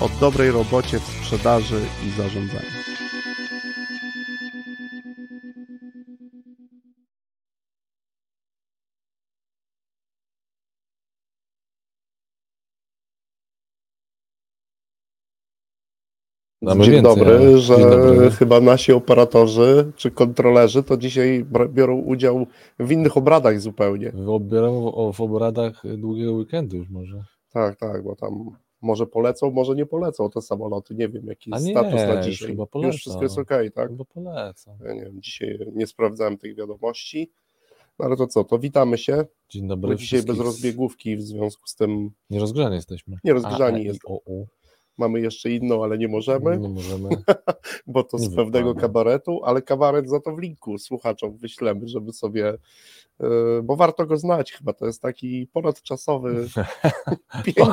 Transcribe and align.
O 0.00 0.08
dobrej 0.20 0.50
robocie 0.50 0.98
w 0.98 1.02
sprzedaży 1.02 1.80
i 2.06 2.10
zarządzaniu. 2.10 2.88
Dzień 16.62 16.76
więcej, 16.76 17.02
dobry, 17.02 17.58
że 17.58 17.76
Dzień 17.76 17.90
dobry. 17.90 18.30
chyba 18.30 18.60
nasi 18.60 18.92
operatorzy 18.92 19.92
czy 19.96 20.10
kontrolerzy 20.10 20.82
to 20.82 20.96
dzisiaj 20.96 21.46
biorą 21.68 21.96
udział 21.96 22.46
w 22.78 22.92
innych 22.92 23.16
obradach 23.16 23.60
zupełnie. 23.60 24.12
Obieram 24.26 24.72
w, 24.72 25.12
w 25.16 25.20
obradach 25.20 25.82
długiego 25.96 26.32
weekendu 26.32 26.76
już 26.76 26.90
może. 26.90 27.24
Tak, 27.52 27.76
tak, 27.76 28.02
bo 28.02 28.16
tam 28.16 28.50
może 28.82 29.06
polecą, 29.06 29.50
może 29.50 29.74
nie 29.74 29.86
polecą 29.86 30.30
te 30.30 30.42
samoloty. 30.42 30.94
Nie 30.94 31.08
wiem, 31.08 31.26
jaki 31.26 31.50
jest 31.50 31.68
status 31.68 31.92
na 31.92 32.20
dzisiaj. 32.22 32.56
Już 32.56 32.68
polecą. 32.70 32.98
wszystko 32.98 33.22
jest 33.22 33.38
okej, 33.38 33.72
tak? 33.72 33.88
Chyba 33.88 34.04
polecam. 34.04 34.74
Ja 34.84 34.94
nie 34.94 35.04
wiem, 35.04 35.22
dzisiaj 35.22 35.58
nie 35.74 35.86
sprawdzałem 35.86 36.38
tych 36.38 36.56
wiadomości. 36.56 37.30
No 37.98 38.04
ale 38.04 38.16
to 38.16 38.26
co, 38.26 38.44
to 38.44 38.58
witamy 38.58 38.98
się. 38.98 39.24
Dzień 39.48 39.68
dobry 39.68 39.88
Bo 39.88 39.94
dzisiaj 39.94 40.22
bez 40.22 40.38
rozbiegówki, 40.38 41.16
w 41.16 41.22
związku 41.22 41.66
z 41.66 41.74
tym 41.74 42.10
Nierozgrzani 42.30 42.74
jesteśmy. 42.76 43.16
Nierozgrzani 43.24 43.78
e, 43.80 43.82
i, 43.82 43.86
jest. 43.86 44.00
O, 44.06 44.20
u. 44.24 44.46
mamy 44.98 45.20
jeszcze 45.20 45.50
inną, 45.50 45.84
ale 45.84 45.98
nie 45.98 46.08
możemy, 46.08 46.58
Nie 46.58 46.68
możemy. 46.68 47.08
bo 47.86 48.04
to 48.04 48.18
z 48.18 48.30
nie 48.30 48.36
pewnego 48.36 48.68
wypada. 48.68 48.80
kabaretu, 48.86 49.40
ale 49.44 49.62
kabaret 49.62 50.08
za 50.08 50.20
to 50.20 50.36
w 50.36 50.38
linku 50.38 50.78
słuchaczom 50.78 51.36
wyślemy, 51.36 51.88
żeby 51.88 52.12
sobie, 52.12 52.54
bo 53.62 53.76
warto 53.76 54.06
go 54.06 54.16
znać 54.16 54.52
chyba, 54.52 54.72
to 54.72 54.86
jest 54.86 55.02
taki 55.02 55.46
ponadczasowy, 55.52 56.48
pięć, 57.44 57.68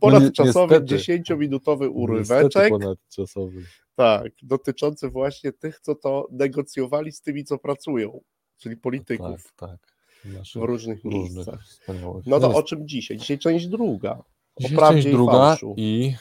ponadczasowy, 0.00 0.74
niestety. 0.74 0.84
dziesięciominutowy 0.86 1.90
uryweczek, 1.90 2.70
ponadczasowy. 2.70 3.62
tak, 3.94 4.32
dotyczący 4.42 5.08
właśnie 5.08 5.52
tych, 5.52 5.80
co 5.80 5.94
to 5.94 6.28
negocjowali 6.30 7.12
z 7.12 7.20
tymi, 7.22 7.44
co 7.44 7.58
pracują, 7.58 8.20
czyli 8.56 8.76
polityków 8.76 9.52
Tak, 9.56 9.70
tak. 9.70 9.78
Naszych 10.24 10.62
w 10.62 10.64
różnych 10.64 11.04
różnych 11.04 11.32
miejscach. 11.34 11.62
wspaniałych. 11.64 12.26
No 12.26 12.40
to 12.40 12.54
o 12.54 12.62
czym 12.62 12.88
dzisiaj? 12.88 13.16
Dzisiaj 13.16 13.38
część 13.38 13.66
druga. 13.66 14.22
Dzisiaj 14.60 14.76
prawdzie 14.76 14.96
część 14.96 15.08
i 15.08 15.12
druga 15.12 15.32
fałszu. 15.32 15.74
i 15.76 16.14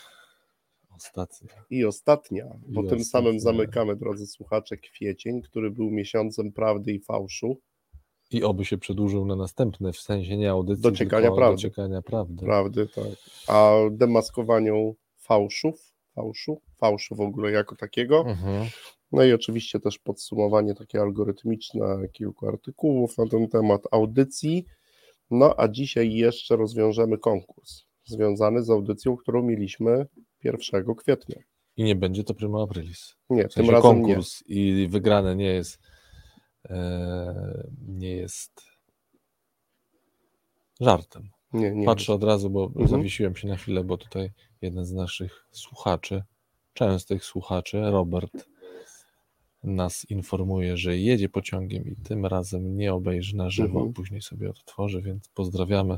ostatnia. 0.96 1.50
I 1.70 1.86
ostatnia, 1.86 2.46
bo 2.68 2.84
I 2.84 2.88
tym 2.88 3.04
samym 3.04 3.36
ostatnia. 3.36 3.40
zamykamy, 3.64 3.96
drodzy 3.96 4.28
słuchacze, 4.28 4.78
kwiecień, 4.78 5.42
który 5.42 5.72
był 5.72 5.90
miesiącem 5.92 6.52
prawdy 6.52 6.94
i 6.94 7.00
fałszu. 7.00 7.58
I 8.32 8.44
oby 8.44 8.66
się 8.66 8.78
przedłużył 8.78 9.26
na 9.26 9.36
następne, 9.36 9.94
w 9.94 9.98
sensie 10.00 10.38
nie 10.38 10.52
audycji, 10.52 10.84
Dociekania 10.84 11.32
prawdy. 11.32 11.56
dociekania 11.56 12.02
prawdy. 12.02 12.46
Prawdy, 12.46 12.88
tak. 12.88 13.06
A 13.48 13.72
demaskowaniu 13.92 14.96
fałszów, 15.18 15.94
fałszu, 16.16 16.62
fałszu 16.78 17.16
w 17.16 17.22
ogóle 17.22 17.52
jako 17.52 17.76
takiego. 17.76 18.20
Mhm. 18.28 18.68
No 19.12 19.24
i 19.24 19.34
oczywiście 19.34 19.80
też 19.80 20.00
podsumowanie 20.00 20.76
takie 20.76 21.02
algorytmiczne 21.02 22.08
kilku 22.14 22.48
artykułów 22.48 23.18
na 23.18 23.28
ten 23.28 23.48
temat 23.48 23.82
audycji. 23.92 24.66
No 25.32 25.54
a 25.58 25.68
dzisiaj 25.68 26.14
jeszcze 26.14 26.56
rozwiążemy 26.56 27.18
konkurs 27.18 27.84
związany 28.06 28.64
z 28.64 28.70
audycją, 28.70 29.18
którą 29.18 29.44
mieliśmy 29.44 30.06
1 30.44 30.96
kwietnia. 30.96 31.36
I 31.78 31.84
nie 31.84 31.96
będzie 31.96 32.24
to 32.24 32.34
prima 32.34 32.64
aprilis. 32.64 33.16
Nie, 33.30 33.44
W 33.44 33.54
tym 33.54 33.66
sensie 33.66 33.72
razem 33.72 33.98
nie. 34.02 34.04
konkurs 34.06 34.44
i 34.48 34.88
wygrane 34.90 35.36
nie 35.36 35.46
jest 35.46 35.80
nie 37.88 38.12
jest 38.12 38.62
żartem. 40.82 41.30
Nie, 41.54 41.72
nie. 41.72 41.86
Patrzę 41.86 42.14
od 42.14 42.24
razu, 42.24 42.50
bo 42.50 42.64
Mhm. 42.66 42.88
zawiesiłem 42.88 43.36
się 43.36 43.48
na 43.48 43.56
chwilę, 43.56 43.84
bo 43.84 43.98
tutaj 43.98 44.32
jeden 44.62 44.86
z 44.86 44.94
naszych 44.94 45.48
słuchaczy, 45.52 46.24
częstych 46.74 47.26
słuchaczy, 47.26 47.82
Robert, 47.82 48.48
nas 49.64 50.06
informuje, 50.10 50.78
że 50.78 50.98
jedzie 50.98 51.30
pociągiem 51.30 51.86
i 51.86 51.96
tym 51.96 52.26
razem 52.26 52.78
nie 52.78 52.94
obejrzy 52.94 53.36
na 53.36 53.50
żywo, 53.50 53.80
Mhm. 53.80 53.94
później 53.94 54.22
sobie 54.22 54.50
odtworzy, 54.50 55.02
więc 55.02 55.28
pozdrawiamy. 55.30 55.98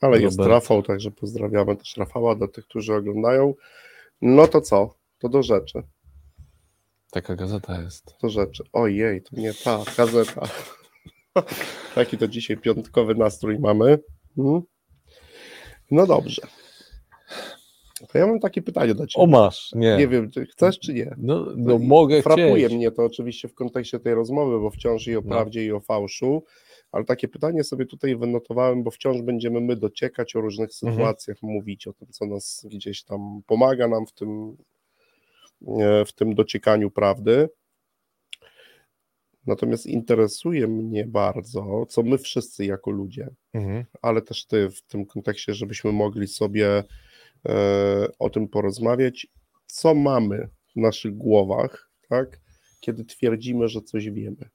Ale 0.00 0.20
jest 0.20 0.38
Robert. 0.38 0.50
Rafał, 0.54 0.82
także 0.82 1.10
pozdrawiamy 1.10 1.76
też 1.76 1.96
Rafała 1.96 2.34
dla 2.34 2.48
tych, 2.48 2.64
którzy 2.64 2.94
oglądają. 2.94 3.54
No 4.22 4.48
to 4.48 4.60
co? 4.60 4.94
To 5.18 5.28
do 5.28 5.42
rzeczy. 5.42 5.82
Taka 7.16 7.36
gazeta 7.36 7.82
jest. 7.82 8.14
Do 8.22 8.28
rzeczy. 8.28 8.64
Ojej, 8.72 9.22
to 9.22 9.36
nie 9.40 9.54
ta 9.54 9.84
gazeta. 9.96 10.42
Taki 11.94 12.18
to 12.18 12.28
dzisiaj 12.28 12.56
piątkowy 12.56 13.14
nastrój 13.14 13.58
mamy. 13.58 13.98
Hmm? 14.36 14.62
No 15.90 16.06
dobrze. 16.06 16.42
To 18.12 18.18
ja 18.18 18.26
mam 18.26 18.40
takie 18.40 18.62
pytanie 18.62 18.94
do 18.94 19.06
Ciebie. 19.06 19.24
O 19.24 19.26
masz, 19.26 19.70
nie. 19.74 19.96
Nie 19.96 20.08
wiem, 20.08 20.30
czy 20.30 20.46
chcesz, 20.46 20.78
czy 20.78 20.94
nie. 20.94 21.14
No, 21.18 21.46
no 21.56 21.74
I 21.78 21.86
mogę 21.86 22.22
Frapuje 22.22 22.56
chcieć. 22.66 22.72
mnie 22.78 22.90
to 22.90 23.04
oczywiście 23.04 23.48
w 23.48 23.54
kontekście 23.54 24.00
tej 24.00 24.14
rozmowy, 24.14 24.60
bo 24.60 24.70
wciąż 24.70 25.06
i 25.06 25.16
o 25.16 25.20
No. 25.20 25.28
prawdzie, 25.30 25.64
i 25.64 25.72
o 25.72 25.80
fałszu, 25.80 26.44
ale 26.92 27.04
takie 27.04 27.28
pytanie 27.28 27.64
sobie 27.64 27.86
tutaj 27.86 28.16
wynotowałem, 28.16 28.82
bo 28.82 28.90
wciąż 28.90 29.22
będziemy 29.22 29.60
my 29.60 29.76
dociekać 29.76 30.36
o 30.36 30.40
różnych 30.40 30.70
Mhm. 30.82 30.92
sytuacjach, 30.94 31.36
mówić 31.42 31.86
o 31.86 31.92
tym, 31.92 32.08
co 32.10 32.26
nas 32.26 32.66
gdzieś 32.70 33.04
tam 33.04 33.40
pomaga 33.46 33.88
nam 33.88 34.06
w 34.06 34.12
tym, 34.12 34.56
w 36.06 36.12
tym 36.14 36.34
dociekaniu 36.34 36.90
prawdy. 36.90 37.48
Natomiast 39.46 39.86
interesuje 39.86 40.66
mnie 40.66 41.06
bardzo, 41.06 41.86
co 41.88 42.02
my 42.02 42.18
wszyscy 42.18 42.64
jako 42.64 42.90
ludzie, 42.90 43.28
Mhm. 43.52 43.84
ale 44.02 44.22
też 44.22 44.46
ty 44.46 44.70
w 44.70 44.82
tym 44.82 45.06
kontekście, 45.06 45.54
żebyśmy 45.54 45.92
mogli 45.92 46.28
sobie 46.28 46.84
e, 47.48 48.08
o 48.18 48.30
tym 48.30 48.48
porozmawiać, 48.48 49.26
co 49.66 49.94
mamy 49.94 50.48
w 50.72 50.76
naszych 50.80 51.16
głowach, 51.16 51.90
tak, 52.08 52.40
kiedy 52.80 53.04
twierdzimy, 53.04 53.68
że 53.68 53.82
coś 53.82 54.10
wiemy. 54.10 54.48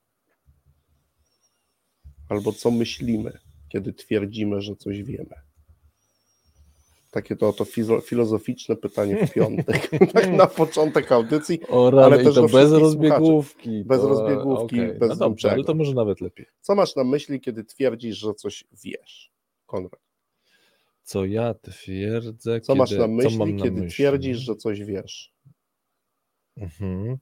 Albo 2.30 2.52
co 2.54 2.72
myślimy, 2.72 3.38
kiedy 3.70 3.94
twierdzimy, 3.94 4.62
że 4.62 4.76
coś 4.76 5.04
wiemy. 5.04 5.36
Takie 7.12 7.36
to, 7.36 7.54
to 7.54 7.64
fizo- 7.64 8.02
filozoficzne 8.02 8.76
pytanie 8.76 9.28
w 9.28 9.34
piątek, 9.34 9.90
tak 10.14 10.32
na 10.32 10.48
początek 10.48 11.12
audycji. 11.12 11.60
O 11.68 11.88
Ale 11.88 12.10
rany, 12.10 12.24
też 12.24 12.34
i 12.34 12.36
to 12.36 12.48
bez 12.48 12.72
rozbiegówki. 12.72 13.84
Bez 13.86 14.02
to, 14.02 14.08
rozbiegówki, 14.08 14.82
okej, 14.82 15.00
bez 15.00 15.10
No 15.10 15.16
dobrze, 15.16 15.52
ale 15.52 15.64
to 15.64 15.74
może 15.74 15.94
nawet 15.94 16.22
lepiej. 16.22 16.46
Co 16.62 16.76
masz 16.76 16.96
na 16.96 17.04
myśli, 17.04 17.42
kiedy 17.42 17.64
twierdzisz, 17.64 18.18
że 18.18 18.34
coś 18.34 18.64
wiesz? 18.84 19.32
Konrad, 19.66 20.02
Co 21.04 21.26
ja 21.26 21.54
twierdzę, 21.54 22.62
co 22.62 22.74
kiedy, 22.74 22.80
masz 22.80 22.92
na 22.92 23.08
myśli, 23.08 23.54
na 23.54 23.64
kiedy 23.64 23.82
myśli? 23.82 23.90
twierdzisz, 23.96 24.38
że 24.38 24.56
coś 24.56 24.84
wiesz? 24.84 25.34
Mhm. 26.58 27.18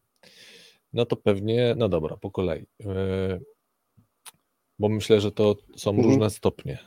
No 0.93 1.05
to 1.05 1.15
pewnie, 1.15 1.75
no 1.77 1.89
dobra, 1.89 2.17
po 2.17 2.31
kolei. 2.31 2.65
Yy, 2.79 3.41
Bo 4.79 4.89
myślę, 4.89 5.21
że 5.21 5.31
to 5.31 5.55
są 5.77 5.89
Mhm. 5.91 6.07
różne 6.07 6.29
stopnie. 6.29 6.77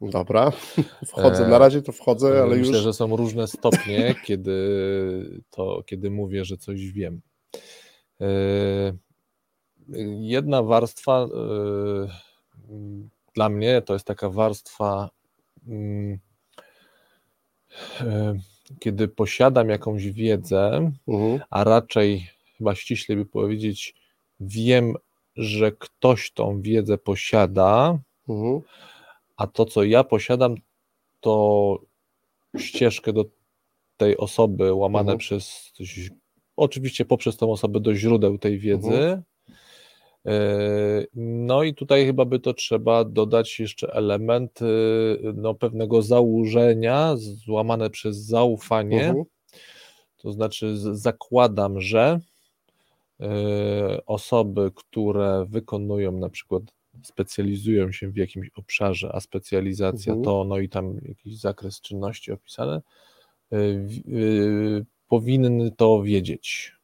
Dobra, 0.00 0.52
wchodzę. 1.06 1.46
E, 1.46 1.48
Na 1.48 1.58
razie 1.58 1.82
to 1.82 1.92
wchodzę, 1.92 2.42
ale 2.42 2.56
myślę, 2.56 2.74
już. 2.74 2.82
że 2.84 2.92
są 2.92 3.16
różne 3.16 3.46
stopnie, 3.46 4.14
kiedy 4.26 4.52
to, 5.50 5.82
kiedy 5.86 6.10
mówię, 6.10 6.44
że 6.44 6.56
coś 6.56 6.86
wiem. 6.92 7.20
Yy, 8.20 8.26
Jedna 10.20 10.62
warstwa 10.62 11.26
dla 13.34 13.48
mnie 13.48 13.82
to 13.82 13.92
jest 13.92 14.06
taka 14.06 14.30
warstwa, 14.30 15.10
yy, 15.66 16.18
kiedy 18.80 19.08
posiadam 19.08 19.68
jakąś 19.68 20.06
wiedzę, 20.10 20.92
Mhm. 21.08 21.40
a 21.50 21.64
raczej 21.64 22.30
chyba 22.58 22.74
ściślej 22.74 23.18
by 23.18 23.26
powiedzieć, 23.26 23.94
wiem, 24.40 24.94
że 25.36 25.72
ktoś 25.72 26.30
tą 26.32 26.60
wiedzę 26.62 26.98
posiada, 26.98 27.98
Mhm. 28.28 28.60
A 29.36 29.46
to, 29.46 29.64
co 29.64 29.84
ja 29.84 30.04
posiadam, 30.04 30.54
to 31.20 31.78
ścieżkę 32.58 33.12
do 33.12 33.24
tej 33.96 34.16
osoby 34.16 34.74
łamane 34.74 35.12
Mhm. 35.12 35.18
przez, 35.18 35.72
oczywiście 36.56 37.04
poprzez 37.04 37.36
tą 37.36 37.52
osobę 37.52 37.80
do 37.80 37.94
źródeł 37.94 38.38
tej 38.38 38.58
wiedzy. 38.58 38.88
Mhm. 38.88 39.22
Yy, 40.24 41.06
No 41.14 41.62
i 41.62 41.74
tutaj 41.74 42.06
chyba 42.06 42.24
by 42.24 42.40
to 42.40 42.54
trzeba 42.54 43.04
dodać 43.04 43.60
jeszcze 43.60 43.92
element 43.92 44.60
yy, 44.60 45.32
no, 45.34 45.54
pewnego 45.54 46.02
założenia, 46.02 47.14
złamane 47.16 47.90
przez 47.90 48.16
zaufanie, 48.16 49.06
Mhm. 49.08 49.24
To 50.16 50.32
znaczy, 50.32 50.76
zakładam, 50.96 51.80
że 51.80 52.20
osoby, 54.06 54.70
które 54.74 55.46
wykonują 55.48 56.12
na 56.12 56.28
przykład 56.28 56.62
specjalizują 57.02 57.92
się 57.92 58.08
w 58.08 58.16
jakimś 58.16 58.50
obszarze, 58.56 59.10
a 59.14 59.20
specjalizacja 59.20 60.12
mhm. 60.12 60.24
to, 60.24 60.44
no 60.44 60.58
i 60.58 60.68
tam 60.68 61.00
jakiś 61.08 61.36
zakres 61.38 61.80
czynności 61.80 62.32
opisane, 62.32 62.82
powinny 65.08 65.70
to 65.70 66.02
wiedzieć 66.02 66.76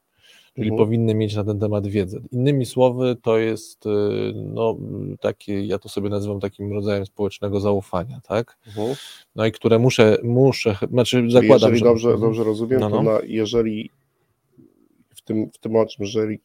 czyli 0.55 0.71
mhm. 0.71 0.87
powinny 0.87 1.15
mieć 1.15 1.37
na 1.37 1.45
ten 1.45 1.61
temat 1.61 1.87
wiedzę. 1.87 2.21
Innymi 2.33 2.67
słowy, 2.67 3.17
to 3.23 3.39
jest 3.39 3.87
y, 3.87 3.91
no, 4.35 4.77
takie, 5.21 5.67
ja 5.67 5.79
to 5.79 5.89
sobie 5.89 6.09
nazywam 6.09 6.41
takim 6.41 6.73
rodzajem 6.73 7.07
społecznego 7.07 7.61
zaufania, 7.61 8.21
tak? 8.29 8.59
Mhm. 8.67 8.95
No 9.37 9.47
i 9.47 9.53
które 9.53 9.79
muszę, 9.79 10.19
muszę, 10.23 10.77
znaczy 10.91 11.25
zakładam, 11.31 11.73
jeżeli 11.73 11.79
że... 11.79 11.85
Dobrze, 11.85 12.09
mhm. 12.09 12.21
dobrze 12.31 12.45
rozumiem, 12.45 12.81
no, 12.81 12.89
no. 12.89 12.97
to 12.97 13.03
na, 13.03 13.19
jeżeli 13.25 13.91
w 15.15 15.23
tym, 15.23 15.51
w 15.51 15.59
tym 15.59 15.77
o 15.77 15.87
czym, 15.87 16.05
jeżeli 16.05 16.39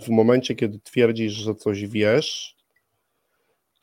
w 0.00 0.08
momencie, 0.08 0.54
kiedy 0.54 0.78
twierdzisz, 0.78 1.32
że 1.32 1.54
coś 1.54 1.86
wiesz, 1.86 2.53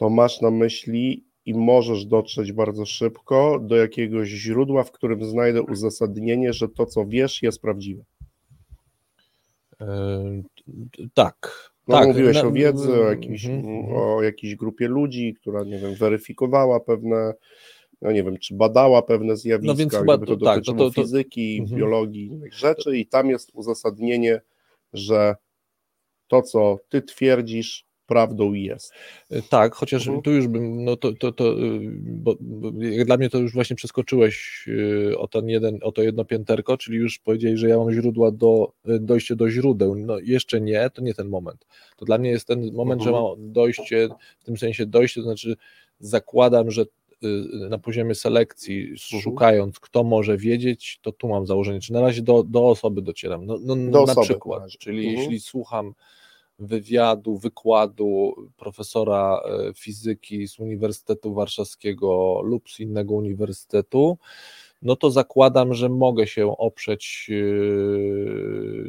to 0.01 0.09
masz 0.09 0.41
na 0.41 0.51
myśli 0.51 1.23
i 1.45 1.53
możesz 1.53 2.05
dotrzeć 2.05 2.51
bardzo 2.51 2.85
szybko 2.85 3.59
do 3.59 3.75
jakiegoś 3.75 4.27
źródła, 4.27 4.83
w 4.83 4.91
którym 4.91 5.25
znajdę 5.25 5.61
uzasadnienie, 5.61 6.53
że 6.53 6.69
to, 6.69 6.85
co 6.85 7.05
wiesz, 7.05 7.41
jest 7.41 7.61
prawdziwe. 7.61 8.03
Tak. 11.13 11.71
No, 11.87 11.97
tak. 11.97 12.07
Mówiłeś 12.07 12.37
o 12.37 12.51
wiedzy, 12.51 12.93
o, 12.93 13.09
jakimś, 13.09 13.45
mm 13.45 13.61
-hmm. 13.61 13.95
o 13.95 14.23
jakiejś 14.23 14.55
grupie 14.55 14.87
ludzi, 14.87 15.33
która, 15.41 15.63
nie 15.63 15.79
wiem, 15.79 15.95
weryfikowała 15.95 16.79
pewne, 16.79 17.33
no 18.01 18.11
nie 18.11 18.23
wiem, 18.23 18.37
czy 18.37 18.55
badała 18.55 19.01
pewne 19.01 19.37
zjawiska, 19.37 19.73
no 19.73 19.77
więc 19.77 19.95
chyba, 19.95 20.17
to, 20.17 20.25
to 20.25 20.45
tak, 20.45 20.63
to, 20.63 20.73
to, 20.73 20.91
fizyki, 20.91 21.57
mm 21.57 21.69
-hmm. 21.69 21.75
biologii, 21.75 22.25
innych 22.25 22.53
rzeczy 22.53 22.97
i 22.97 23.07
tam 23.07 23.29
jest 23.29 23.51
uzasadnienie, 23.53 24.41
że 24.93 25.35
to, 26.27 26.41
co 26.41 26.77
ty 26.89 27.01
twierdzisz, 27.01 27.90
prawdą 28.11 28.53
jest. 28.53 28.93
E, 29.29 29.41
tak, 29.41 29.75
chociaż 29.75 30.07
mhm. 30.07 30.21
tu 30.21 30.31
już 30.31 30.47
bym, 30.47 30.83
no 30.83 30.95
to, 30.95 31.13
to, 31.13 31.31
to 31.31 31.51
y, 31.51 31.79
bo, 32.01 32.35
bo, 32.39 32.71
dla 33.05 33.17
mnie 33.17 33.29
to 33.29 33.37
już 33.37 33.53
właśnie 33.53 33.75
przeskoczyłeś 33.75 34.65
y, 34.67 35.17
o, 35.17 35.27
ten 35.27 35.49
jeden, 35.49 35.79
o 35.81 35.91
to 35.91 36.01
jedno 36.01 36.25
pięterko, 36.25 36.77
czyli 36.77 36.97
już 36.97 37.19
powiedzieli, 37.19 37.57
że 37.57 37.69
ja 37.69 37.77
mam 37.77 37.91
źródła 37.91 38.31
do, 38.31 38.73
y, 38.89 38.99
dojście 38.99 39.35
do 39.35 39.49
źródeł. 39.49 39.95
No 39.95 40.19
jeszcze 40.19 40.61
nie, 40.61 40.89
to 40.89 41.01
nie 41.01 41.13
ten 41.13 41.29
moment. 41.29 41.65
To 41.97 42.05
dla 42.05 42.17
mnie 42.17 42.29
jest 42.29 42.47
ten 42.47 42.73
moment, 42.73 43.01
mhm. 43.01 43.15
że 43.15 43.21
mam 43.21 43.51
dojście, 43.51 44.09
w 44.39 44.43
tym 44.43 44.57
sensie 44.57 44.85
dojście, 44.85 45.21
to 45.21 45.25
znaczy 45.25 45.55
zakładam, 45.99 46.71
że 46.71 46.85
na 47.69 47.77
poziomie 47.77 48.15
selekcji, 48.15 48.81
mhm. 48.81 49.21
szukając, 49.21 49.79
kto 49.79 50.03
może 50.03 50.37
wiedzieć, 50.37 50.99
to 51.01 51.11
tu 51.11 51.27
mam 51.27 51.45
założenie, 51.45 51.79
czy 51.79 51.93
na 51.93 52.01
razie 52.01 52.21
do, 52.21 52.43
do 52.43 52.67
osoby 52.67 53.01
docieram. 53.01 53.45
No, 53.45 53.57
no 53.61 53.75
do 53.75 54.05
na 54.05 54.21
przykład, 54.21 54.63
czyli 54.79 55.07
mhm. 55.07 55.19
jeśli 55.19 55.39
słucham 55.39 55.93
wywiadu, 56.61 57.37
wykładu 57.37 58.35
profesora 58.57 59.41
e, 59.45 59.73
fizyki 59.73 60.47
z 60.47 60.59
Uniwersytetu 60.59 61.33
Warszawskiego 61.33 62.41
lub 62.43 62.69
z 62.69 62.79
innego 62.79 63.13
uniwersytetu, 63.13 64.17
no 64.81 64.95
to 64.95 65.11
zakładam, 65.11 65.73
że 65.73 65.89
mogę 65.89 66.27
się 66.27 66.57
oprzeć. 66.57 67.29
E, 67.31 67.35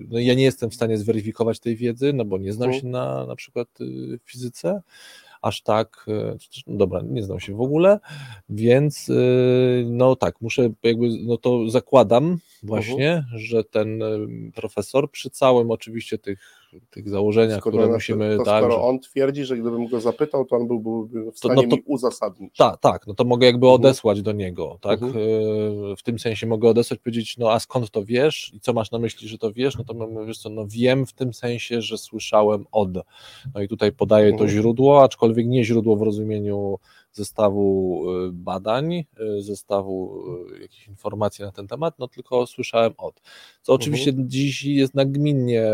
no 0.08 0.18
ja 0.18 0.34
nie 0.34 0.44
jestem 0.44 0.70
w 0.70 0.74
stanie 0.74 0.98
zweryfikować 0.98 1.60
tej 1.60 1.76
wiedzy, 1.76 2.12
no 2.12 2.24
bo 2.24 2.38
nie 2.38 2.52
znam 2.52 2.68
mhm. 2.68 2.82
się 2.82 2.88
na 2.88 3.26
na 3.26 3.36
przykład 3.36 3.68
e, 3.80 3.84
fizyce, 4.24 4.82
aż 5.42 5.62
tak, 5.62 6.06
no 6.66 6.76
dobra, 6.76 7.00
nie 7.04 7.22
znam 7.22 7.40
się 7.40 7.54
w 7.54 7.60
ogóle, 7.60 8.00
więc 8.48 9.10
no 9.84 10.16
tak, 10.16 10.40
muszę 10.40 10.70
jakby, 10.82 11.06
no 11.22 11.36
to 11.36 11.70
zakładam 11.70 12.38
właśnie, 12.62 13.24
uh 13.26 13.34
-huh. 13.34 13.38
że 13.38 13.64
ten 13.64 14.02
profesor 14.54 15.10
przy 15.10 15.30
całym 15.30 15.70
oczywiście 15.70 16.18
tych 16.18 16.61
tych 16.90 17.08
założeniach, 17.08 17.60
skoro 17.60 17.78
które 17.78 17.92
musimy... 17.92 18.36
To, 18.36 18.44
tak, 18.44 18.64
skoro 18.64 18.76
że... 18.76 18.82
on 18.82 19.00
twierdzi, 19.00 19.44
że 19.44 19.56
gdybym 19.56 19.88
go 19.88 20.00
zapytał, 20.00 20.44
to 20.44 20.56
on 20.56 20.66
byłby 20.66 21.30
w 21.30 21.38
stanie 21.38 21.54
to, 21.54 21.62
no 21.62 21.68
to, 21.68 21.76
mi 21.76 21.82
uzasadnić. 21.86 22.56
Tak, 22.56 22.80
tak, 22.80 23.06
no 23.06 23.14
to 23.14 23.24
mogę 23.24 23.46
jakby 23.46 23.66
mhm. 23.66 23.80
odesłać 23.80 24.22
do 24.22 24.32
niego, 24.32 24.78
tak? 24.80 25.02
Mhm. 25.02 25.24
E, 25.24 25.96
w 25.96 26.02
tym 26.02 26.18
sensie 26.18 26.46
mogę 26.46 26.68
odesłać, 26.68 27.00
powiedzieć, 27.00 27.38
no 27.38 27.52
a 27.52 27.60
skąd 27.60 27.90
to 27.90 28.04
wiesz 28.04 28.54
i 28.54 28.60
co 28.60 28.72
masz 28.72 28.90
na 28.90 28.98
myśli, 28.98 29.28
że 29.28 29.38
to 29.38 29.52
wiesz? 29.52 29.78
No 29.78 29.84
to 29.84 29.94
mamy, 29.94 30.26
wiesz 30.26 30.38
co, 30.38 30.48
no 30.48 30.66
wiem 30.66 31.06
w 31.06 31.12
tym 31.12 31.34
sensie, 31.34 31.82
że 31.82 31.98
słyszałem 31.98 32.66
od. 32.72 32.90
No 33.54 33.62
i 33.62 33.68
tutaj 33.68 33.92
podaję 33.92 34.30
to 34.30 34.44
mhm. 34.44 34.50
źródło, 34.50 35.02
aczkolwiek 35.02 35.46
nie 35.46 35.64
źródło 35.64 35.96
w 35.96 36.02
rozumieniu 36.02 36.78
zestawu 37.12 38.04
y, 38.26 38.32
badań, 38.32 38.94
y, 38.94 39.42
zestawu 39.42 40.22
y, 40.54 40.60
jakichś 40.62 40.88
informacji 40.88 41.44
na 41.44 41.52
ten 41.52 41.66
temat, 41.66 41.98
no 41.98 42.08
tylko 42.08 42.46
słyszałem 42.46 42.92
od. 42.98 43.22
Co 43.62 43.72
oczywiście 43.72 44.10
uh 44.10 44.14
mhm. 44.14 44.30
dziś 44.30 44.64
jest 44.64 44.94
nagminnie, 44.94 45.72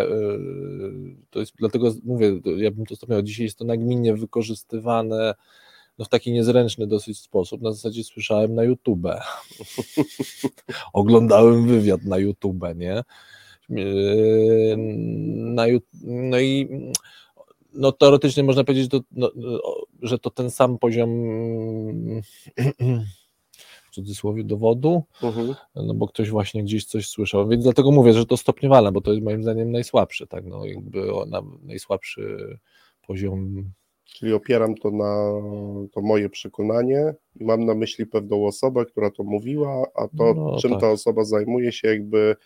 to 1.31 1.41
jest 1.41 1.53
dlatego 1.59 1.95
mówię, 2.05 2.41
ja 2.57 2.71
bym 2.71 2.87
to 2.87 2.97
stopniał, 2.97 3.23
dzisiaj 3.23 3.45
jest 3.45 3.59
to 3.59 3.65
nagminnie 3.65 4.15
wykorzystywane 4.15 5.35
no 5.99 6.05
w 6.05 6.09
taki 6.09 6.33
niezręczny 6.33 6.87
dosyć 6.87 7.19
sposób. 7.19 7.63
Na 7.63 7.73
zasadzie 7.73 8.05
słyszałem 8.05 8.55
na 8.55 8.63
YouTube. 8.65 9.07
Oglądałem 10.93 11.67
wywiad 11.67 12.05
na 12.05 12.19
YouTube, 12.19 12.65
nie? 12.77 13.03
Na, 15.29 15.65
no 16.05 16.41
i 16.41 16.69
no 17.75 17.93
teoretycznie 17.93 18.43
można 18.43 18.65
powiedzieć, 18.65 18.85
że 18.85 19.01
to, 19.01 19.01
no, 19.13 19.31
że 20.03 20.19
to 20.19 20.31
ten 20.31 20.51
sam 20.51 20.79
poziom 20.79 21.11
w 23.91 23.95
cudzysłowie 23.95 24.45
dowodu, 24.45 25.03
uh-huh. 25.21 25.55
no 25.75 25.95
bo 25.95 26.09
ktoś 26.09 26.31
właśnie 26.31 26.65
gdzieś 26.65 26.85
coś 26.85 27.09
słyszał, 27.09 27.49
więc 27.49 27.65
dlatego 27.65 27.91
mówię, 27.91 28.13
że 28.13 28.27
to 28.27 28.37
stopniowalne, 28.37 28.93
bo 28.93 29.01
to 29.01 29.13
jest 29.13 29.25
moim 29.25 29.43
zdaniem 29.43 29.73
najsłabszy, 29.73 30.27
tak, 30.27 30.45
no 30.45 30.65
jakby 30.65 31.07
na 31.27 31.43
najsłabszy 31.63 32.59
poziom. 33.07 33.71
Czyli 34.05 34.33
opieram 34.33 34.75
to 34.75 34.91
na 34.91 35.33
to 35.93 36.01
moje 36.01 36.29
przekonanie 36.29 37.15
i 37.41 37.45
mam 37.45 37.65
na 37.65 37.75
myśli 37.75 38.07
pewną 38.07 38.47
osobę, 38.47 38.85
która 38.87 39.11
to 39.11 39.23
mówiła, 39.23 39.87
a 39.95 40.09
to, 40.19 40.35
no, 40.35 40.57
czym 40.59 40.71
tak. 40.71 40.81
ta 40.81 40.91
osoba 40.91 41.25
zajmuje 41.25 41.73
się, 41.73 41.89
jakby 41.89 42.37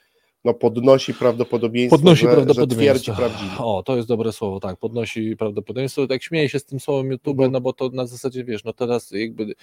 no 0.44 0.54
podnosi 0.54 1.14
prawdopodobieństwo, 1.14 1.96
podnosi 1.96 2.22
że, 2.22 2.32
prawdopodobieństwo. 2.32 3.14
że. 3.14 3.28
O, 3.58 3.82
to 3.82 3.96
jest 3.96 4.08
dobre 4.08 4.32
słowo, 4.32 4.60
tak, 4.60 4.76
podnosi 4.76 5.36
prawdopodobieństwo. 5.36 6.06
Tak 6.06 6.22
śmieję 6.22 6.48
się 6.48 6.58
z 6.58 6.64
tym 6.64 6.80
słowem 6.80 7.10
YouTube, 7.10 7.34
mhm. 7.34 7.52
no 7.52 7.60
bo 7.60 7.72
to 7.72 7.88
na 7.88 8.06
zasadzie, 8.06 8.44
wiesz, 8.44 8.64
no 8.64 8.72
teraz 8.72 9.10
jakby 9.10 9.54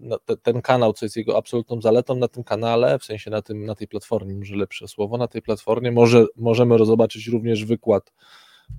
no, 0.00 0.18
te, 0.18 0.36
ten 0.36 0.62
kanał, 0.62 0.92
co 0.92 1.06
jest 1.06 1.16
jego 1.16 1.36
absolutną 1.36 1.80
zaletą 1.80 2.16
na 2.16 2.28
tym 2.28 2.44
kanale, 2.44 2.98
w 2.98 3.04
sensie 3.04 3.30
na, 3.30 3.42
tym, 3.42 3.64
na 3.64 3.74
tej 3.74 3.88
platformie, 3.88 4.34
może 4.34 4.56
lepsze 4.56 4.88
słowo, 4.88 5.16
na 5.16 5.28
tej 5.28 5.42
platformie 5.42 5.92
może, 5.92 6.26
możemy 6.36 6.84
zobaczyć 6.84 7.26
również 7.28 7.64
wykład 7.64 8.12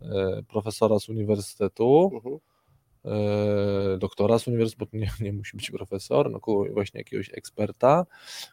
e, 0.02 0.44
profesora 0.48 1.00
z 1.00 1.10
uniwersytetu, 1.10 2.12
mhm 2.14 2.40
E, 2.40 2.53
doktora 4.00 4.40
z 4.40 4.48
uniwersytetu, 4.48 4.98
nie, 4.98 5.10
nie 5.22 5.34
musi 5.34 5.58
być 5.58 5.72
profesor, 5.72 6.32
no 6.32 6.40
właśnie 6.74 7.00
jakiegoś 7.00 7.30
eksperta, 7.34 8.06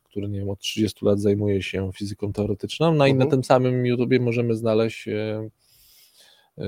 który 0.04 0.28
nie 0.28 0.38
wiem, 0.38 0.50
od 0.50 0.59
30 0.59 1.04
lat 1.04 1.21
zajmuje 1.21 1.62
się 1.62 1.92
fizyką 1.92 2.33
teoretyczną, 2.33 2.95
no 2.95 3.07
i 3.07 3.14
na 3.14 3.25
mhm. 3.25 3.30
tym 3.30 3.45
samym 3.45 3.87
YouTubie 3.87 4.21
możemy 4.21 4.54
znaleźć 4.54 5.09
e, 5.09 5.49
e, 6.59 6.64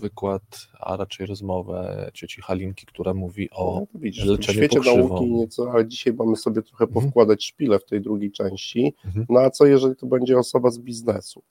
wykład, 0.00 0.42
a 0.80 0.96
raczej 0.96 1.26
rozmowę 1.26 2.10
cioci 2.14 2.42
Halinki, 2.42 2.86
która 2.86 3.14
mówi 3.14 3.50
o 3.50 3.80
no, 3.80 4.00
widzisz, 4.00 4.24
leczeniu 4.24 4.58
świecie 4.58 4.76
pokrzywą. 4.76 5.08
nauki 5.08 5.30
nieco, 5.30 5.70
ale 5.72 5.88
dzisiaj 5.88 6.12
mamy 6.12 6.36
sobie 6.36 6.62
trochę 6.62 6.84
mhm. 6.84 7.04
powkładać 7.04 7.44
szpilę 7.44 7.78
w 7.78 7.84
tej 7.84 8.00
drugiej 8.00 8.32
części. 8.32 8.94
Mhm. 9.04 9.26
No 9.28 9.40
a 9.40 9.50
co 9.50 9.66
jeżeli 9.66 9.96
to 9.96 10.06
będzie 10.06 10.38
osoba 10.38 10.70
z 10.70 10.78
biznesu? 10.78 11.42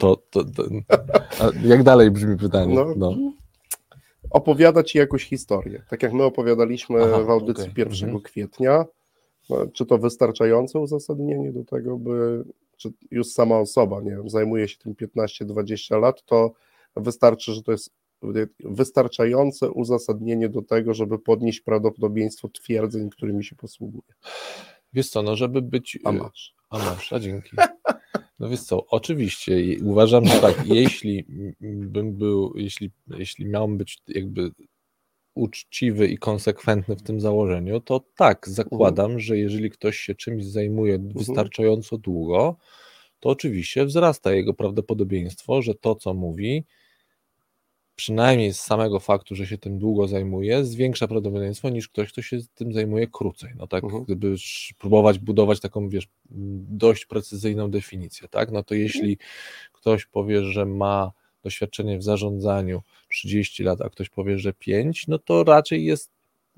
To, 0.00 0.16
to, 0.30 0.44
to 0.44 0.64
jak 1.64 1.82
dalej 1.82 2.10
brzmi 2.10 2.36
pytanie? 2.36 2.74
No, 2.74 2.94
no. 2.96 3.32
Opowiada 4.30 4.82
ci 4.82 4.98
jakąś 4.98 5.24
historię. 5.24 5.82
Tak 5.90 6.02
jak 6.02 6.12
my 6.12 6.22
opowiadaliśmy 6.22 7.04
Aha, 7.04 7.22
w 7.22 7.30
audycji 7.30 7.70
okay. 7.70 7.84
1 7.84 8.04
mhm. 8.04 8.20
kwietnia. 8.20 8.84
No, 9.50 9.66
czy 9.66 9.86
to 9.86 9.98
wystarczające 9.98 10.78
uzasadnienie 10.78 11.52
do 11.52 11.64
tego, 11.64 11.98
by 11.98 12.44
czy 12.76 12.92
już 13.10 13.26
sama 13.26 13.58
osoba, 13.58 14.00
nie 14.00 14.10
wiem, 14.10 14.30
zajmuje 14.30 14.68
się 14.68 14.78
tym 14.78 14.94
15-20 14.94 16.00
lat, 16.00 16.22
to 16.24 16.52
wystarczy, 16.96 17.52
że 17.52 17.62
to 17.62 17.72
jest 17.72 17.90
wystarczające 18.64 19.70
uzasadnienie 19.70 20.48
do 20.48 20.62
tego, 20.62 20.94
żeby 20.94 21.18
podnieść 21.18 21.60
prawdopodobieństwo 21.60 22.48
twierdzeń, 22.48 23.10
którymi 23.10 23.44
się 23.44 23.56
posługuje. 23.56 24.14
Wiesz 24.92 25.10
co, 25.10 25.22
no 25.22 25.36
żeby 25.36 25.62
być... 25.62 25.98
A 26.04 26.12
masz. 26.12 26.55
A 26.70 26.78
masz, 26.78 27.12
a 27.12 27.20
dzięki. 27.20 27.56
No 28.38 28.48
więc 28.48 28.66
co, 28.66 28.86
oczywiście 28.86 29.56
uważam, 29.84 30.26
że 30.26 30.40
tak, 30.40 30.66
jeśli 30.66 31.26
bym 31.60 32.14
był, 32.14 32.52
jeśli, 32.56 32.90
jeśli 33.18 33.46
miałbym 33.46 33.78
być 33.78 33.98
jakby 34.08 34.50
uczciwy 35.34 36.08
i 36.08 36.18
konsekwentny 36.18 36.96
w 36.96 37.02
tym 37.02 37.20
założeniu, 37.20 37.80
to 37.80 38.04
tak, 38.16 38.48
zakładam, 38.48 39.04
mhm. 39.04 39.20
że 39.20 39.38
jeżeli 39.38 39.70
ktoś 39.70 39.98
się 39.98 40.14
czymś 40.14 40.44
zajmuje 40.44 40.94
mhm. 40.94 41.12
wystarczająco 41.14 41.98
długo, 41.98 42.56
to 43.20 43.28
oczywiście 43.28 43.84
wzrasta 43.84 44.32
jego 44.32 44.54
prawdopodobieństwo, 44.54 45.62
że 45.62 45.74
to, 45.74 45.94
co 45.94 46.14
mówi, 46.14 46.64
przynajmniej 47.96 48.52
z 48.52 48.60
samego 48.60 49.00
faktu, 49.00 49.34
że 49.34 49.46
się 49.46 49.58
tym 49.58 49.78
długo 49.78 50.08
zajmuje, 50.08 50.64
zwiększa 50.64 51.08
prawdopodobieństwo 51.08 51.68
niż 51.68 51.88
ktoś, 51.88 52.12
kto 52.12 52.22
się 52.22 52.38
tym 52.54 52.72
zajmuje 52.72 53.06
krócej. 53.06 53.50
No 53.58 53.66
tak, 53.66 53.84
mhm. 53.84 54.04
gdyby 54.04 54.34
próbować 54.78 55.18
budować 55.18 55.60
taką, 55.60 55.88
wiesz, 55.88 56.08
dość 56.70 57.06
precyzyjną 57.06 57.70
definicję, 57.70 58.28
tak, 58.28 58.52
no 58.52 58.62
to 58.62 58.74
jeśli 58.74 59.18
ktoś 59.72 60.06
powie, 60.06 60.44
że 60.44 60.66
ma 60.66 61.12
doświadczenie 61.42 61.98
w 61.98 62.02
zarządzaniu 62.02 62.82
30 63.10 63.62
lat, 63.62 63.80
a 63.80 63.90
ktoś 63.90 64.08
powie, 64.08 64.38
że 64.38 64.52
5, 64.52 65.08
no 65.08 65.18
to 65.18 65.44
raczej 65.44 65.84
jest 65.84 66.10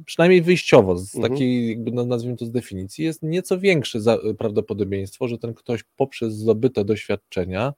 przynajmniej 0.05 0.43
wyjściowo, 0.43 0.99
z 0.99 1.15
mhm. 1.15 1.33
takiej, 1.33 1.69
jakby 1.69 1.91
nazwijmy 1.91 2.37
to 2.37 2.47
z 2.47 2.51
definicji, 2.51 3.05
jest 3.05 3.23
nieco 3.23 3.59
większe 3.59 3.99
prawdopodobieństwo, 4.39 5.29
że 5.29 5.39
ten 5.39 5.55
ktoś 5.55 5.85
poprzez 5.97 6.35
zdobyte 6.35 6.85
doświadczenia 6.85 7.75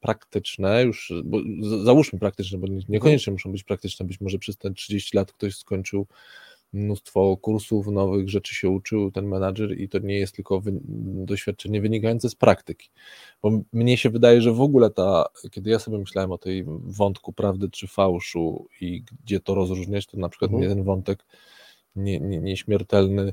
praktyczne, 0.00 0.84
już 0.84 1.12
bo 1.24 1.38
załóżmy 1.84 2.18
praktyczne, 2.18 2.58
bo 2.58 2.66
niekoniecznie 2.88 3.32
muszą 3.32 3.52
być 3.52 3.64
praktyczne, 3.64 4.06
być 4.06 4.20
może 4.20 4.38
przez 4.38 4.56
te 4.56 4.70
30 4.70 5.16
lat 5.16 5.32
ktoś 5.32 5.56
skończył 5.56 6.06
mnóstwo 6.72 7.36
kursów, 7.36 7.86
nowych 7.86 8.28
rzeczy 8.28 8.54
się 8.54 8.68
uczył 8.68 9.10
ten 9.10 9.26
menadżer 9.26 9.80
i 9.80 9.88
to 9.88 9.98
nie 9.98 10.18
jest 10.18 10.34
tylko 10.34 10.60
wy, 10.60 10.72
doświadczenie 11.24 11.80
wynikające 11.80 12.28
z 12.28 12.34
praktyki. 12.34 12.90
Bo 13.42 13.60
mnie 13.72 13.96
się 13.96 14.10
wydaje, 14.10 14.42
że 14.42 14.52
w 14.52 14.60
ogóle 14.60 14.90
ta, 14.90 15.24
kiedy 15.50 15.70
ja 15.70 15.78
sobie 15.78 15.98
myślałem 15.98 16.32
o 16.32 16.38
tej 16.38 16.64
wątku 16.84 17.32
prawdy 17.32 17.70
czy 17.70 17.88
fałszu 17.88 18.68
i 18.80 19.02
gdzie 19.24 19.40
to 19.40 19.54
rozróżniać, 19.54 20.06
to 20.06 20.18
na 20.18 20.28
przykład 20.28 20.50
mhm. 20.50 20.66
mnie 20.66 20.76
ten 20.76 20.84
wątek 20.84 21.26
nie, 21.96 22.20
nie, 22.20 22.38
nieśmiertelny 22.38 23.32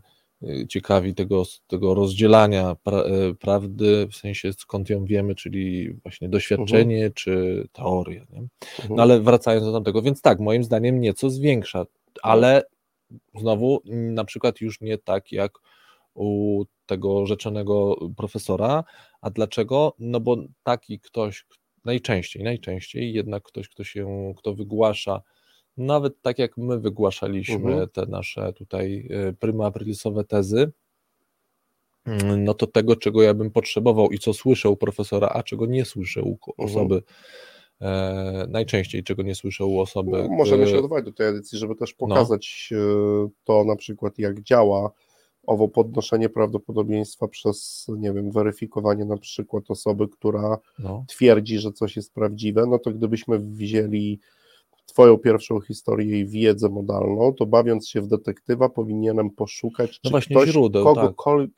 ciekawi 0.70 1.16
tego, 1.16 1.44
tego 1.68 1.94
rozdzielania 1.94 2.76
pra, 2.84 3.04
y, 3.04 3.36
prawdy, 3.36 4.08
w 4.12 4.16
sensie 4.16 4.54
skąd 4.54 4.90
ją 4.90 5.06
wiemy, 5.06 5.36
czyli 5.36 5.94
właśnie 5.94 6.30
doświadczenie 6.30 6.96
mhm. 6.96 7.14
czy 7.14 7.68
teoria. 7.74 8.26
Nie? 8.30 8.40
Mhm. 8.40 8.96
No 8.96 9.04
ale 9.04 9.20
wracając 9.20 9.66
do 9.66 9.74
tamtego, 9.74 10.02
więc 10.02 10.22
tak, 10.22 10.40
moim 10.40 10.64
zdaniem 10.64 11.02
nieco 11.02 11.30
zwiększa, 11.30 11.86
ale 12.22 12.64
Znowu, 13.36 13.82
na 13.86 14.26
przykład 14.26 14.62
już 14.62 14.82
nie 14.82 14.98
tak 14.98 15.32
jak 15.32 15.60
u 16.14 16.64
tego 16.86 17.26
rzeczonego 17.26 17.96
profesora. 18.18 18.84
A 19.22 19.30
dlaczego? 19.30 19.94
No 20.00 20.20
bo 20.20 20.38
taki 20.64 21.00
ktoś, 21.00 21.46
najczęściej, 21.86 22.44
najczęściej 22.44 23.14
jednak 23.14 23.44
ktoś, 23.44 23.70
kto 23.70 23.84
się, 23.84 24.34
kto 24.38 24.54
wygłasza, 24.54 25.22
nawet 25.78 26.22
tak 26.22 26.40
jak 26.40 26.58
my 26.58 26.80
wygłaszaliśmy 26.80 27.72
mhm. 27.72 27.90
te 27.90 28.06
nasze 28.06 28.54
tutaj 28.54 29.08
e, 29.10 29.34
prima 29.34 29.66
aprilisowe 29.66 30.24
tezy, 30.24 30.72
mm, 32.06 32.44
no 32.44 32.54
to 32.54 32.68
tego, 32.68 32.96
czego 32.96 33.22
ja 33.22 33.34
bym 33.34 33.52
potrzebował 33.52 34.12
i 34.12 34.20
co 34.20 34.34
słyszę 34.34 34.70
u 34.70 34.78
profesora, 34.78 35.30
a 35.30 35.44
czego 35.44 35.66
nie 35.66 35.86
słyszę 35.86 36.22
u 36.22 36.32
mhm. 36.32 36.70
osoby, 36.70 36.96
mhm 36.96 37.14
E, 37.82 38.48
najczęściej, 38.50 39.04
czego 39.04 39.24
nie 39.24 39.36
słyszę 39.36 39.66
u 39.66 39.80
osoby. 39.80 40.12
No, 40.12 40.28
możemy 40.30 40.68
się 40.68 40.78
odwołać 40.78 41.06
do 41.06 41.12
tej 41.12 41.28
edycji, 41.28 41.58
żeby 41.58 41.76
też 41.76 41.96
no. 42.00 42.08
pokazać 42.08 42.70
no. 42.72 43.30
to 43.44 43.64
na 43.64 43.76
przykład, 43.76 44.20
jak 44.20 44.42
działa 44.42 44.92
owo 45.48 45.68
podnoszenie 45.68 46.30
prawdopodobieństwa 46.30 47.28
przez, 47.28 47.88
nie 47.98 48.14
wiem, 48.14 48.32
weryfikowanie 48.32 49.06
na 49.06 49.18
przykład 49.18 49.64
osoby, 49.70 50.08
która 50.08 50.58
no. 50.80 51.06
twierdzi, 51.08 51.60
że 51.60 51.72
coś 51.72 51.96
jest 51.96 52.14
prawdziwe, 52.14 52.66
no 52.66 52.80
to 52.80 52.92
gdybyśmy 52.92 53.40
wzięli 53.40 54.20
Twoją 54.88 55.18
pierwszą 55.18 55.62
historię 55.62 56.20
i 56.20 56.26
wiedzę 56.26 56.70
modalną, 56.70 57.34
to 57.34 57.46
bawiąc 57.46 57.90
się 57.90 58.02
w 58.02 58.08
detektywa, 58.08 58.70
powinienem 58.70 59.30
poszukać, 59.30 60.00
no 60.04 60.22
czy, 60.22 60.30
ktoś, 60.30 60.50
źródeł, 60.50 60.96
tak. 60.96 61.14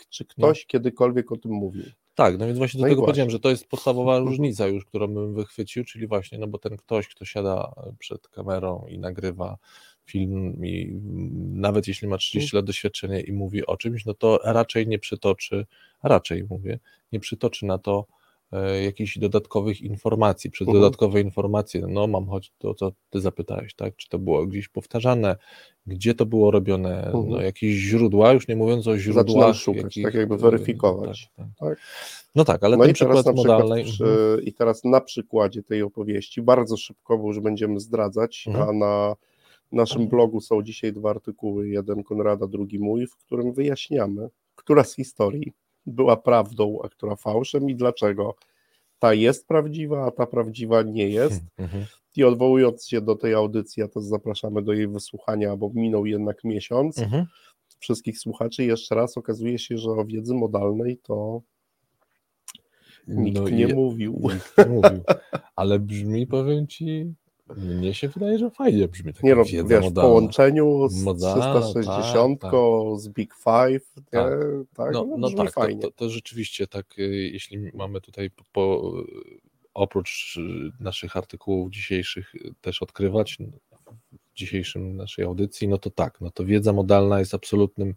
czy 0.09 0.25
ktoś 0.25 0.59
no. 0.59 0.67
kiedykolwiek 0.67 1.31
o 1.31 1.37
tym 1.37 1.51
mówił. 1.51 1.83
Tak, 2.15 2.39
no 2.39 2.45
więc 2.45 2.57
właśnie 2.57 2.77
do 2.77 2.85
no 2.85 2.89
tego 2.89 3.01
powiedziałem, 3.01 3.29
że 3.29 3.39
to 3.39 3.49
jest 3.49 3.67
podstawowa 3.67 4.19
różnica 4.19 4.67
już, 4.67 4.85
którą 4.85 5.07
bym 5.07 5.33
wychwycił, 5.33 5.83
czyli 5.83 6.07
właśnie, 6.07 6.37
no 6.37 6.47
bo 6.47 6.57
ten 6.57 6.77
ktoś, 6.77 7.07
kto 7.07 7.25
siada 7.25 7.73
przed 7.99 8.27
kamerą 8.27 8.85
i 8.89 8.99
nagrywa 8.99 9.57
film 10.05 10.65
i 10.65 10.99
nawet 11.53 11.87
jeśli 11.87 12.07
ma 12.07 12.17
30 12.17 12.55
lat 12.55 12.65
doświadczenia 12.65 13.19
i 13.19 13.31
mówi 13.31 13.65
o 13.65 13.77
czymś, 13.77 14.05
no 14.05 14.13
to 14.13 14.39
raczej 14.43 14.87
nie 14.87 14.99
przytoczy, 14.99 15.65
raczej 16.03 16.43
mówię, 16.49 16.79
nie 17.11 17.19
przytoczy 17.19 17.65
na 17.65 17.77
to 17.77 18.05
jakichś 18.83 19.17
dodatkowych 19.17 19.81
informacji. 19.81 20.51
Przez 20.51 20.67
mhm. 20.67 20.81
dodatkowe 20.81 21.21
informacje, 21.21 21.87
no 21.87 22.07
mam 22.07 22.27
choć 22.27 22.51
to, 22.57 22.73
co 22.73 22.91
ty 23.09 23.21
zapytałeś, 23.21 23.73
tak? 23.73 23.95
Czy 23.95 24.09
to 24.09 24.19
było 24.19 24.45
gdzieś 24.45 24.67
powtarzane, 24.67 25.35
gdzie 25.87 26.13
to 26.13 26.25
było 26.25 26.51
robione, 26.51 27.05
mhm. 27.05 27.29
no, 27.29 27.41
jakieś 27.41 27.75
źródła, 27.75 28.33
już 28.33 28.47
nie 28.47 28.55
mówiąc 28.55 28.87
o 28.87 28.97
źródłach. 28.97 29.25
Zaczynam 29.27 29.53
szukać, 29.53 29.83
jakich, 29.83 30.03
tak 30.03 30.13
jakby 30.13 30.37
weryfikować. 30.37 31.29
Tak, 31.37 31.45
tak. 31.59 31.69
tak. 31.69 31.79
No 32.35 32.45
tak, 32.45 32.63
ale 32.63 32.77
no 32.77 32.85
ten 32.85 32.93
przykład 32.93 33.35
modalny. 33.35 33.83
Przy, 33.83 34.03
mhm. 34.03 34.41
I 34.41 34.53
teraz 34.53 34.83
na 34.83 35.01
przykładzie 35.01 35.63
tej 35.63 35.81
opowieści, 35.81 36.41
bardzo 36.41 36.77
szybko, 36.77 37.17
bo 37.17 37.27
już 37.27 37.39
będziemy 37.39 37.79
zdradzać, 37.79 38.45
mhm. 38.47 38.69
a 38.69 38.73
na 38.73 39.15
naszym 39.71 40.07
blogu 40.07 40.41
są 40.41 40.63
dzisiaj 40.63 40.93
dwa 40.93 41.09
artykuły, 41.09 41.69
jeden 41.69 42.03
Konrada, 42.03 42.47
drugi 42.47 42.79
mój, 42.79 43.07
w 43.07 43.15
którym 43.15 43.53
wyjaśniamy, 43.53 44.29
która 44.55 44.83
z 44.83 44.95
historii 44.95 45.53
była 45.85 46.17
prawdą, 46.17 46.79
a 46.83 46.89
która 46.89 47.15
fałszem 47.15 47.69
i 47.69 47.75
dlaczego 47.75 48.35
ta 48.99 49.13
jest 49.13 49.47
prawdziwa, 49.47 50.05
a 50.05 50.11
ta 50.11 50.25
prawdziwa 50.25 50.81
nie 50.81 51.09
jest. 51.09 51.41
Mhm. 51.57 51.85
I 52.15 52.23
odwołując 52.23 52.87
się 52.87 53.01
do 53.01 53.15
tej 53.15 53.33
audycji, 53.33 53.83
a 53.83 53.87
to 53.87 54.01
zapraszamy 54.01 54.61
do 54.61 54.73
jej 54.73 54.87
wysłuchania, 54.87 55.55
bo 55.57 55.71
minął 55.73 56.05
jednak 56.05 56.43
miesiąc. 56.43 56.99
Mhm. 56.99 57.25
Wszystkich 57.79 58.19
słuchaczy 58.19 58.63
jeszcze 58.63 58.95
raz 58.95 59.17
okazuje 59.17 59.59
się, 59.59 59.77
że 59.77 59.91
o 59.91 60.05
wiedzy 60.05 60.33
modalnej 60.33 60.97
to 60.97 61.41
nikt 63.07 63.39
no 63.39 63.49
nie 63.49 63.59
je, 63.59 63.75
mówił. 63.75 64.19
Nikt 64.33 64.57
nie 64.57 64.65
mówił. 64.65 65.03
Ale 65.55 65.79
brzmi, 65.79 66.27
powiem 66.27 66.67
ci, 66.67 67.13
mnie 67.57 67.93
się 67.93 68.07
wydaje, 68.07 68.37
że 68.37 68.49
fajnie 68.49 68.87
brzmi 68.87 69.13
taka 69.13 69.27
Nie 69.27 69.35
no, 69.35 69.43
wiesz, 69.43 69.89
w 69.89 69.93
połączeniu 69.93 70.87
z 70.89 71.03
modalna, 71.03 71.61
360, 71.61 72.41
tak, 72.41 72.51
tak. 72.51 72.59
z 72.97 73.09
Big 73.09 73.33
Five, 73.35 73.93
tak, 74.11 74.33
tak 74.75 74.93
no, 74.93 75.05
no, 75.05 75.17
no 75.17 75.31
tak, 75.31 75.53
fajnie. 75.53 75.81
To, 75.81 75.87
to, 75.87 75.93
to, 75.95 76.09
rzeczywiście 76.09 76.67
tak, 76.67 76.99
y, 76.99 77.29
jeśli 77.33 77.71
mamy 77.73 78.01
tutaj 78.01 78.29
po, 78.29 78.43
po, 78.51 78.93
oprócz 79.73 80.37
y, 80.37 80.83
naszych 80.83 81.17
artykułów 81.17 81.71
dzisiejszych 81.71 82.35
y, 82.35 82.53
też 82.61 82.81
odkrywać, 82.81 83.37
dzisiejszym 84.39 84.95
naszej 84.95 85.25
audycji, 85.25 85.67
no 85.67 85.77
to 85.77 85.89
tak, 85.89 86.21
no 86.21 86.31
to 86.31 86.45
wiedza 86.45 86.73
modalna 86.73 87.19
jest 87.19 87.33
absolutnym, 87.33 87.95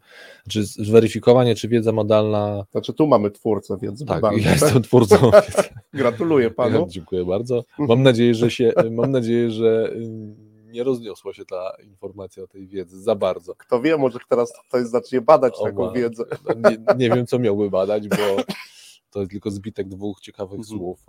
czy 0.49 0.65
zweryfikowanie, 0.65 1.55
czy 1.55 1.69
wiedza 1.69 1.93
modalna... 1.93 2.65
Znaczy 2.71 2.93
tu 2.93 3.07
mamy 3.07 3.31
twórcę 3.31 3.77
wiedzy 3.83 4.07
tak, 4.07 4.17
modalnej. 4.17 4.45
Ja 4.45 4.51
tak, 4.51 4.61
ja 4.61 4.67
jestem 4.67 4.83
twórcą 4.83 5.31
Gratuluję 5.95 6.51
panu. 6.51 6.81
Ja, 6.81 6.87
dziękuję 6.89 7.25
bardzo. 7.25 7.65
Mam 7.79 8.03
nadzieję, 8.03 8.35
że 8.35 8.51
się, 8.51 8.73
mam 8.91 9.11
nadzieję, 9.11 9.51
że 9.51 9.93
y, 9.93 10.53
nie 10.73 10.85
rozniosła 10.85 11.35
się 11.35 11.45
ta 11.45 11.77
informacja 11.85 12.43
o 12.43 12.47
tej 12.47 12.67
wiedzy 12.67 13.03
za 13.03 13.15
bardzo. 13.15 13.55
Kto 13.55 13.81
wie, 13.81 13.97
może 13.97 14.19
teraz 14.29 14.53
ktoś 14.69 14.87
zacznie 14.87 15.21
badać 15.21 15.55
o, 15.59 15.65
taką 15.65 15.87
ma, 15.87 15.93
wiedzę. 15.93 16.25
No, 16.45 16.71
nie, 16.71 16.79
nie 16.97 17.11
wiem, 17.11 17.27
co 17.27 17.39
miałby 17.39 17.71
badać, 17.71 18.09
bo 18.09 18.17
to 19.13 19.21
jest 19.21 19.33
tylko 19.33 19.51
zbitek 19.51 19.89
dwóch 19.89 20.21
ciekawych 20.21 20.61
mhm. 20.61 20.79
słów. 20.79 21.07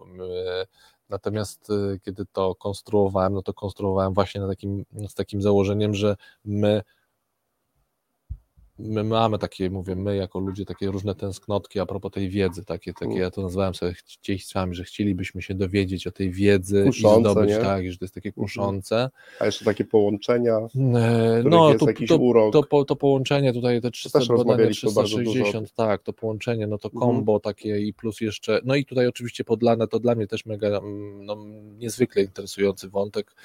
Natomiast 1.09 1.69
y, 1.69 1.99
kiedy 1.99 2.25
to 2.25 2.55
konstruowałem, 2.55 3.33
no 3.33 3.41
to 3.41 3.53
konstruowałem 3.53 4.13
właśnie 4.13 4.41
na 4.41 4.47
takim, 4.47 4.85
z 5.07 5.13
takim 5.13 5.41
założeniem, 5.41 5.93
że 5.93 6.15
my 6.45 6.81
my 8.79 9.03
mamy 9.03 9.37
takie, 9.39 9.69
mówię, 9.69 9.95
my 9.95 10.15
jako 10.15 10.39
ludzie, 10.39 10.65
takie 10.65 10.87
różne 10.87 11.15
tęsknotki 11.15 11.79
a 11.79 11.85
propos 11.85 12.11
tej 12.11 12.29
wiedzy, 12.29 12.65
takie, 12.65 12.93
takie 12.93 13.19
ja 13.19 13.31
to 13.31 13.41
nazwałem 13.41 13.75
sobie 13.75 13.93
chciejstwami, 13.93 14.75
że 14.75 14.83
chcielibyśmy 14.83 15.41
się 15.41 15.53
dowiedzieć 15.53 16.07
o 16.07 16.11
tej 16.11 16.31
wiedzy 16.31 16.83
kuszące, 16.85 17.29
i 17.29 17.31
zdobyć, 17.31 17.49
nie? 17.49 17.57
tak, 17.57 17.91
że 17.91 17.97
to 17.97 18.05
jest 18.05 18.15
takie 18.15 18.29
mhm. 18.29 18.45
kuszące. 18.45 19.09
A 19.39 19.45
jeszcze 19.45 19.65
takie 19.65 19.85
połączenia, 19.85 20.59
no, 21.43 21.73
to, 21.73 21.85
to, 22.51 22.63
to, 22.63 22.85
to, 22.85 22.95
połączenie 22.95 23.53
tutaj, 23.53 23.81
te 23.81 23.91
300, 23.91 24.19
to 24.19 24.43
360, 24.71 25.73
tak, 25.73 26.03
to 26.03 26.13
połączenie, 26.13 26.67
no 26.67 26.77
to 26.77 26.89
kombo 26.89 27.35
mhm. 27.35 27.41
takie 27.41 27.79
i 27.79 27.93
plus 27.93 28.21
jeszcze, 28.21 28.61
no 28.63 28.75
i 28.75 28.85
tutaj 28.85 29.07
oczywiście 29.07 29.43
podlane, 29.43 29.87
to 29.87 29.99
dla 29.99 30.15
mnie 30.15 30.27
też 30.27 30.45
mega, 30.45 30.67
mm, 30.67 31.25
no, 31.25 31.37
niezwykle 31.77 32.21
interesujący 32.21 32.89
wątek, 32.89 33.35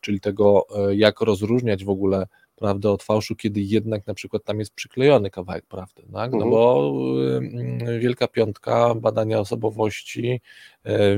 czyli 0.00 0.20
tego, 0.20 0.66
e, 0.76 0.96
jak 0.96 1.20
rozróżniać 1.20 1.84
w 1.84 1.90
ogóle 1.90 2.26
prawdę 2.62 2.90
od 2.90 3.02
fałszu, 3.02 3.36
kiedy 3.36 3.60
jednak 3.60 4.06
na 4.06 4.14
przykład 4.14 4.44
tam 4.44 4.58
jest 4.58 4.74
przyklejony 4.74 5.30
kawałek 5.30 5.66
prawdy, 5.66 6.02
tak? 6.12 6.32
no 6.32 6.44
mhm. 6.44 6.50
bo 6.50 6.92
Wielka 8.00 8.28
Piątka, 8.28 8.94
badania 8.94 9.40
osobowości, 9.40 10.40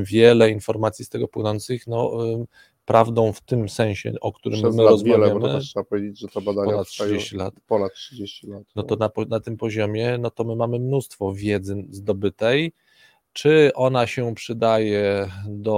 wiele 0.03 0.51
informacji 0.51 1.05
z 1.05 1.09
tego 1.09 1.29
płynących, 1.29 1.87
no 1.87 2.19
prawdą 2.85 3.33
w 3.33 3.41
tym 3.41 3.69
sensie, 3.69 4.13
o 4.21 4.33
którym 4.33 4.63
Przez 4.63 4.77
my 4.77 4.83
lat 4.83 4.91
rozmawiamy. 4.91 5.25
Wiele, 5.27 5.41
bo 5.41 5.49
to 5.49 5.61
trzeba 5.61 5.85
powiedzieć, 5.85 6.19
że 6.19 6.29
to 6.29 6.41
badania 6.41 6.73
ponad 6.73 6.87
30 6.89 7.37
lat. 7.37 7.55
Ponad 7.67 7.95
30 7.95 8.47
lat. 8.47 8.63
No 8.77 8.83
to 8.83 8.97
na, 8.97 9.11
na 9.29 9.41
tym 9.41 9.57
poziomie, 9.57 10.19
no 10.19 10.31
to 10.31 10.45
my 10.45 10.57
mamy 10.57 10.79
mnóstwo 10.79 11.33
wiedzy 11.33 11.85
zdobytej, 11.91 12.73
czy 13.33 13.71
ona 13.75 14.07
się 14.07 14.35
przydaje 14.35 15.31
do 15.49 15.75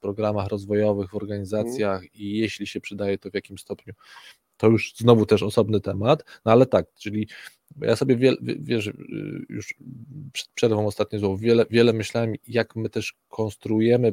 programach 0.00 0.48
rozwojowych, 0.48 1.10
w 1.10 1.14
organizacjach 1.14 1.98
mm. 1.98 2.10
i 2.14 2.38
jeśli 2.38 2.66
się 2.66 2.80
przydaje, 2.80 3.18
to 3.18 3.30
w 3.30 3.34
jakim 3.34 3.58
stopniu. 3.58 3.94
To 4.56 4.68
już 4.68 4.94
znowu 4.96 5.26
też 5.26 5.42
osobny 5.42 5.80
temat, 5.80 6.24
no 6.44 6.52
ale 6.52 6.66
tak, 6.66 6.86
czyli 6.94 7.28
ja 7.80 7.96
sobie 7.96 8.16
wiele, 8.16 8.36
wiesz, 8.42 8.90
już 9.48 9.74
przed 10.32 10.48
przerwą 10.54 10.86
ostatnio 10.86 11.18
znowu 11.18 11.36
wiele, 11.36 11.66
wiele 11.70 11.92
myślałem, 11.92 12.34
jak 12.46 12.76
my 12.76 12.90
też 12.90 13.14
konstruujemy 13.28 14.12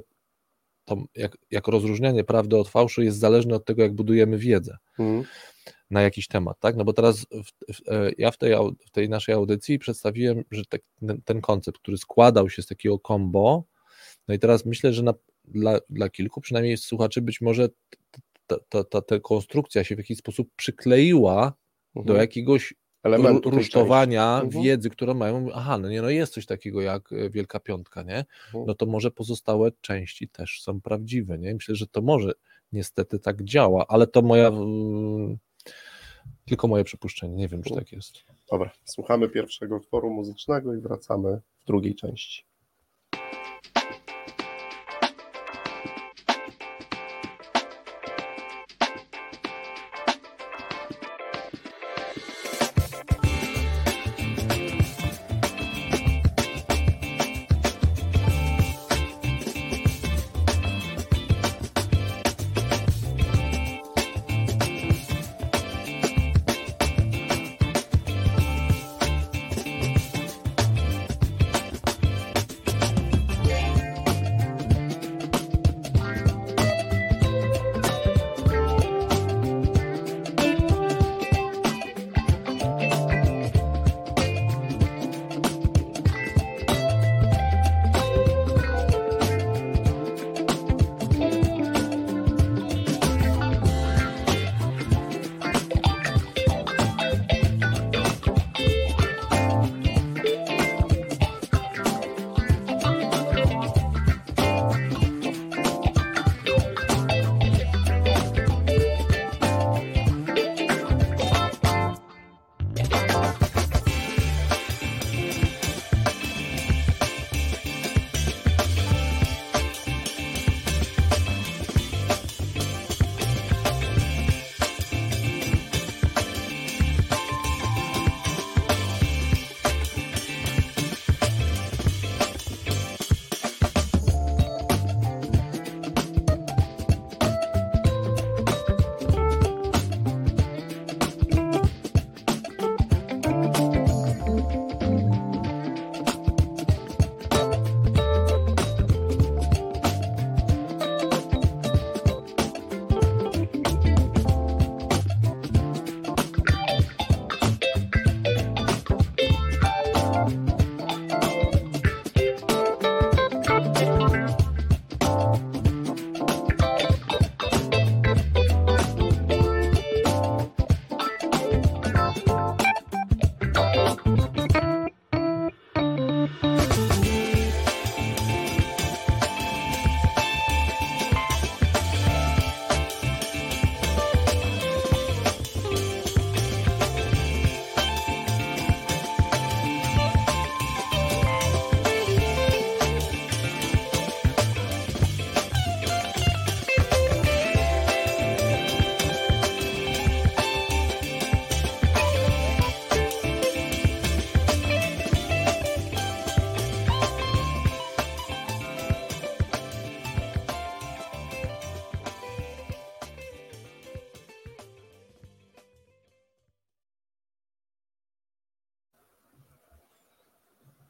to 0.87 0.97
jak, 1.15 1.37
jak 1.51 1.67
rozróżnianie 1.67 2.23
prawdy 2.23 2.57
od 2.57 2.69
fałszu 2.69 3.01
jest 3.01 3.19
zależne 3.19 3.55
od 3.55 3.65
tego, 3.65 3.81
jak 3.81 3.93
budujemy 3.93 4.37
wiedzę 4.37 4.77
mhm. 4.99 5.23
na 5.89 6.01
jakiś 6.01 6.27
temat, 6.27 6.59
tak? 6.59 6.75
No 6.75 6.83
bo 6.85 6.93
teraz 6.93 7.25
w, 7.25 7.73
w, 7.73 7.89
e, 7.89 8.11
ja 8.17 8.31
w 8.31 8.37
tej, 8.37 8.53
w 8.85 8.91
tej 8.91 9.09
naszej 9.09 9.35
audycji 9.35 9.79
przedstawiłem, 9.79 10.43
że 10.51 10.65
te, 10.65 10.77
ten, 11.07 11.21
ten, 11.21 11.41
koncept, 11.41 11.79
który 11.79 11.97
składał 11.97 12.49
się 12.49 12.61
z 12.61 12.67
takiego 12.67 12.99
combo, 13.07 13.63
no 14.27 14.33
i 14.33 14.39
teraz 14.39 14.65
myślę, 14.65 14.93
że 14.93 15.03
na, 15.03 15.13
dla, 15.47 15.79
dla 15.89 16.09
kilku 16.09 16.41
przynajmniej 16.41 16.77
słuchaczy 16.77 17.21
być 17.21 17.41
może 17.41 17.69
ta, 18.47 18.55
ta, 18.69 18.83
ta, 18.83 19.01
ta 19.01 19.19
konstrukcja 19.19 19.83
się 19.83 19.95
w 19.95 19.97
jakiś 19.97 20.17
sposób 20.17 20.49
przykleiła 20.55 21.53
mhm. 21.95 22.05
do 22.05 22.21
jakiegoś 22.21 22.73
elementu 23.03 23.49
rusztowania 23.49 24.41
mhm. 24.43 24.63
wiedzy, 24.63 24.89
którą 24.89 25.13
mają, 25.13 25.47
aha, 25.53 25.77
no 25.77 25.89
nie, 25.89 26.01
no 26.01 26.09
jest 26.09 26.33
coś 26.33 26.45
takiego 26.45 26.81
jak 26.81 27.11
e, 27.11 27.29
Wielka 27.29 27.59
Piątka, 27.59 28.03
nie? 28.03 28.25
Mhm. 28.45 28.65
No 28.67 28.75
to 28.75 28.85
może 28.85 29.11
pozostałe 29.11 29.71
części 29.81 30.29
też 30.29 30.61
są 30.61 30.81
prawdziwe, 30.81 31.37
nie? 31.37 31.53
Myślę, 31.53 31.75
że 31.75 31.87
to 31.87 32.01
może 32.01 32.31
niestety 32.71 33.19
tak 33.19 33.43
działa, 33.43 33.85
ale 33.87 34.07
to 34.07 34.21
moja 34.21 34.51
tylko 36.45 36.67
moje 36.67 36.83
przypuszczenie, 36.83 37.35
nie 37.35 37.47
wiem, 37.47 37.63
czy 37.63 37.69
mhm. 37.69 37.85
tak 37.85 37.91
jest. 37.91 38.13
Dobra, 38.51 38.71
słuchamy 38.85 39.29
pierwszego 39.29 39.75
utworu 39.75 40.09
muzycznego 40.09 40.73
i 40.73 40.79
wracamy 40.79 41.41
w 41.59 41.65
drugiej 41.65 41.95
części. 41.95 42.46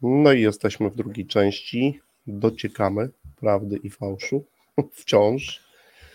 No 0.08 0.34
i 0.34 0.42
jesteśmy 0.42 0.90
w 0.90 0.96
drugiej 0.96 1.26
części. 1.26 2.00
Dociekamy 2.28 3.10
prawdy 3.36 3.78
i 3.84 3.90
fałszu. 3.90 4.44
Wciąż. 4.94 5.68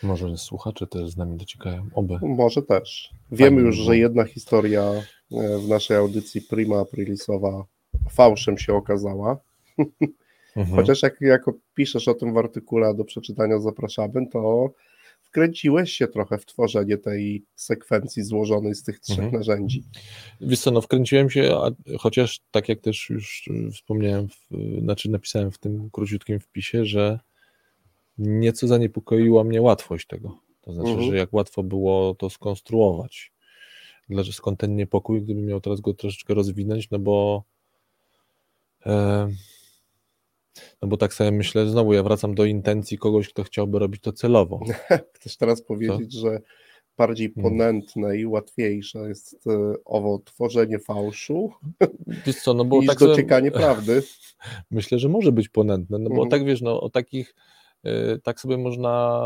Może 0.02 0.38
słuchacze 0.38 0.86
też 0.86 1.10
z 1.10 1.16
nami 1.16 1.36
dociekają, 1.36 1.88
oby. 1.94 2.18
Może 2.22 2.62
też. 2.62 3.10
Wiemy 3.32 3.60
już, 3.60 3.76
że 3.76 3.98
jedna 3.98 4.24
historia 4.24 4.82
e, 4.82 5.58
w 5.58 5.68
naszej 5.68 5.96
audycji 5.96 6.42
Prima 6.42 6.80
Aprilisowa 6.80 7.64
fałszem 8.10 8.58
się 8.58 8.74
okazała. 8.74 9.36
Mhm. 10.56 10.76
Chociaż 10.76 11.02
jak, 11.02 11.20
jak 11.20 11.44
piszesz 11.74 12.08
o 12.08 12.14
tym 12.14 12.34
w 12.34 12.38
artykule, 12.38 12.94
do 12.94 13.04
przeczytania 13.04 13.58
zapraszamy, 13.58 14.26
to 14.32 14.70
wkręciłeś 15.32 15.92
się 15.92 16.08
trochę 16.08 16.38
w 16.38 16.46
tworzenie 16.46 16.98
tej 16.98 17.44
sekwencji 17.54 18.22
złożonej 18.22 18.74
z 18.74 18.82
tych 18.82 19.00
trzech 19.00 19.18
mhm. 19.18 19.34
narzędzi. 19.34 19.84
Wiesz 20.40 20.60
co, 20.60 20.70
no 20.70 20.80
wkręciłem 20.80 21.30
się, 21.30 21.54
chociaż 21.98 22.40
tak 22.50 22.68
jak 22.68 22.80
też 22.80 23.10
już 23.10 23.48
wspomniałem, 23.74 24.28
w, 24.28 24.46
znaczy 24.80 25.10
napisałem 25.10 25.50
w 25.50 25.58
tym 25.58 25.90
króciutkim 25.90 26.40
wpisie, 26.40 26.84
że 26.84 27.20
nieco 28.18 28.66
zaniepokoiła 28.66 29.44
mnie 29.44 29.62
łatwość 29.62 30.06
tego. 30.06 30.38
To 30.60 30.72
znaczy, 30.72 30.90
mhm. 30.90 31.10
że 31.10 31.16
jak 31.16 31.32
łatwo 31.32 31.62
było 31.62 32.14
to 32.14 32.30
skonstruować. 32.30 33.32
Dlaczego 34.08 34.32
skąd 34.32 34.60
ten 34.60 34.76
niepokój, 34.76 35.22
gdybym 35.22 35.46
miał 35.46 35.60
teraz 35.60 35.80
go 35.80 35.94
troszeczkę 35.94 36.34
rozwinąć, 36.34 36.90
no 36.90 36.98
bo 36.98 37.44
e, 38.86 39.28
no 40.82 40.88
bo 40.88 40.96
tak 40.96 41.14
sobie 41.14 41.30
myślę, 41.30 41.68
znowu 41.68 41.92
ja 41.92 42.02
wracam 42.02 42.34
do 42.34 42.44
intencji 42.44 42.98
kogoś, 42.98 43.28
kto 43.28 43.42
chciałby 43.42 43.78
robić 43.78 44.02
to 44.02 44.12
celowo. 44.12 44.60
Chcesz 45.14 45.36
teraz 45.36 45.62
powiedzieć, 45.62 46.14
co? 46.14 46.20
że 46.20 46.40
bardziej 46.96 47.32
hmm. 47.34 47.52
ponętne 47.52 48.16
i 48.16 48.26
łatwiejsze 48.26 48.98
jest 48.98 49.46
e, 49.46 49.74
owo 49.84 50.18
tworzenie 50.24 50.78
fałszu 50.78 51.52
wiesz 52.26 52.36
co, 52.36 52.54
no 52.54 52.64
bo 52.64 52.78
niż 52.78 52.86
tak 52.86 52.98
dociekanie 52.98 53.50
sobie... 53.50 53.60
prawdy. 53.64 54.02
Myślę, 54.70 54.98
że 54.98 55.08
może 55.08 55.32
być 55.32 55.48
ponętne, 55.48 55.98
no 55.98 56.08
bo 56.08 56.16
hmm. 56.16 56.30
tak 56.30 56.44
wiesz, 56.44 56.62
no 56.62 56.80
o 56.80 56.90
takich 56.90 57.34
e, 57.84 58.18
tak 58.18 58.40
sobie 58.40 58.58
można 58.58 59.22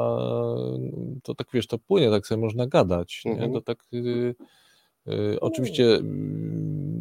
to 1.23 1.35
tak 1.35 1.47
wiesz, 1.53 1.67
to 1.67 1.79
płynie, 1.79 2.11
tak 2.11 2.27
sobie 2.27 2.41
można 2.41 2.67
gadać, 2.67 3.21
hmm. 3.25 3.53
to 3.53 3.61
tak 3.61 3.85
oczywiście, 5.40 5.99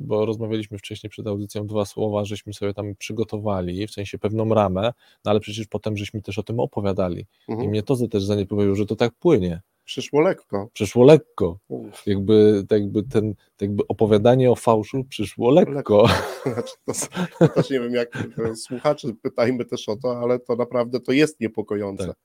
bo 0.05 0.25
rozmawialiśmy 0.25 0.77
wcześniej 0.77 1.09
przed 1.09 1.27
audycją 1.27 1.67
dwa 1.67 1.85
słowa, 1.85 2.25
żeśmy 2.25 2.53
sobie 2.53 2.73
tam 2.73 2.95
przygotowali, 2.95 3.87
w 3.87 3.91
sensie 3.91 4.17
pewną 4.17 4.53
ramę, 4.53 4.93
no 5.25 5.31
ale 5.31 5.39
przecież 5.39 5.67
potem 5.67 5.97
żeśmy 5.97 6.21
też 6.21 6.39
o 6.39 6.43
tym 6.43 6.59
opowiadali. 6.59 7.25
Mhm. 7.49 7.67
I 7.67 7.69
mnie 7.69 7.83
to 7.83 8.07
też 8.07 8.23
zaniepokoiło, 8.23 8.75
że 8.75 8.85
to 8.85 8.95
tak 8.95 9.13
płynie. 9.13 9.61
Przyszło 9.85 10.21
lekko. 10.21 10.69
Przyszło 10.73 11.05
lekko. 11.05 11.59
Jakby, 12.05 12.65
tak 12.69 12.81
jakby 12.81 13.03
ten 13.03 13.33
tak 13.33 13.61
jakby 13.61 13.87
opowiadanie 13.87 14.51
o 14.51 14.55
fałszu 14.55 15.03
przyszło 15.03 15.51
lekko. 15.51 15.71
lekko. 15.71 16.07
Znaczy, 16.53 16.73
to, 16.85 16.93
to 17.39 17.47
też 17.47 17.69
nie 17.69 17.79
wiem, 17.79 17.93
jak 17.93 18.09
słuchaczy 18.55 19.15
pytajmy 19.21 19.65
też 19.65 19.89
o 19.89 19.95
to, 19.95 20.19
ale 20.19 20.39
to 20.39 20.55
naprawdę 20.55 20.99
to 20.99 21.11
jest 21.11 21.39
niepokojące. 21.39 22.07
Tak. 22.07 22.17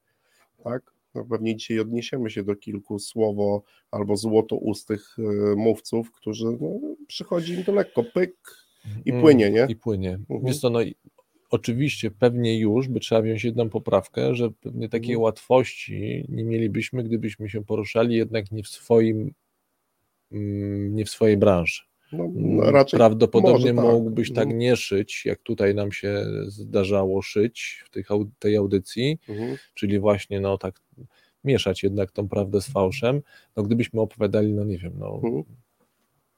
tak? 0.64 1.00
No 1.14 1.25
pewnie 1.25 1.57
dzisiaj 1.57 1.81
odniesiemy 1.81 2.31
się 2.31 2.42
do 2.42 2.57
kilku 2.57 2.99
słowo 2.99 3.62
albo 3.90 4.16
złotoustych 4.16 5.18
y, 5.18 5.57
mówców, 5.57 6.12
którzy 6.12 6.44
no, 6.44 6.81
przychodzi 7.07 7.53
im 7.53 7.64
to 7.64 7.73
lekko, 7.73 8.05
pyk 8.05 8.37
i 9.05 9.11
mm, 9.11 9.23
płynie, 9.23 9.51
nie? 9.51 9.66
I 9.68 9.77
płynie. 9.77 10.11
Mhm. 10.11 10.40
Wiesz 10.44 10.59
co, 10.59 10.70
no 10.70 10.81
oczywiście 11.51 12.11
pewnie 12.11 12.59
już 12.59 12.88
by 12.88 13.01
trzeba 13.01 13.23
wziąć 13.23 13.44
jedną 13.44 13.68
poprawkę, 13.68 14.35
że 14.35 14.51
pewnie 14.51 14.88
takiej 14.88 15.14
mhm. 15.14 15.23
łatwości 15.23 16.25
nie 16.29 16.44
mielibyśmy, 16.44 17.05
gdybyśmy 17.05 17.49
się 17.49 17.64
poruszali 17.64 18.16
jednak 18.16 18.53
nie 18.53 18.62
w 18.62 18.68
swoim, 18.68 19.35
mm, 20.33 20.94
nie 20.94 21.05
w 21.05 21.11
swojej 21.11 21.37
branży. 21.37 21.89
No, 22.12 22.31
no 22.35 22.70
raczej 22.70 22.99
Prawdopodobnie 22.99 23.75
tak. 23.75 23.85
mógłbyś 23.85 24.29
tak 24.29 24.44
mhm. 24.44 24.59
nie 24.59 24.77
szyć, 24.77 25.27
jak 25.27 25.38
tutaj 25.38 25.75
nam 25.75 25.92
się 25.92 26.25
zdarzało 26.46 27.23
szyć 27.23 27.85
w 27.87 27.90
tej, 27.90 28.05
tej 28.38 28.57
audycji, 28.57 29.18
mhm. 29.29 29.57
czyli 29.75 29.99
właśnie 29.99 30.40
no 30.40 30.59
tak 30.59 30.81
mieszać 31.44 31.83
jednak 31.83 32.12
tą 32.12 32.29
prawdę 32.29 32.61
z 32.61 32.66
fałszem. 32.66 33.23
No 33.57 33.62
gdybyśmy 33.62 34.01
opowiadali, 34.01 34.53
no 34.53 34.64
nie 34.64 34.79
wiem, 34.79 34.92
no, 34.99 35.14
mhm. 35.14 35.42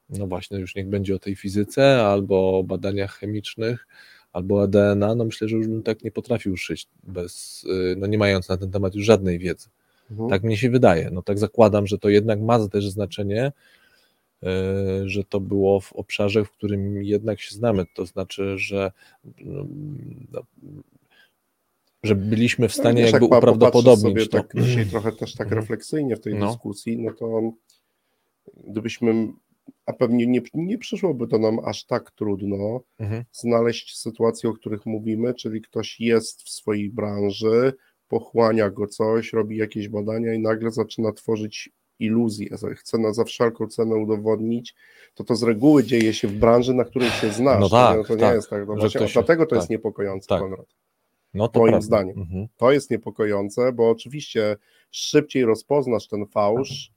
no 0.09 0.27
właśnie 0.27 0.59
już 0.59 0.75
niech 0.75 0.89
będzie 0.89 1.15
o 1.15 1.19
tej 1.19 1.35
fizyce 1.35 2.05
albo 2.05 2.59
o 2.59 2.63
badaniach 2.63 3.13
chemicznych, 3.13 3.87
albo 4.33 4.61
o 4.61 4.67
DNA, 4.67 5.15
no 5.15 5.25
myślę, 5.25 5.47
że 5.47 5.57
już 5.57 5.67
bym 5.67 5.83
tak 5.83 6.03
nie 6.03 6.11
potrafił 6.11 6.57
szyć 6.57 6.87
bez, 7.03 7.63
y, 7.63 7.95
no 7.97 8.07
nie 8.07 8.17
mając 8.17 8.49
na 8.49 8.57
ten 8.57 8.71
temat 8.71 8.95
już 8.95 9.05
żadnej 9.05 9.39
wiedzy. 9.39 9.69
Mhm. 10.11 10.29
Tak 10.29 10.43
mi 10.43 10.57
się 10.57 10.69
wydaje. 10.69 11.09
No 11.11 11.21
tak 11.21 11.39
zakładam, 11.39 11.87
że 11.87 11.97
to 11.97 12.09
jednak 12.09 12.41
ma 12.41 12.67
też 12.67 12.89
znaczenie, 12.89 13.51
że 15.05 15.23
to 15.23 15.39
było 15.39 15.79
w 15.79 15.93
obszarze, 15.93 16.45
w 16.45 16.51
którym 16.51 17.03
jednak 17.03 17.39
się 17.39 17.55
znamy. 17.55 17.85
To 17.95 18.05
znaczy, 18.05 18.57
że 18.57 18.91
no, 19.45 19.65
no 20.31 20.41
że 22.03 22.15
byliśmy 22.15 22.69
w 22.69 22.77
no, 22.77 22.81
stanie 22.81 23.01
no, 23.01 23.07
jakby 23.07 23.25
jak 23.25 23.37
uprawdopodobnić 23.37 24.03
sobie 24.03 24.25
to. 24.25 24.37
tak 24.37 24.63
dzisiaj 24.63 24.85
trochę 24.85 25.11
też 25.11 25.35
tak 25.35 25.47
mhm. 25.47 25.61
refleksyjnie 25.61 26.15
w 26.15 26.21
tej 26.21 26.35
no. 26.35 26.47
dyskusji, 26.47 26.97
no 26.97 27.13
to 27.13 27.51
gdybyśmy 28.67 29.33
a 29.85 29.93
pewnie 29.93 30.27
nie, 30.27 30.41
nie 30.53 30.77
przyszłoby 30.77 31.27
to 31.27 31.37
nam 31.37 31.59
aż 31.65 31.85
tak 31.85 32.11
trudno 32.11 32.81
mhm. 32.99 33.23
znaleźć 33.31 33.97
sytuacje, 33.97 34.49
o 34.49 34.53
których 34.53 34.85
mówimy, 34.85 35.33
czyli 35.33 35.61
ktoś 35.61 35.99
jest 35.99 36.43
w 36.43 36.49
swojej 36.49 36.89
branży, 36.89 37.73
pochłania 38.07 38.69
go 38.69 38.87
coś, 38.87 39.33
robi 39.33 39.57
jakieś 39.57 39.89
badania 39.89 40.33
i 40.33 40.39
nagle 40.39 40.71
zaczyna 40.71 41.11
tworzyć 41.11 41.69
iluzję, 41.99 42.49
chce 42.75 42.97
na 42.97 43.13
za 43.13 43.23
wszelką 43.23 43.67
cenę 43.67 43.95
udowodnić, 43.95 44.75
to 45.13 45.23
to 45.23 45.35
z 45.35 45.43
reguły 45.43 45.83
dzieje 45.83 46.13
się 46.13 46.27
w 46.27 46.33
branży, 46.33 46.73
na 46.73 46.83
której 46.85 47.09
się 47.09 47.31
znasz. 47.31 47.59
No 47.59 47.69
tak, 47.69 47.97
no 47.97 48.03
to 48.03 48.13
nie 48.13 48.19
tak, 48.19 48.35
jest 48.35 48.49
tak. 48.49 48.67
No 48.67 48.75
właśnie, 48.75 49.07
się, 49.07 49.13
dlatego 49.13 49.45
to 49.45 49.49
tak, 49.49 49.57
jest 49.57 49.69
niepokojące, 49.69 50.27
tak. 50.27 50.41
Konrad. 50.41 50.65
No 51.33 51.47
to 51.47 51.59
moim 51.59 51.71
prawda. 51.71 51.85
zdaniem. 51.85 52.19
Mhm. 52.19 52.47
To 52.57 52.71
jest 52.71 52.91
niepokojące, 52.91 53.71
bo 53.71 53.89
oczywiście 53.89 54.57
szybciej 54.91 55.45
rozpoznasz 55.45 56.07
ten 56.07 56.25
fałsz, 56.25 56.91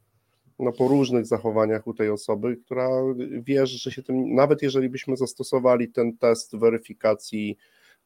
no, 0.59 0.72
po 0.72 0.88
różnych 0.88 1.26
zachowaniach 1.26 1.87
u 1.87 1.94
tej 1.94 2.11
osoby, 2.11 2.56
która 2.56 2.88
wie, 3.42 3.66
że 3.66 3.90
się 3.90 4.02
tym, 4.02 4.35
nawet 4.35 4.62
jeżeli 4.62 4.88
byśmy 4.88 5.16
zastosowali 5.16 5.88
ten 5.88 6.16
test 6.16 6.56
weryfikacji 6.56 7.56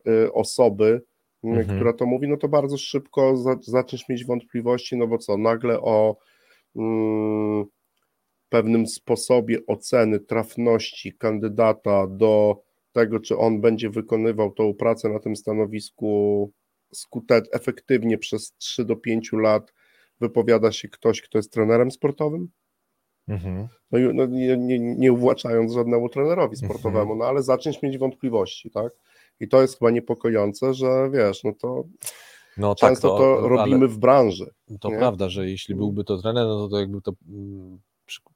y, 0.06 0.32
osoby, 0.32 1.02
mhm. 1.44 1.76
która 1.76 1.92
to 1.92 2.06
mówi, 2.06 2.28
no 2.28 2.36
to 2.36 2.48
bardzo 2.48 2.78
szybko 2.78 3.36
za, 3.36 3.56
zaczniesz 3.60 4.08
mieć 4.08 4.24
wątpliwości, 4.24 4.96
no 4.96 5.06
bo 5.06 5.18
co, 5.18 5.36
nagle 5.36 5.80
o 5.80 6.16
pewnym 8.48 8.86
sposobie 8.86 9.58
oceny 9.66 10.20
trafności 10.20 11.12
kandydata 11.12 12.06
do 12.06 12.62
tego, 12.92 13.20
czy 13.20 13.38
on 13.38 13.60
będzie 13.60 13.90
wykonywał 13.90 14.52
tą 14.52 14.74
pracę 14.74 15.08
na 15.08 15.18
tym 15.18 15.36
stanowisku 15.36 16.52
skutecznie, 16.92 17.52
efektywnie 17.52 18.18
przez 18.18 18.54
3 18.56 18.84
do 18.84 18.96
5 18.96 19.32
lat, 19.32 19.72
wypowiada 20.20 20.72
się 20.72 20.88
ktoś, 20.88 21.22
kto 21.22 21.38
jest 21.38 21.52
trenerem 21.52 21.90
sportowym. 21.90 22.48
Mhm. 23.28 23.68
No, 23.90 23.98
no, 24.14 24.26
nie, 24.26 24.56
nie, 24.56 24.78
nie 24.78 25.12
uwłaczając 25.12 25.72
żadnemu 25.72 26.08
trenerowi 26.08 26.54
mhm. 26.54 26.68
sportowemu, 26.70 27.12
mhm. 27.12 27.18
no 27.18 27.24
ale 27.24 27.42
zacząć 27.42 27.82
mieć 27.82 27.98
wątpliwości, 27.98 28.70
tak? 28.70 28.92
I 29.40 29.48
to 29.48 29.62
jest 29.62 29.78
chyba 29.78 29.90
niepokojące, 29.90 30.74
że 30.74 31.10
wiesz, 31.12 31.44
no 31.44 31.52
to 31.52 31.84
no, 32.60 32.74
tak, 32.74 32.90
często 32.90 33.08
tak, 33.08 33.18
to, 33.18 33.40
to 33.40 33.48
robimy 33.48 33.88
w 33.88 33.98
branży. 33.98 34.50
To 34.80 34.90
nie? 34.90 34.98
prawda, 34.98 35.28
że 35.28 35.50
jeśli 35.50 35.74
byłby 35.74 36.04
to 36.04 36.18
trener, 36.18 36.46
no 36.46 36.68
to 36.68 36.80
jakby 36.80 37.02
to 37.02 37.12
mm, 37.28 37.78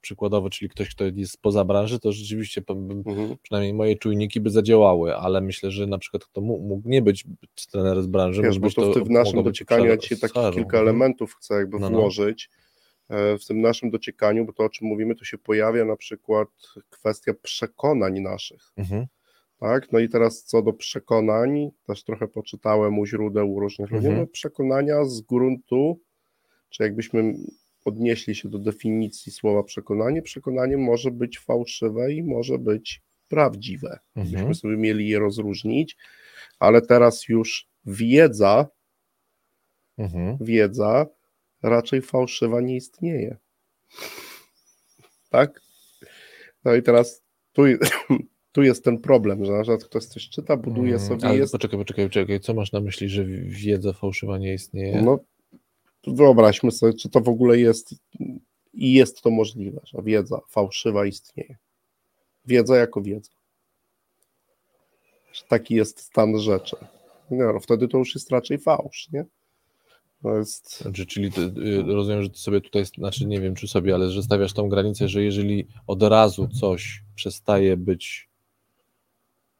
przykładowo, 0.01 0.49
czyli 0.49 0.69
ktoś, 0.69 0.89
kto 0.89 1.03
jest 1.15 1.41
poza 1.41 1.65
branży, 1.65 1.99
to 1.99 2.11
rzeczywiście 2.11 2.61
mhm. 2.69 3.37
przynajmniej 3.41 3.73
moje 3.73 3.95
czujniki 3.95 4.39
by 4.39 4.49
zadziałały, 4.49 5.15
ale 5.15 5.41
myślę, 5.41 5.71
że 5.71 5.87
na 5.87 5.97
przykład 5.97 6.31
to 6.31 6.41
mógł 6.41 6.89
nie 6.89 7.01
być 7.01 7.25
trener 7.71 8.03
z 8.03 8.07
branży. 8.07 8.41
Wiesz, 8.41 8.59
bo 8.59 8.69
to, 8.69 8.93
to 8.93 9.05
w 9.05 9.09
naszym 9.09 9.43
dociekaniu 9.43 9.85
ja 9.85 9.97
dzisiaj 9.97 10.17
takich 10.17 10.41
kilka 10.53 10.77
mhm. 10.77 10.83
elementów 10.83 11.35
chcę 11.35 11.53
jakby 11.53 11.79
no, 11.79 11.89
no. 11.89 11.99
włożyć. 11.99 12.49
E, 13.09 13.37
w 13.37 13.45
tym 13.45 13.61
naszym 13.61 13.91
dociekaniu, 13.91 14.45
bo 14.45 14.53
to 14.53 14.63
o 14.63 14.69
czym 14.69 14.87
mówimy, 14.87 15.15
to 15.15 15.25
się 15.25 15.37
pojawia 15.37 15.85
na 15.85 15.95
przykład 15.95 16.49
kwestia 16.89 17.33
przekonań 17.41 18.19
naszych. 18.19 18.71
Mhm. 18.77 19.05
Tak, 19.59 19.91
no 19.91 19.99
i 19.99 20.09
teraz 20.09 20.43
co 20.43 20.61
do 20.61 20.73
przekonań, 20.73 21.71
też 21.87 22.03
trochę 22.03 22.27
poczytałem 22.27 22.99
u 22.99 23.05
źródeł 23.05 23.59
różnych 23.59 23.91
ludzi, 23.91 24.07
mhm. 24.07 24.21
no 24.21 24.27
przekonania 24.27 25.05
z 25.05 25.21
gruntu, 25.21 25.99
czy 26.69 26.83
jakbyśmy 26.83 27.33
odnieśli 27.85 28.35
się 28.35 28.49
do 28.49 28.59
definicji 28.59 29.31
słowa 29.31 29.63
przekonanie, 29.63 30.21
przekonanie 30.21 30.77
może 30.77 31.11
być 31.11 31.39
fałszywe 31.39 32.13
i 32.13 32.23
może 32.23 32.57
być 32.59 33.01
prawdziwe. 33.27 33.99
Mhm. 34.15 34.35
Byśmy 34.35 34.55
sobie 34.55 34.77
mieli 34.77 35.07
je 35.07 35.19
rozróżnić, 35.19 35.97
ale 36.59 36.81
teraz 36.81 37.27
już 37.27 37.67
wiedza, 37.85 38.67
mhm. 39.97 40.37
wiedza 40.41 41.05
raczej 41.63 42.01
fałszywa 42.01 42.61
nie 42.61 42.75
istnieje. 42.75 43.37
Tak? 45.29 45.61
No 46.63 46.75
i 46.75 46.83
teraz 46.83 47.23
tu, 47.53 47.63
tu 48.55 48.63
jest 48.63 48.83
ten 48.83 48.97
problem, 48.97 49.45
że 49.45 49.51
na 49.51 49.61
przykład 49.61 49.83
ktoś 49.83 50.05
coś 50.05 50.29
czyta, 50.29 50.57
buduje 50.57 50.95
mm, 50.95 51.07
sobie. 51.07 51.25
Ale 51.25 51.37
jest... 51.37 51.51
poczekaj, 51.51 51.79
poczekaj, 51.79 52.05
poczekaj. 52.05 52.39
Co 52.39 52.53
masz 52.53 52.71
na 52.71 52.79
myśli, 52.79 53.09
że 53.09 53.25
wiedza 53.45 53.93
fałszywa 53.93 54.37
nie 54.37 54.53
istnieje? 54.53 55.01
No, 55.01 55.19
wyobraźmy 56.07 56.71
sobie, 56.71 56.93
czy 56.93 57.09
to 57.09 57.21
w 57.21 57.29
ogóle 57.29 57.59
jest 57.59 57.95
i 58.73 58.93
jest 58.93 59.21
to 59.21 59.29
możliwe, 59.29 59.81
że 59.83 60.01
wiedza 60.01 60.39
fałszywa 60.49 61.05
istnieje. 61.05 61.55
Wiedza 62.45 62.77
jako 62.77 63.01
wiedza. 63.01 63.31
Że 65.33 65.43
taki 65.47 65.75
jest 65.75 65.99
stan 65.99 66.39
rzeczy. 66.39 66.75
No, 67.31 67.59
wtedy 67.59 67.87
to 67.87 67.97
już 67.97 68.15
jest 68.15 68.31
raczej 68.31 68.57
fałsz, 68.57 69.09
nie? 69.11 69.25
To 70.23 70.37
jest... 70.37 70.81
Znaczy, 70.81 71.05
czyli 71.05 71.31
ty, 71.31 71.41
y, 71.41 71.83
rozumiem, 71.83 72.23
że 72.23 72.29
ty 72.29 72.39
sobie 72.39 72.61
tutaj, 72.61 72.85
znaczy 72.85 73.25
nie 73.25 73.41
wiem 73.41 73.55
czy 73.55 73.67
sobie, 73.67 73.95
ale 73.95 74.11
że 74.11 74.23
stawiasz 74.23 74.53
tą 74.53 74.69
granicę, 74.69 75.09
że 75.09 75.23
jeżeli 75.23 75.67
od 75.87 76.03
razu 76.03 76.47
coś 76.47 77.03
przestaje 77.15 77.77
być 77.77 78.34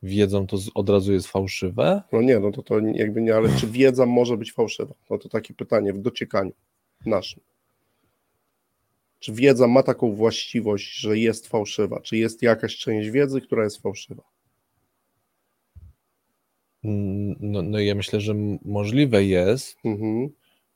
wiedzą, 0.06 0.48
to 0.48 0.58
od 0.74 0.90
razu 0.90 1.14
jest 1.14 1.28
fałszywe? 1.28 2.02
No 2.12 2.22
nie, 2.22 2.40
no 2.40 2.52
to, 2.52 2.64
to 2.64 2.80
jakby 2.80 3.22
nie, 3.22 3.36
ale 3.36 3.50
czy 3.60 3.68
wiedza 3.68 4.06
może 4.06 4.38
być 4.38 4.54
fałszywa? 4.54 4.94
No 5.10 5.18
to 5.18 5.30
takie 5.30 5.54
pytanie 5.54 5.94
w 5.94 6.00
dociekaniu 6.00 6.52
naszym. 7.06 7.44
Czy 9.20 9.34
wiedza 9.34 9.68
ma 9.68 9.84
taką 9.84 10.12
właściwość, 10.12 11.00
że 11.00 11.18
jest 11.18 11.48
fałszywa? 11.48 12.02
Czy 12.02 12.18
jest 12.18 12.42
jakaś 12.42 12.78
część 12.78 13.10
wiedzy, 13.10 13.42
która 13.42 13.64
jest 13.64 13.82
fałszywa? 13.82 14.24
Mm, 16.84 17.36
no, 17.40 17.62
no 17.62 17.80
ja 17.80 17.96
myślę, 17.96 18.22
że 18.22 18.36
możliwe 18.66 19.24
jest, 19.24 19.78
mhm 19.86 20.30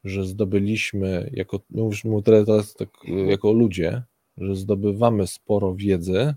że 0.04 0.26
zdobyliśmy, 0.26 1.30
jako, 1.34 1.60
mówimy 1.70 2.24
teraz 2.24 2.74
tak, 2.74 2.90
jako 3.28 3.52
ludzie, 3.52 4.04
że 4.38 4.56
zdobywamy 4.56 5.28
sporo 5.28 5.76
wiedzy, 5.76 6.34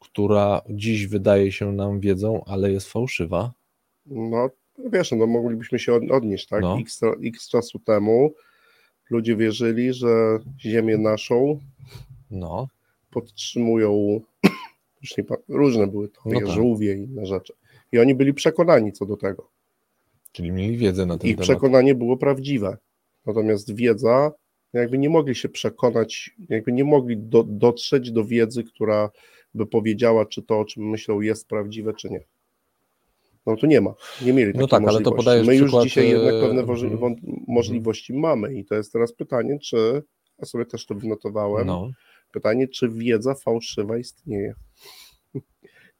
która 0.00 0.62
dziś 0.70 1.06
wydaje 1.06 1.52
się 1.52 1.72
nam 1.72 2.00
wiedzą, 2.00 2.44
ale 2.46 2.72
jest 2.72 2.88
fałszywa. 2.88 3.52
No, 4.06 4.50
wiesz, 4.92 5.12
no 5.12 5.26
moglibyśmy 5.26 5.78
się 5.78 6.00
odnieść, 6.10 6.46
tak? 6.46 6.62
No. 6.62 6.78
X, 6.80 7.00
X 7.24 7.48
czasu 7.48 7.78
temu 7.78 8.34
ludzie 9.10 9.36
wierzyli, 9.36 9.92
że 9.92 10.38
Ziemię 10.60 10.98
naszą 10.98 11.60
no. 12.30 12.68
podtrzymują, 13.10 14.20
już 15.02 15.16
nie, 15.16 15.24
różne 15.48 15.86
były 15.86 16.08
to, 16.08 16.20
no 16.24 16.40
tak. 16.40 16.48
żółwie 16.48 16.94
i 16.94 16.98
inne 16.98 17.26
rzeczy. 17.26 17.52
I 17.92 17.98
oni 17.98 18.14
byli 18.14 18.34
przekonani 18.34 18.92
co 18.92 19.06
do 19.06 19.16
tego. 19.16 19.48
Czyli 20.32 20.52
mieli 20.52 20.76
wiedzę 20.76 21.06
na 21.06 21.18
ten 21.18 21.30
Ich 21.30 21.36
temat. 21.36 21.48
przekonanie 21.48 21.94
było 21.94 22.16
prawdziwe. 22.16 22.76
Natomiast 23.26 23.74
wiedza 23.74 24.32
jakby 24.72 24.98
nie 24.98 25.10
mogli 25.10 25.34
się 25.34 25.48
przekonać, 25.48 26.30
jakby 26.48 26.72
nie 26.72 26.84
mogli 26.84 27.16
do, 27.16 27.44
dotrzeć 27.44 28.10
do 28.10 28.24
wiedzy, 28.24 28.64
która 28.64 29.10
by 29.54 29.66
powiedziała, 29.66 30.26
czy 30.26 30.42
to, 30.42 30.60
o 30.60 30.64
czym 30.64 30.90
myślą, 30.90 31.20
jest 31.20 31.48
prawdziwe, 31.48 31.94
czy 31.94 32.10
nie. 32.10 32.20
No 33.46 33.56
tu 33.56 33.66
nie 33.66 33.80
ma, 33.80 33.94
nie 34.22 34.32
mieli 34.32 34.52
takiej 34.52 34.60
no 34.60 34.68
tak, 34.68 34.82
możliwości. 34.82 34.96
Ale 34.96 35.04
to 35.04 35.16
podajesz 35.16 35.46
My 35.46 35.56
już 35.56 35.64
przykład... 35.64 35.84
dzisiaj 35.84 36.10
jednak 36.10 36.34
e, 36.34 36.40
pewne 36.40 36.60
mhm. 36.60 37.16
możliwości 37.48 38.14
mamy 38.14 38.54
i 38.54 38.64
to 38.64 38.74
jest 38.74 38.92
teraz 38.92 39.12
pytanie, 39.12 39.58
czy, 39.58 40.02
ja 40.38 40.46
sobie 40.46 40.66
też 40.66 40.86
to 40.86 40.94
wynotowałem, 40.94 41.66
no. 41.66 41.90
pytanie, 42.32 42.68
czy 42.68 42.88
wiedza 42.88 43.34
fałszywa 43.34 43.98
istnieje. 43.98 44.54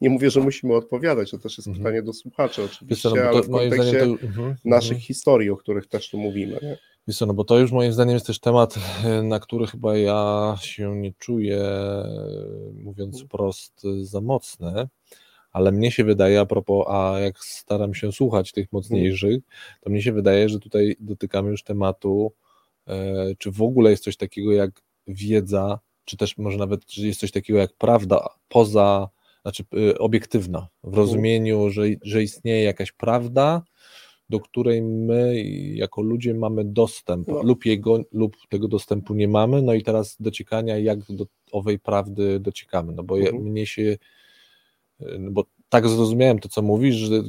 Nie 0.01 0.11
mówię, 0.11 0.31
że 0.31 0.41
musimy 0.41 0.75
odpowiadać, 0.75 1.31
to 1.31 1.39
też 1.39 1.59
jest 1.59 1.69
mhm. 1.69 1.85
pytanie 1.85 2.03
do 2.03 2.13
słuchaczy 2.13 2.63
oczywiście, 2.65 3.09
no, 3.15 3.23
ale 3.23 3.43
w 3.43 3.51
kontekście 3.51 3.99
to, 3.99 4.05
mhm, 4.05 4.55
naszych 4.65 4.99
historii, 4.99 5.51
o 5.51 5.57
których 5.57 5.87
też 5.87 6.11
tu 6.11 6.19
mówimy. 6.19 6.59
Nie? 6.63 6.79
Wiesz 7.09 7.19
co, 7.19 7.27
no 7.27 7.35
bo 7.35 7.45
to 7.45 7.59
już 7.59 7.73
moim 7.73 7.93
zdaniem 7.93 8.15
jest 8.15 8.27
też 8.27 8.41
temat, 8.41 8.75
na 9.23 9.41
który 9.41 9.67
chyba 9.67 9.97
ja 9.97 10.55
się 10.61 10.97
nie 10.97 11.13
czuję, 11.19 11.63
mówiąc 12.75 13.15
mhm. 13.15 13.29
prost, 13.29 13.83
za 14.03 14.21
mocny, 14.21 14.89
ale 15.53 15.73
mnie 15.73 15.91
się 15.91 16.05
wydaje, 16.05 16.41
a 16.41 16.47
propos, 16.47 16.87
a 16.89 17.19
jak 17.21 17.39
staram 17.39 17.95
się 17.95 18.13
słuchać 18.13 18.53
tych 18.53 18.73
mocniejszych, 18.73 19.43
to 19.81 19.91
mnie 19.91 20.03
się 20.03 20.13
wydaje, 20.13 20.49
że 20.49 20.59
tutaj 20.59 20.97
dotykamy 21.01 21.51
już 21.51 21.63
tematu, 21.63 22.33
e, 22.87 23.35
czy 23.39 23.51
w 23.51 23.63
ogóle 23.63 23.91
jest 23.91 24.05
coś 24.05 24.17
takiego 24.17 24.53
jak 24.53 24.83
wiedza, 25.07 25.79
czy 26.05 26.17
też 26.17 26.39
może 26.39 26.59
nawet, 26.59 26.87
czy 26.87 27.07
jest 27.07 27.21
coś 27.21 27.31
takiego 27.31 27.59
jak 27.59 27.73
prawda 27.73 28.29
poza, 28.49 29.09
znaczy 29.43 29.65
y, 29.75 29.99
obiektywna, 29.99 30.69
w 30.85 30.95
rozumieniu, 30.95 31.71
że, 31.71 31.83
że 32.03 32.23
istnieje 32.23 32.63
jakaś 32.63 32.93
prawda, 32.93 33.63
do 34.31 34.41
której 34.41 34.83
my 34.83 35.45
jako 35.75 36.03
ludzie 36.03 36.35
mamy 36.35 36.65
dostęp 36.65 37.29
no. 37.29 37.43
lub, 37.43 37.67
jego, 37.67 38.01
lub 38.13 38.37
tego 38.49 38.69
dostępu 38.69 39.15
nie 39.15 39.29
mamy, 39.29 39.63
no 39.63 39.75
i 39.75 39.83
teraz 39.83 40.17
dociekania, 40.21 40.79
jak 40.79 41.13
do 41.13 41.27
owej 41.53 41.79
prawdy 41.79 42.41
dociekamy, 42.41 42.93
no 42.93 43.03
bo 43.03 43.19
mhm. 43.19 43.43
mnie 43.43 43.67
się, 43.67 43.99
no 45.19 45.31
bo 45.31 45.45
tak 45.69 45.89
zrozumiałem 45.89 46.39
to, 46.39 46.49
co 46.49 46.63
mówisz, 46.63 46.97
że 46.97 47.23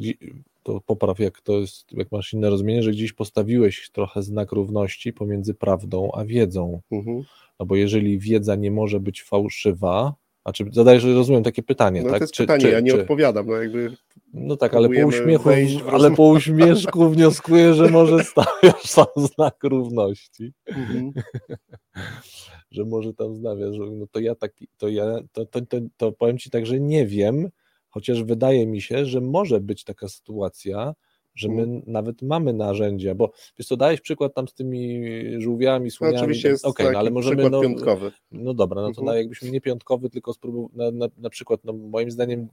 to 0.64 0.82
popraw, 0.86 1.20
jak 1.20 1.42
to 1.42 1.60
jest, 1.60 1.92
jak 1.92 2.12
masz 2.12 2.34
inne 2.34 2.50
rozumienie, 2.50 2.84
że 2.84 2.92
gdzieś 2.92 3.14
postawiłeś 3.14 3.90
trochę 3.92 4.24
znak 4.24 4.52
równości 4.52 5.14
pomiędzy 5.14 5.54
prawdą 5.54 6.12
a 6.14 6.26
wiedzą, 6.26 6.82
mhm. 6.92 7.24
no 7.60 7.66
bo 7.66 7.76
jeżeli 7.76 8.20
wiedza 8.20 8.56
nie 8.56 8.72
może 8.72 9.00
być 9.00 9.24
fałszywa, 9.24 10.16
a 10.44 10.52
czy 10.54 10.66
zadajesz, 10.72 11.04
rozumiem 11.04 11.44
takie 11.44 11.64
pytanie, 11.64 12.02
no, 12.02 12.10
tak? 12.10 12.20
To 12.20 12.24
jest 12.24 12.34
czy, 12.34 12.44
pytanie, 12.44 12.62
czy, 12.62 12.70
ja 12.70 12.80
nie 12.80 12.92
czy... 12.92 13.02
odpowiadam, 13.02 13.48
no 13.48 13.54
jakby 13.54 13.98
no 14.34 14.58
tak, 14.58 14.74
ale 14.74 14.90
po 14.90 15.08
uśmiechu, 15.08 15.50
ale 15.92 16.12
po 16.12 16.24
uśmieszku 16.24 17.10
wnioskuję, 17.10 17.74
że 17.74 17.90
może 17.90 18.24
stawiasz 18.32 18.84
sam 18.84 19.06
znak 19.16 19.56
równości. 19.64 20.54
Mhm. 20.68 21.12
że 22.72 22.86
może 22.86 23.14
tam 23.14 23.36
znawiasz, 23.36 23.78
no 23.78 24.06
to 24.12 24.20
ja 24.20 24.36
tak, 24.36 24.54
to 24.78 24.90
ja, 24.90 25.06
to, 25.32 25.46
to, 25.46 25.62
to, 25.62 25.78
to 25.98 26.12
powiem 26.12 26.38
Ci 26.38 26.50
tak, 26.50 26.66
że 26.66 26.80
nie 26.80 27.08
wiem, 27.08 27.50
chociaż 27.90 28.24
wydaje 28.24 28.68
mi 28.68 28.82
się, 28.82 29.06
że 29.06 29.22
może 29.22 29.60
być 29.60 29.84
taka 29.84 30.08
sytuacja, 30.08 30.94
że 31.36 31.50
my 31.50 31.62
mhm. 31.62 31.82
nawet 31.88 32.22
mamy 32.22 32.54
narzędzia, 32.54 33.16
bo 33.16 33.32
wiesz 33.60 33.68
co, 33.68 33.78
dałeś 33.78 34.02
przykład 34.02 34.34
tam 34.34 34.48
z 34.48 34.54
tymi 34.54 35.04
żółwiami, 35.38 35.92
słoniami. 35.92 36.18
No, 36.18 36.22
oczywiście 36.22 36.50
jest 36.50 36.66
okay, 36.66 36.92
no, 36.92 37.00
ale 37.00 37.12
możemy, 37.12 37.50
no, 37.50 37.62
piątkowy. 37.62 38.12
No 38.32 38.54
dobra, 38.54 38.82
no 38.82 38.94
to 38.94 39.02
mhm. 39.02 39.18
jakbyśmy 39.18 39.52
nie 39.52 39.62
piątkowy, 39.62 40.10
tylko 40.10 40.34
spróbował, 40.34 40.70
na, 40.74 40.92
na, 40.92 41.08
na 41.18 41.30
przykład, 41.30 41.60
no 41.64 41.74
moim 41.74 42.12
zdaniem 42.12 42.48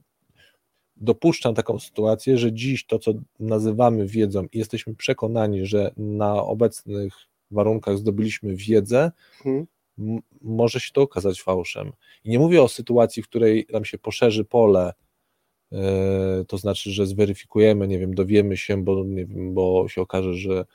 dopuszczam 0.99 1.55
taką 1.55 1.79
sytuację, 1.79 2.37
że 2.37 2.53
dziś 2.53 2.85
to, 2.85 2.99
co 2.99 3.13
nazywamy 3.39 4.07
wiedzą 4.07 4.45
i 4.51 4.57
jesteśmy 4.57 4.95
przekonani, 4.95 5.65
że 5.65 5.91
na 5.97 6.43
obecnych 6.43 7.13
warunkach 7.51 7.97
zdobyliśmy 7.97 8.55
wiedzę, 8.55 9.11
hmm. 9.43 9.67
może 10.41 10.79
się 10.79 10.91
to 10.93 11.01
okazać 11.01 11.41
fałszem. 11.41 11.91
I 12.23 12.29
nie 12.29 12.39
mówię 12.39 12.63
o 12.63 12.67
sytuacji, 12.67 13.23
w 13.23 13.27
której 13.27 13.67
nam 13.71 13.85
się 13.85 13.97
poszerzy 13.97 14.45
pole, 14.45 14.93
yy, 15.71 15.79
to 16.47 16.57
znaczy, 16.57 16.91
że 16.91 17.07
zweryfikujemy, 17.07 17.87
nie 17.87 17.99
wiem, 17.99 18.15
dowiemy 18.15 18.57
się, 18.57 18.83
bo, 18.83 19.03
nie 19.03 19.25
wiem, 19.25 19.53
bo 19.53 19.85
się 19.89 20.01
okaże, 20.01 20.33
że 20.33 20.65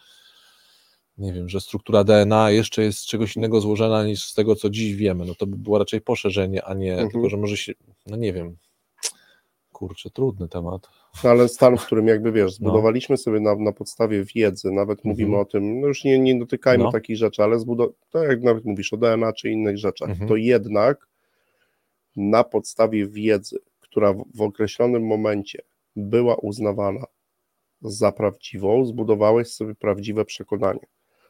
nie 1.19 1.33
wiem, 1.33 1.49
że 1.49 1.61
struktura 1.61 2.05
DNA 2.05 2.51
jeszcze 2.51 2.83
jest 2.83 2.99
z 2.99 3.07
czegoś 3.07 3.37
innego 3.37 3.61
złożona 3.61 4.07
niż 4.07 4.25
z 4.25 4.35
tego, 4.35 4.57
co 4.57 4.71
dziś 4.71 4.95
wiemy. 4.95 5.25
No 5.25 5.35
to 5.35 5.47
by 5.47 5.57
było 5.57 5.79
raczej 5.79 6.01
poszerzenie, 6.01 6.65
a 6.65 6.75
nie, 6.75 6.93
mhm. 6.93 7.11
tylko 7.11 7.29
że 7.29 7.37
może 7.37 7.57
się, 7.57 7.73
no 8.07 8.17
nie 8.17 8.33
wiem, 8.33 8.57
Kurczę, 9.75 10.11
trudny 10.11 10.49
temat. 10.49 10.89
No, 11.25 11.31
ale 11.31 11.49
stan, 11.49 11.77
w 11.77 11.87
którym 11.87 12.07
jakby 12.07 12.33
wiesz, 12.33 12.45
no. 12.45 12.51
zbudowaliśmy 12.51 13.13
no. 13.13 13.17
sobie 13.17 13.41
na, 13.41 13.57
na 13.57 13.73
podstawie 13.73 14.25
wiedzy, 14.35 14.71
nawet 14.71 14.99
mhm. 14.99 15.11
mówimy 15.11 15.37
o 15.37 15.45
tym, 15.45 15.81
no 15.81 15.87
już 15.87 16.05
nie, 16.05 16.19
nie 16.19 16.39
dotykajmy 16.39 16.85
no. 16.85 16.93
takich 16.93 17.17
rzeczy, 17.17 17.43
ale 17.43 17.57
zbudow- 17.57 17.93
to 18.11 18.25
jak 18.25 18.43
nawet 18.43 18.65
mówisz 18.65 18.93
o 18.93 18.97
DNA 18.97 19.33
czy 19.33 19.51
innych 19.51 19.79
rzeczach, 19.79 20.11
mhm. 20.11 20.29
to 20.29 20.37
jednak 20.37 21.09
na 22.17 22.45
podstawie 22.45 23.07
wiedzy, 23.07 23.59
która 23.81 24.13
w, 24.13 24.25
w 24.35 24.43
określonym 24.43 25.07
momencie 25.07 25.63
była 25.97 26.37
uznawana 26.37 27.05
za 27.83 28.13
prawdziwą, 28.13 28.85
zbudowałeś 28.85 29.49
sobie 29.49 29.75
prawdziwe 29.75 30.25
przekonanie. 30.25 30.87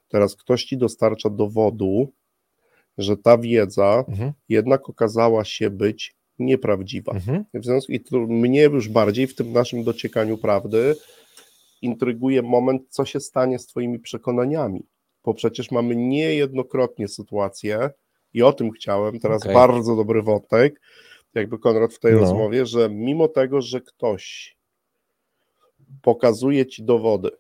Teraz 0.09 0.37
ktoś 0.37 0.65
ci 0.65 0.77
dostarcza 0.77 1.31
dowodu, 1.31 2.13
że 2.99 3.17
ta 3.17 3.39
wiedza 3.39 4.05
mhm. 4.09 4.33
jednak 4.49 4.91
okazała 4.91 5.45
się 5.45 5.71
być 5.71 6.15
nieprawdziwa. 6.39 7.13
Mhm. 7.13 7.45
W 7.55 7.65
związku 7.65 7.93
i 7.93 8.01
to 8.01 8.19
mnie 8.19 8.63
już 8.63 8.89
bardziej 8.89 9.27
w 9.27 9.35
tym 9.35 9.53
naszym 9.53 9.85
dociekaniu 9.85 10.39
prawdy 10.39 10.97
intryguje 11.83 12.43
moment, 12.43 12.83
co 12.89 13.05
się 13.05 13.21
stanie 13.21 13.59
z 13.59 13.67
Twoimi 13.67 13.99
przekonaniami, 13.99 14.87
bo 15.25 15.35
przecież 15.35 15.71
mamy 15.71 15.97
niejednokrotnie 15.97 17.09
sytuację, 17.09 17.91
i 18.35 18.43
o 18.43 18.53
tym 18.53 18.71
chciałem, 18.71 19.21
teraz 19.21 19.43
okay. 19.43 19.55
bardzo 19.55 19.97
dobry 19.97 20.23
wątek, 20.23 20.81
jakby 21.35 21.59
Konrad 21.59 21.95
w 21.95 21.99
tej 21.99 22.13
no. 22.13 22.21
rozmowie, 22.21 22.67
że 22.67 22.91
mimo 22.91 23.29
tego, 23.29 23.63
że 23.63 23.81
ktoś 23.81 24.57
pokazuje 26.03 26.67
Ci 26.67 26.85
dowody, 26.85 27.31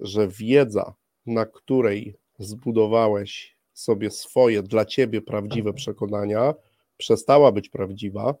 że 0.00 0.28
wiedza, 0.28 0.94
na 1.26 1.46
której 1.46 2.16
zbudowałeś 2.38 3.56
sobie 3.72 4.10
swoje 4.10 4.62
dla 4.62 4.84
Ciebie 4.84 5.22
prawdziwe 5.22 5.72
przekonania, 5.72 6.54
przestała 7.02 7.52
być 7.52 7.68
prawdziwa, 7.68 8.34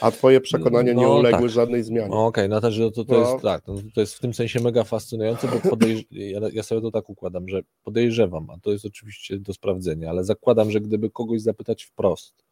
a 0.00 0.10
twoje 0.10 0.40
przekonania 0.40 0.94
no, 0.94 1.00
nie 1.00 1.08
uległy 1.08 1.40
tak. 1.40 1.50
żadnej 1.50 1.82
zmianie. 1.82 2.10
Okej, 2.10 2.46
okay, 2.46 2.48
no 2.48 2.60
to, 2.60 2.90
to, 2.90 3.04
to 3.04 3.12
no. 3.12 3.30
jest 3.30 3.42
tak, 3.42 3.66
no, 3.66 3.74
to 3.94 4.00
jest 4.00 4.14
w 4.14 4.20
tym 4.20 4.34
sensie 4.34 4.60
mega 4.60 4.84
fascynujące, 4.84 5.48
bo 5.48 5.70
podejrz... 5.70 6.04
ja, 6.10 6.40
ja, 6.52 6.62
sobie 6.62 6.80
to 6.80 6.90
tak 6.90 7.10
układam, 7.10 7.48
że 7.48 7.62
podejrzewam, 7.84 8.50
a 8.50 8.58
to 8.58 8.72
jest 8.72 8.84
oczywiście 8.84 9.38
do 9.38 9.54
sprawdzenia, 9.54 10.10
ale 10.10 10.24
zakładam, 10.24 10.70
że 10.70 10.80
gdyby 10.80 11.10
kogoś 11.10 11.40
zapytać 11.40 11.84
wprost, 11.84 12.44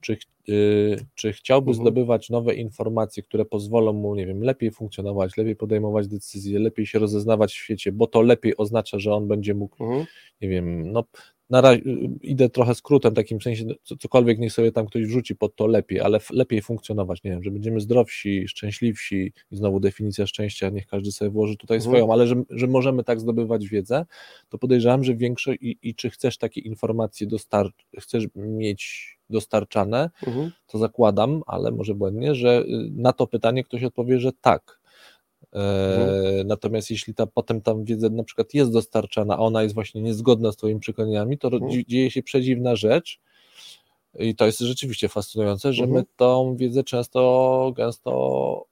czy, 0.00 0.18
yy, 0.46 0.96
czy 1.14 1.32
chciałby 1.32 1.70
mhm. 1.70 1.84
zdobywać 1.84 2.30
nowe 2.30 2.54
informacje, 2.54 3.22
które 3.22 3.44
pozwolą 3.44 3.92
mu, 3.92 4.14
nie 4.14 4.26
wiem, 4.26 4.42
lepiej 4.42 4.70
funkcjonować, 4.70 5.36
lepiej 5.36 5.56
podejmować 5.56 6.08
decyzje, 6.08 6.58
lepiej 6.58 6.86
się 6.86 6.98
rozeznawać 6.98 7.52
w 7.52 7.56
świecie, 7.56 7.92
bo 7.92 8.06
to 8.06 8.22
lepiej 8.22 8.56
oznacza, 8.56 8.98
że 8.98 9.14
on 9.14 9.28
będzie 9.28 9.54
mógł, 9.54 9.84
mhm. 9.84 10.06
nie 10.40 10.48
wiem, 10.48 10.92
no 10.92 11.04
na 11.50 11.60
razie 11.60 11.82
idę 12.22 12.48
trochę 12.48 12.74
skrótem, 12.74 13.14
takim 13.14 13.40
sensie, 13.40 13.64
cokolwiek 14.00 14.38
niech 14.38 14.52
sobie 14.52 14.72
tam 14.72 14.86
ktoś 14.86 15.02
wrzuci 15.02 15.36
pod 15.36 15.56
to 15.56 15.66
lepiej, 15.66 16.00
ale 16.00 16.18
lepiej 16.30 16.62
funkcjonować, 16.62 17.22
nie 17.22 17.30
wiem, 17.30 17.42
że 17.42 17.50
będziemy 17.50 17.80
zdrowsi, 17.80 18.48
szczęśliwsi 18.48 19.32
i 19.50 19.56
znowu 19.56 19.80
definicja 19.80 20.26
szczęścia, 20.26 20.70
niech 20.70 20.86
każdy 20.86 21.12
sobie 21.12 21.30
włoży 21.30 21.56
tutaj 21.56 21.76
mhm. 21.76 21.90
swoją, 21.90 22.12
ale 22.12 22.26
że, 22.26 22.42
że 22.50 22.66
możemy 22.66 23.04
tak 23.04 23.20
zdobywać 23.20 23.68
wiedzę, 23.68 24.06
to 24.48 24.58
podejrzewam, 24.58 25.04
że 25.04 25.14
większość 25.14 25.58
i, 25.62 25.78
i 25.82 25.94
czy 25.94 26.10
chcesz 26.10 26.38
takie 26.38 26.60
informacje 26.60 27.26
dostarczyć, 27.26 27.86
chcesz 27.98 28.26
mieć 28.36 29.16
dostarczane, 29.30 30.10
mhm. 30.26 30.50
to 30.66 30.78
zakładam, 30.78 31.42
ale 31.46 31.70
może 31.70 31.94
błędnie, 31.94 32.34
że 32.34 32.62
y, 32.62 32.90
na 32.96 33.12
to 33.12 33.26
pytanie 33.26 33.64
ktoś 33.64 33.84
odpowie, 33.84 34.20
że 34.20 34.32
tak, 34.40 34.79
Mhm. 35.52 36.46
Natomiast 36.46 36.90
jeśli 36.90 37.14
ta 37.14 37.26
potem 37.26 37.60
tam 37.60 37.84
wiedza 37.84 38.08
na 38.08 38.24
przykład 38.24 38.54
jest 38.54 38.72
dostarczana, 38.72 39.34
a 39.34 39.38
ona 39.38 39.62
jest 39.62 39.74
właśnie 39.74 40.02
niezgodna 40.02 40.52
z 40.52 40.56
Twoimi 40.56 40.80
przekonaniami, 40.80 41.38
to 41.38 41.48
mhm. 41.48 41.82
dzieje 41.88 42.10
się 42.10 42.22
przedziwna 42.22 42.76
rzecz. 42.76 43.20
I 44.18 44.34
to 44.34 44.46
jest 44.46 44.58
rzeczywiście 44.58 45.08
fascynujące, 45.08 45.72
że 45.72 45.84
mhm. 45.84 46.00
my 46.00 46.06
tą 46.16 46.56
wiedzę 46.56 46.84
często, 46.84 47.72
gęsto 47.76 48.66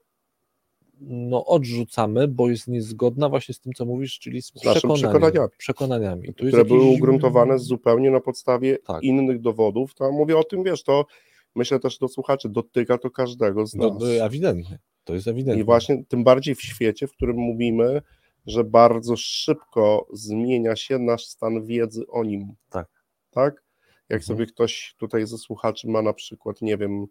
no, 1.00 1.46
odrzucamy, 1.46 2.28
bo 2.28 2.50
jest 2.50 2.68
niezgodna 2.68 3.28
właśnie 3.28 3.54
z 3.54 3.60
tym, 3.60 3.72
co 3.72 3.84
mówisz, 3.84 4.18
czyli 4.18 4.42
z, 4.42 4.46
z 4.46 4.52
przekonaniami. 4.52 4.98
przekonaniami. 4.98 5.48
przekonaniami. 5.58 6.34
które 6.34 6.50
jakiś... 6.50 6.68
były 6.68 6.84
ugruntowane 6.84 7.58
zupełnie 7.58 8.10
na 8.10 8.20
podstawie 8.20 8.78
tak. 8.78 9.02
innych 9.02 9.40
dowodów. 9.40 9.94
To 9.94 10.12
mówię 10.12 10.38
o 10.38 10.44
tym, 10.44 10.64
wiesz, 10.64 10.82
to 10.82 11.06
myślę 11.54 11.80
też 11.80 11.98
do 11.98 12.08
słuchaczy, 12.08 12.48
dotyka 12.48 12.98
to 12.98 13.10
każdego 13.10 13.66
z 13.66 13.74
no, 13.74 13.88
nas. 13.88 14.02
No, 14.02 14.08
ewidentnie. 14.08 14.78
To 15.08 15.14
jest 15.14 15.28
ewidentne. 15.28 15.60
I 15.60 15.64
właśnie 15.64 16.04
tym 16.08 16.24
bardziej 16.24 16.54
w 16.54 16.62
świecie, 16.62 17.06
w 17.06 17.12
którym 17.12 17.36
mówimy, 17.36 18.02
że 18.46 18.64
bardzo 18.64 19.16
szybko 19.16 20.06
zmienia 20.12 20.76
się 20.76 20.98
nasz 20.98 21.26
stan 21.26 21.66
wiedzy 21.66 22.06
o 22.06 22.24
nim. 22.24 22.54
Tak. 22.70 22.86
Tak? 23.30 23.64
Jak 24.08 24.20
mhm. 24.20 24.22
sobie 24.22 24.46
ktoś 24.46 24.94
tutaj 24.98 25.26
ze 25.26 25.38
słuchaczy 25.38 25.88
ma 25.88 26.02
na 26.02 26.12
przykład, 26.12 26.62
nie 26.62 26.76
wiem, 26.76 27.06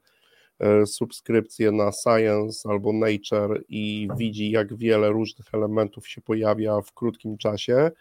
e, 0.59 0.85
subskrypcję 0.85 1.71
na 1.71 1.91
Science 1.91 2.69
albo 2.69 2.93
Nature 2.93 3.63
i 3.69 4.07
widzi, 4.17 4.51
jak 4.51 4.77
wiele 4.77 5.09
różnych 5.09 5.53
elementów 5.53 6.07
się 6.07 6.21
pojawia 6.21 6.81
w 6.81 6.93
krótkim 6.93 7.37
czasie, 7.37 7.91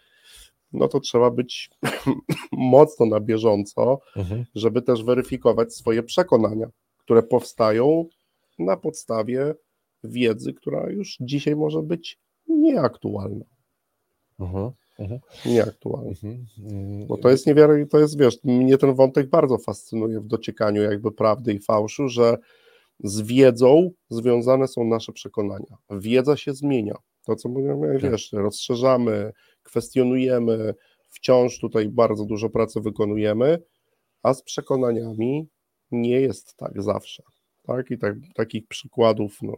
no 0.72 0.88
to 0.88 1.00
trzeba 1.00 1.30
być 1.30 1.70
mocno 2.52 3.06
na 3.06 3.20
bieżąco, 3.20 4.00
mhm. 4.16 4.44
żeby 4.54 4.82
też 4.82 5.04
weryfikować 5.04 5.74
swoje 5.74 6.02
przekonania, 6.02 6.66
które 6.98 7.22
powstają 7.22 8.04
na 8.58 8.76
podstawie 8.76 9.54
wiedzy, 10.04 10.52
która 10.54 10.90
już 10.90 11.16
dzisiaj 11.20 11.56
może 11.56 11.82
być 11.82 12.18
nieaktualna. 12.48 13.44
Mhm. 14.40 14.70
Mhm. 14.98 15.20
Nieaktualna. 15.46 16.08
Mhm. 16.08 17.06
Bo 17.06 17.18
to 17.18 17.30
jest 17.30 17.46
niewiarygodne, 17.46 17.86
to 17.86 17.98
jest, 17.98 18.18
wiesz, 18.18 18.44
mnie 18.44 18.78
ten 18.78 18.94
wątek 18.94 19.30
bardzo 19.30 19.58
fascynuje 19.58 20.20
w 20.20 20.26
dociekaniu 20.26 20.82
jakby 20.82 21.12
prawdy 21.12 21.54
i 21.54 21.58
fałszu, 21.58 22.08
że 22.08 22.38
z 23.04 23.20
wiedzą 23.20 23.90
związane 24.10 24.68
są 24.68 24.84
nasze 24.84 25.12
przekonania. 25.12 25.76
Wiedza 25.90 26.36
się 26.36 26.54
zmienia. 26.54 26.94
To, 27.26 27.36
co 27.36 27.48
mówimy, 27.48 28.00
tak. 28.00 28.10
wiesz, 28.10 28.32
rozszerzamy, 28.32 29.32
kwestionujemy, 29.62 30.74
wciąż 31.08 31.58
tutaj 31.58 31.88
bardzo 31.88 32.24
dużo 32.24 32.50
pracy 32.50 32.80
wykonujemy, 32.80 33.58
a 34.22 34.34
z 34.34 34.42
przekonaniami 34.42 35.48
nie 35.90 36.20
jest 36.20 36.56
tak 36.56 36.82
zawsze. 36.82 37.22
Tak? 37.62 37.90
I 37.90 37.98
tak, 37.98 38.14
takich 38.34 38.66
przykładów, 38.66 39.38
no, 39.42 39.56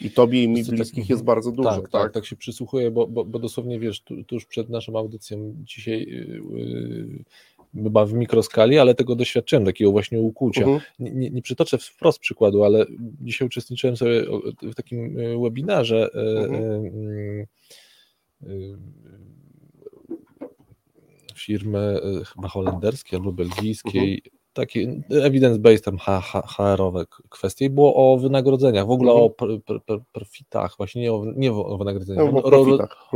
i 0.00 0.10
tobie 0.10 0.42
i 0.42 0.48
mi 0.48 0.64
bliskich 0.64 1.04
tak, 1.04 1.10
jest 1.10 1.20
mhm. 1.20 1.26
bardzo 1.26 1.52
dużo. 1.52 1.70
Tak, 1.70 1.80
tak, 1.80 1.90
tak, 1.90 2.12
tak 2.12 2.26
się 2.26 2.36
przysłuchuję, 2.36 2.90
bo, 2.90 3.06
bo, 3.06 3.24
bo 3.24 3.38
dosłownie 3.38 3.80
wiesz, 3.80 4.00
tu, 4.00 4.24
tuż 4.24 4.46
przed 4.46 4.68
naszą 4.68 4.98
audycją 4.98 5.54
dzisiaj 5.58 6.06
yy, 6.06 7.24
chyba 7.82 8.06
w 8.06 8.12
mikroskali, 8.12 8.78
ale 8.78 8.94
tego 8.94 9.16
doświadczyłem, 9.16 9.64
takiego 9.64 9.92
właśnie 9.92 10.20
ukłucia. 10.20 10.60
Mhm. 10.60 10.80
Nie, 10.98 11.10
nie, 11.10 11.30
nie, 11.30 11.42
przytoczę 11.42 11.78
wprost 11.78 12.18
przykładu, 12.18 12.64
ale 12.64 12.86
dzisiaj 13.20 13.46
uczestniczyłem 13.46 13.96
sobie 13.96 14.24
w 14.62 14.74
takim 14.74 15.18
y, 15.18 15.38
webinarze 15.42 16.10
y, 16.14 16.20
mhm. 16.20 16.86
y, 18.42 18.78
firmy 21.34 22.00
chyba 22.34 22.48
holenderskiej 22.48 23.16
albo 23.16 23.32
belgijskiej, 23.32 24.22
takie 24.54 25.02
evidence-based 25.10 25.84
tam 25.84 25.98
HR-owe 26.46 27.06
kwestie 27.28 27.70
było 27.70 27.94
o 27.94 28.16
wynagrodzeniach, 28.18 28.86
w 28.86 28.90
ogóle 28.90 29.12
mhm. 29.12 29.26
o 29.26 29.30
pr, 29.30 29.62
pr, 29.64 29.80
pr, 29.84 30.00
profitach, 30.12 30.76
właśnie 30.76 31.02
nie 31.02 31.12
o, 31.12 31.24
nie 31.36 31.52
o 31.52 31.78
wynagrodzeniach, 31.78 32.32
no, 32.32 32.42
o, 32.42 32.50
profitach, 32.50 33.14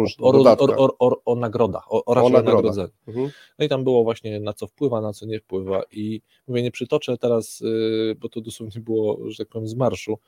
o, 0.76 0.98
o, 0.98 1.24
o, 1.24 1.34
nagrodach, 1.34 1.92
o, 1.92 2.04
o 2.04 2.14
raczej 2.14 2.32
wynagrodzeniach. 2.32 2.90
Mhm. 3.08 3.30
No 3.58 3.64
i 3.64 3.68
tam 3.68 3.84
było 3.84 4.04
właśnie 4.04 4.40
na 4.40 4.52
co 4.52 4.66
wpływa, 4.66 5.00
na 5.00 5.12
co 5.12 5.26
nie 5.26 5.40
wpływa 5.40 5.82
i 5.92 6.20
mówię, 6.48 6.62
nie 6.62 6.70
przytoczę 6.70 7.18
teraz, 7.18 7.60
y, 7.60 8.16
bo 8.20 8.28
to 8.28 8.40
dosłownie 8.40 8.80
było, 8.80 9.30
że 9.30 9.36
tak 9.36 9.48
powiem, 9.48 9.68
z 9.68 9.74
marszu, 9.74 10.18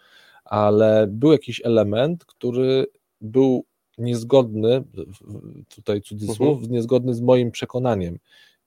ale 0.44 1.06
był 1.10 1.32
jakiś 1.32 1.60
element, 1.64 2.24
który 2.24 2.86
był 3.20 3.64
niezgodny, 3.98 4.84
tutaj 5.68 6.02
cudzysłów, 6.02 6.48
mhm. 6.48 6.72
niezgodny 6.72 7.14
z 7.14 7.20
moim 7.20 7.50
przekonaniem 7.50 8.18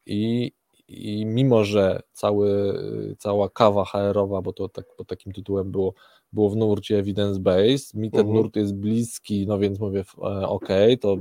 i 0.05 0.51
i 0.87 1.25
mimo, 1.25 1.63
że 1.63 2.01
cały, 2.11 2.73
cała 3.17 3.49
kawa 3.49 3.85
HR-owa, 3.85 4.41
bo 4.41 4.53
to 4.53 4.69
tak, 4.69 4.95
pod 4.95 5.07
takim 5.07 5.33
tytułem 5.33 5.71
było, 5.71 5.93
było 6.33 6.49
w 6.49 6.55
nurcie 6.55 7.03
evidence-based, 7.03 7.95
mi 7.95 8.11
ten 8.11 8.19
uh 8.19 8.25
mhm. 8.25 8.27
-huh. 8.27 8.41
nurt 8.41 8.55
jest 8.55 8.75
bliski, 8.75 9.47
no 9.47 9.59
więc 9.59 9.79
mówię, 9.79 10.03
e, 10.17 10.47
ok, 10.47 10.67
to 11.01 11.17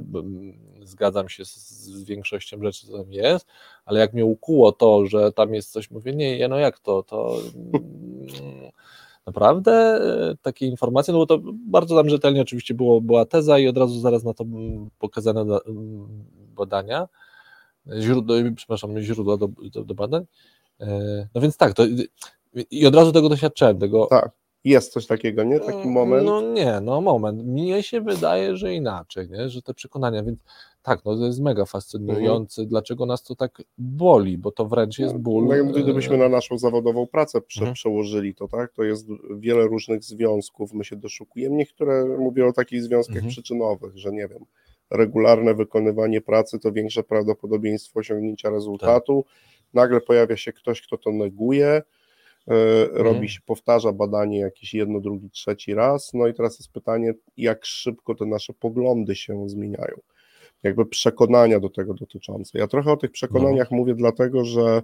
zgadzam 0.83 1.29
się 1.29 1.45
z, 1.45 1.57
z, 1.69 2.05
większością 2.05 2.63
rzeczy, 2.63 2.87
co 2.87 2.99
tam 2.99 3.13
jest, 3.13 3.47
ale 3.85 4.01
jak 4.01 4.13
mnie 4.13 4.25
ukuło 4.25 4.73
to, 4.73 5.07
że 5.07 5.33
tam 5.33 5.55
jest 5.55 5.73
coś, 5.73 5.91
mówię, 5.91 6.13
nie, 6.13 6.49
no 6.49 6.59
jak 6.59 6.79
to, 6.79 7.03
to 7.03 7.37
mm, 7.55 8.73
naprawdę 9.27 9.73
e, 9.73 10.37
takie 10.43 10.67
informacje, 10.67 11.13
no 11.13 11.19
bo 11.19 11.27
to 11.27 11.39
bardzo 11.67 11.97
tam 11.97 12.09
rzetelnie 12.09 12.43
oczywiście 12.43 12.75
było, 12.75 13.01
była 13.01 13.25
teza 13.25 13.59
i 13.59 13.69
od 13.69 13.79
razu 13.79 14.01
zaraz 14.01 14.25
na 14.25 14.35
to 14.35 14.45
mm, 14.45 14.91
pokazane 14.99 15.41
mm, 15.41 16.09
badania, 16.57 17.09
źródło, 18.01 18.37
przepraszam, 18.57 19.01
źródła 19.01 19.37
do, 19.37 19.49
do, 19.73 19.85
do 19.85 19.95
badań. 19.95 20.25
E, 20.81 21.29
no 21.35 21.41
więc 21.41 21.57
tak, 21.57 21.75
to, 21.75 21.85
i 22.71 22.87
od 22.87 22.95
razu 22.95 23.13
tego 23.13 23.29
doświadczyłem, 23.29 23.79
tego... 23.79 24.07
Tak, 24.07 24.31
jest 24.65 24.93
coś 24.93 25.07
takiego, 25.07 25.45
nie? 25.45 25.61
Taki 25.61 25.79
mm, 25.79 25.91
moment. 25.91 26.27
No 26.27 26.41
nie, 26.41 26.81
no 26.83 27.01
moment. 27.01 27.45
Mnie 27.45 27.83
się 27.83 28.01
wydaje, 28.01 28.57
że 28.57 28.75
inaczej, 28.75 29.29
nie? 29.29 29.49
Że 29.49 29.63
te 29.63 29.75
przekonania, 29.75 30.23
więc 30.23 30.41
tak, 30.83 31.05
no 31.05 31.17
to 31.17 31.27
jest 31.27 31.41
mega 31.41 31.65
fascynujące, 31.65 32.63
mhm. 32.63 32.69
dlaczego 32.69 33.07
nas 33.07 33.23
to 33.23 33.35
tak 33.35 33.63
boli, 33.79 34.39
bo 34.39 34.53
to 34.53 34.67
wręcz 34.67 34.99
jest 34.99 35.15
no, 35.15 35.21
ból. 35.21 35.45
No, 35.45 35.65
no 35.65 35.73
gdybyśmy 35.73 36.17
na 36.19 36.29
naszą 36.29 36.59
zawodową 36.59 37.07
pracę 37.07 37.41
prze, 37.41 37.61
mhm. 37.61 37.75
przełożyli 37.75 38.35
to, 38.35 38.49
tak, 38.49 38.73
to 38.73 38.83
jest 38.83 39.07
wiele 39.39 39.63
różnych 39.63 40.05
związków, 40.05 40.73
my 40.73 40.85
się 40.85 40.97
doszukujemy, 40.97 41.57
niektóre 41.57 42.05
mówią 42.05 42.49
o 42.49 42.53
takich 42.53 42.83
związkach 42.83 43.17
mhm. 43.17 43.31
przyczynowych, 43.31 43.99
że 43.99 44.13
nie 44.13 44.29
wiem, 44.29 44.45
regularne 44.93 45.55
wykonywanie 45.55 46.21
pracy, 46.21 46.59
to 46.59 46.73
większe 46.73 47.03
prawdopodobieństwo 47.03 48.01
osiągnięcia 48.01 48.51
rezultatu. 48.51 49.25
Tak. 49.29 49.35
Nagle 49.75 50.01
pojawia 50.01 50.37
się 50.37 50.53
ktoś, 50.53 50.83
kto 50.83 50.99
to 50.99 51.13
neguje, 51.13 51.67
e, 51.67 51.83
mhm. 52.49 53.03
robi 53.07 53.29
się, 53.29 53.41
powtarza 53.47 53.93
badanie 53.93 54.39
jakiś 54.39 54.75
jedno, 54.75 55.01
drugi, 55.01 55.31
trzeci 55.31 55.75
raz. 55.75 56.15
No 56.15 56.27
i 56.27 56.35
teraz 56.35 56.59
jest 56.59 56.73
pytanie, 56.73 57.15
jak 57.37 57.65
szybko 57.65 58.15
te 58.15 58.27
nasze 58.27 58.53
poglądy 58.53 59.15
się 59.15 59.49
zmieniają. 59.49 59.97
Jakby 60.63 60.87
przekonania 60.87 61.61
do 61.61 61.69
tego 61.69 61.95
dotyczące. 61.95 62.59
Ja 62.59 62.67
trochę 62.67 62.93
o 62.93 62.97
tych 62.97 63.11
przekonaniach 63.11 63.71
no. 63.71 63.77
mówię, 63.77 63.95
dlatego 63.95 64.45
że 64.45 64.83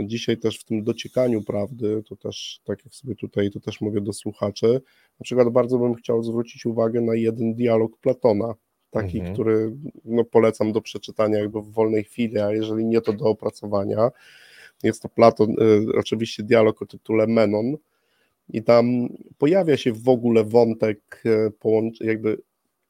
dzisiaj 0.00 0.38
też 0.38 0.58
w 0.58 0.64
tym 0.64 0.84
dociekaniu 0.84 1.42
prawdy, 1.42 2.02
to 2.08 2.16
też, 2.16 2.60
tak 2.64 2.84
jak 2.84 2.94
sobie 2.94 3.14
tutaj, 3.14 3.50
to 3.50 3.60
też 3.60 3.80
mówię 3.80 4.00
do 4.00 4.12
słuchaczy, 4.12 4.80
na 5.20 5.24
przykład 5.24 5.48
bardzo 5.48 5.78
bym 5.78 5.94
chciał 5.94 6.22
zwrócić 6.22 6.66
uwagę 6.66 7.00
na 7.00 7.14
jeden 7.14 7.54
dialog 7.54 7.98
Platona, 7.98 8.54
taki, 8.90 9.18
mhm. 9.18 9.34
który 9.34 9.72
no, 10.04 10.24
polecam 10.24 10.72
do 10.72 10.80
przeczytania 10.80 11.38
jakby 11.38 11.62
w 11.62 11.72
wolnej 11.72 12.04
chwili, 12.04 12.38
a 12.38 12.52
jeżeli 12.52 12.84
nie, 12.84 13.00
to 13.00 13.12
do 13.12 13.24
opracowania. 13.24 14.10
Jest 14.82 15.02
to 15.02 15.08
Platon, 15.08 15.50
y, 15.50 15.98
oczywiście 15.98 16.42
dialog 16.42 16.82
o 16.82 16.86
tytule 16.86 17.26
Menon 17.26 17.76
i 18.48 18.62
tam 18.62 19.08
pojawia 19.38 19.76
się 19.76 19.92
w 19.92 20.08
ogóle 20.08 20.44
wątek, 20.44 21.22
y, 21.26 22.04
jakby 22.04 22.42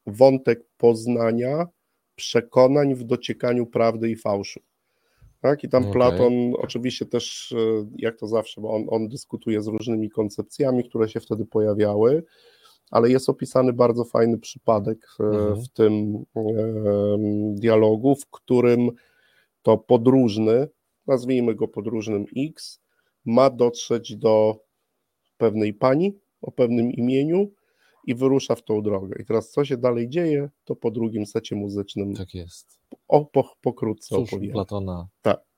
wątek 0.06 0.64
poznania 0.76 1.66
przekonań 2.16 2.94
w 2.94 3.04
dociekaniu 3.04 3.66
prawdy 3.66 4.10
i 4.10 4.16
fałszu. 4.16 4.60
Tak? 5.42 5.64
I 5.64 5.68
tam 5.68 5.82
okay. 5.82 5.92
Platon 5.92 6.32
oczywiście 6.58 7.06
też, 7.06 7.52
e, 7.52 7.86
jak 7.98 8.18
to 8.18 8.26
zawsze, 8.26 8.60
bo 8.60 8.74
on, 8.74 8.84
on 8.88 9.08
dyskutuje 9.08 9.62
z 9.62 9.66
różnymi 9.66 10.10
koncepcjami, 10.10 10.84
które 10.84 11.08
się 11.08 11.20
wtedy 11.20 11.46
pojawiały, 11.46 12.24
ale 12.90 13.10
jest 13.10 13.28
opisany 13.28 13.72
bardzo 13.72 14.04
fajny 14.04 14.38
przypadek 14.38 15.06
mhm. 15.20 15.62
w 15.62 15.68
tym 15.68 16.24
e, 16.36 16.42
dialogu, 17.54 18.14
w 18.14 18.26
którym 18.30 18.90
to 19.62 19.78
podróżny, 19.78 20.68
nazwijmy 21.06 21.54
go 21.54 21.68
podróżnym 21.68 22.24
X, 22.36 22.80
ma 23.24 23.50
dotrzeć 23.50 24.16
do 24.16 24.56
pewnej 25.36 25.74
pani 25.74 26.18
o 26.42 26.52
pewnym 26.52 26.92
imieniu 26.92 27.52
i 28.06 28.14
wyrusza 28.14 28.54
w 28.54 28.62
tą 28.62 28.82
drogę. 28.82 29.22
I 29.22 29.24
teraz 29.24 29.50
co 29.50 29.64
się 29.64 29.76
dalej 29.76 30.08
dzieje, 30.08 30.50
to 30.64 30.76
po 30.76 30.90
drugim 30.90 31.26
secie 31.26 31.56
muzycznym. 31.56 32.14
Tak 32.14 32.34
jest. 32.34 32.81
O, 33.08 33.24
po, 33.24 33.44
pokrótce 33.60 34.16
Cóż, 34.16 34.32
opowiem. 34.32 34.52
Platona. 34.52 35.08
Tak. 35.22 35.51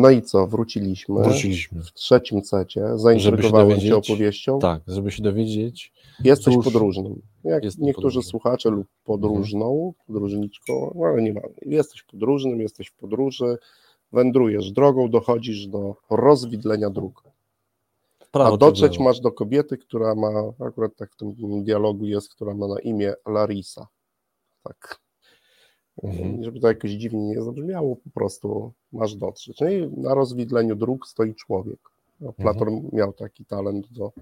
No 0.00 0.10
i 0.10 0.22
co, 0.22 0.46
wróciliśmy. 0.46 1.22
Wróciliśmy. 1.22 1.82
W 1.82 1.92
trzecim 1.92 2.44
secie, 2.44 2.84
zaintrygowałem 2.94 3.80
cię 3.80 3.96
opowieścią. 3.96 4.58
Tak, 4.58 4.82
żeby 4.86 5.10
się 5.10 5.22
dowiedzieć. 5.22 5.92
Jesteś 6.24 6.54
cóż, 6.54 6.64
podróżnym. 6.64 7.22
Jak 7.44 7.62
niektórzy 7.64 7.94
podróżnym. 7.94 8.22
słuchacze 8.22 8.70
lub 8.70 8.86
podróżną, 9.04 9.72
mhm. 9.72 9.92
podróżniczką, 10.06 10.94
no 10.94 11.06
ale 11.06 11.22
nie 11.22 11.32
ma. 11.32 11.40
Jesteś 11.62 12.02
podróżnym, 12.02 12.60
jesteś 12.60 12.88
w 12.88 12.94
podróży, 12.94 13.58
wędrujesz 14.12 14.72
drogą, 14.72 15.10
dochodzisz 15.10 15.66
do 15.66 15.96
rozwidlenia 16.10 16.90
dróg. 16.90 17.22
Prawo 18.30 18.54
A 18.54 18.56
dotrzeć 18.56 18.98
masz 18.98 19.20
do 19.20 19.32
kobiety, 19.32 19.78
która 19.78 20.14
ma, 20.14 20.30
akurat 20.66 20.96
tak 20.96 21.12
w 21.12 21.16
tym 21.16 21.64
dialogu 21.64 22.06
jest, 22.06 22.34
która 22.34 22.54
ma 22.54 22.68
na 22.68 22.80
imię 22.80 23.14
Larisa. 23.26 23.86
Tak. 24.62 25.00
Mhm. 26.02 26.44
Żeby 26.44 26.60
to 26.60 26.68
jakoś 26.68 26.90
dziwnie 26.90 27.20
nie 27.20 27.42
zabrzmiało, 27.42 27.96
po 27.96 28.10
prostu 28.10 28.72
masz 28.92 29.14
dotrzeć. 29.14 29.60
No 29.60 29.70
i 29.70 29.90
na 29.96 30.14
rozwidleniu 30.14 30.76
dróg 30.76 31.06
stoi 31.06 31.34
człowiek. 31.34 31.78
No, 32.20 32.32
Platon 32.32 32.68
mhm. 32.68 32.88
miał 32.92 33.12
taki 33.12 33.44
talent 33.44 33.92
do 33.92 34.12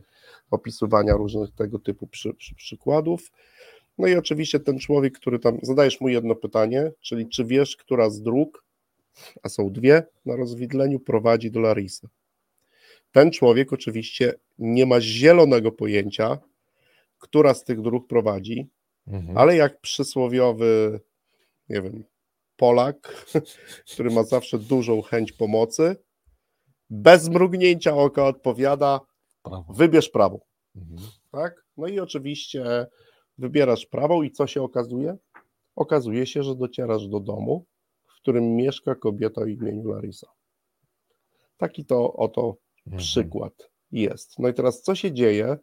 opisywania 0.50 1.14
różnych 1.14 1.54
tego 1.54 1.78
typu 1.78 2.06
przy, 2.06 2.34
przy, 2.34 2.54
przykładów. 2.54 3.32
No 3.98 4.06
i 4.06 4.14
oczywiście 4.14 4.60
ten 4.60 4.78
człowiek, 4.78 5.18
który 5.18 5.38
tam, 5.38 5.58
zadajesz 5.62 6.00
mu 6.00 6.08
jedno 6.08 6.34
pytanie, 6.34 6.92
czyli 7.00 7.28
czy 7.28 7.44
wiesz, 7.44 7.76
która 7.76 8.10
z 8.10 8.22
dróg, 8.22 8.64
a 9.42 9.48
są 9.48 9.72
dwie 9.72 10.02
na 10.26 10.36
rozwidleniu, 10.36 11.00
prowadzi 11.00 11.50
do 11.50 11.60
Larisy. 11.60 12.08
Ten 13.12 13.30
człowiek 13.30 13.72
oczywiście 13.72 14.34
nie 14.58 14.86
ma 14.86 15.00
zielonego 15.00 15.72
pojęcia, 15.72 16.38
która 17.18 17.54
z 17.54 17.64
tych 17.64 17.80
dróg 17.80 18.06
prowadzi, 18.06 18.66
mhm. 19.06 19.38
ale 19.38 19.56
jak 19.56 19.80
przysłowiowy, 19.80 21.00
nie 21.68 21.82
wiem, 21.82 22.04
Polak, 22.56 23.26
który 23.92 24.10
ma 24.10 24.22
zawsze 24.22 24.58
dużą 24.58 25.02
chęć 25.02 25.32
pomocy, 25.32 25.96
bez 26.90 27.28
mrugnięcia 27.28 27.96
oka 27.96 28.26
odpowiada: 28.26 29.00
prawo. 29.42 29.72
wybierz 29.72 30.08
prawo. 30.08 30.40
Mhm. 30.76 31.10
Tak? 31.30 31.66
No 31.76 31.86
i 31.86 32.00
oczywiście 32.00 32.86
wybierasz 33.38 33.86
prawo, 33.86 34.22
i 34.22 34.30
co 34.30 34.46
się 34.46 34.62
okazuje? 34.62 35.16
Okazuje 35.76 36.26
się, 36.26 36.42
że 36.42 36.54
docierasz 36.54 37.08
do 37.08 37.20
domu, 37.20 37.66
w 38.06 38.16
którym 38.16 38.56
mieszka 38.56 38.94
kobieta 38.94 39.40
o 39.40 39.44
imieniu 39.44 39.88
Larisa. 39.88 40.26
Taki 41.56 41.84
to 41.84 42.12
oto 42.12 42.56
mhm. 42.86 42.98
przykład 42.98 43.70
jest. 43.92 44.38
No 44.38 44.48
i 44.48 44.54
teraz, 44.54 44.82
co 44.82 44.94
się 44.94 45.12
dzieje 45.12 45.58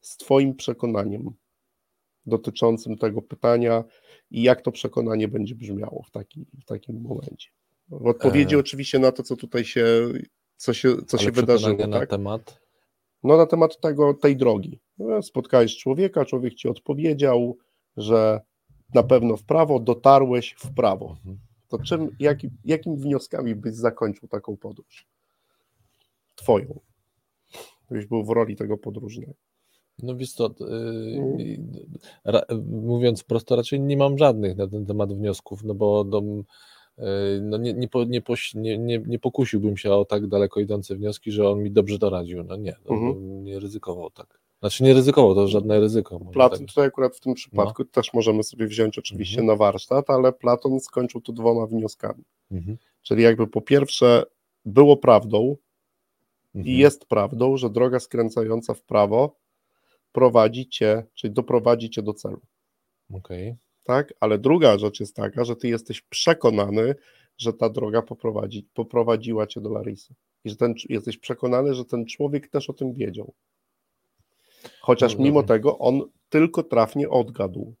z 0.00 0.16
Twoim 0.16 0.54
przekonaniem 0.54 1.30
dotyczącym 2.26 2.96
tego 2.98 3.22
pytania 3.22 3.84
i 4.30 4.42
jak 4.42 4.62
to 4.62 4.72
przekonanie 4.72 5.28
będzie 5.28 5.54
brzmiało 5.54 6.02
w, 6.02 6.10
taki, 6.10 6.46
w 6.60 6.64
takim 6.64 7.00
momencie? 7.00 7.50
W 7.88 8.06
odpowiedzi 8.06 8.54
e... 8.54 8.58
oczywiście 8.58 8.98
na 8.98 9.12
to, 9.12 9.22
co 9.22 9.36
tutaj 9.36 9.64
się, 9.64 9.86
co 10.56 10.74
się, 10.74 10.96
co 11.06 11.18
się 11.18 11.32
wydarzyło. 11.32 11.86
na 11.86 11.98
tak? 11.98 12.10
temat? 12.10 12.60
No 13.22 13.36
na 13.36 13.46
temat 13.46 13.80
tego, 13.80 14.14
tej 14.14 14.36
drogi. 14.36 14.80
No, 14.98 15.22
spotkałeś 15.22 15.76
człowieka, 15.76 16.24
człowiek 16.24 16.54
ci 16.54 16.68
odpowiedział, 16.68 17.56
że 17.96 18.40
na 18.94 19.02
pewno 19.02 19.36
w 19.36 19.44
prawo, 19.44 19.80
dotarłeś 19.80 20.54
w 20.58 20.74
prawo. 20.74 21.10
Mhm. 21.10 21.38
To 21.68 21.78
czym, 21.78 22.16
jakimi 22.64 22.96
wnioskami 22.96 23.54
byś 23.54 23.74
zakończył 23.74 24.28
taką 24.28 24.56
podróż? 24.56 25.06
Twoją. 26.34 26.80
Byś 27.90 28.06
był 28.06 28.24
w 28.24 28.30
roli 28.30 28.56
tego 28.56 28.78
podróżnego. 28.78 29.45
No 30.02 30.16
wiesz 30.16 30.32
co, 30.32 30.54
yy, 30.60 31.58
ra, 32.24 32.42
mówiąc 32.70 33.24
prosto, 33.24 33.56
raczej 33.56 33.80
nie 33.80 33.96
mam 33.96 34.18
żadnych 34.18 34.56
na 34.56 34.68
ten 34.68 34.86
temat 34.86 35.12
wniosków, 35.12 35.64
no 35.64 35.74
bo 35.74 36.04
do, 36.04 36.22
yy, 36.98 37.04
no 37.42 37.56
nie, 37.56 37.74
nie, 37.74 37.88
nie, 38.06 38.22
nie, 38.54 38.78
nie, 38.78 38.98
nie 38.98 39.18
pokusiłbym 39.18 39.76
się 39.76 39.92
o 39.92 40.04
tak 40.04 40.26
daleko 40.26 40.60
idące 40.60 40.96
wnioski, 40.96 41.32
że 41.32 41.50
on 41.50 41.62
mi 41.62 41.70
dobrze 41.70 41.98
doradził. 41.98 42.44
No 42.44 42.56
nie, 42.56 42.76
no, 42.84 42.96
mhm. 42.96 43.44
nie 43.44 43.60
ryzykował 43.60 44.10
tak. 44.10 44.40
Znaczy 44.60 44.84
nie 44.84 44.94
ryzykował, 44.94 45.34
to 45.34 45.48
żadne 45.48 45.80
ryzyko. 45.80 46.20
Platon, 46.32 46.58
tak. 46.58 46.68
tutaj 46.68 46.86
akurat 46.86 47.16
w 47.16 47.20
tym 47.20 47.34
przypadku 47.34 47.82
no. 47.82 47.88
też 47.92 48.14
możemy 48.14 48.42
sobie 48.42 48.66
wziąć 48.66 48.98
oczywiście 48.98 49.40
mhm. 49.40 49.46
na 49.46 49.56
warsztat, 49.56 50.10
ale 50.10 50.32
Platon 50.32 50.80
skończył 50.80 51.20
tu 51.20 51.32
dwoma 51.32 51.66
wnioskami. 51.66 52.24
Mhm. 52.50 52.76
Czyli 53.02 53.22
jakby 53.22 53.46
po 53.46 53.60
pierwsze 53.60 54.22
było 54.64 54.96
prawdą 54.96 55.56
mhm. 56.54 56.74
i 56.74 56.78
jest 56.78 57.06
prawdą, 57.06 57.56
że 57.56 57.70
droga 57.70 58.00
skręcająca 58.00 58.74
w 58.74 58.82
prawo 58.82 59.36
prowadzi 60.16 60.68
cię, 60.68 61.02
czyli 61.14 61.32
doprowadzi 61.32 61.90
cię 61.90 62.02
do 62.02 62.14
celu. 62.14 62.40
Okej. 63.12 63.48
Okay. 63.48 63.56
Tak, 63.84 64.14
ale 64.20 64.38
druga 64.38 64.78
rzecz 64.78 65.00
jest 65.00 65.16
taka, 65.16 65.44
że 65.44 65.56
ty 65.56 65.68
jesteś 65.68 66.02
przekonany, 66.02 66.94
że 67.38 67.52
ta 67.52 67.68
droga 67.68 68.02
poprowadzi, 68.02 68.68
poprowadziła 68.74 69.46
cię 69.46 69.60
do 69.60 69.70
Larisy. 69.70 70.14
I 70.44 70.50
że 70.50 70.56
ten, 70.56 70.74
jesteś 70.88 71.18
przekonany, 71.18 71.74
że 71.74 71.84
ten 71.84 72.06
człowiek 72.06 72.48
też 72.48 72.70
o 72.70 72.72
tym 72.72 72.92
wiedział. 72.92 73.34
Chociaż 74.80 75.16
no, 75.16 75.24
mimo 75.24 75.42
tego 75.42 75.78
on 75.78 76.02
tylko 76.28 76.62
trafnie 76.62 77.08
odgadł. 77.08 77.74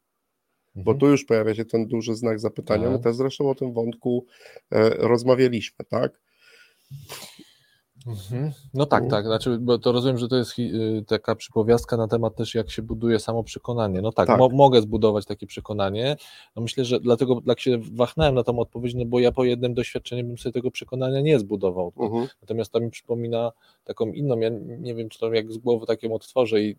Bo 0.74 0.92
mhm. 0.92 0.98
tu 0.98 1.06
już 1.06 1.24
pojawia 1.24 1.54
się 1.54 1.64
ten 1.64 1.86
duży 1.86 2.14
znak 2.14 2.40
zapytania. 2.40 2.90
My 2.90 2.94
tak. 2.94 3.02
też 3.02 3.16
zresztą 3.16 3.50
o 3.50 3.54
tym 3.54 3.72
wątku 3.72 4.26
e, 4.70 4.90
rozmawialiśmy, 4.90 5.84
tak? 5.84 6.20
Mhm. 8.06 8.52
No 8.74 8.86
tak, 8.86 9.10
tak. 9.10 9.26
Znaczy, 9.26 9.58
bo 9.58 9.78
to 9.78 9.92
rozumiem, 9.92 10.18
że 10.18 10.28
to 10.28 10.36
jest 10.36 10.58
y, 10.58 11.04
taka 11.06 11.34
przypowiastka 11.34 11.96
na 11.96 12.08
temat 12.08 12.36
też, 12.36 12.54
jak 12.54 12.70
się 12.70 12.82
buduje 12.82 13.18
samo 13.18 13.44
przekonanie. 13.44 14.02
No 14.02 14.12
tak, 14.12 14.26
tak. 14.26 14.38
Mo 14.38 14.48
mogę 14.48 14.82
zbudować 14.82 15.26
takie 15.26 15.46
przekonanie. 15.46 16.16
No 16.56 16.62
myślę, 16.62 16.84
że 16.84 17.00
dlatego 17.00 17.40
tak 17.46 17.60
się 17.60 17.78
wachnąłem 17.92 18.34
na 18.34 18.42
tą 18.42 18.58
odpowiedź, 18.58 18.94
no 18.94 19.04
bo 19.04 19.20
ja 19.20 19.32
po 19.32 19.44
jednym 19.44 19.74
doświadczeniu 19.74 20.24
bym 20.24 20.38
sobie 20.38 20.52
tego 20.52 20.70
przekonania 20.70 21.20
nie 21.20 21.38
zbudował. 21.38 21.92
Mhm. 21.98 22.26
Natomiast 22.42 22.72
to 22.72 22.80
mi 22.80 22.90
przypomina 22.90 23.52
taką 23.84 24.06
inną, 24.06 24.38
ja 24.38 24.50
nie 24.78 24.94
wiem, 24.94 25.08
czy 25.08 25.18
to 25.18 25.32
jak 25.32 25.52
z 25.52 25.58
głowy 25.58 25.86
taką 25.86 26.14
odtworzę 26.14 26.62
i 26.62 26.76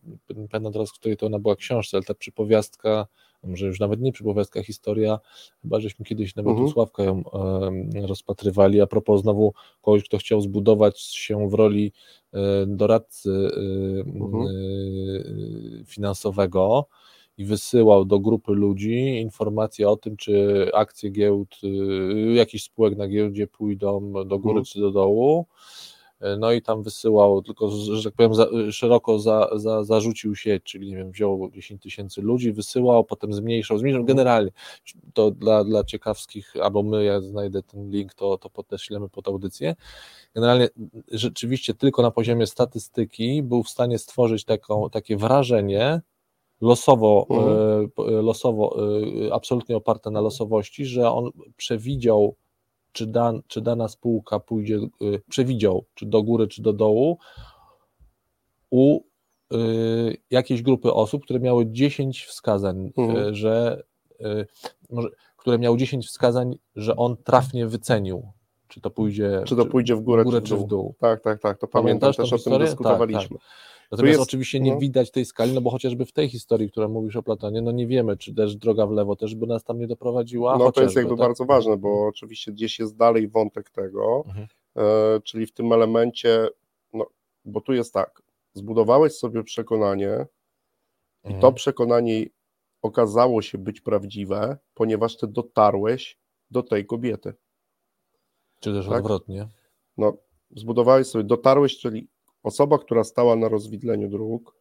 pamiętam 0.52 0.74
teraz, 0.74 0.90
w 0.90 0.94
której 0.94 1.18
to 1.18 1.26
ona 1.26 1.40
była 1.40 1.56
książce, 1.56 1.98
ale 1.98 2.04
ta 2.04 2.14
przypowiastka 2.14 3.08
może 3.44 3.68
już 3.68 3.80
nawet 3.80 4.02
nie 4.02 4.12
przypowiastka, 4.12 4.64
historia, 4.64 5.20
chyba 5.62 5.80
żeśmy 5.80 6.06
kiedyś 6.06 6.36
nawet 6.36 6.50
mhm. 6.50 6.68
u 6.68 6.72
Sławka 6.72 7.04
ją 7.04 7.24
e, 7.34 8.08
rozpatrywali, 8.08 8.82
a 8.82 8.88
propos 8.88 9.22
znowu 9.22 9.54
kogoś, 9.82 10.04
kto 10.04 10.18
chciał 10.18 10.42
zbudować 10.42 11.02
się 11.02 11.50
w 11.50 11.54
roli 11.54 11.94
e, 12.34 12.66
doradcy 12.68 13.32
e, 13.32 13.60
mhm. 14.00 14.46
finansowego 15.86 16.88
i 17.38 17.46
wysyłał 17.46 18.06
do 18.06 18.20
grupy 18.20 18.52
ludzi 18.52 19.22
informacje 19.22 19.90
o 19.90 19.98
tym, 19.98 20.18
czy 20.18 20.68
akcje 20.74 21.10
giełd, 21.10 21.58
jakichś 22.34 22.64
spółek 22.64 22.98
na 22.98 23.08
giełdzie 23.08 23.48
pójdą 23.48 24.14
do 24.14 24.40
góry 24.40 24.60
mhm. 24.60 24.66
czy 24.66 24.80
do 24.80 24.92
dołu 24.92 25.46
E, 25.48 25.97
no 26.39 26.51
i 26.51 26.61
tam 26.61 26.84
wysyłał, 26.84 27.41
tylko 27.41 27.70
że 27.70 28.03
tak 28.03 28.13
powiem, 28.13 28.36
za, 28.36 28.47
szeroko 28.72 29.20
za, 29.20 29.49
za, 29.55 29.84
zarzucił 29.84 30.36
sieć, 30.36 30.63
czyli 30.63 30.89
nie 30.89 30.95
wiem, 30.95 31.11
wziął 31.11 31.49
10 31.53 31.82
tysięcy 31.82 32.22
ludzi, 32.22 32.53
wysyłał, 32.53 33.03
potem 33.03 33.34
zmniejszał, 33.34 33.78
zmniejszał, 33.78 34.05
generalnie 34.05 34.51
to 35.13 35.32
dla, 35.32 35.63
dla 35.63 35.84
ciekawskich, 35.84 36.53
albo 36.61 36.84
my, 36.84 37.03
ja 37.03 37.22
znajdę 37.22 37.63
ten 37.63 37.89
link, 37.89 38.13
to, 38.13 38.38
to 38.38 38.49
podeślemy 38.49 39.09
pod 39.09 39.28
audycję. 39.28 39.76
Generalnie 40.36 40.68
rzeczywiście 41.11 41.74
tylko 41.74 42.01
na 42.01 42.11
poziomie 42.11 42.47
statystyki 42.47 43.43
był 43.43 43.63
w 43.63 43.70
stanie 43.70 43.97
stworzyć 43.99 44.45
taką, 44.45 44.89
takie 44.89 45.18
wrażenie, 45.18 46.01
losowo, 46.61 47.28
mhm. 47.30 47.89
e, 47.97 48.22
losowo, 48.22 48.78
e, 49.28 49.34
absolutnie 49.34 49.78
oparte 49.78 50.11
na 50.11 50.22
losowości, 50.22 50.86
że 50.86 51.11
on 51.11 51.30
przewidział 51.57 52.36
czy, 52.98 53.08
dan, 53.08 53.41
czy 53.48 53.62
dana 53.62 53.88
spółka 53.88 54.39
pójdzie, 54.39 54.76
y, 54.76 55.22
przewidział, 55.30 55.86
czy 55.95 56.06
do 56.06 56.24
góry, 56.24 56.48
czy 56.48 56.62
do 56.62 56.74
dołu, 56.74 57.18
u 58.70 59.02
y, 59.54 60.18
jakiejś 60.32 60.62
grupy 60.62 60.93
osób, 60.93 61.24
które 61.24 61.39
miały 61.39 61.66
10 61.72 62.26
wskazań, 62.26 62.86
y, 62.86 63.02
mhm. 63.02 63.36
że 63.36 63.84
może, 64.89 65.10
które 65.38 65.60
miały 65.60 65.78
10 65.78 66.08
wskazań, 66.08 66.58
że 66.76 66.95
on 66.95 67.18
trafnie 67.18 67.68
wycenił, 67.68 68.32
czy 68.68 68.82
to 68.82 68.89
pójdzie, 68.89 69.41
czy 69.45 69.56
to 69.56 69.66
pójdzie 69.66 69.95
w 69.95 70.02
górę, 70.02 70.22
w 70.24 70.26
górę 70.26 70.41
czy, 70.41 70.45
w 70.45 70.50
dół. 70.50 70.58
czy, 70.60 70.66
w 70.66 70.68
dół. 70.68 70.95
Tak, 71.00 71.22
tak, 71.22 71.41
tak. 71.41 71.58
To 71.58 71.68
pamiętam 71.68 72.00
Pamiętasz 72.00 72.30
też 72.30 72.48
o 72.48 72.50
tym 72.50 72.60
dyskutowaliśmy. 72.60 73.38
Tak, 73.38 73.48
tak. 73.48 73.77
Natomiast 73.92 74.20
jest, 74.20 74.30
oczywiście 74.30 74.60
nie 74.60 74.74
no. 74.74 74.80
widać 74.80 75.12
tej 75.12 75.26
skali, 75.26 75.54
no 75.54 75.62
bo 75.62 75.70
chociażby 75.70 76.06
w 76.06 76.12
tej 76.12 76.30
historii, 76.30 76.72
która 76.72 76.88
mówisz 76.88 77.16
o 77.16 77.24
Platonie, 77.24 77.62
no 77.62 77.72
nie 77.72 77.88
wiemy, 77.88 78.18
czy 78.18 78.36
też 78.36 78.56
droga 78.56 78.88
w 78.88 78.92
lewo 78.92 79.16
też 79.16 79.36
by 79.36 79.48
nas 79.48 79.64
tam 79.64 79.80
nie 79.80 79.88
doprowadziła. 79.88 80.58
No 80.58 80.72
to 80.72 80.84
jest 80.84 80.96
jakby 80.96 81.10
tak? 81.10 81.20
bardzo 81.20 81.46
ważne, 81.46 81.78
bo 81.78 82.08
oczywiście 82.08 82.52
gdzieś 82.52 82.80
jest 82.80 82.98
dalej 82.98 83.28
wątek 83.28 83.70
tego, 83.70 84.24
mhm. 84.28 84.48
e, 84.76 85.22
czyli 85.22 85.46
w 85.46 85.54
tym 85.54 85.74
elemencie, 85.74 86.48
no 86.94 87.06
bo 87.46 87.62
tu 87.62 87.74
jest 87.74 87.94
tak, 87.94 88.22
zbudowałeś 88.54 89.14
sobie 89.14 89.44
przekonanie 89.44 90.26
i 91.24 91.28
mhm. 91.28 91.42
to 91.42 91.52
przekonanie 91.52 92.26
okazało 92.82 93.42
się 93.42 93.58
być 93.58 93.82
prawdziwe, 93.82 94.58
ponieważ 94.74 95.18
ty 95.18 95.28
dotarłeś 95.28 96.18
do 96.52 96.64
tej 96.64 96.86
kobiety. 96.86 97.34
Czy 98.60 98.74
też 98.74 98.88
tak? 98.88 99.00
odwrotnie. 99.00 99.48
No, 99.98 100.18
zbudowałeś 100.56 101.08
sobie, 101.08 101.24
dotarłeś, 101.24 101.78
czyli 101.78 102.08
osoba, 102.48 102.78
która 102.78 103.04
stała 103.04 103.36
na 103.36 103.50
rozwidleniu 103.50 104.10
dróg, 104.10 104.56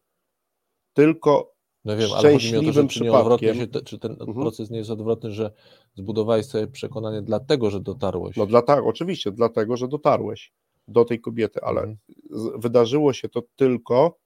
tylko 0.93 1.57
no 1.85 1.97
wiem, 1.97 2.09
ale 2.15 2.33
chodzi 2.33 2.51
mi 2.51 2.57
o 2.57 2.61
to, 2.61 2.71
że 2.71 2.87
czy, 2.87 3.03
nie 3.03 3.11
odwrotnie 3.11 3.55
się, 3.55 3.67
czy 3.67 3.99
ten 3.99 4.11
mhm. 4.11 4.33
proces 4.33 4.69
nie 4.69 4.77
jest 4.77 4.89
odwrotny, 4.89 5.31
że 5.31 5.51
zbudowałeś 5.95 6.45
sobie 6.45 6.67
przekonanie 6.67 7.21
dlatego, 7.21 7.69
że 7.69 7.79
dotarłeś. 7.79 8.35
No 8.35 8.45
dlatego, 8.45 8.87
oczywiście, 8.87 9.31
dlatego, 9.31 9.77
że 9.77 9.87
dotarłeś 9.87 10.53
do 10.87 11.05
tej 11.05 11.21
kobiety, 11.21 11.59
ale 11.61 11.81
mhm. 11.81 11.97
wydarzyło 12.59 13.13
się 13.13 13.29
to 13.29 13.41
tylko 13.55 14.19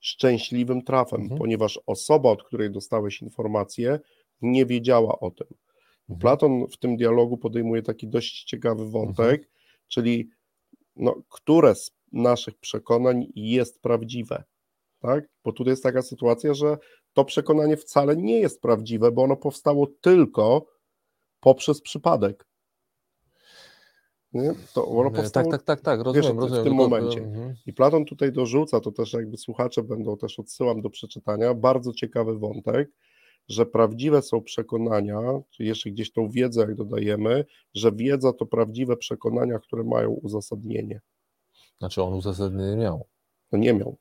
szczęśliwym 0.00 0.82
trafem, 0.82 1.20
mhm. 1.20 1.38
ponieważ 1.38 1.80
osoba, 1.86 2.30
od 2.30 2.42
której 2.42 2.70
dostałeś 2.70 3.22
informację, 3.22 4.00
nie 4.40 4.66
wiedziała 4.66 5.20
o 5.20 5.30
tym. 5.30 5.46
Mhm. 6.08 6.20
Platon 6.20 6.66
w 6.66 6.76
tym 6.76 6.96
dialogu 6.96 7.38
podejmuje 7.38 7.82
taki 7.82 8.08
dość 8.08 8.44
ciekawy 8.44 8.90
wątek, 8.90 9.40
mhm. 9.40 9.48
czyli 9.88 10.28
no, 10.96 11.14
które 11.28 11.74
z 11.74 11.90
naszych 12.12 12.58
przekonań 12.58 13.26
jest 13.34 13.82
prawdziwe. 13.82 14.44
Tak? 15.00 15.24
Bo 15.44 15.52
tutaj 15.52 15.72
jest 15.72 15.82
taka 15.82 16.02
sytuacja, 16.02 16.54
że 16.54 16.78
to 17.12 17.24
przekonanie 17.24 17.76
wcale 17.76 18.16
nie 18.16 18.40
jest 18.40 18.60
prawdziwe, 18.60 19.12
bo 19.12 19.22
ono 19.22 19.36
powstało 19.36 19.86
tylko 20.00 20.66
poprzez 21.40 21.80
przypadek. 21.80 22.46
Nie? 24.32 24.54
To 24.74 24.86
ono 24.86 25.10
tak, 25.10 25.20
powstało, 25.20 25.50
tak, 25.50 25.62
tak, 25.62 25.66
tak, 25.66 25.80
tak, 25.80 26.00
rozumiem, 26.00 26.22
wiesz, 26.22 26.42
rozumiem. 26.42 26.64
W 26.64 26.66
tym 26.66 26.74
momencie. 26.74 27.20
Mhm. 27.20 27.54
I 27.66 27.72
Platon 27.72 28.04
tutaj 28.04 28.32
dorzuca, 28.32 28.80
to 28.80 28.92
też 28.92 29.12
jakby 29.12 29.36
słuchacze 29.36 29.82
będą 29.82 30.16
też 30.16 30.38
odsyłam 30.38 30.82
do 30.82 30.90
przeczytania, 30.90 31.54
bardzo 31.54 31.92
ciekawy 31.92 32.38
wątek, 32.38 32.90
że 33.48 33.66
prawdziwe 33.66 34.22
są 34.22 34.42
przekonania, 34.42 35.20
czy 35.50 35.64
jeszcze 35.64 35.90
gdzieś 35.90 36.12
tą 36.12 36.28
wiedzę, 36.28 36.60
jak 36.60 36.74
dodajemy, 36.74 37.44
że 37.74 37.92
wiedza 37.92 38.32
to 38.32 38.46
prawdziwe 38.46 38.96
przekonania, 38.96 39.58
które 39.58 39.84
mają 39.84 40.10
uzasadnienie. 40.10 41.00
Znaczy 41.82 42.02
on 42.02 42.14
uzasadnienie 42.14 42.76
miał. 42.76 43.06
No 43.52 43.58
nie 43.58 43.74
miał. 43.74 43.96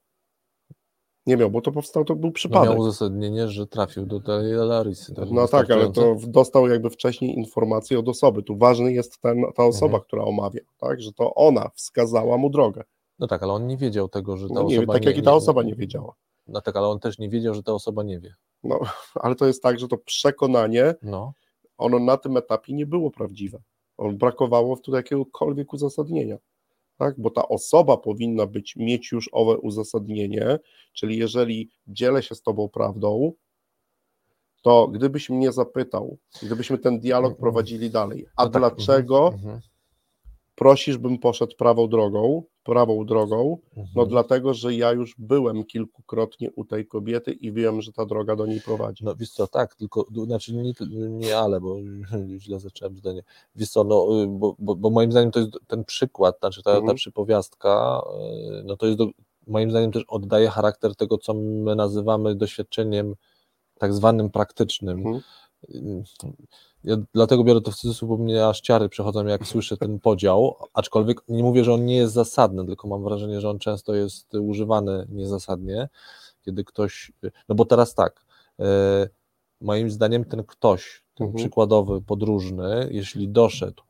Nie 1.26 1.38
miał, 1.38 1.52
bo 1.52 1.62
to 1.62 1.72
powstał, 1.72 2.06
to 2.06 2.16
był 2.16 2.32
przypadek. 2.32 2.70
No 2.70 2.76
miał 2.76 2.82
uzasadnienie, 2.82 3.48
że 3.48 3.68
trafił 3.68 4.06
do 4.06 4.20
tej 4.20 4.54
Larisy. 4.54 5.14
No 5.32 5.48
tak, 5.48 5.72
ale 5.72 5.92
to 5.92 6.16
dostał 6.28 6.68
jakby 6.68 6.90
wcześniej 6.90 7.36
informację 7.36 8.00
od 8.00 8.10
osoby. 8.10 8.44
Tu 8.44 8.58
ważny 8.58 8.94
jest 8.94 9.22
ten, 9.22 9.44
ta 9.56 9.66
osoba, 9.66 9.86
mhm. 9.86 10.04
która 10.04 10.24
omawia, 10.24 10.62
tak, 10.78 11.02
że 11.02 11.14
to 11.14 11.36
ona 11.36 11.70
wskazała 11.76 12.38
mu 12.38 12.50
drogę. 12.50 12.84
No 13.20 13.28
tak, 13.28 13.44
ale 13.44 13.54
on 13.54 13.68
nie 13.68 13.78
wiedział 13.78 14.10
tego, 14.10 14.38
że 14.38 14.48
ta 14.48 14.54
no 14.54 14.64
nie, 14.64 14.78
osoba 14.78 14.94
tak 14.94 15.02
nie, 15.02 15.08
jak 15.08 15.18
i 15.18 15.22
ta 15.22 15.34
osoba 15.34 15.64
nie 15.64 15.76
wiedziała. 15.76 16.14
No 16.48 16.62
tak, 16.62 16.76
ale 16.76 16.88
on 16.88 17.00
też 17.00 17.20
nie 17.20 17.30
wiedział, 17.30 17.54
że 17.54 17.64
ta 17.64 17.74
osoba 17.74 18.04
nie 18.04 18.20
wie. 18.20 18.34
No, 18.64 18.80
ale 19.24 19.36
to 19.36 19.48
jest 19.48 19.64
tak, 19.64 19.80
że 19.80 19.88
to 19.88 19.98
przekonanie, 19.98 20.96
no. 21.02 21.34
ono 21.78 22.00
na 22.00 22.18
tym 22.18 22.38
etapie 22.38 22.74
nie 22.74 22.86
było 22.86 23.12
prawdziwe. 23.12 23.62
On 23.98 24.18
brakowało 24.18 24.78
tu 24.78 24.96
jakiegokolwiek 24.96 25.74
uzasadnienia 25.74 26.38
tak? 27.02 27.16
bo 27.18 27.30
ta 27.30 27.48
osoba 27.48 27.98
powinna 27.98 28.48
być, 28.48 28.76
mieć 28.76 29.12
już 29.12 29.30
owe 29.32 29.58
uzasadnienie, 29.58 30.60
czyli 30.94 31.18
jeżeli 31.18 31.70
dzielę 31.88 32.24
się 32.24 32.36
z 32.36 32.42
Tobą 32.42 32.70
prawdą, 32.70 33.32
to 34.62 34.88
gdybyś 34.88 35.30
mnie 35.30 35.52
zapytał, 35.52 36.18
gdybyśmy 36.44 36.78
ten 36.78 37.00
dialog 37.00 37.32
mhm. 37.32 37.42
prowadzili 37.42 37.90
dalej, 37.90 38.26
a 38.38 38.46
no 38.46 38.50
tak, 38.50 38.62
dlaczego 38.62 39.26
mhm, 39.26 39.44
mhm. 39.44 39.62
prosisz, 40.56 40.98
bym 40.98 41.18
poszedł 41.18 41.56
prawą 41.58 41.88
drogą, 41.88 42.44
prawą 42.64 43.06
drogą, 43.06 43.58
no 43.76 43.84
mhm. 43.84 44.10
dlatego, 44.10 44.54
że 44.54 44.74
ja 44.74 44.92
już 44.92 45.16
byłem 45.18 45.64
kilkukrotnie 45.64 46.52
u 46.52 46.66
tej 46.66 46.88
kobiety 46.88 47.32
i 47.32 47.52
wiem, 47.52 47.82
że 47.82 47.92
ta 47.92 48.06
droga 48.06 48.36
do 48.36 48.46
niej 48.46 48.62
prowadzi. 48.62 49.06
No 49.06 49.16
wiesz 49.16 49.32
co, 49.32 49.48
tak, 49.48 49.76
tylko, 49.76 50.06
znaczy 50.26 50.54
nie, 50.54 50.74
nie 51.10 51.38
ale, 51.38 51.62
bo 51.62 51.78
źle 52.40 52.60
zacząłem 52.60 52.98
zdanie. 52.98 53.24
Wiesz 53.56 53.70
co, 53.70 53.84
no, 53.84 54.24
y, 54.24 54.28
bo, 54.28 54.56
bo, 54.60 54.76
bo 54.76 54.90
moim 54.90 55.12
zdaniem 55.12 55.32
to 55.32 55.40
jest 55.40 55.52
ten 55.68 55.86
przykład, 55.86 56.40
znaczy 56.40 56.64
ta, 56.64 56.72
ta 56.72 56.78
mhm. 56.78 56.96
przypowiastka, 56.96 58.02
y, 58.60 58.64
no 58.64 58.78
to 58.78 58.86
jest 58.86 58.98
do, 58.98 59.08
moim 59.48 59.72
zdaniem 59.72 59.92
też 59.92 60.04
oddaje 60.08 60.50
charakter 60.50 60.96
tego, 60.96 61.18
co 61.18 61.34
my 61.34 61.76
nazywamy 61.76 62.36
doświadczeniem 62.36 63.16
tak 63.80 63.94
zwanym 63.94 64.30
praktycznym. 64.30 64.98
Mhm 64.98 65.22
ja 66.84 66.98
dlatego 67.14 67.44
biorę 67.44 67.62
to 67.62 67.72
w 67.72 67.76
cudzysłów, 67.76 68.10
bo 68.10 68.18
mnie 68.18 68.48
aż 68.48 68.62
ciary 68.62 68.90
przechodzą, 68.90 69.26
jak 69.26 69.48
słyszę 69.48 69.78
ten 69.78 70.00
podział, 70.00 70.56
aczkolwiek 70.74 71.22
nie 71.28 71.44
mówię, 71.44 71.64
że 71.64 71.74
on 71.74 71.86
nie 71.86 71.96
jest 71.96 72.14
zasadny, 72.14 72.66
tylko 72.66 72.88
mam 72.88 73.04
wrażenie, 73.04 73.42
że 73.42 73.50
on 73.50 73.60
często 73.60 73.96
jest 73.96 74.34
używany 74.34 75.08
niezasadnie, 75.10 75.90
kiedy 76.42 76.64
ktoś, 76.64 77.12
no 77.50 77.56
bo 77.56 77.66
teraz 77.66 77.96
tak, 77.96 78.26
e, 78.60 79.10
moim 79.62 79.92
zdaniem 79.92 80.26
ten 80.26 80.44
ktoś, 80.44 81.04
ten 81.16 81.28
mhm. 81.28 81.44
przykładowy 81.44 82.02
podróżny, 82.02 82.88
jeśli 82.92 83.30
doszedł 83.30 83.84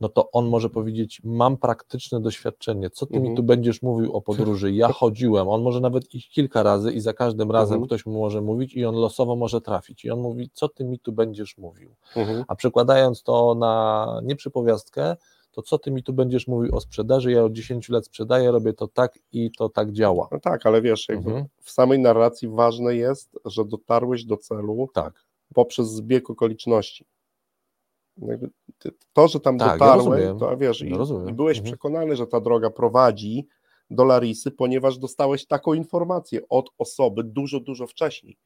no 0.00 0.08
to 0.08 0.30
on 0.30 0.48
może 0.48 0.70
powiedzieć: 0.70 1.20
Mam 1.24 1.56
praktyczne 1.56 2.20
doświadczenie, 2.20 2.90
co 2.90 3.06
ty 3.06 3.14
mhm. 3.14 3.30
mi 3.30 3.36
tu 3.36 3.42
będziesz 3.42 3.82
mówił 3.82 4.12
o 4.12 4.20
podróży? 4.20 4.72
Ja 4.72 4.88
chodziłem. 5.02 5.48
On 5.48 5.62
może 5.62 5.80
nawet 5.80 6.14
ich 6.14 6.28
kilka 6.28 6.62
razy 6.62 6.92
i 6.92 7.00
za 7.00 7.12
każdym 7.12 7.50
razem 7.50 7.74
mhm. 7.74 7.86
ktoś 7.86 8.06
mu 8.06 8.12
może 8.12 8.40
mówić 8.40 8.74
i 8.74 8.84
on 8.84 8.94
losowo 8.94 9.36
może 9.36 9.60
trafić. 9.60 10.04
I 10.04 10.10
on 10.10 10.20
mówi: 10.20 10.50
Co 10.52 10.68
ty 10.68 10.84
mi 10.84 10.98
tu 10.98 11.12
będziesz 11.12 11.58
mówił? 11.58 11.94
Mhm. 12.16 12.44
A 12.48 12.54
przekładając 12.54 13.22
to 13.22 13.54
na 13.54 14.06
nieprzypowiastkę, 14.24 15.16
to 15.52 15.62
co 15.62 15.78
ty 15.78 15.90
mi 15.90 16.02
tu 16.02 16.12
będziesz 16.12 16.46
mówił 16.46 16.76
o 16.76 16.80
sprzedaży? 16.80 17.32
Ja 17.32 17.44
od 17.44 17.52
10 17.52 17.88
lat 17.88 18.06
sprzedaję, 18.06 18.50
robię 18.50 18.72
to 18.72 18.88
tak 18.88 19.18
i 19.32 19.50
to 19.58 19.68
tak 19.68 19.92
działa. 19.92 20.28
No 20.32 20.40
tak, 20.40 20.66
ale 20.66 20.82
wiesz, 20.82 21.10
mhm. 21.10 21.44
w 21.62 21.70
samej 21.70 21.98
narracji 21.98 22.48
ważne 22.48 22.96
jest, 22.96 23.38
że 23.44 23.64
dotarłeś 23.64 24.24
do 24.24 24.36
celu 24.36 24.88
tak. 24.94 25.24
poprzez 25.54 25.90
zbieg 25.90 26.30
okoliczności 26.30 27.04
to, 29.12 29.28
że 29.28 29.40
tam 29.40 29.58
tak, 29.58 29.78
dotarłeś, 29.78 30.24
ja 30.24 30.34
to 30.34 30.56
wiesz, 30.56 30.82
i, 30.82 30.88
i, 31.28 31.32
byłeś 31.32 31.58
mhm. 31.58 31.64
przekonany, 31.64 32.16
że 32.16 32.26
ta 32.26 32.40
droga 32.40 32.70
prowadzi 32.70 33.46
do 33.90 34.04
Larisy, 34.04 34.50
ponieważ 34.50 34.98
dostałeś 34.98 35.46
taką 35.46 35.74
informację 35.74 36.40
od 36.48 36.70
osoby 36.78 37.24
dużo, 37.24 37.60
dużo 37.60 37.86
wcześniej. 37.86 38.36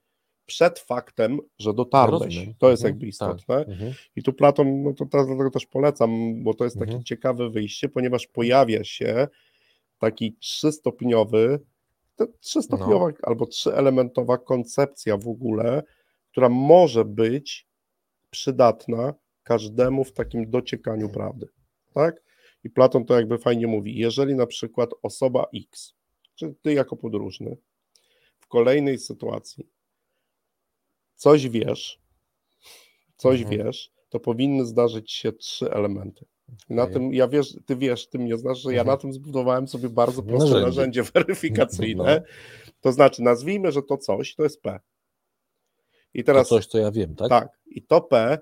Przed 0.47 0.79
faktem, 0.79 1.39
że 1.59 1.75
dotarłeś. 1.75 2.49
to 2.59 2.71
jest 2.71 2.85
mhm. 2.85 2.93
jakby 2.93 3.07
tak. 3.07 3.09
istotne. 3.09 3.65
Tak. 3.65 3.77
I 4.17 4.23
tu 4.23 4.33
Platon, 4.33 4.83
no 4.83 4.93
to 4.93 5.05
dlatego 5.05 5.51
też 5.51 5.67
polecam, 5.67 6.43
bo 6.45 6.55
to 6.55 6.65
jest 6.65 6.77
takie 6.77 6.91
mhm. 6.91 7.05
ciekawe 7.05 7.51
wyjście, 7.51 7.89
ponieważ 7.89 8.27
pojawia 8.27 8.85
się 8.85 9.29
taki 9.99 10.37
trzystopniowy, 10.41 11.61
trzystopniowa 12.41 13.07
no. 13.07 13.15
albo 13.23 13.47
trzyelementowa 13.47 14.39
koncepcja 14.39 15.17
w 15.17 15.29
ogóle, 15.29 15.83
która 16.31 16.49
może 16.49 17.05
być 17.05 17.67
przydatna 18.31 19.15
każdemu 19.45 20.05
w 20.05 20.13
takim 20.13 20.51
dociekaniu 20.51 21.09
prawdy. 21.09 21.49
Tak? 21.95 22.23
I 22.65 22.71
Platon 22.71 23.05
to 23.05 23.15
jakby 23.15 23.39
fajnie 23.39 23.67
mówi, 23.67 23.99
jeżeli 23.99 24.35
na 24.35 24.47
przykład 24.47 24.91
osoba 25.03 25.47
X, 25.55 25.95
czy 26.35 26.55
ty 26.63 26.73
jako 26.73 26.97
podróżny, 26.97 27.57
w 28.39 28.47
kolejnej 28.47 28.99
sytuacji 28.99 29.69
coś 31.15 31.49
wiesz, 31.49 32.01
coś 33.17 33.41
mhm. 33.41 33.59
wiesz, 33.59 33.93
to 34.09 34.21
powinny 34.21 34.67
zdarzyć 34.67 35.13
się 35.13 35.33
trzy 35.33 35.71
elementy. 35.71 36.27
Na 36.71 36.83
okay. 36.83 36.95
tym, 36.95 37.15
ja 37.15 37.29
wiesz, 37.29 37.55
ty 37.67 37.77
wiesz, 37.77 38.09
ty 38.09 38.19
mnie 38.19 38.37
znasz, 38.37 38.59
że 38.59 38.75
ja 38.75 38.81
mhm. 38.81 38.87
na 38.87 39.01
tym 39.01 39.13
zbudowałem 39.13 39.69
sobie 39.69 39.89
bardzo 39.89 40.23
proste 40.23 40.51
narzędzie, 40.51 40.67
narzędzie 40.67 41.03
weryfikacyjne. 41.03 42.21
No. 42.21 42.67
To 42.81 42.93
znaczy, 42.93 43.23
nazwijmy, 43.23 43.73
że 43.73 43.83
to 43.83 43.99
coś 43.99 44.35
to 44.35 44.43
jest 44.43 44.63
P. 44.63 44.81
I 46.15 46.25
teraz. 46.25 46.49
To 46.49 46.55
coś, 46.55 46.67
co 46.67 46.79
ja 46.79 46.91
wiem, 46.91 47.15
tak? 47.15 47.29
Tak. 47.29 47.49
I 47.67 47.83
to 47.83 48.01
P 48.01 48.39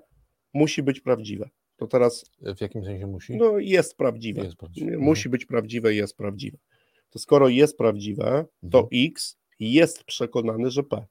musi 0.53 0.83
być 0.83 1.01
prawdziwe. 1.01 1.49
To 1.75 1.87
teraz. 1.87 2.25
W 2.57 2.61
jakim 2.61 2.85
sensie 2.85 3.07
musi? 3.07 3.37
No, 3.37 3.59
jest 3.59 3.97
prawdziwe. 3.97 4.43
Jest 4.43 4.55
prawdziwe. 4.55 4.97
Musi 4.97 5.29
być 5.29 5.45
prawdziwe 5.45 5.93
i 5.93 5.97
jest 5.97 6.17
prawdziwe. 6.17 6.57
To 7.09 7.19
skoro 7.19 7.49
jest 7.49 7.77
prawdziwe, 7.77 8.45
to 8.71 8.79
mhm. 8.79 8.87
X 9.07 9.37
jest 9.59 10.03
przekonany, 10.03 10.71
że 10.71 10.83
P. 10.83 11.05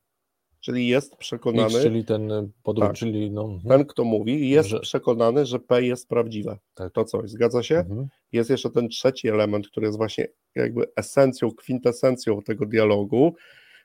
Czyli 0.60 0.88
jest 0.88 1.16
przekonany. 1.16 1.74
X, 1.74 1.82
czyli 1.82 2.04
ten 2.04 2.52
podróż, 2.62 2.86
tak, 2.86 2.96
czyli 2.96 3.30
no, 3.30 3.44
mhm. 3.44 3.68
ten, 3.68 3.86
kto 3.86 4.04
mówi, 4.04 4.50
jest 4.50 4.68
że... 4.68 4.80
przekonany, 4.80 5.46
że 5.46 5.58
P 5.58 5.82
jest 5.82 6.08
prawdziwe. 6.08 6.58
Tak. 6.74 6.92
To 6.92 7.04
coś, 7.04 7.30
zgadza 7.30 7.62
się? 7.62 7.76
Mhm. 7.76 8.08
Jest 8.32 8.50
jeszcze 8.50 8.70
ten 8.70 8.88
trzeci 8.88 9.28
element, 9.28 9.68
który 9.68 9.86
jest 9.86 9.98
właśnie 9.98 10.28
jakby 10.54 10.86
esencją, 10.96 11.50
kwintesencją 11.50 12.42
tego 12.42 12.66
dialogu, 12.66 13.34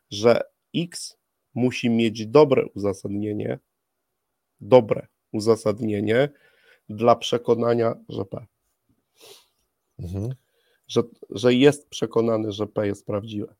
że 0.09 0.41
X 0.75 1.17
musi 1.53 1.89
mieć 1.89 2.27
dobre 2.27 2.65
uzasadnienie, 2.75 3.59
dobre 4.59 5.07
uzasadnienie 5.31 6.29
dla 6.89 7.15
przekonania, 7.15 7.95
że 8.09 8.25
P. 8.25 8.45
Mhm. 9.99 10.35
Że, 10.87 11.01
że 11.29 11.53
jest 11.53 11.89
przekonany, 11.89 12.51
że 12.51 12.67
P 12.67 12.87
jest 12.87 13.05
prawdziwe. 13.05 13.55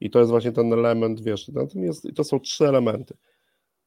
I 0.00 0.10
to 0.10 0.18
jest 0.18 0.30
właśnie 0.30 0.52
ten 0.52 0.72
element, 0.72 1.20
wiesz, 1.20 1.48
natomiast 1.48 2.06
to 2.14 2.24
są 2.24 2.40
trzy 2.40 2.68
elementy. 2.68 3.16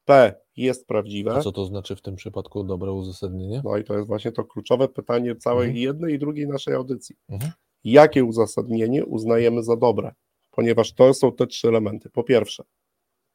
P 0.06 0.36
jest 0.58 0.88
prawdziwe. 0.88 1.34
A 1.34 1.42
co 1.42 1.52
to 1.52 1.66
znaczy 1.66 1.96
w 1.96 2.02
tym 2.02 2.16
przypadku 2.16 2.64
dobre 2.64 2.92
uzasadnienie? 2.92 3.62
No 3.66 3.78
i 3.78 3.84
to 3.84 3.94
jest 3.94 4.08
właśnie 4.08 4.32
to 4.32 4.44
kluczowe 4.44 4.88
pytanie 4.88 5.36
całej 5.36 5.68
mhm. 5.68 5.84
jednej 5.84 6.14
i 6.14 6.20
drugiej 6.20 6.48
naszej 6.48 6.74
audycji. 6.74 7.16
Mhm. 7.30 7.52
Jakie 7.84 8.24
uzasadnienie 8.24 9.06
uznajemy 9.06 9.64
za 9.64 9.76
dobre? 9.76 10.14
Ponieważ 10.52 10.94
to 10.94 11.14
są 11.14 11.32
te 11.32 11.48
trzy 11.48 11.68
elementy. 11.68 12.10
Po 12.10 12.24
pierwsze, 12.24 12.64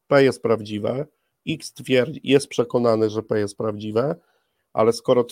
P 0.07 0.25
jest 0.25 0.43
prawdziwe, 0.43 1.07
X 1.49 1.73
twierdzi, 1.73 2.21
jest 2.25 2.49
przekonany, 2.49 3.11
że 3.11 3.23
P 3.23 3.39
jest 3.39 3.57
prawdziwe, 3.57 4.17
ale 4.73 4.93
skoro, 4.93 5.27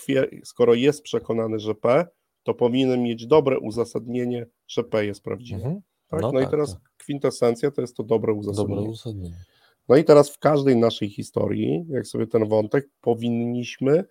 skoro 0.44 0.74
jest 0.74 1.02
przekonany, 1.02 1.58
że 1.58 1.74
P, 1.74 2.06
to 2.42 2.54
powinien 2.54 3.02
mieć 3.02 3.26
dobre 3.26 3.58
uzasadnienie, 3.58 4.46
że 4.66 4.84
P 4.84 5.06
jest 5.06 5.22
prawdziwe. 5.22 5.64
Mhm. 5.64 5.80
Tak? 6.08 6.20
No, 6.20 6.32
no 6.32 6.38
tak, 6.38 6.48
i 6.48 6.50
teraz 6.50 6.72
tak. 6.72 6.82
kwintesencja 6.96 7.70
to 7.70 7.80
jest 7.80 7.96
to 7.96 8.02
dobre 8.02 8.32
uzasadnienie. 8.32 8.76
Dobre 8.76 8.90
uzasadnienie. 8.90 9.36
No 9.88 9.96
i 9.96 10.04
teraz 10.04 10.30
w 10.30 10.38
każdej 10.38 10.76
naszej 10.76 11.08
historii, 11.08 11.84
jak 11.88 12.06
sobie 12.06 12.26
ten 12.26 12.48
wątek, 12.48 12.88
powinniśmy, 13.00 14.04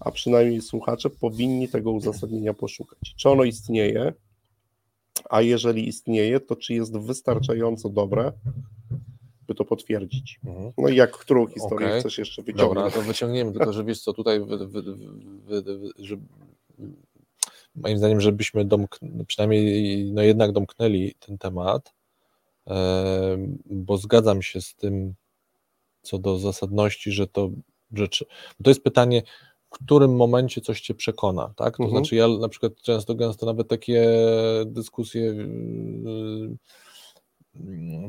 a 0.00 0.10
przynajmniej 0.10 0.60
słuchacze, 0.60 1.10
powinni 1.10 1.68
tego 1.68 1.92
uzasadnienia 1.92 2.54
poszukać. 2.54 3.14
Czy 3.16 3.28
ono 3.28 3.44
istnieje, 3.44 4.12
a 5.30 5.42
jeżeli 5.42 5.88
istnieje, 5.88 6.40
to 6.40 6.56
czy 6.56 6.74
jest 6.74 6.98
wystarczająjące 6.98 7.90
dobre, 7.90 8.32
by 9.48 9.54
to 9.54 9.64
potwierdzić. 9.64 10.40
Mhm. 10.44 10.72
No 10.78 10.88
i 10.88 10.96
jak 10.96 11.10
którą 11.10 11.46
historię 11.46 11.88
okay. 11.88 12.00
chcesz 12.00 12.18
jeszcze 12.18 12.42
wyciągnąć? 12.42 12.74
Dobra, 12.74 12.90
to 12.90 13.02
wyciągniemy, 13.02 13.52
tylko 13.52 13.72
że 13.72 13.84
wiesz 13.84 14.00
co, 14.00 14.12
tutaj 14.12 14.40
wy, 14.40 14.66
wy, 14.66 14.82
wy, 14.82 15.90
że, 15.98 16.16
moim 17.74 17.98
zdaniem, 17.98 18.20
żebyśmy 18.20 18.64
domk, 18.64 18.98
przynajmniej 19.26 20.04
no 20.12 20.22
jednak 20.22 20.52
domknęli 20.52 21.14
ten 21.14 21.38
temat, 21.38 21.94
bo 23.66 23.98
zgadzam 23.98 24.42
się 24.42 24.60
z 24.60 24.74
tym 24.74 25.14
co 26.02 26.18
do 26.18 26.38
zasadności, 26.38 27.12
że 27.12 27.26
to 27.26 27.50
rzeczy. 27.92 28.26
To 28.62 28.70
jest 28.70 28.82
pytanie, 28.82 29.22
w 29.70 29.70
którym 29.70 30.16
momencie 30.16 30.60
coś 30.60 30.80
cię 30.80 30.94
przekona, 30.94 31.52
tak? 31.56 31.76
To 31.76 31.82
mhm. 31.82 32.04
znaczy, 32.04 32.16
ja 32.16 32.28
na 32.28 32.48
przykład 32.48 32.72
często 32.82 33.14
gęsto 33.14 33.46
nawet 33.46 33.68
takie 33.68 34.08
dyskusje 34.66 35.22
yy, 35.22 36.56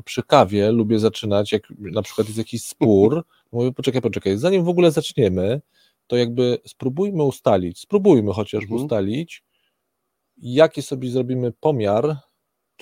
przy 0.04 0.22
kawie 0.22 0.72
lubię 0.72 0.98
zaczynać, 0.98 1.52
jak 1.52 1.62
na 1.78 2.02
przykład 2.02 2.26
jest 2.26 2.38
jakiś 2.38 2.64
spór, 2.64 3.24
mówię, 3.52 3.72
poczekaj, 3.72 4.02
poczekaj, 4.02 4.38
zanim 4.38 4.64
w 4.64 4.68
ogóle 4.68 4.90
zaczniemy, 4.90 5.60
to 6.06 6.16
jakby 6.16 6.58
spróbujmy 6.66 7.22
ustalić, 7.22 7.80
spróbujmy 7.80 8.32
chociaż 8.32 8.62
mhm. 8.62 8.82
ustalić, 8.82 9.44
jaki 10.36 10.82
sobie 10.82 11.10
zrobimy 11.10 11.52
pomiar 11.52 12.16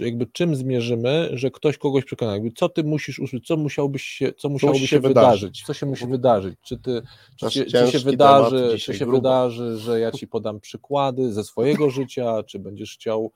jakby 0.00 0.26
czym 0.26 0.56
zmierzymy, 0.56 1.30
że 1.32 1.50
ktoś 1.50 1.78
kogoś 1.78 2.04
przekona, 2.04 2.32
jakby 2.32 2.50
co 2.50 2.68
ty 2.68 2.84
musisz 2.84 3.18
usłyszeć, 3.18 3.46
co 3.46 3.56
musiałbyś 3.56 4.02
się, 4.02 4.32
co 4.32 4.48
musiałoby 4.48 4.78
się, 4.78 4.86
się 4.86 5.00
wydarzyć, 5.00 5.40
wydarzyć, 5.40 5.62
co 5.66 5.74
się 5.74 5.86
musi 5.86 6.06
wydarzyć, 6.06 6.54
czy 6.62 6.78
ty, 6.78 7.02
czy, 7.36 7.50
się, 7.50 7.64
czy 7.64 7.92
się 7.92 7.98
wydarzy, 7.98 8.76
czy 8.78 8.94
się 8.94 9.06
wydarzy, 9.06 9.78
że 9.78 10.00
ja 10.00 10.12
ci 10.12 10.28
podam 10.28 10.60
przykłady 10.60 11.32
ze 11.32 11.44
swojego 11.44 11.90
życia, 11.90 12.42
czy 12.42 12.58
będziesz 12.58 12.94
chciał 12.94 13.32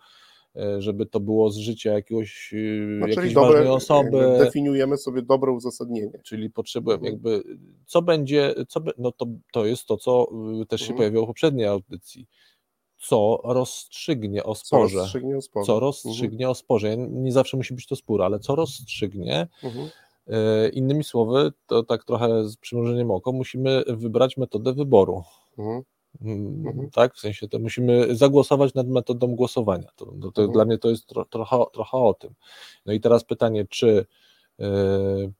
żeby 0.79 1.07
to 1.07 1.21
było 1.21 1.51
z 1.51 1.57
życia 1.57 1.93
jakiegoś, 1.93 2.55
e, 2.55 2.57
no, 2.99 3.07
jakiejś 3.07 3.35
dobre, 3.35 3.53
ważnej 3.53 3.69
osoby. 3.69 4.37
Definiujemy 4.39 4.97
sobie 4.97 5.23
dobre 5.23 5.53
uzasadnienie. 5.53 6.21
Czyli 6.25 6.51
potrzebujemy 6.51 7.09
mhm. 7.09 7.13
jakby, 7.13 7.59
co 7.87 8.03
będzie, 8.03 8.55
co, 8.69 8.81
no 8.99 9.13
to, 9.13 9.27
to 9.53 9.67
jest 9.67 9.87
to, 9.87 9.97
co 9.97 10.29
e, 10.63 10.67
też 10.67 10.81
się 10.81 10.85
mhm. 10.85 10.97
pojawiło 10.97 11.25
w 11.25 11.27
poprzedniej 11.27 11.67
audycji 11.67 12.27
co 13.03 13.41
rozstrzygnie 13.45 14.45
o 14.45 14.55
sporze. 14.55 14.95
Co 14.95 15.01
rozstrzygnie 15.01 15.37
o 15.37 15.43
sporze. 15.43 15.67
Co 15.67 15.81
rozstrzygnie 15.81 16.45
mhm. 16.45 16.51
o 16.51 16.55
sporze. 16.55 16.97
Nie 16.97 17.33
zawsze 17.33 17.57
musi 17.57 17.75
być 17.75 17.87
to 17.87 17.97
spór, 17.97 18.23
ale 18.23 18.39
co 18.39 18.55
rozstrzygnie. 18.55 19.49
Mhm. 19.65 19.89
E, 20.27 20.69
innymi 20.69 21.05
słowy, 21.05 21.53
to 21.67 21.83
tak 21.83 22.05
trochę 22.05 22.49
z 22.49 22.57
przymrużeniem 22.57 23.11
oko, 23.11 23.33
musimy 23.33 23.83
wybrać 23.87 24.37
metodę 24.37 24.73
wyboru. 24.73 25.23
Mhm. 25.59 25.83
Mhm. 26.21 26.91
Tak, 26.91 27.15
w 27.15 27.21
sensie 27.21 27.49
to 27.49 27.59
musimy 27.59 28.17
zagłosować 28.17 28.75
nad 28.75 28.89
metodą 28.89 29.37
głosowania. 29.37 29.89
To, 29.97 30.07
to, 30.07 30.33
to 30.33 30.43
mhm. 30.43 30.53
Dla 30.53 30.65
mnie 30.65 30.79
to 30.79 30.91
jest 30.91 31.07
tro, 31.07 31.25
trochę, 31.25 31.57
trochę 31.73 31.99
o 31.99 32.15
tym. 32.15 32.35
No 32.87 32.93
i 32.93 33.01
teraz 33.01 33.25
pytanie, 33.25 33.67
czy, 33.71 34.07
yy, 34.59 35.33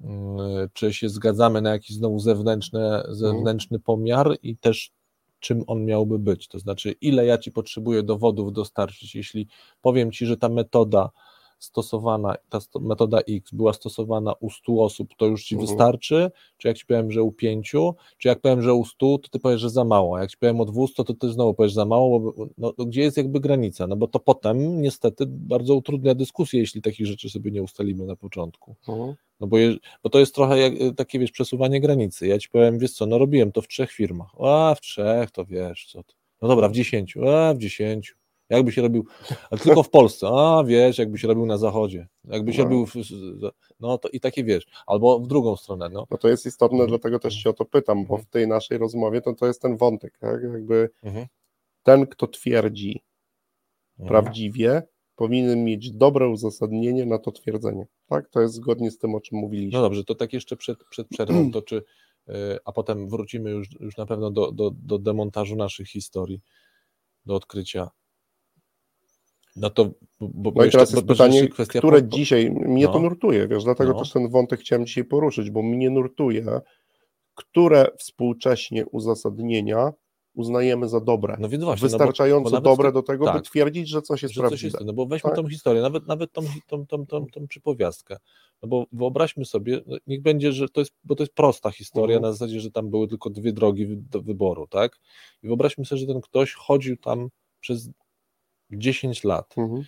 yy, 0.00 0.70
czy 0.72 0.94
się 0.94 1.08
zgadzamy 1.08 1.62
na 1.62 1.70
jakiś 1.70 1.96
znowu 1.96 2.18
zewnętrzny, 2.18 3.02
zewnętrzny 3.08 3.78
pomiar 3.78 4.36
i 4.42 4.56
też 4.56 4.92
czym 5.40 5.64
on 5.66 5.84
miałby 5.84 6.18
być. 6.18 6.48
To 6.48 6.58
znaczy, 6.58 6.94
ile 7.00 7.26
ja 7.26 7.38
ci 7.38 7.52
potrzebuję 7.52 8.02
dowodów 8.02 8.52
dostarczyć, 8.52 9.14
jeśli 9.14 9.48
powiem 9.82 10.12
ci, 10.12 10.26
że 10.26 10.36
ta 10.36 10.48
metoda 10.48 11.10
stosowana, 11.58 12.34
ta 12.48 12.58
metoda 12.80 13.18
X 13.18 13.50
była 13.52 13.72
stosowana 13.72 14.32
u 14.40 14.50
100 14.50 14.72
osób, 14.72 15.08
to 15.16 15.26
już 15.26 15.44
ci 15.44 15.54
mhm. 15.54 15.68
wystarczy? 15.68 16.30
Czy 16.58 16.68
jak 16.68 16.76
ci 16.76 16.86
powiem, 16.86 17.10
że 17.10 17.22
u 17.22 17.32
5, 17.32 17.72
czy 18.18 18.28
jak 18.28 18.40
powiem, 18.40 18.62
że 18.62 18.74
u 18.74 18.84
100, 18.84 19.18
to 19.18 19.28
ty 19.28 19.38
powiesz, 19.38 19.60
że 19.60 19.70
za 19.70 19.84
mało, 19.84 20.18
jak 20.18 20.30
ci 20.30 20.36
powiem 20.36 20.60
o 20.60 20.64
200, 20.64 21.04
to 21.04 21.14
ty 21.14 21.32
znowu 21.32 21.54
powiesz 21.54 21.72
za 21.72 21.84
mało, 21.84 22.20
bo, 22.20 22.46
no, 22.58 22.72
gdzie 22.86 23.00
jest 23.00 23.16
jakby 23.16 23.40
granica? 23.40 23.86
No 23.86 23.96
bo 23.96 24.08
to 24.08 24.20
potem 24.20 24.82
niestety 24.82 25.24
bardzo 25.28 25.74
utrudnia 25.74 26.14
dyskusję, 26.14 26.60
jeśli 26.60 26.82
takich 26.82 27.06
rzeczy 27.06 27.30
sobie 27.30 27.50
nie 27.50 27.62
ustalimy 27.62 28.06
na 28.06 28.16
początku. 28.16 28.76
Mhm. 28.88 29.14
No 29.40 29.46
bo, 29.46 29.58
je, 29.58 29.76
bo 30.02 30.10
to 30.10 30.18
jest 30.18 30.34
trochę 30.34 30.58
jak, 30.58 30.72
takie, 30.96 31.18
wiesz, 31.18 31.30
przesuwanie 31.30 31.80
granicy. 31.80 32.26
Ja 32.26 32.38
ci 32.38 32.48
powiem, 32.48 32.78
wiesz 32.78 32.92
co, 32.92 33.06
no 33.06 33.18
robiłem 33.18 33.52
to 33.52 33.62
w 33.62 33.68
trzech 33.68 33.92
firmach. 33.92 34.30
A, 34.40 34.74
w 34.74 34.80
trzech, 34.80 35.30
to 35.30 35.44
wiesz, 35.44 35.86
co 35.92 36.02
ty. 36.02 36.14
No 36.42 36.48
dobra, 36.48 36.68
w 36.68 36.72
dziesięciu, 36.72 37.28
a, 37.28 37.54
w 37.54 37.58
dziesięciu. 37.58 38.23
Jakby 38.56 38.72
się 38.72 38.82
robił, 38.82 39.06
ale 39.50 39.60
tylko 39.60 39.82
w 39.82 39.90
Polsce, 39.90 40.26
a 40.28 40.64
wiesz, 40.66 40.98
jakby 40.98 41.18
się 41.18 41.28
robił 41.28 41.46
na 41.46 41.58
zachodzie, 41.58 42.08
jakby 42.24 42.52
się 42.52 42.58
no. 42.58 42.64
robił, 42.64 42.86
w, 42.86 42.92
no 43.80 43.98
to 43.98 44.08
i 44.08 44.20
takie 44.20 44.44
wiesz, 44.44 44.66
albo 44.86 45.20
w 45.20 45.26
drugą 45.26 45.56
stronę. 45.56 45.88
No, 45.88 46.06
no 46.10 46.18
to 46.18 46.28
jest 46.28 46.46
istotne, 46.46 46.76
mhm. 46.76 46.88
dlatego 46.88 47.18
też 47.18 47.34
się 47.34 47.50
o 47.50 47.52
to 47.52 47.64
pytam, 47.64 48.06
bo 48.06 48.16
w 48.18 48.26
tej 48.26 48.48
naszej 48.48 48.78
rozmowie 48.78 49.20
to, 49.20 49.34
to 49.34 49.46
jest 49.46 49.62
ten 49.62 49.76
wątek, 49.76 50.18
tak? 50.18 50.42
jakby 50.52 50.90
mhm. 51.02 51.26
ten, 51.82 52.06
kto 52.06 52.26
twierdzi 52.26 53.02
mhm. 53.98 54.08
prawdziwie, 54.08 54.82
powinien 55.16 55.64
mieć 55.64 55.90
dobre 55.90 56.28
uzasadnienie 56.28 57.06
na 57.06 57.18
to 57.18 57.32
twierdzenie. 57.32 57.86
Tak, 58.06 58.28
to 58.28 58.40
jest 58.40 58.54
zgodnie 58.54 58.90
z 58.90 58.98
tym, 58.98 59.14
o 59.14 59.20
czym 59.20 59.38
mówiliśmy. 59.38 59.78
No 59.78 59.82
dobrze, 59.82 60.04
to 60.04 60.14
tak 60.14 60.32
jeszcze 60.32 60.56
przed, 60.56 60.84
przed 60.84 61.08
przerwą, 61.08 61.50
to 61.50 61.62
czy, 61.62 61.82
e, 62.28 62.58
a 62.64 62.72
potem 62.72 63.08
wrócimy 63.08 63.50
już, 63.50 63.80
już 63.80 63.96
na 63.96 64.06
pewno 64.06 64.30
do, 64.30 64.52
do, 64.52 64.70
do 64.70 64.98
demontażu 64.98 65.56
naszych 65.56 65.88
historii, 65.88 66.40
do 67.26 67.34
odkrycia 67.34 67.90
no 69.56 69.70
to, 69.70 69.90
bo, 70.20 70.52
no 70.54 70.64
i 70.64 70.70
teraz 70.70 70.92
jest 70.92 71.06
pytanie, 71.06 71.48
które 71.48 72.02
po... 72.02 72.08
dzisiaj, 72.08 72.50
mnie 72.50 72.84
no. 72.84 72.92
to 72.92 72.98
nurtuje, 72.98 73.48
wiesz, 73.48 73.64
dlatego 73.64 73.92
no. 73.92 73.98
też 73.98 74.12
ten 74.12 74.28
wątek 74.28 74.60
chciałem 74.60 74.86
dzisiaj 74.86 75.04
poruszyć, 75.04 75.50
bo 75.50 75.62
mnie 75.62 75.90
nurtuje, 75.90 76.60
które 77.34 77.86
współcześnie 77.98 78.86
uzasadnienia 78.86 79.92
uznajemy 80.34 80.88
za 80.88 81.00
dobre, 81.00 81.36
no 81.40 81.48
więc 81.48 81.64
właśnie, 81.64 81.88
wystarczająco 81.88 82.50
no 82.50 82.60
bo, 82.60 82.62
bo 82.62 82.76
dobre 82.76 82.92
do 82.92 83.02
tego, 83.02 83.24
tak, 83.24 83.36
by 83.36 83.42
twierdzić, 83.42 83.88
że 83.88 84.02
coś 84.02 84.22
jest 84.22 84.34
że 84.34 84.40
prawdziwe. 84.40 84.70
Coś 84.70 84.80
jest, 84.80 84.86
no 84.86 84.92
bo 84.92 85.06
weźmy 85.06 85.30
tak? 85.30 85.36
tą 85.36 85.48
historię, 85.48 85.82
nawet, 85.82 86.06
nawet 86.06 86.32
tą, 86.32 86.42
tą, 86.66 86.86
tą, 86.86 87.06
tą, 87.06 87.26
tą 87.26 87.46
przypowiastkę, 87.46 88.16
no 88.62 88.68
bo 88.68 88.86
wyobraźmy 88.92 89.44
sobie, 89.44 89.80
no 89.86 89.96
niech 90.06 90.22
będzie, 90.22 90.52
że 90.52 90.68
to 90.68 90.80
jest, 90.80 90.92
bo 91.04 91.14
to 91.14 91.22
jest 91.22 91.34
prosta 91.34 91.70
historia, 91.70 92.16
mhm. 92.16 92.22
na 92.22 92.32
zasadzie, 92.32 92.60
że 92.60 92.70
tam 92.70 92.90
były 92.90 93.08
tylko 93.08 93.30
dwie 93.30 93.52
drogi 93.52 93.86
do 93.96 94.22
wyboru, 94.22 94.66
tak, 94.66 94.98
i 95.42 95.46
wyobraźmy 95.46 95.84
sobie, 95.84 96.00
że 96.00 96.06
ten 96.06 96.20
ktoś 96.20 96.52
chodził 96.52 96.96
tam 96.96 97.28
przez 97.60 97.90
10 98.78 99.24
lat. 99.24 99.54
Mhm. 99.58 99.82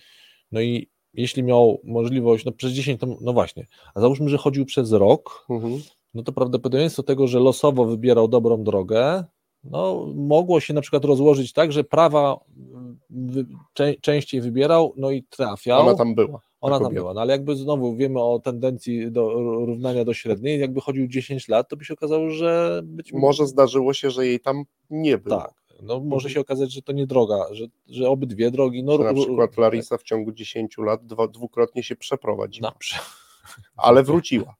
No 0.51 0.61
i 0.61 0.89
jeśli 1.13 1.43
miał 1.43 1.81
możliwość, 1.83 2.45
no 2.45 2.51
przez 2.51 2.71
10, 2.71 2.99
to, 2.99 3.07
no 3.21 3.33
właśnie, 3.33 3.65
a 3.95 4.01
załóżmy, 4.01 4.29
że 4.29 4.37
chodził 4.37 4.65
przez 4.65 4.91
rok, 4.91 5.45
mhm. 5.49 5.81
no 6.13 6.23
to 6.23 6.31
prawdopodobieństwo 6.31 7.03
tego, 7.03 7.27
że 7.27 7.39
losowo 7.39 7.85
wybierał 7.85 8.27
dobrą 8.27 8.63
drogę, 8.63 9.23
no 9.63 10.07
mogło 10.15 10.59
się 10.59 10.73
na 10.73 10.81
przykład 10.81 11.05
rozłożyć 11.05 11.53
tak, 11.53 11.71
że 11.71 11.83
prawa 11.83 12.39
wy, 13.09 13.45
czę, 13.73 13.95
częściej 14.01 14.41
wybierał, 14.41 14.93
no 14.97 15.11
i 15.11 15.23
trafiał. 15.23 15.81
Ona 15.81 15.95
tam 15.95 16.15
była. 16.15 16.39
Ona 16.61 16.79
tam 16.79 16.93
była, 16.93 17.13
no 17.13 17.21
ale 17.21 17.33
jakby 17.33 17.55
znowu 17.55 17.95
wiemy 17.95 18.21
o 18.21 18.39
tendencji 18.39 19.11
do 19.11 19.29
równania 19.65 20.05
do 20.05 20.13
średniej, 20.13 20.59
jakby 20.59 20.81
chodził 20.81 21.07
10 21.07 21.47
lat, 21.47 21.69
to 21.69 21.77
by 21.77 21.85
się 21.85 21.93
okazało, 21.93 22.29
że 22.29 22.81
być 22.83 23.13
może 23.13 23.47
zdarzyło 23.47 23.93
się, 23.93 24.11
że 24.11 24.27
jej 24.27 24.39
tam 24.39 24.63
nie 24.89 25.17
było. 25.17 25.37
Tak, 25.37 25.53
no, 25.81 25.99
może 25.99 26.29
się 26.29 26.39
okazać, 26.39 26.73
że 26.73 26.81
to 26.81 26.91
nie 26.91 27.07
droga, 27.07 27.45
że, 27.51 27.65
że 27.87 28.09
obydwie 28.09 28.51
drogi. 28.51 28.83
No, 28.83 28.97
na 28.97 29.13
przykład 29.13 29.57
Larisa 29.57 29.97
w 29.97 30.03
ciągu 30.03 30.31
10 30.31 30.77
lat 30.77 31.05
dwa, 31.05 31.27
dwukrotnie 31.27 31.83
się 31.83 31.95
przeprowadziła. 31.95 32.73
Ale 33.77 34.03
wróciła. 34.03 34.55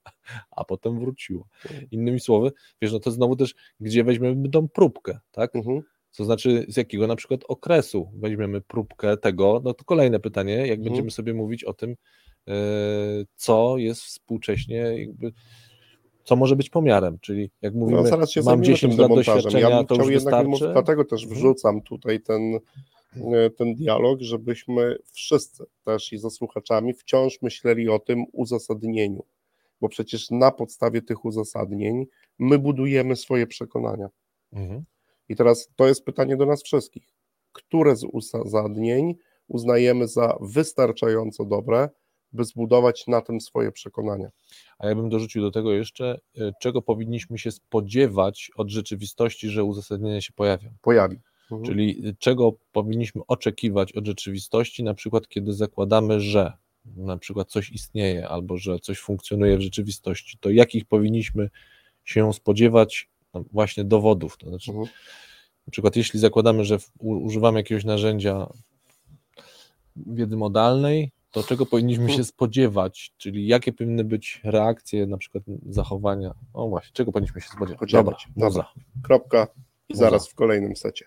A 0.51 0.63
potem 0.63 0.99
wróciła. 0.99 1.43
Innymi 1.91 2.20
słowy, 2.20 2.51
wiesz, 2.82 2.91
no 2.91 2.99
to 2.99 3.11
znowu 3.11 3.36
też, 3.36 3.55
gdzie 3.80 4.03
weźmiemy 4.03 4.49
tą 4.49 4.68
próbkę, 4.68 5.20
tak? 5.32 5.55
Mhm. 5.55 5.82
To 6.18 6.26
znaczy, 6.26 6.65
z 6.68 6.78
jakiego 6.78 7.07
na 7.07 7.15
przykład 7.15 7.41
okresu 7.47 8.11
weźmiemy 8.13 8.61
próbkę 8.61 9.18
tego, 9.18 9.61
no 9.63 9.74
to 9.74 9.86
kolejne 9.86 10.20
pytanie, 10.20 10.53
jak 10.53 10.78
mhm. 10.78 10.84
będziemy 10.84 11.11
sobie 11.11 11.34
mówić 11.34 11.63
o 11.63 11.74
tym, 11.74 11.95
e, 12.47 12.53
co 13.36 13.78
jest 13.78 14.01
współcześnie 14.01 14.76
jakby 14.76 15.32
co 16.28 16.36
może 16.36 16.55
być 16.55 16.69
pomiarem, 16.69 17.17
czyli 17.21 17.51
jak 17.61 17.73
no, 17.73 17.80
mówimy, 17.80 18.03
no, 18.11 18.43
mam 18.45 18.63
10 18.63 18.97
lat 18.97 19.09
doświadczenia, 19.09 19.69
ja 19.69 19.78
bym 19.78 19.86
to 19.86 19.95
chciał 19.95 20.09
już 20.09 20.23
jednak, 20.23 20.49
wystarczy. 20.49 20.73
Dlatego 20.73 21.05
też 21.05 21.23
mhm. 21.23 21.39
wrzucam 21.39 21.82
tutaj 21.82 22.21
ten, 22.21 22.59
e, 23.15 23.49
ten 23.49 23.75
dialog, 23.75 24.21
żebyśmy 24.21 24.97
wszyscy 25.11 25.63
też 25.84 26.13
i 26.13 26.17
za 26.17 26.30
słuchaczami 26.30 26.93
wciąż 26.93 27.41
myśleli 27.41 27.89
o 27.89 27.99
tym 27.99 28.25
uzasadnieniu, 28.34 29.23
bo 29.82 29.89
przecież 29.89 30.32
na 30.32 30.51
podstawie 30.51 31.01
tych 31.01 31.25
uzasadnień 31.25 32.05
my 32.39 32.59
budujemy 32.59 33.15
swoje 33.15 33.47
przekonania. 33.47 34.09
Mhm. 34.53 34.84
I 35.30 35.36
teraz 35.36 35.69
to 35.75 35.88
jest 35.88 36.05
pytanie 36.05 36.38
do 36.38 36.45
nas 36.45 36.63
wszystkich. 36.63 37.07
Które 37.51 37.95
z 37.95 38.03
uzasadnień 38.03 39.15
uznajemy 39.47 40.07
za 40.07 40.38
wystarczająco 40.41 41.45
dobre, 41.45 41.89
by 42.34 42.43
zbudować 42.43 43.07
na 43.07 43.21
tym 43.21 43.41
swoje 43.41 43.71
przekonania. 43.71 44.30
A 44.80 44.88
ja 44.88 44.95
bym 44.95 45.09
dorzucił 45.09 45.41
do 45.41 45.51
tego 45.51 45.73
jeszcze, 45.73 46.19
e, 46.38 46.51
czego 46.61 46.82
powinniśmy 46.82 47.38
się 47.38 47.51
spodziewać 47.51 48.51
od 48.55 48.69
rzeczywistości, 48.69 49.49
że 49.49 49.63
uzasadnienie 49.63 50.21
się 50.21 50.34
pojawią. 50.34 50.69
Pojawi. 50.82 51.19
Mhm. 51.51 51.63
Czyli 51.63 52.15
czego 52.19 52.53
powinniśmy 52.71 53.21
oczekiwać 53.28 53.93
od 53.93 54.07
rzeczywistości, 54.07 54.84
na 54.84 54.93
przykład 54.93 55.28
kiedy 55.28 55.53
zakładamy, 55.53 56.19
że 56.19 56.53
na 56.95 57.17
przykład 57.17 57.49
coś 57.49 57.69
istnieje 57.69 58.28
albo 58.28 58.57
że 58.57 58.80
coś 58.80 58.99
funkcjonuje 58.99 59.57
w 59.57 59.61
rzeczywistości, 59.61 60.38
to 60.39 60.49
jakich 60.49 60.86
powinniśmy 60.86 61.49
się 62.03 62.34
spodziewać 62.34 63.09
no, 63.34 63.43
właśnie 63.51 63.84
dowodów. 63.84 64.38
To 64.38 64.49
znaczy, 64.49 64.71
mhm. 64.71 64.88
na 65.67 65.71
przykład 65.71 65.95
jeśli 65.95 66.19
zakładamy, 66.19 66.65
że 66.65 66.78
używamy 66.99 67.59
jakiegoś 67.59 67.86
narzędzia 67.86 68.47
wiedzy 69.95 70.38
modalnej, 70.38 71.11
to 71.38 71.44
czego 71.44 71.66
powinniśmy 71.66 72.10
się 72.10 72.24
spodziewać, 72.24 73.14
czyli 73.18 73.48
jakie 73.48 73.74
powinny 73.74 74.04
być 74.04 74.42
reakcje, 74.44 75.08
na 75.08 75.18
przykład 75.18 75.44
zachowania. 75.70 76.34
O 76.54 76.70
właśnie, 76.70 76.92
czego 76.94 77.12
powinniśmy 77.12 77.42
się 77.42 77.50
spodziewać? 77.50 77.92
Dobra, 77.92 78.18
dobra. 78.38 78.72
Kropka 79.04 79.48
i 79.90 79.96
zaraz 79.96 80.30
w 80.30 80.36
kolejnym 80.36 80.76
secie. 80.76 81.06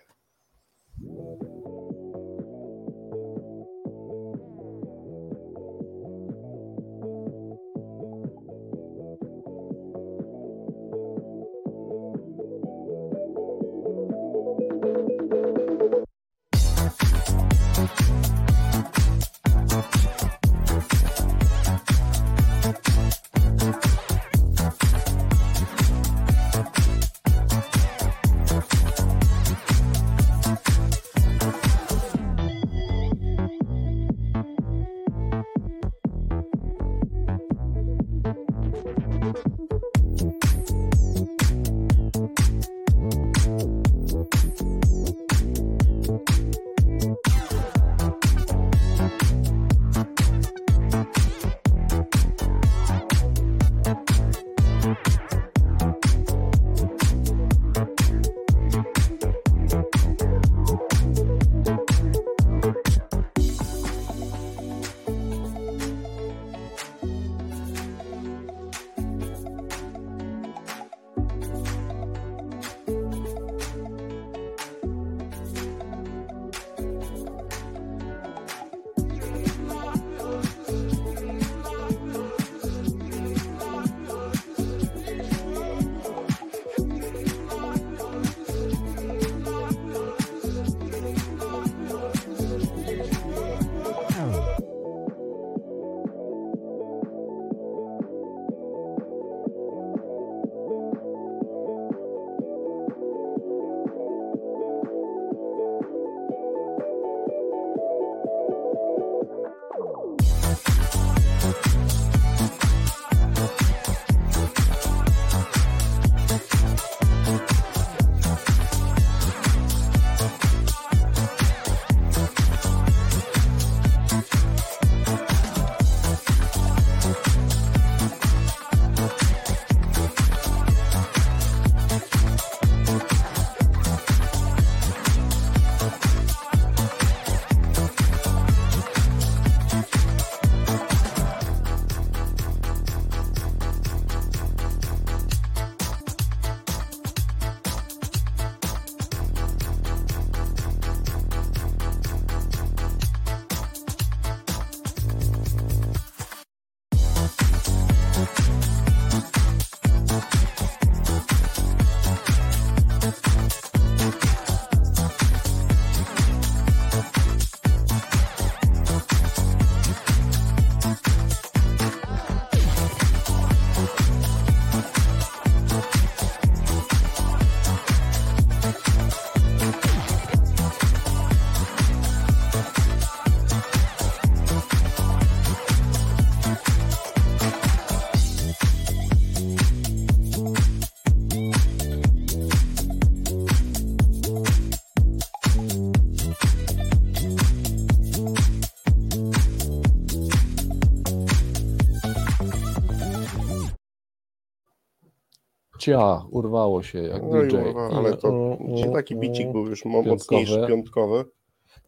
Cia, 205.81 206.25
urwało 206.31 206.83
się 206.83 207.01
jak 207.01 207.23
no 207.23 207.41
DJ. 207.41 207.55
Urwa, 207.55 207.89
ale 207.89 208.17
to 208.17 208.57
taki 208.93 209.15
bicik 209.15 209.51
był 209.51 209.67
już 209.67 209.83
piątkowy. 209.83 210.09
mocniejszy, 210.09 210.65
piątkowy. 210.67 211.25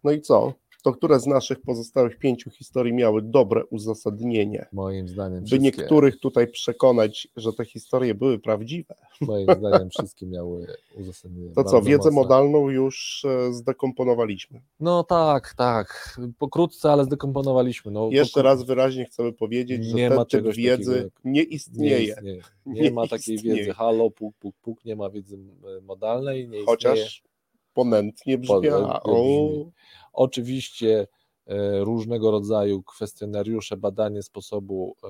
No 0.03 0.11
i 0.11 0.21
co? 0.21 0.53
To 0.83 0.91
które 0.93 1.19
z 1.19 1.27
naszych 1.27 1.61
pozostałych 1.61 2.17
pięciu 2.17 2.49
historii 2.49 2.93
miały 2.93 3.21
dobre 3.21 3.65
uzasadnienie? 3.65 4.65
Moim 4.73 5.07
zdaniem. 5.07 5.43
By 5.51 5.59
niektórych 5.59 6.19
tutaj 6.19 6.47
przekonać, 6.47 7.27
że 7.35 7.53
te 7.53 7.65
historie 7.65 8.15
były 8.15 8.39
prawdziwe. 8.39 8.95
Moim 9.21 9.47
zdaniem 9.59 9.89
wszystkie 9.89 10.25
miały 10.25 10.67
uzasadnienie. 10.95 11.53
To 11.55 11.63
co, 11.63 11.81
wiedzę 11.81 11.97
mocne. 11.97 12.11
modalną 12.11 12.69
już 12.69 13.25
e, 13.25 13.53
zdekomponowaliśmy. 13.53 14.61
No 14.79 15.03
tak, 15.03 15.53
tak. 15.57 16.19
Pokrótce, 16.39 16.91
ale 16.91 17.03
zdekomponowaliśmy. 17.05 17.91
No, 17.91 18.09
Jeszcze 18.11 18.41
raz 18.41 18.63
wyraźnie 18.63 19.05
chcemy 19.05 19.33
powiedzieć, 19.33 19.85
że 19.85 19.95
nie 19.95 20.07
ten 20.09 20.17
ma 20.17 20.25
typ 20.25 20.47
wiedzy 20.55 20.93
takiego, 20.93 21.09
nie 21.23 21.43
istnieje. 21.43 21.97
Nie, 21.97 22.03
istnieje. 22.05 22.41
nie, 22.65 22.81
nie 22.81 22.91
ma 22.91 23.07
takiej 23.07 23.35
istnieje. 23.35 23.57
wiedzy. 23.57 23.73
Halo, 23.73 24.11
puk, 24.11 24.35
puk, 24.39 24.55
puk, 24.61 24.85
nie 24.85 24.95
ma 24.95 25.09
wiedzy 25.09 25.37
modalnej. 25.81 26.49
Nie 26.49 26.65
Chociaż 26.65 26.99
istnieje. 26.99 27.33
ponętnie 27.73 28.37
brzmiała. 28.37 29.01
Brzmi. 29.05 29.71
Oczywiście 30.13 31.07
e, 31.47 31.79
różnego 31.79 32.31
rodzaju 32.31 32.83
kwestionariusze, 32.83 33.77
badanie 33.77 34.23
sposobu 34.23 34.95
e, 35.03 35.07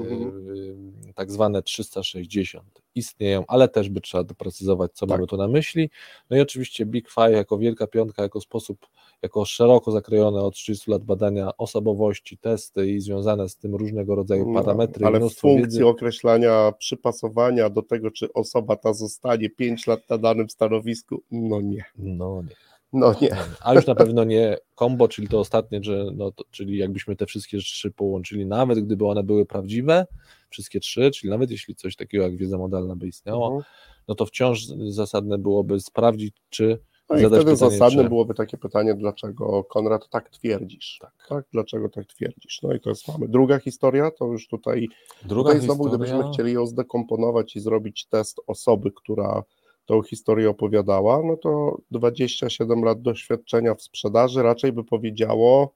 mhm. 0.00 0.92
tak 1.14 1.30
zwane 1.30 1.62
360 1.62 2.82
istnieją, 2.98 3.44
ale 3.48 3.68
też 3.68 3.88
by 3.88 4.00
trzeba 4.00 4.24
doprecyzować, 4.24 4.92
co 4.92 5.06
tak. 5.06 5.16
mamy 5.16 5.26
tu 5.26 5.36
na 5.36 5.48
myśli. 5.48 5.90
No 6.30 6.36
i 6.36 6.40
oczywiście 6.40 6.86
Big 6.86 7.10
Five 7.10 7.32
jako 7.32 7.58
wielka 7.58 7.86
piątka, 7.86 8.22
jako 8.22 8.40
sposób, 8.40 8.86
jako 9.22 9.44
szeroko 9.44 9.92
zakrojone 9.92 10.40
od 10.40 10.54
30 10.54 10.90
lat 10.90 11.04
badania 11.04 11.56
osobowości, 11.56 12.38
testy 12.38 12.90
i 12.90 13.00
związane 13.00 13.48
z 13.48 13.56
tym 13.56 13.74
różnego 13.74 14.14
rodzaju 14.14 14.52
no, 14.52 14.60
parametry. 14.62 15.02
No, 15.02 15.06
ale 15.06 15.20
w 15.20 15.34
funkcji 15.34 15.62
wiedzy. 15.62 15.86
określania 15.86 16.72
przypasowania 16.78 17.70
do 17.70 17.82
tego, 17.82 18.10
czy 18.10 18.32
osoba 18.32 18.76
ta 18.76 18.92
zostanie 18.92 19.50
5 19.50 19.86
lat 19.86 20.00
na 20.10 20.18
danym 20.18 20.50
stanowisku, 20.50 21.22
no 21.30 21.60
nie. 21.60 21.84
No 21.98 22.42
nie. 22.42 22.67
No 22.92 23.14
nie. 23.20 23.36
A 23.60 23.74
już 23.74 23.86
na 23.86 23.94
pewno 23.94 24.24
nie 24.24 24.56
combo, 24.78 25.08
czyli 25.08 25.28
to 25.28 25.40
ostatnie, 25.40 25.78
że 25.82 26.04
no 26.16 26.32
to, 26.32 26.44
czyli 26.50 26.78
jakbyśmy 26.78 27.16
te 27.16 27.26
wszystkie 27.26 27.58
trzy 27.58 27.90
połączyli, 27.90 28.46
nawet 28.46 28.80
gdyby 28.80 29.06
one 29.06 29.22
były 29.22 29.46
prawdziwe, 29.46 30.06
wszystkie 30.50 30.80
trzy, 30.80 31.10
czyli 31.10 31.30
nawet 31.30 31.50
jeśli 31.50 31.74
coś 31.74 31.96
takiego 31.96 32.24
jak 32.24 32.36
wiedza 32.36 32.58
modalna 32.58 32.96
by 32.96 33.06
istniało, 33.06 33.46
mhm. 33.46 33.64
no 34.08 34.14
to 34.14 34.26
wciąż 34.26 34.66
zasadne 34.88 35.38
byłoby 35.38 35.80
sprawdzić, 35.80 36.34
czy 36.50 36.78
no 37.10 37.16
i 37.16 37.20
wtedy 37.20 37.36
pytanie, 37.38 37.56
zasadne 37.56 38.02
czy... 38.02 38.08
byłoby 38.08 38.34
takie 38.34 38.58
pytanie, 38.58 38.94
dlaczego 38.94 39.64
Konrad 39.64 40.08
tak 40.08 40.30
twierdzisz? 40.30 40.98
Tak. 41.00 41.12
tak. 41.28 41.44
Dlaczego 41.52 41.88
tak 41.88 42.06
twierdzisz? 42.06 42.60
No 42.62 42.74
i 42.74 42.80
to 42.80 42.90
jest 42.90 43.08
mamy. 43.08 43.28
Druga 43.28 43.58
historia, 43.58 44.10
to 44.10 44.26
już 44.26 44.48
tutaj, 44.48 44.88
Druga 45.24 45.50
tutaj 45.50 45.64
znowu, 45.64 45.84
historia... 45.84 46.06
gdybyśmy 46.06 46.32
chcieli 46.32 46.52
ją 46.52 46.66
zdekomponować 46.66 47.56
i 47.56 47.60
zrobić 47.60 48.06
test 48.06 48.40
osoby, 48.46 48.90
która 48.92 49.42
tą 49.88 50.02
historię 50.02 50.50
opowiadała, 50.50 51.22
no 51.22 51.36
to 51.36 51.78
27 51.90 52.82
lat 52.84 53.02
doświadczenia 53.02 53.74
w 53.74 53.82
sprzedaży 53.82 54.42
raczej 54.42 54.72
by 54.72 54.84
powiedziało, 54.84 55.74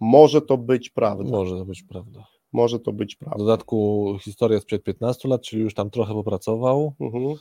może 0.00 0.42
to 0.42 0.58
być 0.58 0.90
prawda. 0.90 1.30
Może 1.30 1.58
to 1.58 1.64
być 1.64 1.82
prawda. 1.82 2.26
Może 2.52 2.80
to 2.80 2.92
być 2.92 3.16
prawda. 3.16 3.36
W 3.36 3.38
dodatku 3.38 4.18
historia 4.20 4.60
sprzed 4.60 4.82
15 4.82 5.28
lat, 5.28 5.42
czyli 5.42 5.62
już 5.62 5.74
tam 5.74 5.90
trochę 5.90 6.14
popracował. 6.14 6.94
Mhm. 7.00 7.34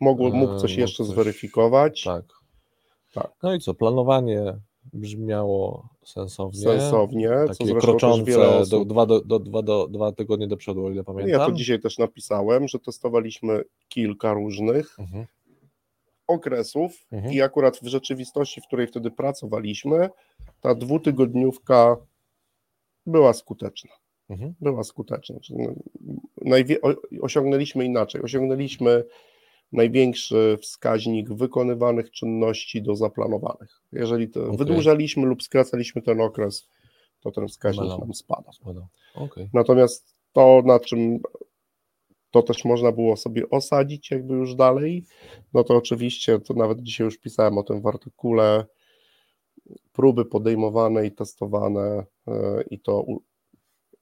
Mogło, 0.00 0.30
mógł 0.30 0.58
coś 0.58 0.76
jeszcze 0.76 1.04
coś... 1.04 1.06
zweryfikować. 1.06 2.02
Tak. 2.02 2.24
tak. 3.14 3.32
No 3.42 3.54
i 3.54 3.60
co, 3.60 3.74
planowanie 3.74 4.58
brzmiało 4.92 5.88
sensownie. 6.04 6.60
Sensownie, 6.60 7.30
takie 7.48 7.66
co 7.66 7.74
kroczące 7.74 8.66
do, 8.70 8.84
dwa, 8.84 9.06
do, 9.06 9.20
do, 9.20 9.38
dwa, 9.38 9.62
do, 9.62 9.88
dwa 9.88 10.12
tygodnie 10.12 10.46
do 10.46 10.56
przodu, 10.56 10.86
o 10.86 10.90
ile 10.90 11.04
pamiętam. 11.04 11.30
Ja 11.30 11.46
to 11.46 11.52
dzisiaj 11.52 11.80
też 11.80 11.98
napisałem, 11.98 12.68
że 12.68 12.78
testowaliśmy 12.78 13.64
kilka 13.88 14.32
różnych 14.32 14.98
mhm. 14.98 15.26
okresów 16.26 17.06
mhm. 17.12 17.34
i 17.34 17.42
akurat 17.42 17.76
w 17.76 17.86
rzeczywistości, 17.86 18.60
w 18.60 18.66
której 18.66 18.86
wtedy 18.86 19.10
pracowaliśmy, 19.10 20.08
ta 20.60 20.74
dwutygodniówka 20.74 21.96
była 23.06 23.32
skuteczna. 23.32 23.92
Mhm. 24.28 24.54
Była 24.60 24.84
skuteczna. 24.84 25.36
No, 25.50 26.56
osiągnęliśmy 27.22 27.84
inaczej. 27.84 28.22
Osiągnęliśmy 28.22 29.04
największy 29.72 30.58
wskaźnik 30.62 31.34
wykonywanych 31.34 32.10
czynności 32.10 32.82
do 32.82 32.96
zaplanowanych. 32.96 33.80
Jeżeli 33.92 34.28
to 34.28 34.44
okay. 34.44 34.56
wydłużaliśmy 34.56 35.26
lub 35.26 35.42
skracaliśmy 35.42 36.02
ten 36.02 36.20
okres, 36.20 36.68
to 37.20 37.30
ten 37.30 37.48
wskaźnik 37.48 37.88
nam 37.98 38.14
spada. 38.14 38.50
Okay. 39.14 39.50
Natomiast 39.52 40.14
to, 40.32 40.62
na 40.64 40.80
czym 40.80 41.18
to 42.30 42.42
też 42.42 42.64
można 42.64 42.92
było 42.92 43.16
sobie 43.16 43.50
osadzić 43.50 44.10
jakby 44.10 44.34
już 44.34 44.54
dalej, 44.54 45.04
no 45.54 45.64
to 45.64 45.76
oczywiście, 45.76 46.38
to 46.38 46.54
nawet 46.54 46.82
dzisiaj 46.82 47.04
już 47.04 47.18
pisałem 47.18 47.58
o 47.58 47.62
tym 47.62 47.80
w 47.80 47.86
artykule, 47.86 48.66
próby 49.92 50.24
podejmowane 50.24 51.06
i 51.06 51.12
testowane 51.12 52.04
e, 52.28 52.62
i 52.70 52.80
to 52.80 53.04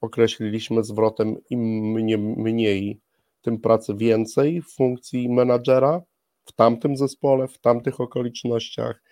określiliśmy 0.01 0.83
zwrotem 0.83 1.35
im 1.49 1.61
mniej, 1.91 2.17
mniej 2.17 3.01
tym 3.45 3.59
pracy 3.59 3.95
więcej 3.95 4.61
w 4.61 4.75
funkcji 4.75 5.29
menadżera 5.29 6.01
w 6.45 6.51
tamtym 6.51 6.97
zespole, 6.97 7.47
w 7.47 7.57
tamtych 7.57 8.01
okolicznościach. 8.01 9.03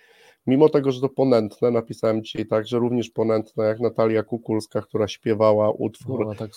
Mimo 0.48 0.70
tego, 0.70 0.92
że 0.92 1.02
to 1.02 1.10
ponętne, 1.10 1.72
napisałem 1.72 2.24
dzisiaj 2.24 2.46
tak, 2.46 2.68
że 2.68 2.80
również 2.80 3.10
ponętne 3.10 3.66
jak 3.66 3.80
Natalia 3.80 4.24
Kukulska, 4.24 4.82
która 4.82 5.08
śpiewała 5.08 5.72
utwór. 5.72 6.26
No, 6.26 6.36
tak 6.36 6.52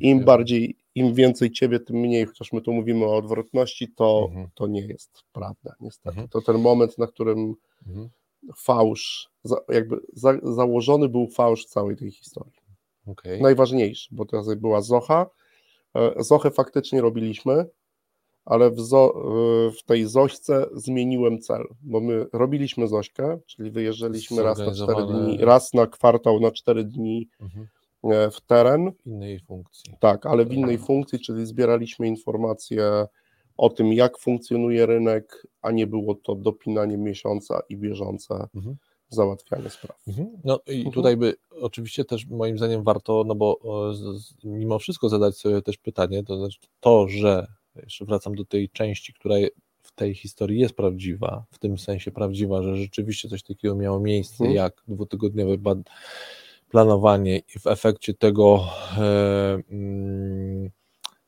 Im 0.00 0.24
bardziej, 0.24 0.76
im 0.94 1.14
więcej 1.14 1.50
ciebie, 1.50 1.80
tym 1.80 1.96
mniej, 1.96 2.26
chociaż 2.26 2.52
my 2.52 2.60
tu 2.60 2.72
mówimy 2.72 3.04
o 3.04 3.16
odwrotności, 3.16 3.88
to, 3.96 4.26
mhm. 4.28 4.48
to 4.54 4.66
nie 4.66 4.80
jest 4.80 5.22
prawda, 5.32 5.74
niestety. 5.80 6.08
Mhm. 6.08 6.28
To 6.28 6.40
ten 6.40 6.58
moment, 6.58 6.98
na 6.98 7.06
którym 7.06 7.54
mhm. 7.86 8.08
fałsz, 8.56 9.28
jakby 9.68 10.00
za, 10.12 10.38
założony 10.42 11.08
był 11.08 11.26
fałsz 11.26 11.64
całej 11.64 11.96
tej 11.96 12.10
historii. 12.10 12.64
Okay. 13.06 13.40
Najważniejszy, 13.40 14.08
bo 14.12 14.24
to 14.24 14.42
była 14.56 14.80
Zocha, 14.80 15.26
Zochę 16.18 16.50
faktycznie 16.50 17.00
robiliśmy, 17.00 17.66
ale 18.44 18.70
w, 18.70 18.80
zo, 18.80 19.14
e, 19.14 19.70
w, 19.70 19.82
tej 19.82 20.06
Zośce 20.06 20.66
zmieniłem 20.74 21.38
cel, 21.38 21.64
bo 21.82 22.00
my 22.00 22.26
robiliśmy 22.32 22.88
Zośkę, 22.88 23.38
czyli 23.46 23.70
wyjeżdżaliśmy 23.70 24.42
raz 24.42 24.58
na 24.58 24.74
4 24.74 25.06
dni, 25.06 25.38
raz 25.40 25.74
na 25.74 25.86
kwartał 25.86 26.40
na 26.40 26.50
4 26.50 26.84
dni 26.84 27.28
mhm. 27.40 27.66
E, 28.04 28.30
w 28.30 28.40
teren. 28.40 28.92
W 28.92 29.06
innej 29.06 29.40
funkcji. 29.40 29.96
Tak, 30.00 30.26
ale 30.26 30.44
w 30.44 30.52
innej 30.52 30.78
funkcji, 30.78 31.20
czyli 31.20 31.46
zbieraliśmy 31.46 32.08
informacje 32.08 33.06
o 33.56 33.70
tym, 33.70 33.92
jak 33.92 34.18
funkcjonuje 34.18 34.86
rynek, 34.86 35.46
a 35.62 35.70
nie 35.70 35.86
było 35.86 36.14
to 36.14 36.34
dopinanie 36.34 36.98
miesiąca 36.98 37.62
i 37.68 37.76
bieżące. 37.76 38.34
Mhm 38.54 38.76
załatwianie 39.08 39.70
spraw. 39.70 39.98
Mhm. 40.08 40.28
No 40.44 40.60
i 40.66 40.76
mhm. 40.76 40.92
tutaj 40.92 41.16
by 41.16 41.34
oczywiście 41.50 42.04
też 42.04 42.26
moim 42.26 42.58
zdaniem 42.58 42.82
warto, 42.82 43.24
no 43.26 43.34
bo 43.34 43.58
mimo 44.44 44.78
wszystko 44.78 45.08
zadać 45.08 45.36
sobie 45.36 45.62
też 45.62 45.78
pytanie, 45.78 46.24
to 46.24 46.38
znaczy 46.38 46.58
to, 46.80 47.08
że 47.08 47.46
jeszcze 47.76 48.04
wracam 48.04 48.34
do 48.34 48.44
tej 48.44 48.68
części, 48.68 49.12
która 49.12 49.34
w 49.82 49.92
tej 49.92 50.14
historii 50.14 50.60
jest 50.60 50.74
prawdziwa, 50.74 51.44
w 51.50 51.58
tym 51.58 51.78
sensie 51.78 52.10
prawdziwa, 52.10 52.62
że 52.62 52.76
rzeczywiście 52.76 53.28
coś 53.28 53.42
takiego 53.42 53.74
miało 53.74 54.00
miejsce, 54.00 54.44
mhm. 54.44 54.56
jak 54.56 54.82
dwutygodniowe 54.88 55.58
bad 55.58 55.78
planowanie 56.70 57.38
i 57.38 57.58
w 57.58 57.66
efekcie 57.66 58.14
tego 58.14 58.64
e, 58.98 59.58
mm, 59.70 60.70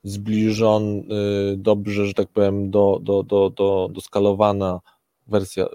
zbliżon, 0.03 0.99
y, 0.99 1.57
dobrze, 1.57 2.07
że 2.07 2.15
tak 2.15 2.29
powiem, 2.29 2.71
do, 2.71 2.99
do, 3.03 3.23
do, 3.23 3.51
do, 3.51 3.89
do 3.93 4.01
skalowana 4.01 4.81
wersja, 5.27 5.67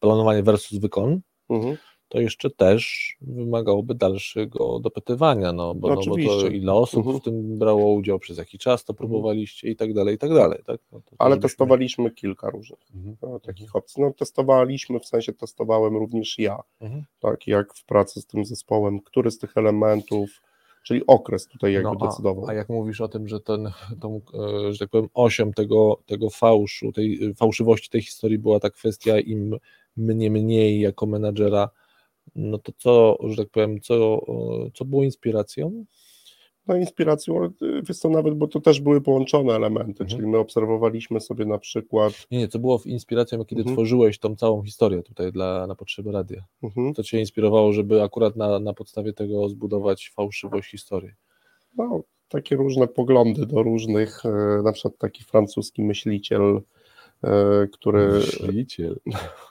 planowanie 0.00 0.42
versus 0.42 0.78
wykon, 0.78 1.20
mhm. 1.50 1.76
to 2.08 2.20
jeszcze 2.20 2.50
też 2.50 3.14
wymagałoby 3.20 3.94
dalszego 3.94 4.80
dopytywania, 4.80 5.52
no 5.52 5.74
bo, 5.74 5.88
no, 5.88 5.94
no 5.94 6.00
bo 6.06 6.16
to 6.16 6.46
ile 6.46 6.72
osób 6.72 6.98
mhm. 6.98 7.20
w 7.20 7.24
tym 7.24 7.58
brało 7.58 7.92
udział, 7.92 8.18
przez 8.18 8.38
jaki 8.38 8.58
czas 8.58 8.84
to 8.84 8.94
próbowaliście 8.94 9.68
i 9.68 9.76
tak 9.76 9.94
dalej, 9.94 10.14
i 10.14 10.18
tak 10.18 10.34
dalej. 10.34 10.62
Tak? 10.66 10.80
No 10.92 11.00
Ale 11.18 11.36
testowaliśmy 11.36 12.10
kilka 12.10 12.50
różnych 12.50 12.80
mhm. 12.94 13.16
no, 13.22 13.40
takich 13.40 13.76
opcji. 13.76 14.02
No, 14.02 14.12
testowaliśmy, 14.12 15.00
w 15.00 15.06
sensie 15.06 15.32
testowałem 15.32 15.96
również 15.96 16.38
ja, 16.38 16.58
mhm. 16.80 17.04
tak 17.20 17.46
jak 17.46 17.74
w 17.74 17.84
pracy 17.84 18.20
z 18.20 18.26
tym 18.26 18.44
zespołem, 18.44 19.00
który 19.00 19.30
z 19.30 19.38
tych 19.38 19.56
elementów 19.56 20.40
czyli 20.82 21.06
okres 21.06 21.46
tutaj 21.46 21.72
jakby 21.72 21.90
no, 21.90 21.96
a, 22.00 22.06
decydował. 22.06 22.46
A 22.48 22.54
jak 22.54 22.68
mówisz 22.68 23.00
o 23.00 23.08
tym, 23.08 23.28
że 23.28 23.40
ten, 23.40 23.70
tą, 24.00 24.20
e, 24.34 24.72
że 24.72 24.78
tak 24.78 24.88
powiem, 24.88 25.08
osią 25.14 25.52
tego, 25.52 26.00
tego 26.06 26.30
fałszu, 26.30 26.92
tej 26.92 27.34
fałszywości 27.34 27.90
tej 27.90 28.02
historii 28.02 28.38
była 28.38 28.60
ta 28.60 28.70
kwestia 28.70 29.18
im 29.18 29.56
mnie 29.96 30.30
mniej 30.30 30.80
jako 30.80 31.06
menadżera, 31.06 31.70
no 32.34 32.58
to 32.58 32.72
co, 32.78 33.18
że 33.28 33.36
tak 33.36 33.48
powiem, 33.48 33.80
co, 33.80 34.20
co 34.74 34.84
było 34.84 35.04
inspiracją? 35.04 35.84
No 36.66 36.76
inspiracją, 36.76 37.52
jest 37.88 38.02
to 38.02 38.08
nawet, 38.08 38.34
bo 38.34 38.48
to 38.48 38.60
też 38.60 38.80
były 38.80 39.00
połączone 39.00 39.54
elementy, 39.54 40.02
mhm. 40.02 40.08
czyli 40.08 40.26
my 40.26 40.38
obserwowaliśmy 40.38 41.20
sobie 41.20 41.44
na 41.44 41.58
przykład... 41.58 42.12
Nie, 42.30 42.38
nie, 42.38 42.48
co 42.48 42.58
było 42.58 42.80
inspiracją, 42.84 43.44
kiedy 43.44 43.60
mhm. 43.60 43.76
tworzyłeś 43.76 44.18
tą 44.18 44.36
całą 44.36 44.62
historię 44.62 45.02
tutaj 45.02 45.32
dla, 45.32 45.66
na 45.66 45.74
potrzeby 45.74 46.12
radia? 46.12 46.44
Mhm. 46.62 46.94
Co 46.94 47.02
Cię 47.02 47.20
inspirowało, 47.20 47.72
żeby 47.72 48.02
akurat 48.02 48.36
na, 48.36 48.58
na 48.58 48.74
podstawie 48.74 49.12
tego 49.12 49.48
zbudować 49.48 50.12
fałszywość 50.16 50.70
historii? 50.70 51.12
No, 51.76 52.02
takie 52.28 52.56
różne 52.56 52.88
poglądy 52.88 53.46
do 53.46 53.62
różnych, 53.62 54.26
e, 54.26 54.62
na 54.64 54.72
przykład 54.72 54.98
taki 54.98 55.24
francuski 55.24 55.82
myśliciel 55.82 56.60
który 57.72 58.08
Myśliciel. 58.08 59.00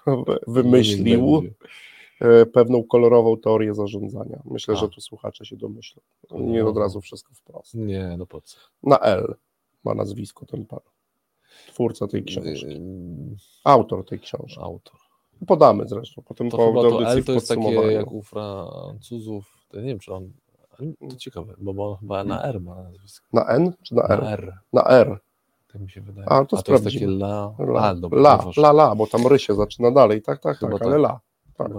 wymyślił 0.47 1.41
e, 2.21 2.45
pewną 2.45 2.83
kolorową 2.83 3.37
teorię 3.37 3.73
zarządzania. 3.73 4.41
Myślę, 4.45 4.73
A. 4.73 4.77
że 4.77 4.89
tu 4.89 5.01
słuchacze 5.01 5.45
się 5.45 5.57
domyślą. 5.57 6.01
Nie 6.31 6.65
od 6.65 6.77
razu 6.77 7.01
wszystko 7.01 7.33
wprost. 7.33 7.75
Nie, 7.75 8.15
no 8.17 8.25
po 8.25 8.41
co? 8.41 8.57
Na 8.83 8.99
L 8.99 9.35
ma 9.83 9.93
nazwisko 9.93 10.45
ten 10.45 10.65
pan. 10.65 10.79
Twórca 11.67 12.07
tej 12.07 12.23
książki. 12.23 12.81
Autor 13.63 14.05
tej 14.05 14.19
książki. 14.19 14.59
Autor. 14.61 14.99
Podamy 15.47 15.87
zresztą. 15.87 16.21
Potem 16.25 16.49
to 16.49 16.57
po 16.57 16.67
chyba 16.67 16.81
to 16.81 17.11
L 17.11 17.23
to 17.23 17.31
jest 17.31 17.47
takie 17.47 17.71
jak 17.71 18.11
u 18.11 18.23
Francuzów. 18.23 19.57
To 19.69 19.81
nie 19.81 19.87
wiem, 19.87 19.99
czy 19.99 20.13
on. 20.13 20.31
To 21.09 21.15
ciekawe, 21.17 21.53
bo 21.57 21.95
chyba 21.95 22.23
na 22.23 22.43
R 22.43 22.61
ma 22.61 22.83
nazwisko. 22.83 23.27
Na 23.33 23.45
N 23.47 23.73
czy 23.83 23.95
na 23.95 24.03
R? 24.03 24.21
Na 24.21 24.31
R. 24.31 24.53
Na 24.73 24.83
R. 24.83 25.19
Tak 25.73 25.81
mi 25.81 25.89
się 25.89 26.01
wydaje. 26.01 26.29
A 26.29 26.45
to, 26.45 26.57
A 26.57 26.61
to 26.61 26.71
jest 26.71 26.83
takie 26.83 27.05
la, 27.05 27.55
la, 27.59 27.81
A, 27.81 27.95
dobra, 27.95 28.19
la, 28.19 28.51
la, 28.57 28.69
la, 28.69 28.95
bo 28.95 29.07
tam 29.07 29.27
ry 29.27 29.39
się 29.39 29.55
zaczyna 29.55 29.91
dalej, 29.91 30.21
tak, 30.21 30.41
tak, 30.41 30.59
tak, 30.59 30.71
ale 30.71 30.79
tak. 30.79 30.99
la. 30.99 31.19
Tak. 31.57 31.71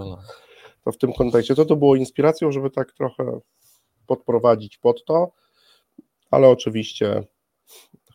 To 0.84 0.92
w 0.92 0.98
tym 0.98 1.12
kontekście 1.12 1.54
to 1.54 1.64
to 1.64 1.76
było 1.76 1.96
inspiracją, 1.96 2.52
żeby 2.52 2.70
tak 2.70 2.92
trochę 2.92 3.40
podprowadzić 4.06 4.78
pod 4.78 5.04
to, 5.04 5.30
ale 6.30 6.48
oczywiście 6.48 7.24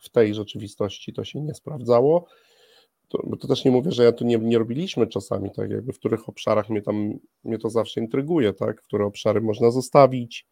w 0.00 0.08
tej 0.08 0.34
rzeczywistości 0.34 1.12
to 1.12 1.24
się 1.24 1.40
nie 1.40 1.54
sprawdzało. 1.54 2.24
To, 3.08 3.18
bo 3.24 3.36
to 3.36 3.48
też 3.48 3.64
nie 3.64 3.70
mówię, 3.70 3.92
że 3.92 4.04
ja 4.04 4.12
tu 4.12 4.24
nie, 4.24 4.38
nie 4.38 4.58
robiliśmy 4.58 5.06
czasami, 5.06 5.50
tak 5.50 5.70
jakby 5.70 5.92
w 5.92 5.98
których 5.98 6.28
obszarach 6.28 6.68
mnie 6.68 6.82
tam, 6.82 7.18
mnie 7.44 7.58
to 7.58 7.70
zawsze 7.70 8.00
intryguje, 8.00 8.52
tak, 8.52 8.82
które 8.82 9.04
obszary 9.04 9.40
można 9.40 9.70
zostawić, 9.70 10.46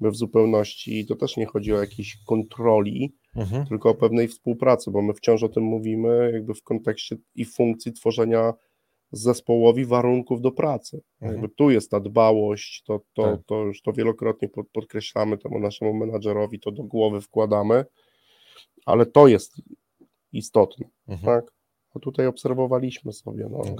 w 0.00 0.16
zupełności, 0.16 1.06
to 1.06 1.16
też 1.16 1.36
nie 1.36 1.46
chodzi 1.46 1.72
o 1.72 1.80
jakieś 1.80 2.16
kontroli, 2.26 3.14
mhm. 3.36 3.66
tylko 3.66 3.90
o 3.90 3.94
pewnej 3.94 4.28
współpracy, 4.28 4.90
bo 4.90 5.02
my 5.02 5.14
wciąż 5.14 5.42
o 5.42 5.48
tym 5.48 5.62
mówimy 5.62 6.30
jakby 6.32 6.54
w 6.54 6.62
kontekście 6.62 7.16
i 7.34 7.44
funkcji 7.44 7.92
tworzenia 7.92 8.54
zespołowi 9.12 9.84
warunków 9.84 10.40
do 10.40 10.52
pracy. 10.52 11.02
Mhm. 11.20 11.32
Jakby 11.32 11.54
tu 11.56 11.70
jest 11.70 11.90
ta 11.90 12.00
dbałość, 12.00 12.82
to, 12.86 13.00
to, 13.14 13.22
Tak. 13.22 13.40
to 13.46 13.62
już 13.62 13.82
to 13.82 13.92
wielokrotnie 13.92 14.48
pod- 14.48 14.68
podkreślamy 14.72 15.38
temu 15.38 15.58
naszemu 15.58 15.94
menadżerowi, 15.94 16.60
to 16.60 16.70
do 16.70 16.82
głowy 16.82 17.20
wkładamy, 17.20 17.84
ale 18.86 19.06
to 19.06 19.28
jest 19.28 19.62
istotne, 20.32 20.88
Mhm. 21.08 21.26
tak? 21.26 21.52
A 21.94 21.98
tutaj 21.98 22.26
obserwowaliśmy 22.26 23.12
sobie, 23.12 23.48
no, 23.50 23.64
że 23.64 23.74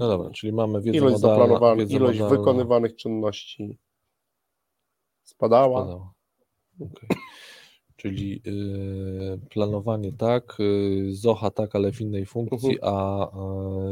No 0.00 0.08
dobra, 0.08 0.30
czyli 0.30 0.52
mamy 0.52 0.82
wiedzę 0.82 0.98
ilość 0.98 1.12
modalną, 1.12 1.38
zaplanowanych, 1.38 1.90
ilość 1.90 2.20
modalną 2.20 2.38
wykonywanych 2.38 2.96
czynności 2.96 3.78
spadała. 5.24 5.80
spadała. 5.82 6.12
Okej. 6.80 7.08
Czyli 7.96 8.42
y, 8.46 9.40
planowanie 9.50 10.12
tak, 10.12 10.56
y, 10.60 11.08
Zocha 11.14 11.50
tak, 11.50 11.76
ale 11.76 11.92
w 11.92 12.00
innej 12.00 12.26
funkcji, 12.26 12.78
Mhm. 12.82 12.94
a 12.94 13.26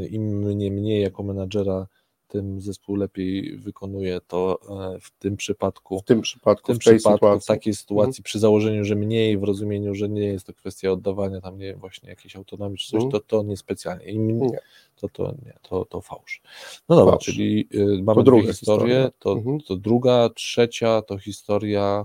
y, 0.01 0.07
im 0.09 0.23
mnie 0.39 0.71
mniej 0.71 1.03
jako 1.03 1.23
menadżera, 1.23 1.87
tym 2.31 2.61
zespół 2.61 2.97
lepiej 2.97 3.57
wykonuje 3.57 4.21
to 4.29 4.59
e, 4.95 5.01
w 5.01 5.11
tym 5.11 5.37
przypadku. 5.37 5.99
W 6.01 6.05
tym 6.05 6.21
przypadku, 6.21 6.65
W 6.65 6.67
tym 6.67 6.77
w 6.77 6.79
przypadku, 6.79 7.13
sytuacji. 7.17 7.45
w 7.45 7.47
takiej 7.47 7.75
sytuacji, 7.75 8.23
przy 8.25 8.39
założeniu, 8.39 8.85
że 8.85 8.95
mniej, 8.95 9.39
w 9.39 9.43
rozumieniu, 9.45 9.95
że 9.95 10.09
nie 10.09 10.25
jest 10.27 10.47
to 10.47 10.55
kwestia 10.55 10.91
oddawania 10.91 11.41
tam, 11.41 11.59
nie 11.59 11.67
wiem, 11.67 11.79
właśnie 11.81 12.09
jakiejś 12.11 12.37
autonomii 12.37 12.79
czy 12.79 12.91
coś, 12.91 13.03
Mhm. 13.05 13.11
to 13.13 13.21
to 13.21 13.43
niespecjalnie. 13.43 14.05
Im, 14.05 14.39
Nie. 14.41 14.59
To, 14.97 15.09
to 15.09 15.35
nie, 15.45 15.55
to, 15.63 15.85
to 15.85 16.01
fałsz. 16.01 16.43
No 16.89 16.97
dobra, 16.97 17.13
Fałsz. 17.13 17.25
czyli 17.25 17.69
y, 17.75 18.03
mamy 18.03 18.23
druga 18.25 18.43
dwie 18.43 18.53
historie, 18.53 19.11
to, 19.19 19.33
Mhm. 19.33 19.61
to 19.61 19.77
druga, 19.77 20.29
trzecia 20.35 21.03
to 21.03 21.19
historia 21.19 22.05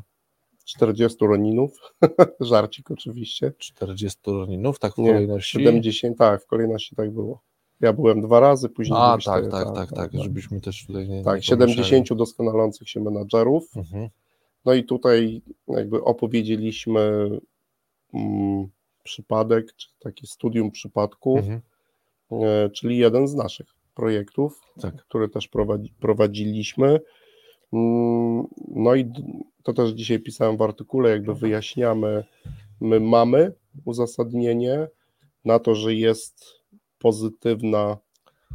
40 0.65 1.17
roninów, 1.27 1.79
żarcik 2.39 2.91
oczywiście. 2.91 3.51
40 3.57 4.19
roninów, 4.25 4.79
tak 4.79 4.93
w 4.93 4.97
Nie, 4.97 5.07
kolejności. 5.07 5.51
70, 5.57 6.17
tak, 6.17 6.43
w 6.43 6.45
kolejności 6.47 6.95
tak 6.95 7.11
było. 7.11 7.39
Ja 7.81 7.93
byłem 7.93 8.21
dwa 8.21 8.39
razy, 8.39 8.69
później 8.69 8.99
A, 9.01 9.11
tak, 9.11 9.21
cztery, 9.21 9.47
tak, 9.47 9.75
tak, 9.75 9.93
tak, 9.93 10.11
żebyśmy 10.13 10.61
też 10.61 10.85
tutaj 10.87 11.09
nie. 11.09 11.23
Tak, 11.23 11.35
nie 11.35 11.43
70 11.43 12.13
doskonalących 12.13 12.89
się 12.89 12.99
menadżerów. 12.99 13.77
Mhm. 13.77 14.09
No 14.65 14.73
i 14.73 14.83
tutaj 14.83 15.41
jakby 15.67 16.03
opowiedzieliśmy 16.03 17.29
mm, 18.13 18.67
przypadek, 19.03 19.75
czy 19.75 19.87
takie 19.99 20.27
studium 20.27 20.71
przypadku, 20.71 21.37
Mhm. 21.37 21.61
e, 22.31 22.69
czyli 22.69 22.97
jeden 22.97 23.27
z 23.27 23.35
naszych 23.35 23.67
projektów, 23.95 24.61
Tak. 24.81 24.95
który 24.95 25.29
też 25.29 25.47
prowadzi, 25.47 25.93
prowadziliśmy. 25.99 26.99
Mm, 27.73 28.47
No 28.67 28.95
i 28.95 29.11
to 29.63 29.73
też 29.73 29.91
dzisiaj 29.91 30.19
pisałem 30.19 30.57
w 30.57 30.61
artykule, 30.61 31.09
jakby 31.09 31.35
wyjaśniamy, 31.35 32.23
my 32.81 32.99
mamy 32.99 33.53
uzasadnienie 33.85 34.87
na 35.45 35.59
to, 35.59 35.75
że 35.75 35.93
jest 35.93 36.45
pozytywna 37.09 37.97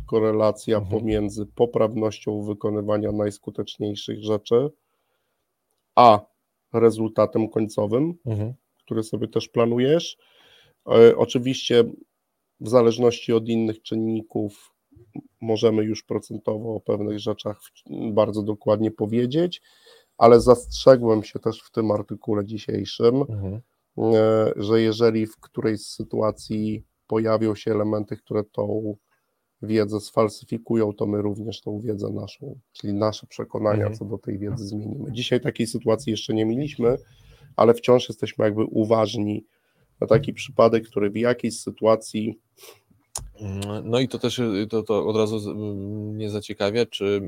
korelacja 0.06 0.76
Mhm. 0.78 1.00
pomiędzy 1.00 1.46
poprawnością 1.46 2.42
wykonywania 2.42 3.12
najskuteczniejszych 3.12 4.24
rzeczy, 4.24 4.70
a 5.96 6.20
rezultatem 6.72 7.48
końcowym, 7.48 8.14
Mhm. 8.26 8.54
który 8.84 9.02
sobie 9.02 9.28
też 9.28 9.48
planujesz. 9.48 10.18
E, 10.88 11.16
Oczywiście 11.16 11.84
w 12.60 12.68
zależności 12.68 13.32
od 13.32 13.48
innych 13.48 13.82
czynników 13.82 14.74
możemy 15.40 15.82
już 15.84 16.02
procentowo 16.02 16.74
o 16.74 16.80
pewnych 16.80 17.18
rzeczach 17.18 17.60
bardzo 18.12 18.42
dokładnie 18.42 18.90
powiedzieć, 18.90 19.62
ale 20.18 20.40
zastrzegłem 20.40 21.22
się 21.24 21.38
też 21.38 21.62
w 21.62 21.70
tym 21.70 21.90
artykule 21.90 22.44
dzisiejszym, 22.44 23.14
Mhm. 23.28 23.60
e, 23.98 24.52
że 24.56 24.80
jeżeli 24.82 25.26
w 25.26 25.36
którejś 25.40 25.80
z 25.80 25.94
sytuacji 25.94 26.84
pojawią 27.10 27.54
się 27.54 27.70
elementy, 27.70 28.16
które 28.16 28.44
tą 28.44 28.96
wiedzę 29.62 30.00
sfalsyfikują, 30.00 30.92
to 30.92 31.06
my 31.06 31.22
również 31.22 31.60
tą 31.60 31.80
wiedzę 31.80 32.10
naszą, 32.10 32.58
czyli 32.72 32.94
nasze 32.94 33.26
przekonania 33.26 33.86
Mhm. 33.86 33.98
co 33.98 34.04
do 34.04 34.18
tej 34.18 34.38
wiedzy 34.38 34.66
zmienimy. 34.66 35.12
Dzisiaj 35.12 35.40
takiej 35.40 35.66
sytuacji 35.66 36.10
jeszcze 36.10 36.34
nie 36.34 36.46
mieliśmy, 36.46 36.96
ale 37.56 37.74
wciąż 37.74 38.08
jesteśmy 38.08 38.44
jakby 38.44 38.64
uważni 38.64 39.46
na 40.00 40.06
taki 40.06 40.32
przypadek, 40.32 40.88
który 40.88 41.10
w 41.10 41.16
jakiejś 41.16 41.60
sytuacji 41.60 42.40
No 43.84 44.00
i 44.00 44.08
to 44.08 44.18
też 44.18 44.40
to, 44.70 44.82
to 44.82 45.06
od 45.06 45.16
razu 45.16 45.54
mnie 46.14 46.30
zaciekawia, 46.30 46.86
czy, 46.86 47.22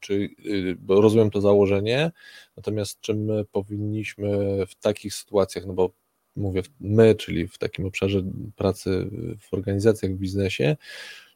czy 0.00 0.14
y, 0.46 0.76
bo 0.80 1.00
rozumiem 1.00 1.30
to 1.30 1.40
założenie, 1.40 2.10
natomiast 2.56 3.00
czy 3.00 3.14
my 3.14 3.44
powinniśmy 3.44 4.28
w 4.66 4.74
takich 4.74 5.14
sytuacjach, 5.14 5.66
no 5.66 5.72
bo 5.72 5.90
mówię 6.36 6.62
my, 6.80 7.14
czyli 7.14 7.48
w 7.48 7.58
takim 7.58 7.86
obszarze 7.86 8.22
pracy 8.56 9.10
w 9.40 9.54
organizacjach, 9.54 10.12
w 10.12 10.18
biznesie, 10.18 10.76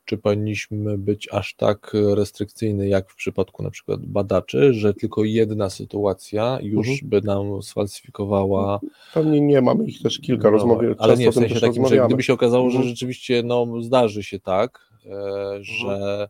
czy 0.05 0.18
powinniśmy 0.18 0.99
być 0.99 1.28
aż 1.32 1.55
tak 1.55 1.92
restrykcyjni 2.14 2.88
jak 2.88 3.11
w 3.11 3.14
przypadku 3.16 3.62
na 3.62 3.70
przykład 3.70 4.07
badaczy, 4.07 4.74
że 4.74 4.94
tylko 4.94 5.24
jedna 5.24 5.70
sytuacja 5.70 6.59
już 6.62 6.88
Mhm. 6.88 7.09
by 7.11 7.20
nam 7.22 7.62
sfalsyfikowała 7.62 8.80
pewnie 9.14 9.40
nie 9.40 9.61
mamy 9.62 9.84
ich 9.84 10.03
też 10.03 10.18
kilka, 10.18 10.44
no, 10.44 10.51
rozmawiamy, 10.51 10.94
ale 10.99 11.16
nie 11.16 11.30
w 11.30 11.34
sensie 11.34 11.55
takim, 11.55 11.72
że 11.74 11.80
rozmawiamy. 11.80 12.07
gdyby 12.09 12.22
się 12.22 12.32
okazało, 12.32 12.70
że 12.70 12.76
Mhm. 12.76 12.88
rzeczywiście 12.94 13.42
no, 13.42 13.66
zdarzy 13.82 14.22
się 14.22 14.40
tak, 14.40 14.90
e, 15.07 15.59
że 15.61 16.28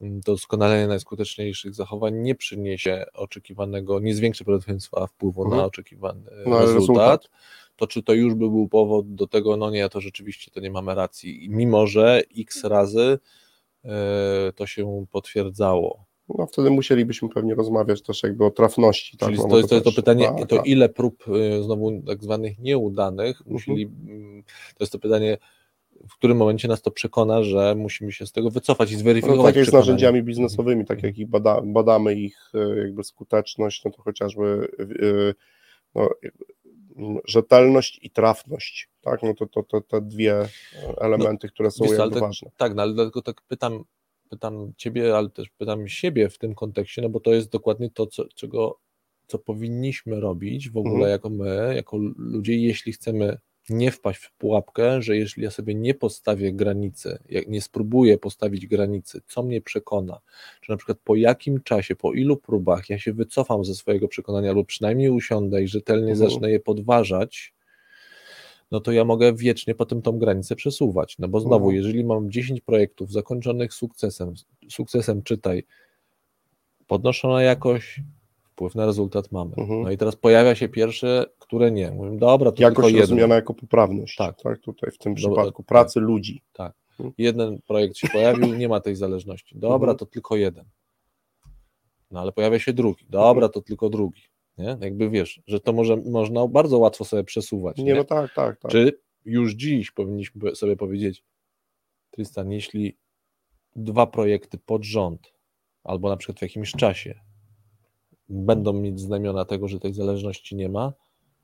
doskonalenie 0.00 0.86
najskuteczniejszych 0.86 1.74
zachowań 1.74 2.14
nie 2.14 2.34
przyniesie 2.34 3.04
oczekiwanego, 3.14 4.00
nie 4.00 4.14
zwiększy 4.14 4.44
prawdopodobieństwa 4.44 5.06
wpływu 5.06 5.42
Mhm. 5.44 5.60
na 5.60 5.66
oczekiwany 5.66 6.30
No, 6.46 6.56
ale 6.58 6.74
rezultat, 6.74 7.28
to 7.82 7.86
czy 7.86 8.02
to 8.02 8.12
już 8.12 8.34
by 8.34 8.50
był 8.50 8.68
powód 8.68 9.14
do 9.14 9.26
tego, 9.26 9.56
no 9.56 9.70
nie, 9.70 9.88
to 9.88 10.00
rzeczywiście 10.00 10.50
to 10.50 10.60
nie 10.60 10.70
mamy 10.70 10.94
racji, 10.94 11.44
I 11.44 11.50
mimo 11.50 11.86
że 11.86 12.22
x 12.38 12.64
razy 12.64 13.18
e, 13.84 14.52
to 14.56 14.66
się 14.66 15.06
potwierdzało. 15.10 16.04
No 16.28 16.46
wtedy 16.46 16.70
musielibyśmy 16.70 17.28
pewnie 17.28 17.54
rozmawiać 17.54 18.02
też 18.02 18.22
jakby 18.22 18.44
o 18.44 18.50
trafności. 18.50 19.16
Tak? 19.16 19.28
Czyli 19.28 19.40
No, 19.42 19.48
to 19.48 19.56
jest 19.56 19.68
to, 19.68 19.80
to 19.80 19.92
pytanie, 19.92 20.24
tak, 20.24 20.48
to 20.48 20.56
tak. 20.56 20.66
ile 20.66 20.88
prób 20.88 21.24
y, 21.28 21.62
znowu 21.62 22.02
tak 22.06 22.22
zwanych 22.22 22.58
nieudanych 22.58 23.46
musieli, 23.46 23.82
mm, 24.08 24.42
to 24.76 24.84
jest 24.84 24.92
to 24.92 24.98
pytanie, 24.98 25.38
w 26.08 26.14
którym 26.14 26.36
momencie 26.36 26.68
nas 26.68 26.82
to 26.82 26.90
przekona, 26.90 27.42
że 27.42 27.74
musimy 27.74 28.12
się 28.12 28.26
z 28.26 28.32
tego 28.32 28.50
wycofać 28.50 28.92
i 28.92 28.96
zweryfikować 28.96 29.38
No, 29.38 29.44
tak 29.44 29.56
jak 29.56 29.66
z 29.66 29.72
narzędziami 29.72 30.22
biznesowymi, 30.22 30.84
tak 30.84 31.02
jak 31.02 31.18
ich 31.18 31.28
bada, 31.28 31.60
badamy 31.64 32.14
ich 32.14 32.52
e, 32.54 32.78
jakby 32.78 33.04
skuteczność, 33.04 33.84
no 33.84 33.90
to 33.90 34.02
chociażby 34.02 34.68
e, 34.80 35.34
no, 35.94 36.08
rzetelność 37.24 37.98
i 38.02 38.10
trafność, 38.10 38.88
tak, 39.00 39.22
no 39.22 39.34
to, 39.34 39.46
to, 39.46 39.62
to 39.62 39.80
te 39.80 40.00
dwie 40.00 40.48
elementy, 41.00 41.48
które 41.48 41.70
są 41.70 41.84
Wiesz 41.84 41.98
jakby 41.98 42.14
tak- 42.14 42.20
ważne. 42.20 42.50
Tak, 42.56 42.74
no 42.74 42.82
ale 42.82 42.94
dlatego 42.94 43.22
tak 43.22 43.42
pytam, 43.42 43.84
pytam 44.30 44.72
Ciebie, 44.76 45.16
ale 45.16 45.30
też 45.30 45.48
pytam 45.50 45.88
siebie 45.88 46.28
w 46.28 46.38
tym 46.38 46.54
kontekście, 46.54 47.02
no 47.02 47.08
bo 47.08 47.20
to 47.20 47.32
jest 47.32 47.50
dokładnie 47.50 47.90
to, 47.90 48.06
co, 48.06 48.24
czego, 48.34 48.78
co 49.26 49.38
powinniśmy 49.38 50.20
robić 50.20 50.70
w 50.70 50.76
ogóle 50.76 50.94
Mhm. 50.94 51.10
jako 51.10 51.30
my, 51.30 51.72
jako 51.76 51.96
ludzie, 52.16 52.56
jeśli 52.56 52.92
chcemy 52.92 53.38
nie 53.70 53.90
wpaść 53.90 54.20
w 54.20 54.32
pułapkę, 54.32 55.02
że 55.02 55.16
jeśli 55.16 55.42
ja 55.42 55.50
sobie 55.50 55.74
nie 55.74 55.94
postawię 55.94 56.52
granicy, 56.52 57.18
jak 57.28 57.48
nie 57.48 57.60
spróbuję 57.62 58.18
postawić 58.18 58.66
granicy, 58.66 59.20
co 59.26 59.42
mnie 59.42 59.60
przekona, 59.60 60.20
czy 60.60 60.70
na 60.70 60.76
przykład 60.76 60.98
po 61.04 61.16
jakim 61.16 61.60
czasie, 61.60 61.96
po 61.96 62.12
ilu 62.12 62.36
próbach 62.36 62.90
ja 62.90 62.98
się 62.98 63.12
wycofam 63.12 63.64
ze 63.64 63.74
swojego 63.74 64.08
przekonania 64.08 64.52
lub 64.52 64.66
przynajmniej 64.66 65.10
usiądę 65.10 65.62
i 65.62 65.68
rzetelnie 65.68 66.12
Mhm. 66.12 66.30
zacznę 66.30 66.50
je 66.50 66.60
podważać, 66.60 67.54
no 68.70 68.80
to 68.80 68.92
ja 68.92 69.04
mogę 69.04 69.34
wiecznie 69.34 69.74
potem 69.74 70.02
tą 70.02 70.18
granicę 70.18 70.56
przesuwać. 70.56 71.18
No 71.18 71.28
bo 71.28 71.40
znowu, 71.40 71.66
Mhm. 71.66 71.76
jeżeli 71.76 72.04
mam 72.04 72.30
10 72.30 72.60
projektów 72.60 73.12
zakończonych 73.12 73.74
sukcesem, 73.74 74.34
sukcesem 74.70 75.22
czytaj, 75.22 75.64
podnoszona 76.86 77.42
jakość, 77.42 78.00
wpływ 78.52 78.74
na 78.74 78.86
rezultat 78.86 79.32
mamy. 79.32 79.54
Mhm. 79.58 79.82
No 79.82 79.90
i 79.90 79.96
teraz 79.96 80.16
pojawia 80.16 80.54
się 80.54 80.68
pierwsze, 80.68 81.24
które 81.38 81.70
nie. 81.70 81.90
Mówię, 81.90 82.18
dobra, 82.18 82.52
to 82.52 82.62
Jakość 82.62 82.74
tylko 82.76 82.88
jedno. 82.88 83.00
rozumiana 83.00 83.34
jako 83.34 83.54
poprawność, 83.54 84.16
Tak. 84.16 84.42
tak, 84.42 84.58
tutaj 84.60 84.90
w 84.90 84.98
tym 84.98 85.14
przypadku 85.14 85.62
tak. 85.62 85.66
pracy 85.68 86.00
ludzi. 86.00 86.42
Jeden 87.18 87.58
projekt 87.66 87.96
się 87.96 88.08
pojawił, 88.08 88.54
nie 88.54 88.68
ma 88.68 88.80
tej 88.80 88.96
zależności. 88.96 89.58
Dobra, 89.58 89.76
Mhm. 89.90 89.98
to 89.98 90.06
tylko 90.06 90.36
jeden. 90.36 90.64
No 92.10 92.20
ale 92.20 92.32
pojawia 92.32 92.58
się 92.58 92.72
drugi. 92.72 93.06
Dobra, 93.08 93.48
to 93.48 93.60
tylko 93.60 93.90
drugi. 93.90 94.22
Nie? 94.58 94.76
Jakby 94.80 95.10
wiesz, 95.10 95.40
że 95.46 95.60
to 95.60 95.72
może, 95.72 95.96
można 95.96 96.46
bardzo 96.48 96.78
łatwo 96.78 97.04
sobie 97.04 97.24
przesuwać. 97.24 97.76
Nie, 97.76 97.84
Nie, 97.84 97.94
no 97.94 98.04
tak, 98.04 98.34
tak, 98.34 98.60
tak. 98.60 98.70
Czy 98.70 98.98
już 99.24 99.52
dziś 99.54 99.90
powinniśmy 99.90 100.54
sobie 100.56 100.76
powiedzieć, 100.76 101.24
Tristan, 102.10 102.52
jeśli 102.52 102.96
dwa 103.76 104.06
projekty 104.06 104.58
pod 104.58 104.84
rząd, 104.84 105.32
albo 105.84 106.08
na 106.08 106.16
przykład 106.16 106.38
w 106.38 106.42
jakimś 106.42 106.72
czasie 106.72 107.20
będą 108.32 108.72
mieć 108.72 109.00
znamiona 109.00 109.44
tego, 109.44 109.68
że 109.68 109.80
tej 109.80 109.94
zależności 109.94 110.56
nie 110.56 110.68
ma, 110.68 110.92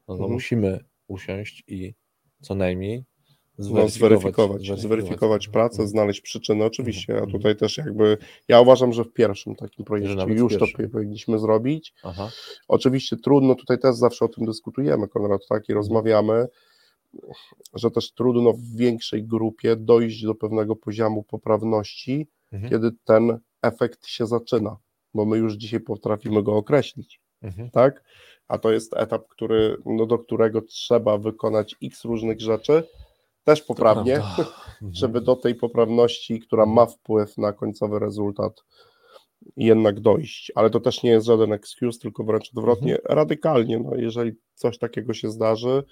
no 0.09 0.15
Mhm. 0.15 0.33
musimy 0.33 0.85
usiąść 1.09 1.65
i 1.69 1.95
co 2.41 2.55
najmniej 2.55 3.05
No, 3.59 3.65
zweryfikować, 3.89 3.93
zweryfikować, 3.93 4.81
zweryfikować 4.81 5.49
pracę, 5.49 5.73
Mhm. 5.75 5.89
znaleźć 5.89 6.21
przyczyny. 6.21 6.65
Oczywiście, 6.65 7.13
Mhm. 7.13 7.29
a 7.29 7.33
tutaj 7.33 7.57
też 7.57 7.79
jakby, 7.79 8.17
ja 8.49 8.61
uważam, 8.61 8.93
że 8.93 9.05
w 9.05 9.13
pierwszym 9.13 9.55
takim 9.55 9.85
projekcie 9.85 10.15
już 10.35 10.59
to 10.59 10.67
powinniśmy 10.93 11.39
zrobić. 11.39 11.95
Aha. 12.03 12.31
Oczywiście 12.69 13.17
trudno, 13.17 13.55
tutaj 13.55 13.79
też 13.79 13.95
zawsze 13.97 14.25
o 14.25 14.29
tym 14.29 14.47
dyskutujemy, 14.47 15.09
Konrad, 15.09 15.41
tak, 15.49 15.69
i 15.69 15.73
rozmawiamy. 15.73 16.47
że 17.75 17.91
też 17.91 18.13
trudno 18.13 18.53
w 18.53 18.77
większej 18.77 19.25
grupie 19.25 19.77
dojść 19.77 20.23
do 20.25 20.35
pewnego 20.35 20.77
poziomu 20.77 21.23
poprawności, 21.23 22.27
mhm. 22.53 22.71
kiedy 22.73 22.91
ten 23.05 23.39
efekt 23.63 24.07
się 24.07 24.27
zaczyna, 24.27 24.77
bo 25.19 25.25
my 25.25 25.39
już 25.39 25.55
dzisiaj 25.55 25.81
potrafimy 25.81 26.43
go 26.43 26.57
określić, 26.57 27.21
mhm. 27.43 27.71
tak? 27.71 28.05
A 28.49 28.59
to 28.59 28.73
jest 28.73 28.97
etap, 28.97 29.29
który, 29.29 29.77
no, 29.87 30.07
do 30.07 30.19
którego 30.19 30.63
trzeba 30.63 31.19
wykonać 31.19 31.77
x 31.83 32.05
różnych 32.05 32.41
rzeczy, 32.41 32.83
też 33.45 33.63
poprawnie, 33.63 34.21
żeby 35.01 35.21
do 35.21 35.37
tej 35.37 35.55
poprawności, 35.55 36.41
która 36.41 36.67
ma 36.67 36.87
wpływ 36.87 37.39
na 37.39 37.53
końcowy 37.53 37.99
rezultat, 37.99 38.65
jednak 39.57 40.01
dojść. 40.01 40.53
Ale 40.55 40.71
to 40.71 40.81
też 40.81 41.03
nie 41.03 41.11
jest 41.11 41.27
żaden 41.27 41.53
excuse, 41.53 41.99
tylko 41.99 42.25
wręcz 42.25 42.51
odwrotnie, 42.57 42.97
mhm. 42.97 43.19
radykalnie. 43.19 43.79
No, 43.79 43.97
jeżeli 43.97 44.33
coś 44.55 44.79
takiego 44.79 45.15
się 45.15 45.31
zdarzy, 45.31 45.83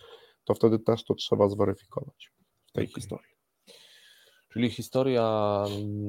to 0.45 0.55
wtedy 0.55 0.79
też 0.79 1.05
to 1.05 1.15
trzeba 1.15 1.49
zweryfikować 1.49 2.31
w 2.67 2.73
tej 2.73 2.85
okay. 2.85 2.95
historii. 2.95 3.33
Czyli 4.53 4.71
historia 4.71 5.65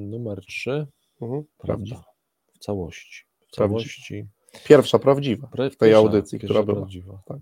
numer 0.10 0.42
3, 0.46 0.88
mhm. 1.22 1.44
prawda? 1.58 2.17
W 2.60 2.64
całości. 2.64 3.26
W 3.48 3.56
całości. 3.56 4.28
Pierwsza 4.66 5.00
prawdziwa 5.00 5.50
w 5.72 5.76
tej 5.76 5.94
audycji, 5.94 6.40
która 6.40 6.64
była. 6.64 6.78
Prawdziwa. 6.78 7.22
Tak. 7.26 7.38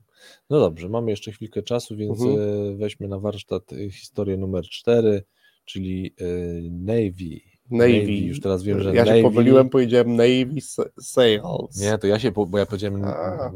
No 0.49 0.59
dobrze, 0.59 0.89
mamy 0.89 1.11
jeszcze 1.11 1.31
chwilkę 1.31 1.63
czasu, 1.63 1.95
więc 1.95 2.21
mhm. 2.21 2.39
E, 2.39 2.75
weźmy 2.75 3.07
na 3.07 3.19
warsztat 3.19 3.73
e, 3.73 3.89
historię 3.91 4.37
numer 4.37 4.63
4, 4.63 5.23
czyli 5.65 6.15
e, 6.19 6.25
Navy. 6.71 7.39
Navy. 7.71 7.99
Navy. 7.99 8.11
Już 8.11 8.39
teraz 8.39 8.63
wiem, 8.63 8.79
że 8.79 8.95
Ja 8.95 9.05
Navy... 9.05 9.17
się 9.17 9.23
pomyliłem, 9.23 9.69
powiedziałem 9.69 10.15
Navy 10.15 10.61
Sales. 11.01 11.81
Nie, 11.81 11.97
to 11.97 12.07
ja 12.07 12.19
się, 12.19 12.31
bo 12.31 12.57
ja 12.57 12.65
powiedziałem... 12.65 13.03
A. 13.03 13.51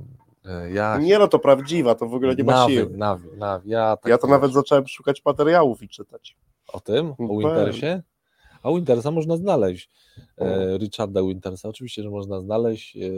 Ja... 0.74 0.98
Nie 0.98 1.20
no, 1.20 1.28
to 1.28 1.40
prawdziwa, 1.40 1.96
to 1.96 2.08
w 2.08 2.14
ogóle 2.14 2.36
nie 2.36 2.44
ma 2.44 2.52
nawi, 2.52 2.74
siły. 2.74 2.98
Nawi, 2.98 3.28
nawi, 3.38 3.70
ja, 3.70 3.98
tak 3.98 4.10
ja 4.10 4.18
to 4.18 4.28
nawet 4.28 4.54
zacząłem 4.54 4.88
szukać 4.88 5.26
materiałów 5.26 5.84
i 5.84 5.90
czytać. 5.90 6.38
O 6.68 6.80
tym? 6.80 7.14
O 7.18 7.38
Wintersie? 7.38 8.02
A 8.64 8.72
Wintersa 8.72 9.12
można 9.12 9.38
znaleźć. 9.38 9.90
E, 10.38 10.78
Richarda 10.78 11.24
Wintersa, 11.24 11.70
oczywiście, 11.70 12.04
że 12.04 12.10
można 12.10 12.42
znaleźć. 12.42 12.98
E, 12.98 13.10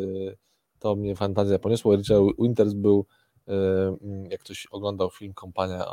to 0.79 0.95
mnie 0.95 1.15
fantazja 1.15 1.59
poniosła. 1.59 1.95
Richard 1.95 2.21
Winters 2.39 2.73
był, 2.73 3.05
e, 3.47 3.53
jak 4.29 4.41
ktoś 4.41 4.67
oglądał 4.71 5.09
film 5.09 5.33
Kompania, 5.33 5.85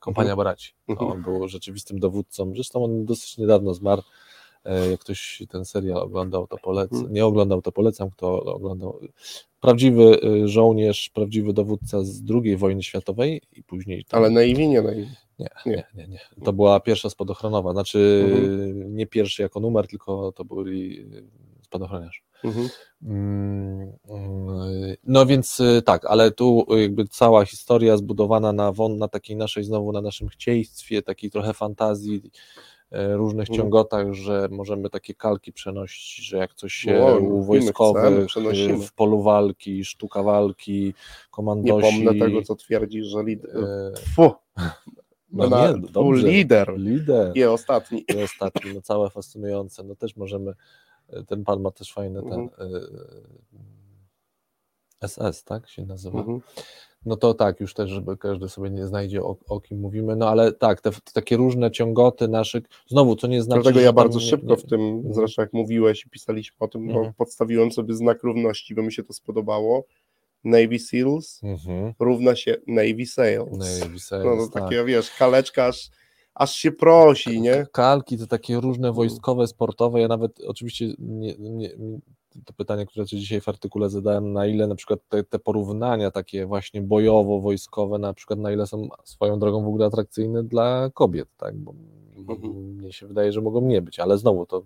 Kompania 0.00 0.30
mhm. 0.30 0.44
Braci. 0.44 0.74
Mhm. 0.88 1.10
On 1.10 1.22
był 1.22 1.48
rzeczywistym 1.48 1.98
dowódcą. 1.98 2.52
Zresztą 2.54 2.84
on 2.84 3.04
dosyć 3.04 3.38
niedawno 3.38 3.74
zmarł. 3.74 4.02
Jak 4.90 5.00
ktoś 5.00 5.42
ten 5.48 5.64
serial 5.64 5.98
oglądał, 5.98 6.46
to 6.46 6.56
polecam. 6.58 6.98
Mhm. 6.98 7.14
Nie 7.14 7.26
oglądał, 7.26 7.62
to 7.62 7.72
polecam. 7.72 8.10
Kto 8.10 8.42
oglądał, 8.42 9.00
prawdziwy 9.60 10.20
żołnierz, 10.44 11.10
prawdziwy 11.14 11.52
dowódca 11.52 12.04
z 12.04 12.22
II 12.30 12.56
wojny 12.56 12.82
światowej 12.82 13.42
i 13.52 13.62
później. 13.62 14.04
Tam... 14.04 14.20
Ale 14.20 14.30
Navy 14.30 14.68
nie 14.68 14.82
Navy. 14.82 15.08
Nie, 15.38 15.48
nie, 15.66 15.84
nie, 15.94 16.08
nie. 16.08 16.20
To 16.44 16.52
była 16.52 16.80
pierwsza 16.80 17.10
spadochronowa. 17.10 17.72
Znaczy 17.72 18.24
mhm. 18.28 18.96
nie 18.96 19.06
pierwszy 19.06 19.42
jako 19.42 19.60
numer, 19.60 19.86
tylko 19.86 20.32
to 20.32 20.44
byli 20.44 21.00
y, 21.00 21.24
spadochroniarze. 21.62 22.20
Mhm. 22.44 22.68
Mm, 23.02 23.92
no 25.04 25.26
więc 25.26 25.60
y, 25.60 25.82
tak, 25.82 26.04
ale 26.04 26.30
tu 26.30 26.66
jakby 26.76 27.08
cała 27.08 27.44
historia 27.44 27.96
zbudowana 27.96 28.52
na, 28.52 28.72
na 28.98 29.08
takiej 29.08 29.36
naszej, 29.36 29.64
znowu 29.64 29.92
na 29.92 30.00
naszym 30.00 30.28
chcieństwie, 30.28 31.02
takiej 31.02 31.30
trochę 31.30 31.54
fantazji, 31.54 32.22
różnych 32.90 33.48
mhm. 33.48 33.56
ciągotach, 33.56 34.12
że 34.12 34.48
możemy 34.50 34.90
takie 34.90 35.14
kalki 35.14 35.52
przenosić, 35.52 36.26
że 36.26 36.36
jak 36.36 36.54
coś 36.54 36.74
się 36.74 37.04
u 37.20 37.42
wojskowych, 37.42 38.30
chcemy, 38.30 38.78
w 38.86 38.92
polu 38.92 39.22
walki, 39.22 39.84
sztuka 39.84 40.22
walki, 40.22 40.94
komandosi... 41.30 41.98
Nie 41.98 42.04
pomnę 42.04 42.26
tego, 42.26 42.42
co 42.42 42.54
twierdzi, 42.54 43.02
że... 43.02 43.24
Lid... 43.24 43.42
No 45.34 45.48
na, 45.48 45.70
nie, 45.70 45.78
dobrze. 45.78 46.28
lider. 46.28 46.78
Lider. 46.78 47.32
I 47.34 47.44
ostatni. 47.44 48.04
I 48.14 48.22
ostatni, 48.22 48.74
no 48.74 48.80
całe 48.80 49.10
fascynujące. 49.10 49.82
No 49.82 49.96
też 49.96 50.16
możemy, 50.16 50.52
ten 51.26 51.44
pan 51.44 51.60
ma 51.60 51.70
też 51.70 51.92
fajny 51.92 52.22
ten 52.22 52.32
mhm. 52.32 52.50
SS, 55.06 55.40
y, 55.40 55.44
tak 55.44 55.68
się 55.68 55.86
nazywa. 55.86 56.18
Mhm. 56.18 56.40
No 57.06 57.16
to 57.16 57.34
tak, 57.34 57.60
już 57.60 57.74
też, 57.74 57.90
żeby 57.90 58.16
każdy 58.16 58.48
sobie 58.48 58.70
nie 58.70 58.86
znajdzie 58.86 59.22
o, 59.22 59.36
o 59.48 59.60
kim 59.60 59.80
mówimy, 59.80 60.16
no 60.16 60.28
ale 60.28 60.52
tak, 60.52 60.80
te, 60.80 60.90
te, 60.90 61.12
takie 61.12 61.36
różne 61.36 61.70
ciągoty 61.70 62.28
naszych, 62.28 62.64
znowu, 62.86 63.16
co 63.16 63.26
nie 63.26 63.42
znaczy, 63.42 63.62
Dlatego 63.62 63.80
ja 63.80 63.92
bardzo 63.92 64.18
nie, 64.18 64.24
szybko 64.24 64.46
nie, 64.46 64.56
w 64.56 64.66
tym, 64.66 65.02
nie, 65.02 65.14
zresztą 65.14 65.42
jak 65.42 65.52
mówiłeś 65.52 66.06
i 66.06 66.10
pisaliśmy 66.10 66.56
o 66.60 66.68
tym, 66.68 66.90
mhm. 66.90 67.12
podstawiłem 67.14 67.72
sobie 67.72 67.94
znak 67.94 68.22
równości, 68.22 68.74
bo 68.74 68.82
mi 68.82 68.92
się 68.92 69.02
to 69.02 69.12
spodobało, 69.12 69.84
Navy 70.44 70.78
Seals 70.78 71.40
mhm. 71.42 71.92
równa 71.98 72.36
się 72.36 72.56
Navy 72.66 73.06
Sales. 73.06 73.80
Navy 73.82 73.98
Sales 73.98 74.24
no 74.38 74.46
to 74.46 74.52
tak. 74.52 74.62
takie, 74.62 74.84
wiesz, 74.84 75.10
kaleczka 75.10 75.66
aż, 75.66 75.90
aż 76.34 76.54
się 76.56 76.72
prosi, 76.72 77.40
nie? 77.40 77.66
Kalki 77.72 78.18
to 78.18 78.26
takie 78.26 78.60
różne 78.60 78.88
mm. 78.88 78.96
wojskowe, 78.96 79.46
sportowe, 79.46 80.00
ja 80.00 80.08
nawet 80.08 80.40
oczywiście 80.46 80.86
nie, 80.98 81.34
nie, 81.38 81.70
to 82.44 82.52
pytanie, 82.52 82.86
które 82.86 83.06
ci 83.06 83.18
dzisiaj 83.18 83.40
w 83.40 83.48
artykule 83.48 83.90
zadałem, 83.90 84.32
na 84.32 84.46
ile 84.46 84.66
na 84.66 84.74
przykład 84.74 85.00
te, 85.08 85.24
te 85.24 85.38
porównania 85.38 86.10
takie 86.10 86.46
właśnie 86.46 86.82
bojowo-wojskowe, 86.82 87.98
na 88.00 88.14
przykład 88.14 88.38
na 88.38 88.52
ile 88.52 88.66
są 88.66 88.88
swoją 89.04 89.38
drogą 89.38 89.64
w 89.64 89.68
ogóle 89.68 89.86
atrakcyjne 89.86 90.42
dla 90.42 90.90
kobiet, 90.94 91.28
tak, 91.36 91.56
bo 91.56 91.74
mhm. 92.16 92.52
mnie 92.52 92.92
się 92.92 93.06
wydaje, 93.06 93.32
że 93.32 93.40
mogą 93.40 93.60
nie 93.60 93.82
być, 93.82 94.00
ale 94.00 94.18
znowu 94.18 94.46
to 94.46 94.62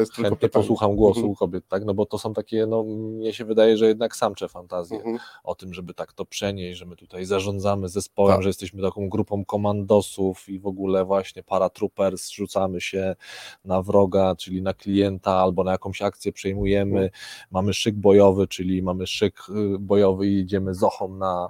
to 0.00 0.22
jest 0.22 0.30
Chętnie 0.30 0.48
posłucham 0.48 0.96
głosu 0.96 1.20
mhm. 1.20 1.34
kobiet, 1.34 1.68
tak? 1.68 1.84
No 1.84 1.94
bo 1.94 2.06
to 2.06 2.18
są 2.18 2.34
takie, 2.34 2.66
no 2.66 2.82
mnie 2.84 3.32
się 3.32 3.44
wydaje, 3.44 3.76
że 3.76 3.86
jednak 3.86 4.16
samcze 4.16 4.48
fantazje 4.48 4.96
mhm. 4.96 5.18
o 5.44 5.54
tym, 5.54 5.74
żeby 5.74 5.94
tak 5.94 6.12
to 6.12 6.24
przenieść, 6.24 6.78
że 6.78 6.86
my 6.86 6.96
tutaj 6.96 7.24
zarządzamy 7.24 7.88
zespołem, 7.88 8.34
tak. 8.34 8.42
że 8.42 8.48
jesteśmy 8.48 8.82
taką 8.82 9.08
grupą 9.08 9.44
komandosów 9.44 10.48
i 10.48 10.60
w 10.60 10.66
ogóle 10.66 11.04
właśnie 11.04 11.42
paratroopers, 11.42 12.30
rzucamy 12.30 12.80
się 12.80 13.16
na 13.64 13.82
wroga, 13.82 14.36
czyli 14.36 14.62
na 14.62 14.74
klienta 14.74 15.32
albo 15.32 15.64
na 15.64 15.72
jakąś 15.72 16.02
akcję 16.02 16.32
przejmujemy, 16.32 17.00
mhm. 17.00 17.10
mamy 17.50 17.74
szyk 17.74 17.94
bojowy, 17.94 18.48
czyli 18.48 18.82
mamy 18.82 19.06
szyk 19.06 19.40
y, 19.48 19.78
bojowy 19.78 20.26
i 20.26 20.38
idziemy 20.38 20.74
z 20.74 20.82
ochą 20.82 21.14
na, 21.16 21.48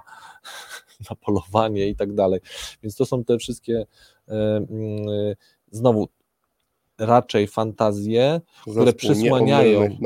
na 1.09 1.15
polowanie 1.15 1.87
i 1.87 1.95
tak 1.95 2.13
dalej. 2.13 2.39
Więc 2.83 2.95
to 2.95 3.05
są 3.05 3.23
te 3.23 3.37
wszystkie 3.37 3.85
y, 4.29 4.33
znowu 5.71 6.07
raczej 7.01 7.47
fantazje, 7.47 8.41
które 8.71 8.93
przysłaniają, 8.93 9.97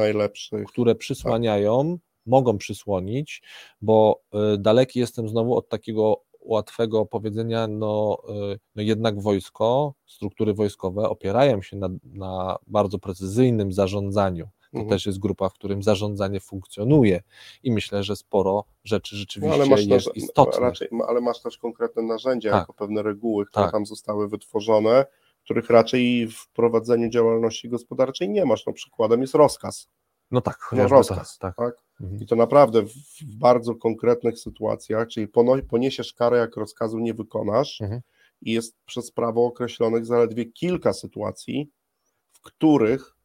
które 0.68 0.92
tak. 0.92 1.00
przysłaniają, 1.00 1.98
tak. 1.98 2.08
mogą 2.26 2.58
przysłonić, 2.58 3.42
bo 3.82 4.22
y, 4.54 4.58
daleki 4.58 5.00
jestem 5.00 5.30
znowu 5.30 5.58
od 5.58 5.70
takiego 5.70 6.22
łatwego 6.42 7.06
powiedzenia, 7.06 7.68
no, 7.68 8.18
y, 8.54 8.60
no 8.76 8.82
jednak 8.82 9.22
wojsko, 9.22 9.94
struktury 10.06 10.54
wojskowe 10.54 11.10
opierają 11.10 11.62
się 11.62 11.78
na, 11.78 11.90
na 12.04 12.56
bardzo 12.68 13.00
precyzyjnym 13.00 13.74
zarządzaniu. 13.74 14.48
To 14.72 14.80
mhm. 14.80 14.90
też 14.90 15.06
jest 15.06 15.20
grupa, 15.20 15.50
w 15.50 15.54
którym 15.54 15.84
zarządzanie 15.84 16.40
funkcjonuje 16.40 17.22
i 17.64 17.72
myślę, 17.72 18.04
że 18.04 18.16
sporo 18.16 18.64
rzeczy 18.84 19.16
rzeczywiście 19.16 19.58
no, 19.58 19.64
ale 19.64 19.70
masz 19.70 19.86
jest 19.86 20.16
istotnych. 20.16 20.62
Raczej, 20.62 20.90
ale 21.08 21.22
masz 21.22 21.42
też 21.42 21.58
konkretne 21.58 22.04
narzędzia, 22.04 22.52
tak. 22.52 22.60
jako 22.60 22.74
pewne 22.74 23.04
reguły, 23.04 23.46
które 23.46 23.66
tak. 23.66 23.72
tam 23.72 23.86
zostały 23.86 24.30
wytworzone, 24.30 25.06
których 25.46 25.70
raczej 25.70 26.28
w 26.28 26.50
prowadzeniu 26.54 27.10
działalności 27.10 27.70
gospodarczej 27.70 28.30
nie 28.30 28.46
masz. 28.46 28.66
No 28.66 28.74
przykładem 28.74 29.22
jest 29.22 29.36
rozkaz. 29.36 29.90
No 30.32 30.42
tak, 30.42 30.70
no, 30.72 30.88
rozkaz. 30.88 31.38
Tak, 31.38 31.56
tak. 31.56 31.76
Mhm. 32.02 32.22
I 32.22 32.26
to 32.26 32.36
naprawdę 32.36 32.82
w, 32.82 32.94
w, 32.94 33.36
bardzo 33.38 33.76
konkretnych 33.76 34.40
sytuacjach, 34.40 35.08
czyli 35.08 35.28
poniesiesz 35.70 36.14
karę, 36.14 36.38
jak 36.38 36.56
rozkazu 36.56 37.00
nie 37.00 37.14
wykonasz, 37.14 37.82
mhm. 37.82 38.02
i 38.42 38.54
jest 38.54 38.76
przez 38.86 39.12
prawo 39.12 39.46
określonych 39.46 40.06
zaledwie 40.06 40.46
kilka 40.46 40.94
sytuacji, 40.94 41.72
w 42.32 42.42
których 42.42 43.16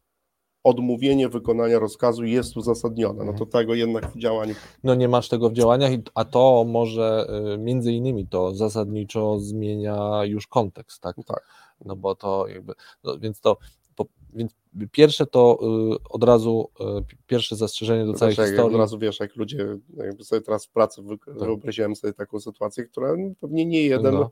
odmówienie 0.64 1.28
wykonania 1.28 1.78
rozkazu 1.78 2.24
jest 2.24 2.56
uzasadnione. 2.56 3.24
No 3.24 3.32
to 3.32 3.44
mhm. 3.44 3.50
tego 3.50 3.74
jednak 3.74 4.12
w 4.12 4.18
działaniu. 4.18 4.54
No 4.84 4.94
nie 4.94 5.08
masz 5.08 5.28
tego 5.28 5.50
w 5.50 5.52
działaniach, 5.52 5.90
a 6.14 6.24
to 6.24 6.64
może 6.68 7.26
y, 7.54 7.58
między 7.58 7.92
innymi 7.92 8.26
to 8.26 8.54
zasadniczo 8.54 9.38
zmienia 9.38 10.24
już 10.24 10.46
kontekst, 10.46 11.00
tak? 11.02 11.16
tak 11.26 11.42
no 11.84 11.96
bo 11.96 12.14
to 12.14 12.46
jakby, 12.48 12.72
no 13.04 13.18
więc 13.18 13.40
to, 13.40 13.56
po, 13.96 14.06
więc 14.32 14.54
pierwsze 14.92 15.26
to 15.26 15.58
y, 15.94 16.08
od 16.10 16.24
razu, 16.24 16.70
y, 16.80 16.84
pierwsze 17.26 17.56
zastrzeżenie 17.56 18.06
do 18.06 18.12
całej 18.12 18.34
historii. 18.34 18.74
Od 18.74 18.80
razu 18.80 18.98
wiesz, 18.98 19.20
jak 19.20 19.36
ludzie, 19.36 19.78
jakby 19.96 20.24
sobie 20.24 20.42
teraz 20.42 20.66
w 20.66 20.70
pracy 20.70 21.02
tak. 21.26 21.38
wyobraziłem 21.38 21.96
sobie 21.96 22.12
taką 22.12 22.40
sytuację, 22.40 22.84
która 22.84 23.14
pewnie 23.40 23.66
nie 23.66 23.82
jeden 23.82 24.14
no 24.14 24.30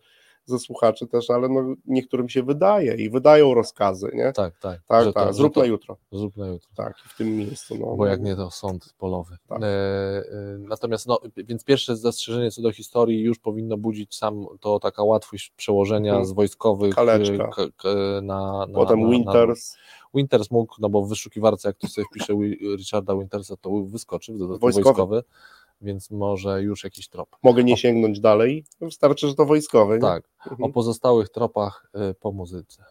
ze 0.48 0.58
słuchaczy 0.58 1.06
też, 1.06 1.30
ale 1.30 1.48
no, 1.48 1.74
niektórym 1.86 2.28
się 2.28 2.42
wydaje 2.42 2.94
i 2.94 3.10
wydają 3.10 3.54
rozkazy, 3.54 4.10
nie? 4.14 4.32
Tak, 4.32 4.58
tak. 4.58 4.80
Tak, 4.88 5.14
tak, 5.14 5.26
to, 5.26 5.32
zrób 5.32 5.54
to, 5.54 5.60
na 5.60 5.66
jutro. 5.66 5.96
Zrób 6.12 6.36
na 6.36 6.46
jutro. 6.46 6.70
Tak, 6.76 6.98
w 6.98 7.16
tym 7.16 7.36
miejscu. 7.36 7.76
No, 7.80 7.96
Bo 7.96 8.06
jak 8.06 8.20
nie, 8.20 8.36
to 8.36 8.50
sąd 8.50 8.94
polowy. 8.98 9.36
Tak. 9.48 9.62
E, 9.62 9.66
e, 9.66 10.24
natomiast, 10.58 11.06
no, 11.06 11.20
więc 11.36 11.64
pierwsze 11.64 11.96
zastrzeżenie 11.96 12.50
co 12.50 12.62
do 12.62 12.72
historii 12.72 13.20
już 13.20 13.38
powinno 13.38 13.76
budzić 13.76 14.16
sam 14.16 14.46
to 14.60 14.78
taka 14.80 15.02
łatwość 15.02 15.52
przełożenia 15.56 16.12
hmm. 16.12 16.26
z 16.26 16.32
wojskowych 16.32 16.94
Kaleczka. 16.94 17.48
K, 17.48 17.62
k, 17.76 17.88
na, 18.22 18.66
na, 18.66 18.74
Potem 18.74 19.00
na, 19.00 19.10
Winters. 19.10 19.72
Na, 19.72 19.98
Winters 20.14 20.50
mógł, 20.50 20.74
no 20.78 20.88
bo 20.88 21.02
w 21.02 21.08
wyszukiwarce, 21.08 21.68
jak 21.68 21.76
ktoś 21.76 21.90
sobie 21.90 22.06
wpisze 22.10 22.32
Richarda 22.76 23.16
Wintersa, 23.16 23.56
to 23.56 23.70
wyskoczy, 23.70 24.32
wojskowy. 24.32 24.82
wojskowy 24.82 25.22
więc 25.80 26.10
może 26.10 26.62
już 26.62 26.84
jakiś 26.84 27.08
trop. 27.08 27.36
Mogę 27.42 27.64
nie 27.64 27.76
sięgnąć 27.76 28.20
dalej, 28.20 28.64
wystarczy, 28.80 29.28
że 29.28 29.34
to 29.34 29.44
wojskowe. 29.44 29.94
Nie? 29.94 30.00
Tak, 30.00 30.24
mhm. 30.50 30.70
o 30.70 30.72
pozostałych 30.72 31.28
tropach 31.28 31.90
y, 32.10 32.14
po 32.14 32.32
muzyce. 32.32 32.84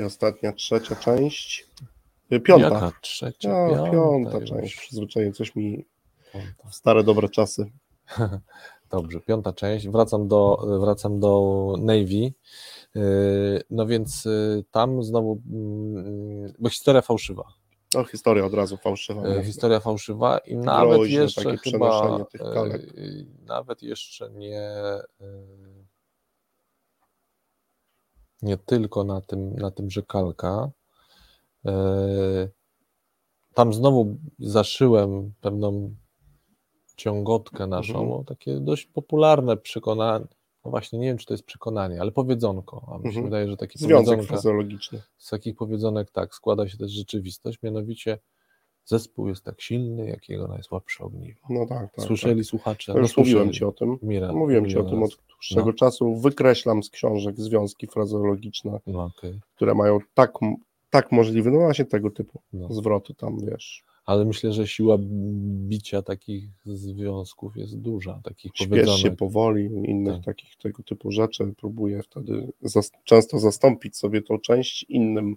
I 0.00 0.02
ostatnia, 0.02 0.52
trzecia 0.52 0.96
część. 0.96 1.66
Y, 2.32 2.40
piąta. 2.40 2.68
Jaka 2.68 2.92
trzecia? 3.00 3.48
Ja, 3.48 3.90
piąta, 3.90 4.30
piąta 4.30 4.46
część. 4.46 4.92
Zwyczajnie 4.92 5.32
coś 5.32 5.56
mi 5.56 5.84
stare 6.70 7.04
dobre 7.04 7.28
czasy. 7.28 7.70
Dobrze, 8.90 9.20
piąta 9.20 9.52
część. 9.52 9.88
Wracam 9.88 10.28
do, 10.28 10.66
wracam 10.80 11.20
do 11.20 11.74
Navy. 11.78 12.32
Y, 12.96 13.62
no 13.70 13.86
więc 13.86 14.26
y, 14.26 14.64
tam 14.70 15.02
znowu, 15.02 15.42
mm, 15.50 16.52
bo 16.58 16.68
historia 16.68 17.02
fałszywa. 17.02 17.44
O, 17.94 18.04
historia 18.04 18.44
od 18.44 18.54
razu 18.54 18.76
fałszywa. 18.76 19.42
Historia 19.42 19.80
fałszywa 19.80 20.38
i 20.38 20.56
nawet 20.56 20.98
Groźne, 20.98 21.14
jeszcze 21.14 21.56
chyba, 21.56 22.18
nawet 23.46 23.82
jeszcze 23.82 24.30
nie 24.30 24.72
nie 28.42 28.56
tylko 28.56 29.04
na 29.04 29.20
tym, 29.20 29.54
na 29.56 29.70
tym 29.70 29.90
że 29.90 30.02
kalka. 30.02 30.70
E, 31.66 32.48
tam 33.54 33.74
znowu 33.74 34.16
zaszyłem 34.38 35.32
pewną 35.40 35.94
ciągotkę 36.96 37.66
naszą, 37.66 38.02
mhm. 38.02 38.24
takie 38.24 38.60
dość 38.60 38.86
popularne 38.86 39.56
przekonanie. 39.56 40.26
No 40.64 40.70
właśnie, 40.70 40.98
nie 40.98 41.06
wiem, 41.06 41.18
czy 41.18 41.26
to 41.26 41.34
jest 41.34 41.44
przekonanie, 41.44 42.00
ale 42.00 42.12
powiedzonko. 42.12 42.86
A 42.94 42.98
mi 42.98 43.02
się 43.02 43.08
mhm. 43.08 43.24
wydaje, 43.24 43.50
że 43.50 43.56
taki 43.56 43.78
Związek 43.78 44.22
frazologiczny. 44.22 45.02
Z 45.18 45.30
takich 45.30 45.56
powiedzonek 45.56 46.10
tak 46.10 46.34
składa 46.34 46.68
się 46.68 46.78
też 46.78 46.90
rzeczywistość, 46.90 47.58
mianowicie 47.62 48.18
zespół 48.90 49.28
jest 49.28 49.44
tak 49.44 49.60
silny, 49.60 50.08
jak 50.08 50.28
jego 50.28 50.48
najsłabsze 50.48 51.04
ogniwo. 51.04 51.40
No 51.50 51.66
tak, 51.66 51.94
tak. 51.94 52.04
Słyszeli 52.04 52.40
tak. 52.40 52.46
słuchacze. 52.46 52.92
Już 52.96 53.16
no, 53.16 53.22
mówiłem 53.22 53.52
Ci 53.52 53.64
o 53.64 53.72
tym. 53.72 53.98
Mira, 54.02 54.32
mówiłem 54.32 54.68
Ci 54.68 54.78
o 54.78 54.84
tym 54.84 55.02
od 55.02 55.18
dłuższego 55.28 55.66
no. 55.66 55.72
czasu. 55.72 56.16
Wykreślam 56.16 56.82
z 56.82 56.90
książek 56.90 57.36
związki 57.36 57.86
frazologiczne, 57.86 58.80
no, 58.86 59.04
okay. 59.04 59.40
które 59.56 59.74
mają 59.74 59.98
tak, 60.14 60.32
tak 60.90 61.12
możliwe, 61.12 61.50
no 61.50 61.58
właśnie 61.58 61.84
tego 61.84 62.10
typu 62.10 62.40
no. 62.52 62.72
zwroty 62.72 63.14
tam, 63.14 63.38
wiesz. 63.40 63.84
Ale 64.04 64.24
myślę, 64.24 64.52
że 64.52 64.66
siła 64.66 64.96
bicia 65.68 66.02
takich 66.02 66.48
związków 66.64 67.56
jest 67.56 67.78
duża, 67.78 68.20
takich 68.24 68.52
Śpiesz 68.54 68.68
powiedzonek. 68.68 69.00
się 69.00 69.10
powoli, 69.10 69.64
innych 69.64 70.14
tak. 70.14 70.24
takich 70.24 70.56
tego 70.56 70.82
typu 70.82 71.12
rzeczy. 71.12 71.54
Próbuję 71.56 72.02
wtedy 72.02 72.52
zas 72.62 72.90
często 73.04 73.38
zastąpić 73.38 73.96
sobie 73.96 74.22
tą 74.22 74.38
część 74.38 74.86
innym 74.88 75.36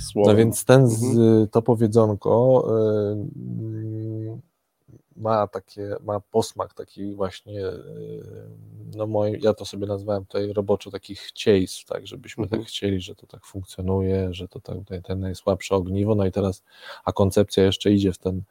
słowem. 0.00 0.32
No 0.32 0.38
więc 0.38 0.64
ten, 0.64 0.88
z, 0.88 1.04
mhm. 1.04 1.48
to 1.48 1.62
powiedzonko 1.62 2.64
y, 3.16 4.38
ma 5.16 5.46
takie, 5.46 5.96
ma 6.04 6.20
posmak 6.20 6.74
taki 6.74 7.14
właśnie, 7.14 7.66
y, 7.66 8.22
no 8.96 9.06
moi, 9.06 9.40
ja 9.40 9.54
to 9.54 9.64
sobie 9.64 9.86
nazwałem 9.86 10.24
tutaj 10.24 10.52
roboczo 10.52 10.90
takich 10.90 11.20
chciejstw, 11.20 11.84
tak, 11.84 12.06
żebyśmy 12.06 12.44
tak 12.44 12.52
mhm. 12.52 12.62
tak 12.62 12.68
chcieli, 12.68 13.00
że 13.00 13.14
to 13.14 13.26
tak 13.26 13.46
funkcjonuje, 13.46 14.34
że 14.34 14.48
to 14.48 14.60
tak, 14.60 14.76
ten 15.04 15.20
najsłabsze 15.20 15.74
ogniwo, 15.74 16.14
no 16.14 16.26
i 16.26 16.32
teraz, 16.32 16.62
a 17.04 17.12
koncepcja 17.12 17.64
jeszcze 17.64 17.92
idzie 17.92 18.12
w 18.12 18.18
ten, 18.18 18.42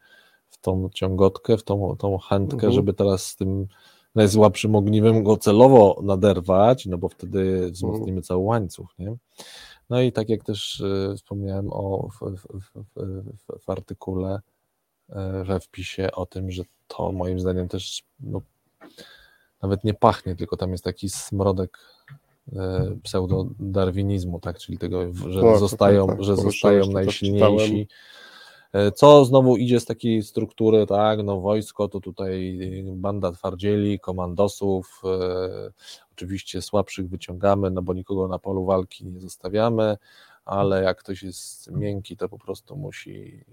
w 0.50 0.58
tą 0.58 0.90
ciągotkę, 0.94 1.58
w 1.58 1.64
tą, 1.64 1.96
tą 2.00 2.18
chętkę, 2.18 2.56
mhm. 2.56 2.74
żeby 2.74 2.94
teraz 2.94 3.28
z 3.28 3.36
tym 3.36 3.68
najsłabszym 4.16 4.76
ogniwem 4.76 5.24
go 5.24 5.38
celowo 5.38 6.00
naderwać, 6.04 6.86
no 6.86 6.98
bo 6.98 7.10
wtedy 7.10 7.72
wzmocnimy 7.72 8.10
mhm. 8.10 8.24
cały 8.24 8.44
łańcuch, 8.44 8.90
nie? 9.00 9.16
No 9.92 10.02
i 10.02 10.12
tak 10.12 10.30
jak 10.30 10.44
też 10.44 10.80
y, 10.80 11.14
wspomniałem 11.18 11.68
o, 11.74 12.10
w, 12.10 12.38
w, 12.38 12.66
w, 12.96 13.64
w 13.66 13.70
artykule, 13.70 14.40
y, 15.10 15.14
we 15.44 15.60
wpisie 15.60 16.12
o 16.12 16.26
tym, 16.26 16.52
że 16.52 16.64
to 16.88 17.12
moim 17.12 17.40
zdaniem 17.40 17.68
też 17.68 18.04
no, 18.20 18.42
nawet 19.62 19.84
nie 19.84 19.94
pachnie, 19.94 20.36
tylko 20.36 20.58
tam 20.58 20.72
jest 20.72 20.84
taki 20.84 21.10
smrodek 21.10 21.78
y, 22.48 22.56
pseudodarwinizmu, 23.04 24.40
tak, 24.40 24.60
czyli 24.60 24.78
tego, 24.78 25.14
że 25.14 25.42
no, 25.42 25.58
zostają, 25.58 26.08
tak, 26.08 26.16
tak, 26.16 26.26
że 26.26 26.36
zostają 26.36 26.92
najsilniejsi. 26.92 27.88
Co 28.96 29.26
znowu 29.26 29.58
idzie 29.58 29.80
z 29.80 29.86
takiej 29.86 30.24
struktury, 30.24 30.86
tak, 30.86 31.24
no 31.24 31.42
wojsko 31.42 31.88
to 31.88 32.00
tutaj 32.00 32.60
banda 32.86 33.32
twardzieli, 33.32 34.00
komandosów, 34.00 35.02
e, 35.06 35.72
oczywiście 36.12 36.62
słabszych 36.62 37.10
wyciągamy, 37.10 37.72
no 37.72 37.82
bo 37.82 37.94
nikogo 37.94 38.28
na 38.28 38.40
polu 38.40 38.66
walki 38.66 39.06
nie 39.06 39.20
zostawiamy, 39.20 39.98
ale 40.46 40.84
jak 40.84 41.00
ktoś 41.00 41.24
jest 41.24 41.72
miękki, 41.72 42.18
to 42.18 42.30
po 42.30 42.40
prostu 42.40 42.76
musi 42.76 43.44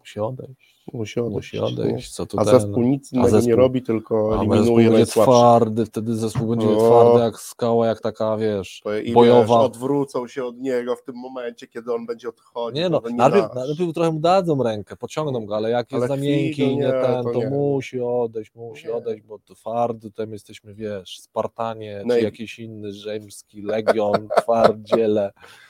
musi 0.00 0.20
odejść. 0.20 0.80
Musi 0.92 1.20
odejść. 1.20 1.52
Musi 1.52 1.58
odejść. 1.58 2.10
Co 2.10 2.26
a 2.36 2.44
zespół 2.44 2.82
nic 2.82 3.12
innego 3.12 3.30
zespół, 3.30 3.48
nie 3.48 3.56
robi, 3.56 3.82
tylko 3.82 4.36
eliminuje 4.38 4.90
będzie 4.90 5.06
twardy, 5.06 5.86
wtedy 5.86 6.14
zespół 6.14 6.48
będzie 6.48 6.68
o, 6.68 6.76
twardy 6.76 7.20
jak 7.20 7.38
skała, 7.38 7.86
jak 7.86 8.00
taka, 8.00 8.36
wiesz, 8.36 8.82
I 9.04 9.12
bojowa. 9.12 9.58
Wiesz, 9.58 9.66
odwrócą 9.66 10.28
się 10.28 10.44
od 10.44 10.58
niego 10.58 10.96
w 10.96 11.02
tym 11.02 11.14
momencie, 11.16 11.66
kiedy 11.66 11.94
on 11.94 12.06
będzie 12.06 12.28
odchodził. 12.28 12.82
Nie 12.82 12.88
no, 12.88 13.02
nie 13.04 13.16
najpierw, 13.16 13.54
najpierw 13.54 13.94
trochę 13.94 14.12
mu 14.12 14.20
dadzą 14.20 14.62
rękę, 14.62 14.96
pociągną 14.96 15.46
go, 15.46 15.56
ale 15.56 15.70
jak 15.70 15.86
ale 15.92 16.00
jest 16.00 16.08
za 16.08 16.16
miękki, 16.16 16.76
nie, 16.76 16.90
ten, 16.90 17.24
to, 17.24 17.32
to 17.32 17.50
musi 17.50 18.00
odejść, 18.00 18.54
musi 18.54 18.86
nie. 18.86 18.94
odejść, 18.94 19.22
bo 19.22 19.38
twardy, 19.38 20.10
tam 20.10 20.32
jesteśmy, 20.32 20.74
wiesz, 20.74 21.18
Spartanie, 21.20 22.02
no 22.06 22.14
czy 22.14 22.20
i... 22.20 22.24
jakiś 22.24 22.58
inny 22.58 22.92
rzymski 22.92 23.62
legion, 23.62 24.28
twardziele. 24.36 25.32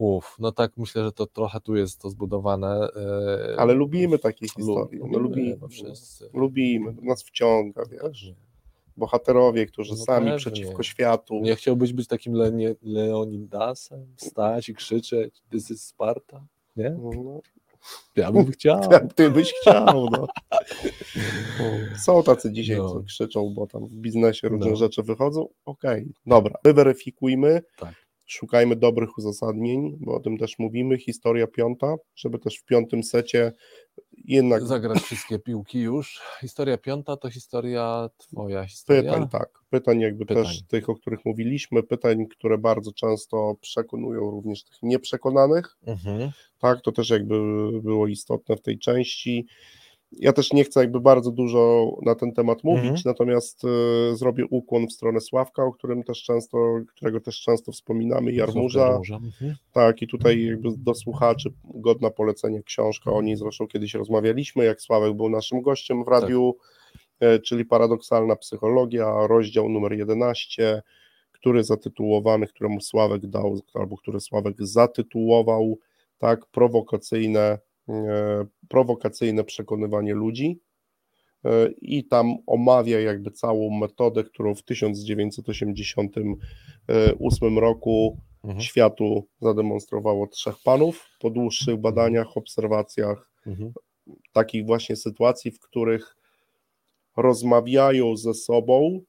Uf, 0.00 0.36
no 0.38 0.52
tak 0.52 0.76
myślę, 0.76 1.04
że 1.04 1.12
to 1.12 1.26
trochę 1.26 1.60
tu 1.60 1.76
jest 1.76 2.00
to 2.00 2.10
zbudowane. 2.10 2.88
E, 2.96 3.54
Ale 3.58 3.74
lubimy 3.74 4.18
takie 4.18 4.48
historie. 4.48 5.00
No, 5.10 5.18
lubimy, 5.18 5.58
no, 5.60 5.68
wszyscy. 5.68 6.30
Lubimy, 6.34 6.94
nas 7.02 7.22
wciąga, 7.22 7.82
wiesz. 7.90 8.34
Bohaterowie, 8.96 9.66
którzy 9.66 9.92
no 9.92 10.04
sami 10.04 10.36
przeciwko 10.36 10.82
światu. 10.82 11.40
Nie 11.40 11.56
chciałbyś 11.56 11.92
być 11.92 12.08
takim 12.08 12.34
Le 12.34 12.50
Leonidasem, 12.82 14.06
stać 14.16 14.68
i 14.68 14.74
krzyczeć, 14.74 15.42
this 15.50 15.70
is 15.70 15.82
Sparta, 15.82 16.46
nie? 16.76 16.90
No. 16.90 17.40
Ja 18.16 18.32
bym 18.32 18.50
chciał. 18.52 18.80
Ty 19.14 19.30
byś 19.30 19.52
chciał, 19.52 20.08
no. 20.10 20.26
Są 22.04 22.22
tacy 22.22 22.52
dzisiaj, 22.52 22.76
no. 22.76 22.88
co 22.88 23.02
krzyczą, 23.02 23.54
bo 23.54 23.66
tam 23.66 23.86
w 23.86 23.94
biznesie 23.94 24.48
różne 24.48 24.70
no. 24.70 24.76
rzeczy 24.76 25.02
wychodzą. 25.02 25.48
Okej, 25.64 26.00
okay. 26.00 26.12
dobra, 26.26 26.54
wyweryfikujmy. 26.64 27.62
Tak 27.76 28.09
szukajmy 28.30 28.76
dobrych 28.76 29.18
uzasadnień, 29.18 29.96
bo 30.00 30.14
o 30.14 30.20
tym 30.20 30.38
też 30.38 30.58
mówimy. 30.58 30.98
Historia 30.98 31.46
piąta, 31.46 31.94
żeby 32.16 32.38
też 32.38 32.56
w 32.56 32.64
piątym 32.64 33.02
secie 33.02 33.52
jednak. 34.24 34.62
Zagrać 34.62 34.98
wszystkie 34.98 35.38
piłki 35.38 35.80
już. 35.80 36.20
Historia 36.40 36.78
piąta 36.78 37.16
to 37.16 37.30
historia 37.30 38.10
Twoja 38.18 38.64
historia. 38.64 39.02
Pytań, 39.02 39.28
tak. 39.28 39.48
Pytań, 39.70 40.00
jakby 40.00 40.26
pytań. 40.26 40.44
też 40.44 40.62
tych, 40.62 40.88
o 40.88 40.94
których 40.94 41.24
mówiliśmy, 41.24 41.82
pytań, 41.82 42.26
które 42.26 42.58
bardzo 42.58 42.92
często 42.92 43.56
przekonują 43.60 44.30
również 44.30 44.64
tych 44.64 44.76
nieprzekonanych. 44.82 45.76
Mhm. 45.86 46.30
Tak, 46.58 46.80
to 46.80 46.92
też 46.92 47.10
jakby 47.10 47.34
było 47.82 48.06
istotne 48.06 48.56
w 48.56 48.62
tej 48.62 48.78
części. 48.78 49.46
Ja 50.12 50.32
też 50.32 50.52
nie 50.52 50.64
chcę 50.64 50.80
jakby 50.80 51.00
bardzo 51.00 51.30
dużo 51.30 51.90
na 52.02 52.14
ten 52.14 52.32
temat 52.32 52.64
mówić, 52.64 52.84
mhm. 52.84 53.02
natomiast 53.04 53.64
y, 53.64 54.16
zrobię 54.16 54.46
ukłon 54.50 54.86
w 54.86 54.92
stronę 54.92 55.20
Sławka, 55.20 55.64
o 55.64 55.72
którym 55.72 56.02
też 56.02 56.22
często, 56.22 56.80
którego 56.88 57.20
też 57.20 57.40
często 57.40 57.72
wspominamy, 57.72 58.32
Jarmurza. 58.32 59.00
Mhm. 59.12 59.54
Tak, 59.72 60.02
i 60.02 60.06
tutaj 60.06 60.44
jakby 60.44 60.68
do 60.76 60.94
słuchaczy 60.94 61.52
godna 61.64 62.10
polecenia 62.10 62.62
książka, 62.62 63.12
o 63.12 63.22
niej 63.22 63.36
zresztą 63.36 63.66
kiedyś 63.68 63.94
rozmawialiśmy, 63.94 64.64
jak 64.64 64.80
Sławek 64.80 65.12
był 65.12 65.28
naszym 65.28 65.62
gościem 65.62 66.04
w 66.04 66.08
radiu, 66.08 66.56
tak. 67.18 67.42
czyli 67.42 67.64
Paradoksalna 67.64 68.36
Psychologia, 68.36 69.26
rozdział 69.26 69.68
numer 69.68 69.92
11, 69.92 70.82
który 71.32 71.64
zatytułowany, 71.64 72.46
któremu 72.46 72.80
Sławek 72.80 73.26
dał, 73.26 73.60
albo 73.74 73.96
który 73.96 74.20
Sławek 74.20 74.56
zatytułował, 74.58 75.78
tak, 76.18 76.46
prowokacyjne 76.46 77.58
prowokacyjne 78.68 79.44
przekonywanie 79.44 80.14
ludzi 80.14 80.60
e, 81.44 81.70
i 81.70 82.04
tam 82.04 82.34
omawia 82.46 83.00
jakby 83.00 83.30
całą 83.30 83.70
metodę, 83.70 84.24
którą 84.24 84.54
w 84.54 84.62
1988 84.62 87.58
roku 87.58 88.18
mhm. 88.44 88.60
światu 88.60 89.28
zademonstrowało 89.40 90.26
trzech 90.26 90.56
panów 90.64 91.08
po 91.20 91.30
dłuższych 91.30 91.74
mhm. 91.74 91.82
badaniach, 91.82 92.36
obserwacjach 92.36 93.32
mhm. 93.46 93.72
takich 94.32 94.66
właśnie 94.66 94.96
sytuacji, 94.96 95.50
w 95.50 95.60
których 95.60 96.16
rozmawiają 97.16 98.16
ze 98.16 98.34
sobą 98.34 99.00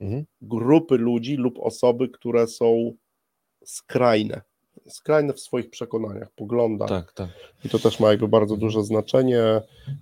mhm. 0.00 0.24
grupy 0.40 0.96
ludzi 0.96 1.36
lub 1.36 1.58
osoby, 1.58 2.08
które 2.08 2.46
są 2.46 2.92
skrajne 3.64 4.49
skrajne 4.88 5.32
w 5.32 5.40
swoich 5.40 5.70
przekonaniach, 5.70 6.30
poglądach. 6.30 6.88
Tak, 6.88 7.12
tak. 7.12 7.28
I 7.64 7.68
to 7.68 7.78
też 7.78 8.00
ma 8.00 8.10
jakby 8.10 8.28
bardzo 8.28 8.56
duże 8.56 8.84
znaczenie 8.84 9.42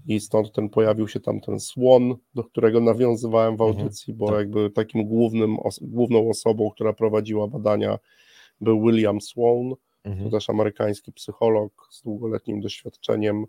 i 0.06 0.20
stąd 0.20 0.52
ten 0.52 0.68
pojawił 0.68 1.08
się 1.08 1.20
tam 1.20 1.40
ten 1.40 1.60
słon, 1.60 2.16
do 2.34 2.44
którego 2.44 2.80
nawiązywałem 2.80 3.56
w 3.56 3.60
mhm. 3.60 3.78
audycji, 3.78 4.14
bo 4.14 4.26
tak. 4.26 4.36
jakby 4.36 4.70
takim 4.70 5.08
głównym, 5.08 5.56
główną 5.80 6.28
osobą, 6.28 6.70
która 6.70 6.92
prowadziła 6.92 7.48
badania 7.48 7.98
był 8.60 8.82
William 8.82 9.20
Swan, 9.20 9.74
mhm. 10.04 10.24
to 10.24 10.36
też 10.36 10.50
amerykański 10.50 11.12
psycholog 11.12 11.88
z 11.90 12.02
długoletnim 12.02 12.60
doświadczeniem 12.60 13.44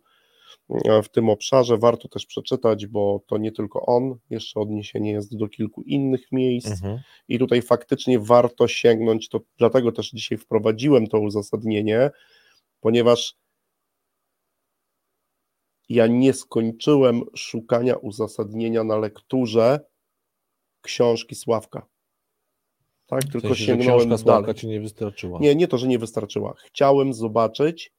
w 1.03 1.09
tym 1.09 1.29
obszarze. 1.29 1.77
Warto 1.77 2.07
też 2.07 2.25
przeczytać, 2.25 2.87
bo 2.87 3.21
to 3.27 3.37
nie 3.37 3.51
tylko 3.51 3.85
on, 3.85 4.15
jeszcze 4.29 4.59
odniesienie 4.59 5.11
jest 5.11 5.37
do 5.37 5.47
kilku 5.47 5.81
innych 5.81 6.31
miejsc 6.31 6.71
mhm. 6.71 6.99
i 7.27 7.39
tutaj 7.39 7.61
faktycznie 7.61 8.19
warto 8.19 8.67
sięgnąć, 8.67 9.29
to 9.29 9.39
dlatego 9.57 9.91
też 9.91 10.09
dzisiaj 10.11 10.37
wprowadziłem 10.37 11.07
to 11.07 11.19
uzasadnienie, 11.19 12.09
ponieważ 12.79 13.35
ja 15.89 16.07
nie 16.07 16.33
skończyłem 16.33 17.23
szukania 17.35 17.95
uzasadnienia 17.95 18.83
na 18.83 18.97
lekturze 18.97 19.79
książki 20.81 21.35
Sławka. 21.35 21.85
Tak, 23.07 23.23
w 23.23 23.31
tylko 23.31 23.47
sensie, 23.47 23.65
sięgnąłem 23.65 23.99
książka 23.99 24.17
Sławka 24.17 24.41
dalej. 24.41 24.55
ci 24.55 24.67
nie 24.67 24.81
wystarczyła. 24.81 25.39
Nie, 25.39 25.55
nie 25.55 25.67
to, 25.67 25.77
że 25.77 25.87
nie 25.87 25.99
wystarczyła. 25.99 26.53
Chciałem 26.57 27.13
zobaczyć, 27.13 27.93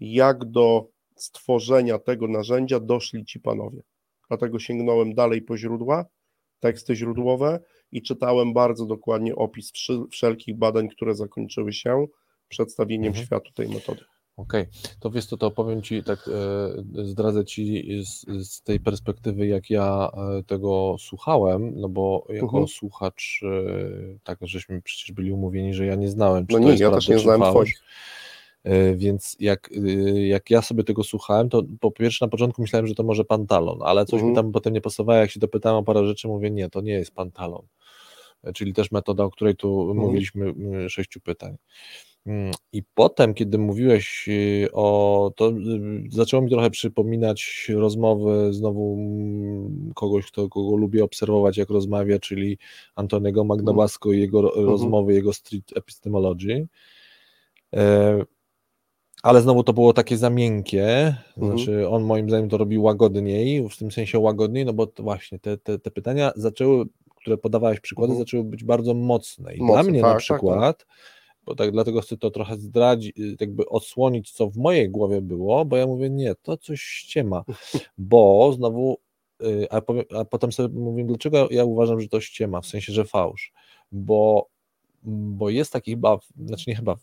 jak 0.00 0.44
do 0.44 0.88
stworzenia 1.14 1.98
tego 1.98 2.28
narzędzia 2.28 2.80
doszli 2.80 3.24
ci 3.24 3.40
panowie. 3.40 3.82
Dlatego 4.28 4.58
sięgnąłem 4.58 5.14
dalej 5.14 5.42
po 5.42 5.56
źródła, 5.56 6.04
teksty 6.60 6.96
źródłowe 6.96 7.60
i 7.92 8.02
czytałem 8.02 8.52
bardzo 8.52 8.86
dokładnie 8.86 9.36
opis 9.36 9.72
wszelkich 10.10 10.58
badań, 10.58 10.88
które 10.88 11.14
zakończyły 11.14 11.72
się 11.72 12.06
przedstawieniem 12.48 13.08
mhm. 13.08 13.26
światu 13.26 13.52
tej 13.52 13.68
metody. 13.68 14.04
Okej, 14.36 14.62
okay. 14.62 14.96
to 15.00 15.10
wiesz 15.10 15.26
co, 15.26 15.36
to 15.36 15.46
opowiem 15.46 15.82
Ci, 15.82 16.02
tak 16.02 16.30
e, 16.98 17.04
zdradzę 17.04 17.44
Ci 17.44 17.84
z, 18.04 18.46
z, 18.48 18.62
tej 18.62 18.80
perspektywy, 18.80 19.46
jak 19.46 19.70
ja 19.70 20.10
e, 20.38 20.42
tego 20.42 20.96
słuchałem, 20.98 21.72
no 21.76 21.88
bo 21.88 22.26
jako 22.28 22.46
uh-huh. 22.46 22.68
słuchacz, 22.68 23.40
e, 23.42 24.18
tak, 24.24 24.38
żeśmy 24.42 24.82
przecież 24.82 25.12
byli 25.12 25.32
umówieni, 25.32 25.74
że 25.74 25.86
ja 25.86 25.94
nie 25.94 26.08
znałem, 26.08 26.46
czy 26.46 26.52
no 26.52 26.58
nie, 26.58 26.74
ja 26.74 26.90
też 26.90 27.08
nie 27.08 27.18
znałem 27.18 27.42
Twoich. 27.42 27.82
E, 28.64 28.94
więc 28.94 29.36
jak, 29.40 29.70
e, 29.72 30.26
jak 30.26 30.50
ja 30.50 30.62
sobie 30.62 30.84
tego 30.84 31.04
słuchałem, 31.04 31.48
to 31.48 31.62
po 31.80 31.90
pierwsze 31.90 32.24
na 32.24 32.28
początku 32.28 32.62
myślałem, 32.62 32.86
że 32.86 32.94
to 32.94 33.02
może 33.02 33.24
pantalon, 33.24 33.78
ale 33.82 34.04
coś 34.04 34.14
mhm. 34.14 34.30
mi 34.30 34.36
tam 34.36 34.52
potem 34.52 34.72
nie 34.72 34.80
pasowało. 34.80 35.18
Jak 35.18 35.30
się 35.30 35.40
dopytałem 35.40 35.78
o 35.78 35.82
parę 35.82 36.06
rzeczy, 36.06 36.28
mówię, 36.28 36.50
nie, 36.50 36.70
to 36.70 36.80
nie 36.80 36.92
jest 36.92 37.14
pantalon. 37.14 37.66
E, 38.44 38.52
czyli 38.52 38.72
też 38.72 38.90
metoda, 38.90 39.24
o 39.24 39.30
której 39.30 39.56
tu 39.56 39.80
mhm. 39.80 39.98
mówiliśmy, 39.98 40.54
sześciu 40.88 41.20
pytań. 41.20 41.56
Mm, 42.26 42.52
I 42.72 42.82
potem, 42.94 43.34
kiedy 43.34 43.58
mówiłeś 43.58 44.28
o 44.72 45.30
to, 45.36 45.52
zaczęło 46.10 46.42
mi 46.42 46.50
trochę 46.50 46.70
przypominać 46.70 47.70
rozmowy 47.74 48.52
znowu 48.52 48.98
kogoś, 49.94 50.26
kto, 50.26 50.48
kogo 50.48 50.76
lubię 50.76 51.04
obserwować, 51.04 51.56
jak 51.56 51.70
rozmawia, 51.70 52.18
czyli 52.18 52.58
Antoniego 52.94 53.44
Magnabasko 53.44 54.12
i 54.12 54.20
jego 54.20 54.38
mhm. 54.38 54.66
rozmowy, 54.66 55.14
jego 55.14 55.32
street 55.32 55.72
epistemology 55.76 56.66
ale 59.24 59.42
znowu 59.42 59.64
to 59.64 59.72
było 59.72 59.92
takie 59.92 60.16
za 60.16 60.30
miękkie, 60.30 61.16
mhm. 61.36 61.58
znaczy 61.58 61.88
on 61.88 62.04
moim 62.04 62.28
zdaniem 62.28 62.48
to 62.48 62.58
robił 62.58 62.82
łagodniej, 62.82 63.68
w 63.68 63.76
tym 63.76 63.90
sensie 63.90 64.18
łagodniej, 64.18 64.64
no 64.64 64.72
bo 64.72 64.88
właśnie 64.98 65.38
te, 65.38 65.58
te, 65.58 65.78
te 65.78 65.90
pytania 65.90 66.32
zaczęły, 66.36 66.84
które 67.16 67.38
podawałeś 67.38 67.80
przykłady, 67.80 68.10
mhm. 68.10 68.26
zaczęły 68.26 68.44
być 68.44 68.64
bardzo 68.64 68.94
mocne 68.94 69.54
i 69.54 69.62
Mocne, 69.62 69.82
dla 69.82 69.90
mnie 69.90 70.00
tak, 70.00 70.12
na 70.12 70.18
przykład, 70.18 70.60
tak, 70.60 70.78
tak. 70.78 70.96
bo 71.44 71.54
tak 71.54 71.72
dlatego 71.72 72.00
chcę 72.00 72.16
to 72.16 72.30
trochę 72.30 72.56
zdradzić, 72.56 73.16
jakby 73.40 73.68
odsłonić, 73.68 74.32
co 74.32 74.50
w 74.50 74.56
mojej 74.56 74.90
głowie 74.90 75.20
było, 75.20 75.64
bo 75.64 75.76
ja 75.76 75.86
mówię, 75.86 76.10
nie, 76.10 76.34
to 76.42 76.56
coś 76.56 76.80
ściema, 76.80 77.44
bo 77.98 78.52
znowu, 78.52 78.98
y, 79.42 79.66
a, 79.70 79.80
powiem, 79.80 80.04
a 80.16 80.24
potem 80.24 80.52
sobie 80.52 80.80
mówię, 80.80 81.04
dlaczego 81.04 81.48
ja 81.50 81.64
uważam, 81.64 82.00
że 82.00 82.08
to 82.08 82.20
ściema, 82.20 82.60
w 82.60 82.66
sensie, 82.66 82.92
że 82.92 83.04
fałsz, 83.04 83.52
bo 83.92 84.48
bo 85.06 85.50
jest 85.50 85.72
taki 85.72 85.90
chyba, 85.90 86.18
znaczy 86.46 86.64
nie 86.70 86.76
chyba, 86.76 86.96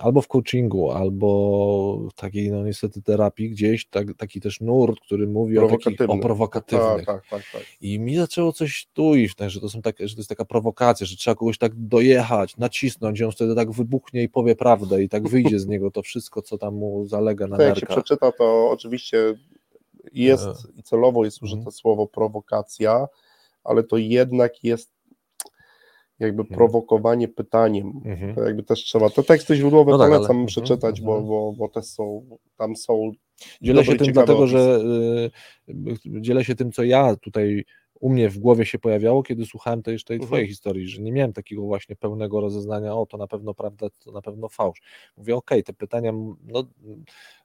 albo 0.00 0.22
w 0.22 0.28
coachingu, 0.28 0.90
albo 0.90 2.08
w 2.10 2.14
takiej, 2.14 2.50
no 2.50 2.64
niestety 2.64 3.02
terapii 3.02 3.50
gdzieś, 3.50 3.86
tak, 3.86 4.06
taki 4.16 4.40
też 4.40 4.60
nurt, 4.60 5.00
który 5.00 5.26
mówi 5.26 5.58
o, 5.58 5.68
takich, 5.68 6.00
o 6.10 6.18
prowokatywnych. 6.18 7.06
Tak, 7.06 7.22
tak, 7.22 7.30
tak, 7.30 7.42
tak, 7.52 7.62
I 7.80 8.00
mi 8.00 8.16
zaczęło 8.16 8.52
coś 8.52 8.88
tu 8.92 9.14
iść, 9.14 9.34
że 9.46 9.60
to 9.60 9.68
są 9.68 9.82
takie, 9.82 10.08
że 10.08 10.14
to 10.14 10.20
jest 10.20 10.28
taka 10.28 10.44
prowokacja, 10.44 11.06
że 11.06 11.16
trzeba 11.16 11.34
kogoś 11.34 11.58
tak 11.58 11.74
dojechać, 11.74 12.56
nacisnąć, 12.56 13.22
on 13.22 13.32
wtedy 13.32 13.54
tak 13.54 13.70
wybuchnie 13.70 14.22
i 14.22 14.28
powie 14.28 14.56
prawdę 14.56 15.02
i 15.02 15.08
tak 15.08 15.28
wyjdzie 15.28 15.58
z 15.58 15.66
niego 15.72 15.90
to 15.90 16.02
wszystko, 16.02 16.42
co 16.42 16.58
tam 16.58 16.74
mu 16.74 17.06
zalega 17.06 17.46
na 17.46 17.56
nerkach. 17.56 17.82
Jak 17.82 17.90
się 17.90 18.02
przeczyta, 18.02 18.32
to 18.32 18.70
oczywiście 18.70 19.34
jest 20.12 20.48
i 20.76 20.82
celowo 20.82 21.24
jest 21.24 21.42
użyte 21.42 21.58
mhm. 21.58 21.72
słowo 21.72 22.06
prowokacja, 22.06 23.06
ale 23.64 23.82
to 23.82 23.96
jednak 23.96 24.64
jest 24.64 24.95
jakby 26.18 26.42
mhm. 26.42 26.58
prowokowanie 26.58 27.28
pytaniem. 27.28 28.00
Mhm. 28.04 28.34
To 28.34 28.44
jakby 28.44 28.62
też 28.62 28.84
trzeba. 28.84 29.10
Te 29.10 29.22
teksty 29.22 29.56
źródłowe 29.56 29.92
no 29.92 29.98
tak, 29.98 30.08
polecam 30.08 30.30
ale... 30.30 30.40
Mhm, 30.40 30.46
przeczytać, 30.46 31.00
bo, 31.00 31.12
mhm. 31.12 31.28
bo, 31.28 31.52
bo 31.52 31.68
te 31.68 31.82
są, 31.82 32.26
tam 32.56 32.76
są. 32.76 33.12
Dzielę 33.62 33.84
się 33.84 33.96
tym 33.96 34.12
dlatego, 34.12 34.38
opis. 34.38 34.50
że 34.50 34.80
y, 35.68 36.20
dzielę 36.20 36.44
się 36.44 36.54
tym, 36.54 36.72
co 36.72 36.84
ja 36.84 37.16
tutaj 37.16 37.64
u 38.00 38.10
mnie 38.10 38.30
w 38.30 38.38
głowie 38.38 38.66
się 38.66 38.78
pojawiało, 38.78 39.22
kiedy 39.22 39.46
słuchałem 39.46 39.82
tej, 39.82 39.98
tej 39.98 40.14
mhm. 40.14 40.26
twojej 40.26 40.48
historii, 40.48 40.88
że 40.88 41.02
nie 41.02 41.12
miałem 41.12 41.32
takiego 41.32 41.62
właśnie 41.62 41.96
pełnego 41.96 42.40
rozeznania, 42.40 42.94
o 42.94 43.06
to 43.06 43.16
na 43.16 43.26
pewno 43.26 43.54
prawda, 43.54 43.86
to 44.04 44.12
na 44.12 44.22
pewno 44.22 44.48
fałsz. 44.48 44.82
Mówię, 45.16 45.36
okej, 45.36 45.58
okay, 45.58 45.62
te 45.62 45.72
pytania, 45.72 46.12
no, 46.44 46.64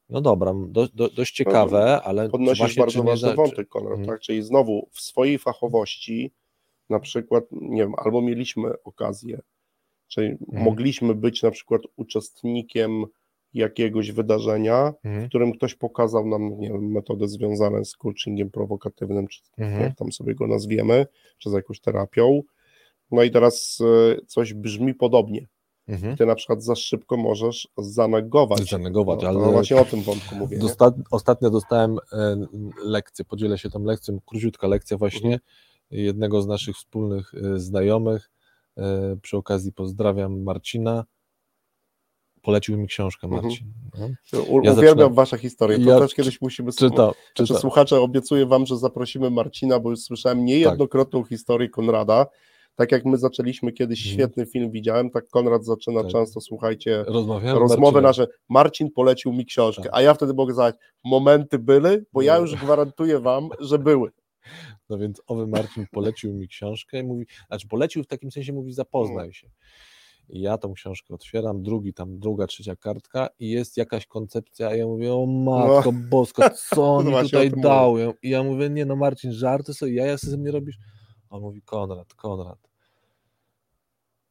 no 0.09 0.21
dobra, 0.21 0.53
do, 0.67 0.87
do, 0.87 1.09
dość 1.09 1.35
ciekawe, 1.35 2.01
ale 2.03 2.29
Podnosisz 2.29 2.59
właśnie, 2.59 2.79
bardzo 2.79 3.03
ważny 3.03 3.33
wątek, 3.33 3.69
Konrad, 3.69 3.91
mhm. 3.91 4.07
tak? 4.07 4.19
Czyli 4.19 4.43
znowu 4.43 4.89
w 4.91 5.01
swojej 5.01 5.37
fachowości 5.37 6.31
na 6.91 6.99
przykład, 6.99 7.43
nie 7.51 7.81
wiem, 7.81 7.93
albo 7.97 8.21
mieliśmy 8.21 8.83
okazję, 8.83 9.39
czyli 10.07 10.27
mhm. 10.27 10.63
mogliśmy 10.63 11.15
być 11.15 11.43
na 11.43 11.51
przykład 11.51 11.81
uczestnikiem 11.95 13.05
jakiegoś 13.53 14.11
wydarzenia, 14.11 14.93
mhm. 15.03 15.25
w 15.25 15.29
którym 15.29 15.53
ktoś 15.53 15.75
pokazał 15.75 16.27
nam, 16.27 16.59
nie 16.59 16.69
wiem, 16.69 16.91
metody 16.91 17.27
związane 17.27 17.85
z 17.85 17.97
coachingiem 17.97 18.51
prowokatywnym, 18.51 19.27
czy 19.27 19.41
mhm. 19.57 19.81
jak 19.81 19.95
tam 19.95 20.11
sobie 20.11 20.35
go 20.35 20.47
nazwiemy, 20.47 21.05
czy 21.37 21.49
z 21.49 21.53
jakąś 21.53 21.79
terapią. 21.79 22.41
No 23.11 23.23
i 23.23 23.31
teraz 23.31 23.79
e, 23.81 24.25
coś 24.25 24.53
brzmi 24.53 24.93
podobnie. 24.93 25.47
Mhm. 25.87 26.17
Ty 26.17 26.25
na 26.25 26.35
przykład 26.35 26.63
za 26.63 26.75
szybko 26.75 27.17
możesz 27.17 27.67
zanegować. 27.77 28.69
Zanegować, 28.69 29.21
no, 29.21 29.29
ale 29.29 29.39
no 29.39 29.51
właśnie 29.51 29.77
o 29.77 29.85
tym 29.85 30.01
wątku 30.01 30.35
mówię. 30.35 30.57
Dosta 30.57 30.91
ostatnio 31.11 31.49
dostałem 31.49 31.97
e, 32.13 32.37
lekcję, 32.83 33.25
podzielę 33.25 33.57
się 33.57 33.69
tą 33.69 33.83
lekcją, 33.83 34.19
króciutka 34.25 34.67
lekcja 34.67 34.97
właśnie 34.97 35.33
mhm. 35.33 35.39
Jednego 35.91 36.41
z 36.41 36.47
naszych 36.47 36.75
wspólnych 36.75 37.31
e, 37.33 37.59
znajomych. 37.59 38.31
Przy 39.21 39.37
okazji 39.37 39.73
pozdrawiam 39.73 40.43
Marcina 40.43 41.05
polecił 42.41 42.77
mi 42.77 42.87
książkę 42.87 43.27
mhm. 43.27 43.43
Marcin. 43.43 43.73
Mhm. 43.93 44.15
Ja 44.33 44.39
Uwielbiam 44.39 44.75
zaczynam... 44.75 45.13
wasze 45.13 45.37
historie, 45.37 45.79
to 45.79 45.89
ja 45.89 45.99
też 45.99 46.13
kiedyś 46.13 46.41
musimy... 46.41 46.71
Czyta, 46.71 47.11
czyta. 47.33 47.59
Słuchacze, 47.59 48.01
obiecuję 48.01 48.45
wam, 48.45 48.65
że 48.65 48.77
zaprosimy 48.77 49.29
Marcina, 49.29 49.79
bo 49.79 49.89
już 49.89 49.99
słyszałem 49.99 50.45
niejednokrotną 50.45 51.21
tak. 51.21 51.29
historię 51.29 51.69
Konrada, 51.69 52.25
tak 52.75 52.91
jak 52.91 53.05
my 53.05 53.17
zaczęliśmy 53.17 53.71
kiedyś 53.71 53.99
mhm. 53.99 54.13
świetny 54.13 54.45
film 54.45 54.71
widziałem, 54.71 55.09
tak 55.09 55.27
Konrad 55.27 55.65
zaczyna 55.65 56.01
tak. 56.01 56.11
często, 56.11 56.41
słuchajcie, 56.41 57.05
rozmowy 57.43 58.01
nasze. 58.01 58.27
Marcin 58.49 58.91
polecił 58.91 59.33
mi 59.33 59.45
książkę, 59.45 59.83
tak. 59.83 59.91
a 59.93 60.01
ja 60.01 60.13
wtedy 60.13 60.33
mogę 60.33 60.53
zadać, 60.53 60.75
momenty 61.03 61.59
były, 61.59 62.05
bo 62.13 62.21
ja 62.21 62.37
już 62.37 62.55
gwarantuję 62.55 63.19
wam, 63.19 63.49
że 63.59 63.79
były. 63.79 64.11
No 64.89 64.97
więc 64.97 65.21
owy 65.27 65.47
Marcin 65.47 65.85
polecił 65.91 66.33
mi 66.33 66.47
książkę 66.47 66.99
i 66.99 67.03
mówi, 67.03 67.25
znaczy 67.47 67.67
polecił 67.67 68.03
w 68.03 68.07
takim 68.07 68.31
sensie, 68.31 68.53
mówi 68.53 68.73
zapoznaj 68.73 69.33
się. 69.33 69.49
I 70.29 70.41
ja 70.41 70.57
tą 70.57 70.73
książkę 70.73 71.13
otwieram, 71.13 71.63
drugi 71.63 71.93
tam, 71.93 72.19
druga, 72.19 72.47
trzecia 72.47 72.75
kartka 72.75 73.29
i 73.39 73.49
jest 73.49 73.77
jakaś 73.77 74.05
koncepcja, 74.05 74.67
a 74.67 74.75
ja 74.75 74.85
mówię, 74.85 75.13
o 75.13 75.25
matko 75.25 75.91
no. 75.91 75.99
bosko, 76.09 76.49
co 76.49 76.83
on 76.95 77.05
mi 77.05 77.21
tutaj 77.21 77.51
dał? 77.51 77.95
I 78.23 78.29
ja 78.29 78.43
mówię, 78.43 78.69
nie 78.69 78.85
no 78.85 78.95
Marcin, 78.95 79.33
żarty 79.33 79.73
sobie, 79.73 79.93
ja 79.93 80.17
sobie 80.17 80.31
ze 80.31 80.37
mnie 80.37 80.51
robisz? 80.51 80.77
A 81.29 81.35
on 81.35 81.41
mówi, 81.41 81.61
Konrad, 81.61 82.13
Konrad, 82.13 82.71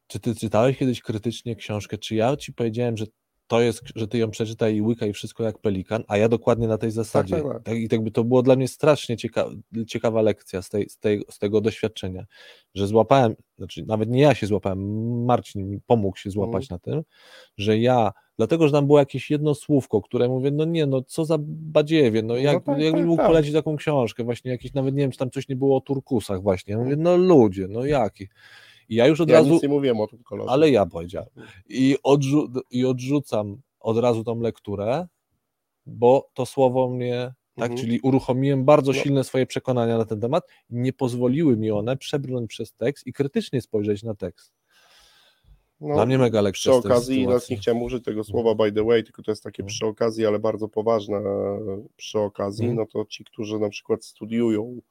czy 0.07 0.19
ty 0.19 0.35
czytałeś 0.35 0.77
kiedyś 0.77 1.01
krytycznie 1.01 1.55
książkę, 1.55 1.97
czy 1.97 2.15
ja 2.15 2.37
ci 2.37 2.53
powiedziałem, 2.53 2.97
że 2.97 3.05
to 3.51 3.61
jest, 3.61 3.83
że 3.95 4.07
ty 4.07 4.17
ją 4.17 4.31
przeczytaj 4.31 4.75
i 4.75 4.81
łykaj 4.81 5.13
wszystko 5.13 5.43
jak 5.43 5.57
pelikan, 5.57 6.03
a 6.07 6.17
ja 6.17 6.29
dokładnie 6.29 6.67
na 6.67 6.77
tej 6.77 6.91
zasadzie. 6.91 7.35
Tak, 7.35 7.43
tak, 7.43 7.63
tak. 7.63 7.77
I 7.77 7.89
tak 7.89 8.03
by 8.03 8.11
to 8.11 8.23
było 8.23 8.41
dla 8.41 8.55
mnie 8.55 8.67
strasznie 8.67 9.17
cieka 9.17 9.45
ciekawa 9.87 10.21
lekcja 10.21 10.61
z, 10.61 10.69
tej, 10.69 10.89
z, 10.89 10.97
tej, 10.97 11.23
z 11.29 11.39
tego 11.39 11.61
doświadczenia, 11.61 12.25
że 12.73 12.87
złapałem, 12.87 13.35
znaczy 13.57 13.85
nawet 13.87 14.09
nie 14.09 14.21
ja 14.21 14.33
się 14.35 14.47
złapałem, 14.47 14.79
Marcin 15.25 15.69
mi 15.69 15.79
pomógł 15.87 16.17
się 16.17 16.29
złapać 16.29 16.63
mm. 16.63 16.67
na 16.69 16.79
tym, 16.79 17.03
że 17.57 17.77
ja, 17.77 18.11
dlatego, 18.37 18.67
że 18.67 18.73
tam 18.73 18.87
było 18.87 18.99
jakieś 18.99 19.31
jedno 19.31 19.55
słówko, 19.55 20.01
które 20.01 20.27
mówię, 20.27 20.51
no 20.51 20.65
nie, 20.65 20.85
no 20.85 21.01
co 21.01 21.25
za 21.25 21.37
badziewie, 21.39 22.21
no, 22.21 22.35
jak, 22.35 22.67
no 22.67 22.73
tak, 22.73 22.83
jakbym 22.83 23.01
tak, 23.01 23.07
mógł 23.07 23.21
tak. 23.21 23.27
polecić 23.27 23.53
taką 23.53 23.75
książkę, 23.75 24.23
właśnie 24.23 24.51
jakiś, 24.51 24.73
nawet 24.73 24.95
nie 24.95 25.01
wiem, 25.01 25.11
czy 25.11 25.19
tam 25.19 25.31
coś 25.31 25.49
nie 25.49 25.55
było 25.55 25.77
o 25.77 25.81
turkusach 25.81 26.41
właśnie, 26.41 26.73
ja 26.73 26.79
mówię, 26.79 26.95
no 26.95 27.17
ludzie, 27.17 27.67
no 27.67 27.85
jaki. 27.85 28.27
I 28.91 28.95
ja 28.95 29.07
już 29.07 29.21
od 29.21 29.29
ja 29.29 29.35
razu. 29.35 29.49
Nic 29.49 29.63
nie 29.63 29.69
mówiłem 29.69 30.01
o 30.01 30.07
tym 30.07 30.23
kolorze. 30.23 30.51
Ale 30.51 30.69
ja 30.69 30.85
powiedziałem. 30.85 31.29
I, 31.69 31.97
odrzu 32.03 32.51
I 32.71 32.85
odrzucam 32.85 33.61
od 33.79 33.97
razu 33.97 34.23
tą 34.23 34.39
lekturę, 34.39 35.07
bo 35.85 36.29
to 36.33 36.45
słowo 36.45 36.89
mnie. 36.89 37.33
Tak, 37.55 37.71
mhm. 37.71 37.81
czyli 37.81 37.99
uruchomiłem 37.99 38.65
bardzo 38.65 38.91
no. 38.91 38.97
silne 38.97 39.23
swoje 39.23 39.45
przekonania 39.45 39.97
na 39.97 40.05
ten 40.05 40.19
temat, 40.19 40.43
nie 40.69 40.93
pozwoliły 40.93 41.57
mi 41.57 41.71
one 41.71 41.97
przebrnąć 41.97 42.49
przez 42.49 42.73
tekst 42.73 43.07
i 43.07 43.13
krytycznie 43.13 43.61
spojrzeć 43.61 44.03
na 44.03 44.15
tekst. 44.15 44.53
No, 45.81 45.95
Dla 45.95 46.05
mnie 46.05 46.17
mega 46.17 46.41
lekcja. 46.41 46.71
Przy 46.71 46.87
okazji, 46.87 47.25
teraz 47.25 47.49
nie 47.49 47.57
chciałem 47.57 47.81
użyć 47.83 48.03
tego 48.03 48.23
słowa 48.23 48.55
by 48.55 48.71
the 48.71 48.83
way, 48.83 49.03
tylko 49.03 49.23
to 49.23 49.31
jest 49.31 49.43
takie 49.43 49.63
mhm. 49.63 49.67
przy 49.67 49.85
okazji, 49.85 50.25
ale 50.25 50.39
bardzo 50.39 50.67
poważne 50.67 51.21
przy 51.95 52.19
okazji, 52.19 52.65
mhm. 52.65 52.77
no 52.77 52.85
to 52.85 53.09
ci, 53.09 53.23
którzy 53.23 53.59
na 53.59 53.69
przykład 53.69 54.05
studiują 54.05 54.81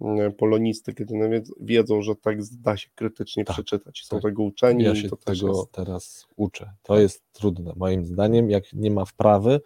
E, 0.00 0.30
polonisty, 0.30 0.94
kiedy 0.94 1.42
wiedzą, 1.60 2.02
że 2.02 2.16
tekst 2.16 2.60
da 2.60 2.76
się 2.76 2.88
krytycznie 2.94 3.44
tak, 3.44 3.54
przeczytać. 3.54 4.02
Są 4.04 4.16
tak. 4.16 4.22
tego 4.22 4.42
uczeni. 4.42 4.84
Ja 4.84 4.94
się 4.94 5.08
to 5.08 5.16
tego 5.16 5.48
jest... 5.48 5.72
teraz 5.72 6.26
uczę. 6.36 6.72
To 6.82 7.00
jest 7.00 7.32
trudne, 7.32 7.72
moim 7.76 8.04
zdaniem, 8.04 8.50
jak 8.50 8.72
nie 8.72 8.90
ma 8.90 9.04
wprawy, 9.04 9.60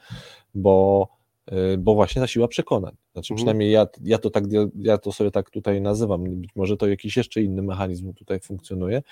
bo, 0.55 1.09
e, 1.47 1.77
bo 1.77 1.94
właśnie 1.94 2.23
ta 2.23 2.27
siła 2.27 2.48
przekonań. 2.48 2.97
Znaczy 3.12 3.32
mhm. 3.32 3.36
przynajmniej 3.36 3.70
ja, 3.70 3.86
ja, 4.02 4.19
to 4.19 4.31
tak, 4.31 4.44
ja 4.77 4.98
to 4.98 5.12
sobie 5.12 5.31
tak 5.31 5.51
tutaj 5.51 5.81
nazywam. 5.81 6.24
Być 6.24 6.51
może 6.56 6.77
to 6.77 6.86
jakiś 6.86 7.16
jeszcze 7.16 7.43
inny 7.43 7.62
mechanizm 7.62 8.15
tutaj 8.15 8.40
funkcjonuje, 8.40 9.02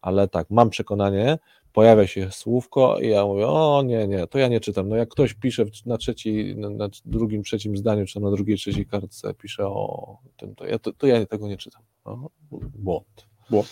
ale 0.00 0.28
tak, 0.28 0.50
mam 0.50 0.70
przekonanie, 0.70 1.38
pojawia 1.72 2.06
się 2.06 2.30
słówko 2.30 2.98
i 2.98 3.08
ja 3.08 3.26
mówię, 3.26 3.46
o 3.46 3.82
nie, 3.86 4.08
nie, 4.08 4.26
to 4.26 4.38
ja 4.38 4.48
nie 4.48 4.60
czytam. 4.60 4.88
No 4.88 4.96
jak 4.96 5.08
ktoś 5.08 5.34
pisze 5.34 5.64
na 5.86 5.98
trzeciej, 5.98 6.56
na, 6.56 6.88
drugim, 7.04 7.42
trzecim 7.42 7.76
zdaniu, 7.76 8.06
czy 8.06 8.20
na 8.20 8.30
drugiej, 8.30 8.56
trzeciej 8.56 8.86
kartce 8.86 9.34
pisze 9.34 9.66
o 9.66 10.18
tym, 10.36 10.54
to 10.54 10.66
ja, 10.66 10.78
to, 10.78 10.92
to 10.92 11.06
ja 11.06 11.26
tego 11.26 11.48
nie 11.48 11.56
czytam. 11.56 11.82
O, 12.04 12.30
błąd. 12.74 13.26
Błąd. 13.50 13.68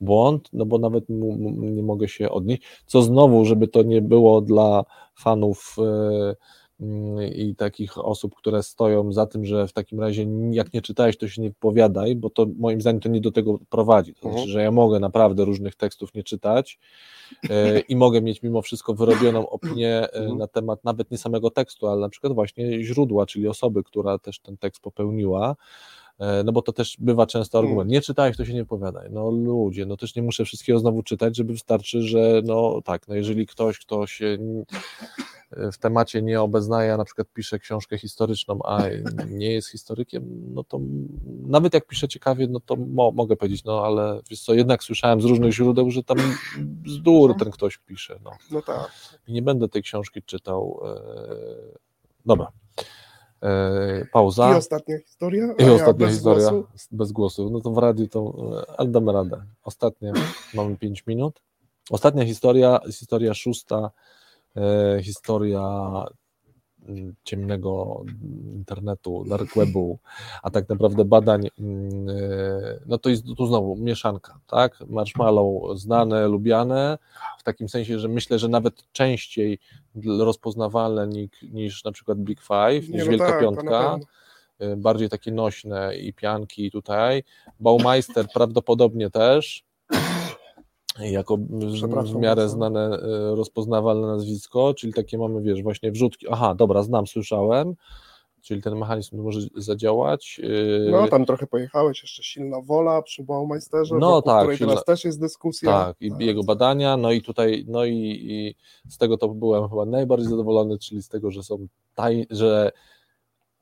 Błąd, 0.00 0.48
no 0.52 0.66
bo 0.66 0.78
nawet 0.78 1.04
nie 1.08 1.82
mogę 1.82 2.08
się 2.08 2.30
odnieść. 2.30 2.62
Co 2.86 3.02
znowu, 3.02 3.44
żeby 3.44 3.68
to 3.68 3.82
nie 3.82 4.02
było 4.02 4.40
dla 4.40 4.84
fanów 5.14 5.76
yy, 5.78 6.36
i 7.36 7.54
takich 7.56 7.98
osób, 7.98 8.34
które 8.34 8.62
stoją 8.62 9.12
za 9.12 9.26
tym, 9.26 9.44
że 9.44 9.68
w 9.68 9.72
takim 9.72 10.00
razie 10.00 10.26
jak 10.50 10.72
nie 10.72 10.82
czytałeś, 10.82 11.18
to 11.18 11.28
się 11.28 11.42
nie 11.42 11.48
wypowiadaj, 11.48 12.16
bo 12.16 12.30
to 12.30 12.46
moim 12.58 12.80
zdaniem 12.80 13.00
to 13.00 13.08
nie 13.08 13.20
do 13.20 13.32
tego 13.32 13.58
prowadzi. 13.70 14.14
To 14.14 14.20
znaczy, 14.20 14.36
mhm. 14.36 14.48
że 14.48 14.62
ja 14.62 14.70
mogę 14.70 15.00
naprawdę 15.00 15.44
różnych 15.44 15.74
tekstów 15.74 16.14
nie 16.14 16.22
czytać 16.22 16.78
e, 17.50 17.80
i 17.80 17.96
mogę 17.96 18.22
mieć 18.22 18.42
mimo 18.42 18.62
wszystko 18.62 18.94
wyrobioną 18.94 19.48
opinię 19.48 19.88
e, 19.88 20.12
mhm. 20.12 20.38
na 20.38 20.46
temat 20.46 20.84
nawet 20.84 21.10
nie 21.10 21.18
samego 21.18 21.50
tekstu, 21.50 21.86
ale 21.86 22.00
na 22.00 22.08
przykład 22.08 22.32
właśnie 22.32 22.84
źródła, 22.84 23.26
czyli 23.26 23.48
osoby, 23.48 23.84
która 23.84 24.18
też 24.18 24.40
ten 24.40 24.56
tekst 24.56 24.82
popełniła. 24.82 25.56
E, 26.18 26.42
no 26.44 26.52
bo 26.52 26.62
to 26.62 26.72
też 26.72 26.96
bywa 26.98 27.26
często 27.26 27.58
argument, 27.58 27.86
mhm. 27.86 27.92
nie 27.92 28.00
czytałeś, 28.00 28.36
to 28.36 28.44
się 28.44 28.54
nie 28.54 28.64
powiadaj. 28.64 29.08
No 29.10 29.30
ludzie, 29.30 29.86
no 29.86 29.96
też 29.96 30.16
nie 30.16 30.22
muszę 30.22 30.44
wszystkiego 30.44 30.78
znowu 30.78 31.02
czytać, 31.02 31.36
żeby 31.36 31.52
wystarczy, 31.52 32.02
że 32.02 32.42
no 32.44 32.80
tak, 32.84 33.08
no 33.08 33.14
jeżeli 33.14 33.46
ktoś, 33.46 33.78
kto 33.78 34.06
się 34.06 34.38
w 35.50 35.78
temacie 35.78 36.22
nie 36.22 36.40
obeznaje, 36.40 36.94
a 36.94 36.96
na 36.96 37.04
przykład 37.04 37.28
pisze 37.34 37.58
książkę 37.58 37.98
historyczną, 37.98 38.58
a 38.64 38.82
nie 39.30 39.52
jest 39.52 39.68
historykiem, 39.68 40.24
no 40.54 40.64
to 40.64 40.80
nawet 41.46 41.74
jak 41.74 41.86
pisze 41.86 42.08
ciekawie, 42.08 42.46
no 42.50 42.60
to 42.60 42.76
mo, 42.76 43.12
mogę 43.12 43.36
powiedzieć, 43.36 43.64
no 43.64 43.84
ale 43.84 44.20
wiesz 44.30 44.40
co, 44.40 44.54
jednak 44.54 44.84
słyszałem 44.84 45.20
z 45.20 45.24
różnych 45.24 45.52
źródeł, 45.52 45.90
że 45.90 46.02
tam 46.02 46.16
bzdur 46.58 47.36
ten 47.36 47.50
ktoś 47.50 47.78
pisze. 47.78 48.18
No, 48.24 48.30
no 48.50 48.62
tak. 48.62 48.90
I 49.26 49.32
nie 49.32 49.42
będę 49.42 49.68
tej 49.68 49.82
książki 49.82 50.22
czytał. 50.22 50.80
E, 50.84 51.00
dobra. 52.26 52.52
E, 53.42 54.06
pauza. 54.12 54.52
I 54.52 54.56
ostatnia 54.56 54.98
historia. 54.98 55.54
I 55.58 55.64
ostatnia 55.64 56.06
bez 56.06 56.14
historia 56.14 56.50
głosu. 56.50 56.68
bez 56.90 57.12
głosu. 57.12 57.50
No 57.50 57.60
to 57.60 57.70
w 57.70 57.78
radiu 57.78 58.08
to, 58.08 58.34
ale 58.76 58.88
damy 58.88 59.12
radę. 59.12 59.44
Ostatnia, 59.62 60.12
mamy 60.54 60.76
5 60.76 61.06
minut. 61.06 61.42
Ostatnia 61.90 62.24
historia, 62.24 62.80
historia 62.90 63.34
szósta 63.34 63.90
E, 63.90 64.27
historia 65.02 66.04
mm, 66.88 67.14
ciemnego 67.24 68.04
internetu, 68.54 69.24
dark 69.24 69.54
webu, 69.56 69.98
a 70.42 70.50
tak 70.50 70.68
naprawdę 70.68 71.04
badań, 71.04 71.48
mm, 71.58 72.08
e, 72.08 72.80
no 72.86 72.98
to 72.98 73.10
jest 73.10 73.24
tu 73.36 73.46
znowu 73.46 73.76
mieszanka, 73.76 74.40
tak? 74.46 74.80
Marshmallow 74.88 75.78
znane, 75.78 76.28
lubiane, 76.28 76.98
w 77.38 77.42
takim 77.42 77.68
sensie, 77.68 77.98
że 77.98 78.08
myślę, 78.08 78.38
że 78.38 78.48
nawet 78.48 78.92
częściej 78.92 79.58
rozpoznawalne 80.18 81.08
niż 81.42 81.84
na 81.84 81.92
przykład 81.92 82.18
Big 82.18 82.40
Five, 82.40 82.88
niż 82.88 83.04
no 83.04 83.10
Wielka 83.10 83.26
tak, 83.26 83.40
Piątka, 83.40 83.98
e, 84.58 84.76
bardziej 84.76 85.08
takie 85.08 85.32
nośne 85.32 85.96
i 85.96 86.12
pianki 86.12 86.70
tutaj. 86.70 87.22
Baumeister 87.60 88.26
prawdopodobnie 88.34 89.10
też, 89.10 89.67
jako 91.00 91.36
w 92.04 92.16
miarę 92.16 92.48
znane, 92.48 92.80
e, 92.80 93.34
rozpoznawalne 93.36 94.06
nazwisko, 94.06 94.74
czyli 94.74 94.92
takie 94.92 95.18
mamy, 95.18 95.42
wiesz, 95.42 95.62
właśnie 95.62 95.92
wrzutki, 95.92 96.26
aha, 96.30 96.54
dobra, 96.54 96.82
znam, 96.82 97.06
słyszałem, 97.06 97.74
czyli 98.42 98.62
ten 98.62 98.76
mechanizm 98.78 99.22
może 99.22 99.40
zadziałać. 99.56 100.40
No, 100.90 101.08
tam 101.08 101.26
trochę 101.26 101.46
pojechałeś, 101.46 102.02
jeszcze 102.02 102.22
silna 102.22 102.60
wola 102.60 103.02
przy 103.02 103.24
Baumeisterze, 103.24 103.94
no, 104.00 104.22
tak, 104.22 104.40
której 104.40 104.58
silna... 104.58 104.72
teraz 104.72 104.84
też 104.84 105.04
jest 105.04 105.20
dyskusja. 105.20 105.72
Tak, 105.72 105.96
i 106.00 106.10
tak. 106.10 106.20
jego 106.20 106.42
badania, 106.42 106.96
no 106.96 107.12
i 107.12 107.22
tutaj, 107.22 107.64
no 107.68 107.84
i, 107.84 107.94
i, 108.20 108.54
z 108.88 108.98
tego 108.98 109.18
to 109.18 109.28
byłem 109.28 109.68
chyba 109.68 109.84
najbardziej 109.86 110.28
zadowolony, 110.28 110.78
czyli 110.78 111.02
z 111.02 111.08
tego, 111.08 111.30
że 111.30 111.42
są 111.42 111.66
taj, 111.94 112.26
że 112.30 112.72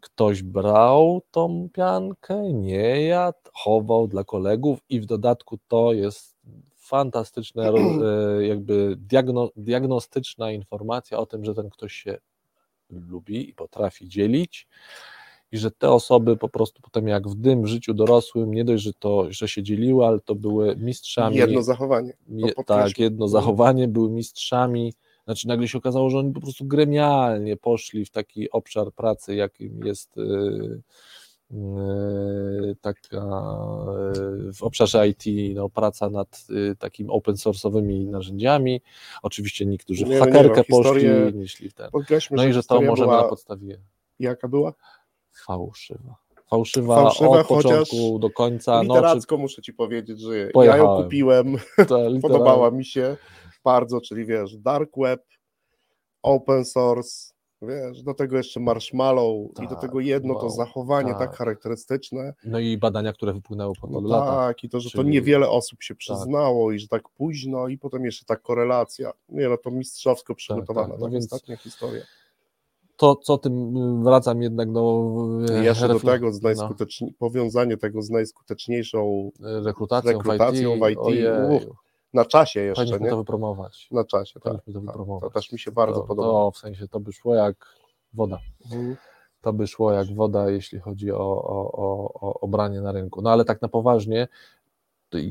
ktoś 0.01 0.43
brał 0.43 1.23
tą 1.31 1.69
piankę, 1.73 2.53
nie 2.53 3.03
jadł, 3.03 3.39
chował 3.53 4.09
dla 4.09 4.25
kolegów 4.25 4.79
i 4.89 5.01
w 5.01 5.07
dodatku 5.07 5.59
to 5.69 5.93
jest 5.93 6.36
fantastyczna 6.87 7.63
e, 7.69 8.47
jakby 8.47 8.97
diagno, 8.99 9.51
diagnostyczna 9.57 10.53
informacja 10.53 11.19
o 11.19 11.27
tym, 11.27 11.45
że 11.45 11.55
ten 11.55 11.71
ktoś 11.71 11.93
się 11.93 12.19
lubi 12.91 13.51
i 13.51 13.55
potrafi 13.55 14.09
dzielić 14.09 14.69
i 15.53 15.59
że 15.59 15.71
te 15.71 15.91
osoby 15.91 16.37
po 16.37 16.49
prostu 16.49 16.83
potem 16.83 17.09
jak 17.09 17.29
w 17.29 17.35
dym 17.35 17.63
w 17.63 17.67
życiu 17.67 17.95
dorosłym, 17.95 18.55
nie 18.55 18.65
dość, 18.65 18.83
że 18.83 18.93
to, 18.93 19.33
że 19.33 19.49
się 19.49 19.63
dzieliły, 19.63 20.07
ale 20.07 20.21
to 20.21 20.35
były 20.35 20.77
mistrzami. 20.77 21.37
Jedno 21.37 21.63
zachowanie. 21.63 22.13
Je, 22.29 22.53
tak, 22.67 22.99
jedno 22.99 23.29
zachowanie, 23.29 23.89
były 23.89 24.11
mistrzami 24.11 24.93
znaczy 25.27 25.49
nagle 25.49 25.69
się 25.69 25.79
okazało, 25.79 26.11
że 26.11 26.19
oni 26.19 26.33
po 26.33 26.41
prostu 26.41 26.65
gremialnie 26.65 27.57
poszli 27.57 28.05
w 28.05 28.11
taki 28.11 28.51
obszar 28.51 28.93
pracy, 28.93 29.35
jakim 29.35 29.87
jest 29.87 30.17
yy, 30.17 30.83
taka 32.81 33.17
yy, 34.37 34.53
w 34.53 34.63
obszarze 34.63 35.09
IT, 35.09 35.25
no, 35.55 35.69
praca 35.69 36.11
nad 36.11 36.47
takimi 36.79 37.11
open 37.11 37.35
source'owymi 37.35 38.07
narzędziami. 38.07 38.83
Oczywiście 39.23 39.67
niektórzy 39.67 40.05
w 40.05 40.09
nie, 40.09 40.19
hakerkę 40.19 40.61
nie, 40.61 40.65
no, 40.71 40.83
poszli, 40.83 41.73
ten. 41.73 41.91
No 42.31 42.45
i 42.45 42.53
że 42.53 42.63
to 42.63 42.81
możemy 42.81 43.13
na 43.13 43.25
podstawie. 43.25 43.79
Jaka 44.19 44.49
była? 44.49 44.73
Fałszywa 45.47 46.27
fałszywa, 46.51 46.95
fałszywa 46.95 47.31
od 47.31 47.47
początku 47.47 48.19
do 48.19 48.31
końca. 48.31 48.83
Literacko 48.83 49.35
no, 49.35 49.39
czy... 49.39 49.43
muszę 49.43 49.63
ci 49.63 49.73
powiedzieć, 49.73 50.21
że 50.21 50.49
Pojechałem. 50.49 50.85
ja 50.85 50.91
ją 50.93 51.03
kupiłem, 51.03 51.57
podobała 52.23 52.71
mi 52.71 52.85
się 52.85 53.17
bardzo, 53.65 54.01
czyli 54.01 54.25
wiesz, 54.25 54.57
dark 54.57 54.91
web, 54.97 55.25
open 56.23 56.65
source, 56.65 57.35
wiesz, 57.63 58.03
do 58.03 58.15
tego 58.15 58.37
jeszcze 58.37 58.61
marshmallow 58.61 59.55
tak, 59.55 59.65
i 59.65 59.69
do 59.69 59.75
tak, 59.75 59.83
tego 59.83 60.01
jedno 60.01 60.35
wow, 60.35 60.43
to 60.43 60.51
zachowanie 60.51 61.11
tak. 61.11 61.19
tak. 61.19 61.37
charakterystyczne. 61.37 62.35
No 62.45 62.59
i 62.59 62.79
badania, 62.79 63.13
które 63.13 63.33
wypłynęły 63.33 63.75
po 63.81 63.87
tylu 63.87 64.01
no 64.01 64.09
latach. 64.09 64.35
Tak, 64.35 64.65
i 64.65 64.69
to, 64.69 64.81
że 64.81 64.91
czyli... 64.91 65.05
to 65.05 65.11
niewiele 65.11 65.51
osób 65.51 65.83
się 65.83 65.95
tak. 65.95 65.99
przyznało 65.99 66.69
tak. 66.69 66.77
i 66.77 66.79
że 66.79 66.89
tak 66.89 67.09
późno 67.09 67.69
i 67.69 67.79
potem 67.79 68.05
jeszcze 68.05 68.25
ta 68.25 68.37
korelacja. 68.37 69.13
Nie 69.29 69.49
no, 69.49 69.57
to 69.57 69.71
mistrzowsko 69.71 70.33
tak, 70.33 70.37
przygotowana, 70.37 70.95
tak, 70.95 71.01
no 71.01 71.09
więc... 71.09 71.25
ostatnia 71.25 71.57
historia. 71.57 72.03
To, 72.97 73.17
co 73.17 73.39
tym 73.39 74.05
wracam 74.05 74.43
jednak 74.43 74.73
do... 74.73 75.13
E, 75.51 75.65
jeszcze 75.65 75.89
do 75.89 76.01
tego, 76.01 76.33
z 76.33 76.43
najskuteczniej, 76.43 77.11
no. 77.11 77.17
powiązanie 77.19 77.77
tego 77.77 78.03
z 78.03 78.11
najskuteczniejszą 78.11 79.31
rekrutacją, 79.41 80.13
rekrutacją 80.13 80.81
w 80.81 80.91
IT. 80.91 80.99
W 80.99 81.63
IT 81.63 81.86
na 82.17 82.25
czasie 82.25 82.61
jeszcze, 82.61 82.83
Powinniśmy 82.83 83.05
nie? 83.05 83.11
to 83.11 83.17
wypromować. 83.17 83.89
Na 83.91 84.05
czasie, 84.05 84.41
tak. 84.41 84.65
to 84.65 84.81
wypromować. 84.81 85.33
To 85.33 85.41
też 85.41 85.53
mi 85.53 85.59
się 85.59 85.73
bardzo 85.73 86.01
to, 86.01 86.07
podoba. 86.07 86.29
To 86.29 86.51
w 86.51 86.59
sensie 86.59 86.89
to 86.89 87.01
by 87.01 87.13
szło 87.13 87.35
jak 87.35 87.77
woda. 88.15 88.39
Mhm. 88.65 88.97
To 89.41 89.53
by 89.53 89.67
szło 89.67 89.93
jak 89.93 90.15
woda, 90.15 90.51
jeśli 90.51 90.81
chodzi 90.81 91.13
o, 91.13 91.19
o, 91.19 91.73
o, 91.73 92.13
o 92.21 92.41
obranie 92.41 92.81
na 92.81 92.93
rynku. 92.93 93.23
No 93.23 93.31
ale 93.31 93.45
tak 93.45 93.63
na 93.63 93.69
poważnie, 93.69 94.29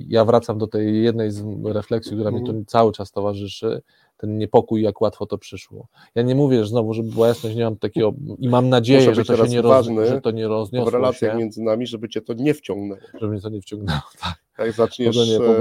ja 0.07 0.25
wracam 0.25 0.57
do 0.57 0.67
tej 0.67 1.03
jednej 1.03 1.31
z 1.31 1.43
refleksji, 1.65 2.13
która 2.13 2.31
mi 2.31 2.39
tu 2.39 2.47
mhm. 2.47 2.65
cały 2.65 2.91
czas 2.91 3.11
towarzyszy, 3.11 3.81
ten 4.17 4.37
niepokój, 4.37 4.81
jak 4.81 5.01
łatwo 5.01 5.25
to 5.25 5.37
przyszło. 5.37 5.87
Ja 6.15 6.21
nie 6.21 6.35
mówię, 6.35 6.63
że 6.63 6.69
znowu, 6.69 6.93
żeby 6.93 7.11
była 7.11 7.27
jasność, 7.27 7.55
nie 7.55 7.63
mam 7.63 7.75
takiego 7.77 8.13
i 8.39 8.49
mam 8.49 8.69
nadzieję, 8.69 9.15
że 9.15 9.25
to, 9.25 9.37
się 9.37 9.49
nie 9.49 9.61
roz, 9.61 9.87
że 10.07 10.21
to 10.21 10.31
nie 10.31 10.47
rozniosło 10.47 10.91
w 10.91 10.93
relacjach 10.93 11.31
się, 11.31 11.37
między 11.37 11.63
nami, 11.63 11.87
żeby 11.87 12.09
cię 12.09 12.21
to 12.21 12.33
nie 12.33 12.53
wciągnęło. 12.53 13.01
Żeby 13.13 13.31
mnie 13.31 13.41
to 13.41 13.49
nie 13.49 13.61
wciągnęło, 13.61 14.01
tak. 14.21 14.35
Jak 14.57 14.71
zaczniesz 14.71 15.15
nie, 15.15 15.35
e, 15.35 15.57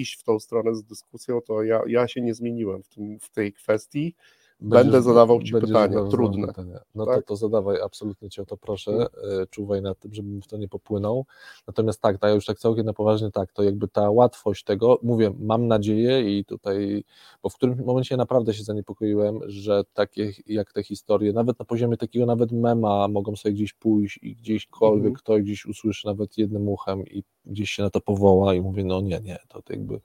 iść 0.00 0.20
w 0.20 0.22
tą 0.22 0.40
stronę 0.40 0.74
z 0.74 0.84
dyskusją, 0.84 1.40
to 1.40 1.62
ja, 1.62 1.80
ja 1.86 2.08
się 2.08 2.20
nie 2.22 2.34
zmieniłem 2.34 2.82
w, 2.82 2.88
tym, 2.88 3.20
w 3.20 3.30
tej 3.30 3.52
kwestii. 3.52 4.14
Będziesz, 4.60 4.92
Będę 4.92 5.02
zadawał 5.02 5.42
Ci 5.42 5.52
pytania, 5.52 6.04
trudne. 6.10 6.46
Pytania. 6.46 6.80
No 6.94 7.06
tak? 7.06 7.16
to, 7.16 7.22
to 7.22 7.36
zadawaj, 7.36 7.80
absolutnie 7.80 8.30
Cię 8.30 8.42
o 8.42 8.46
to 8.46 8.56
proszę, 8.56 8.90
mm. 8.90 9.06
e, 9.42 9.46
czuwaj 9.46 9.82
nad 9.82 9.98
tym, 9.98 10.14
żebym 10.14 10.42
w 10.42 10.46
to 10.46 10.56
nie 10.56 10.68
popłynął. 10.68 11.26
Natomiast 11.66 12.00
tak, 12.00 12.18
tak, 12.18 12.34
już 12.34 12.46
tak 12.46 12.58
całkiem 12.58 12.86
na 12.86 12.92
poważnie 12.92 13.30
tak, 13.30 13.52
to 13.52 13.62
jakby 13.62 13.88
ta 13.88 14.10
łatwość 14.10 14.64
tego, 14.64 14.98
mówię, 15.02 15.32
mam 15.38 15.68
nadzieję 15.68 16.38
i 16.38 16.44
tutaj, 16.44 17.04
bo 17.42 17.48
w 17.48 17.54
którym 17.54 17.84
momencie 17.84 18.16
naprawdę 18.16 18.54
się 18.54 18.64
zaniepokoiłem, 18.64 19.40
że 19.46 19.84
takie 19.94 20.32
jak 20.46 20.72
te 20.72 20.82
historie, 20.82 21.32
nawet 21.32 21.58
na 21.58 21.64
poziomie 21.64 21.96
takiego 21.96 22.26
nawet 22.26 22.52
mema 22.52 23.08
mogą 23.08 23.36
sobie 23.36 23.52
gdzieś 23.52 23.72
pójść 23.72 24.18
i 24.22 24.36
gdzieśkolwiek 24.36 25.06
mm. 25.06 25.14
ktoś 25.14 25.42
gdzieś 25.42 25.66
usłyszy 25.66 26.06
nawet 26.06 26.38
jednym 26.38 26.68
uchem 26.68 27.06
i 27.06 27.22
gdzieś 27.46 27.70
się 27.70 27.82
na 27.82 27.90
to 27.90 28.00
powoła 28.00 28.54
i 28.54 28.60
mówię, 28.60 28.84
no 28.84 29.00
nie, 29.00 29.20
nie, 29.20 29.38
to, 29.48 29.62
to 29.62 29.72
jakby 29.72 30.00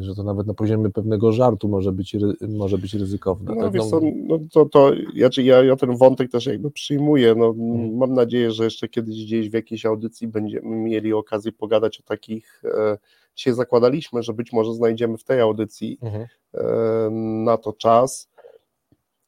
że 0.00 0.14
to 0.14 0.22
nawet 0.22 0.46
na 0.46 0.54
poziomie 0.54 0.90
pewnego 0.90 1.32
żartu 1.32 1.68
może 1.68 1.92
być, 1.92 2.16
może 2.48 2.78
być 2.78 2.94
ryzykowne. 2.94 3.54
No, 3.54 3.62
tak? 3.62 3.72
wiesz, 3.72 3.84
no, 3.92 4.00
no 4.14 4.38
to, 4.52 4.64
to 4.64 4.92
ja, 5.14 5.28
ja, 5.36 5.64
ja 5.64 5.76
ten 5.76 5.96
wątek 5.96 6.30
też 6.30 6.46
jakby 6.46 6.70
przyjmuję. 6.70 7.34
No, 7.34 7.54
hmm. 7.54 7.96
Mam 7.96 8.12
nadzieję, 8.12 8.50
że 8.50 8.64
jeszcze 8.64 8.88
kiedyś 8.88 9.24
gdzieś 9.24 9.50
w 9.50 9.52
jakiejś 9.52 9.86
audycji 9.86 10.28
będziemy 10.28 10.76
mieli 10.76 11.12
okazję 11.12 11.52
pogadać 11.52 12.00
o 12.00 12.02
takich. 12.02 12.62
E, 12.64 12.98
dzisiaj 13.36 13.54
zakładaliśmy, 13.54 14.22
że 14.22 14.32
być 14.32 14.52
może 14.52 14.74
znajdziemy 14.74 15.18
w 15.18 15.24
tej 15.24 15.40
audycji 15.40 15.98
hmm. 16.00 16.26
e, 16.54 17.10
na 17.44 17.56
to 17.56 17.72
czas 17.72 18.34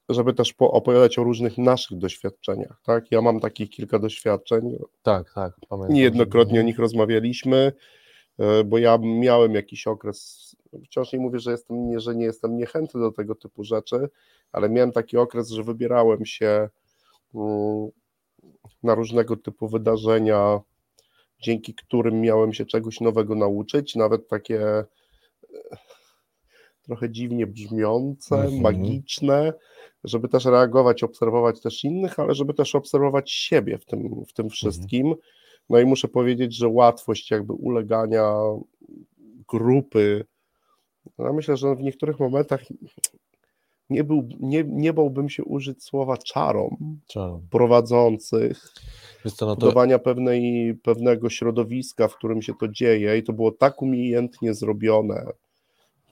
żeby 0.08 0.34
też 0.34 0.54
opowiadać 0.58 1.18
o 1.18 1.24
różnych 1.24 1.58
naszych 1.58 1.98
doświadczeniach, 1.98 2.80
tak? 2.84 3.12
Ja 3.12 3.22
mam 3.22 3.40
takich 3.40 3.70
kilka 3.70 3.98
doświadczeń. 3.98 4.78
Tak, 5.02 5.32
tak. 5.34 5.52
Pamiętam. 5.68 5.94
Niejednokrotnie 5.94 6.60
o 6.60 6.62
nich 6.62 6.78
rozmawialiśmy. 6.78 7.72
E, 8.38 8.64
bo 8.64 8.78
ja 8.78 8.98
miałem 9.02 9.54
jakiś 9.54 9.86
okres, 9.86 10.56
wciąż 10.84 11.12
nie 11.12 11.18
mówię, 11.18 11.38
że, 11.38 11.50
jestem, 11.50 11.88
nie, 11.88 12.00
że 12.00 12.14
nie 12.14 12.24
jestem 12.24 12.56
niechętny 12.56 13.00
do 13.00 13.12
tego 13.12 13.34
typu 13.34 13.64
rzeczy, 13.64 14.08
ale 14.52 14.68
miałem 14.68 14.92
taki 14.92 15.16
okres, 15.16 15.50
że 15.50 15.62
wybierałem 15.62 16.26
się 16.26 16.68
mm, 17.34 17.88
na 18.82 18.94
różnego 18.94 19.36
typu 19.36 19.68
wydarzenia, 19.68 20.60
dzięki 21.42 21.74
którym 21.74 22.20
miałem 22.20 22.52
się 22.52 22.66
czegoś 22.66 23.00
nowego 23.00 23.34
nauczyć, 23.34 23.94
nawet 23.94 24.28
takie 24.28 24.60
e, 24.62 24.86
trochę 26.82 27.10
dziwnie 27.10 27.46
brzmiące, 27.46 28.36
mhm. 28.36 28.62
magiczne, 28.62 29.52
żeby 30.04 30.28
też 30.28 30.44
reagować, 30.44 31.02
obserwować 31.02 31.60
też 31.60 31.84
innych, 31.84 32.18
ale 32.18 32.34
żeby 32.34 32.54
też 32.54 32.74
obserwować 32.74 33.30
siebie 33.30 33.78
w 33.78 33.84
tym, 33.84 34.24
w 34.28 34.32
tym 34.32 34.50
wszystkim. 34.50 35.06
Mhm. 35.06 35.22
No 35.70 35.80
i 35.80 35.84
muszę 35.84 36.08
powiedzieć, 36.08 36.56
że 36.56 36.68
łatwość 36.68 37.30
jakby 37.30 37.52
ulegania 37.52 38.32
grupy, 39.48 40.24
no 41.18 41.32
myślę, 41.32 41.56
że 41.56 41.74
w 41.74 41.82
niektórych 41.82 42.20
momentach 42.20 42.60
nie, 43.90 44.04
był, 44.04 44.28
nie, 44.40 44.64
nie 44.64 44.92
bałbym 44.92 45.28
się 45.28 45.44
użyć 45.44 45.84
słowa 45.84 46.16
czarom, 46.16 47.00
prowadzących, 47.50 48.72
co, 49.34 49.46
no 49.46 49.56
to... 49.56 49.60
budowania 49.60 49.98
pewnej, 49.98 50.74
pewnego 50.74 51.30
środowiska, 51.30 52.08
w 52.08 52.16
którym 52.16 52.42
się 52.42 52.52
to 52.60 52.68
dzieje 52.68 53.18
i 53.18 53.22
to 53.22 53.32
było 53.32 53.52
tak 53.52 53.82
umiejętnie 53.82 54.54
zrobione, 54.54 55.26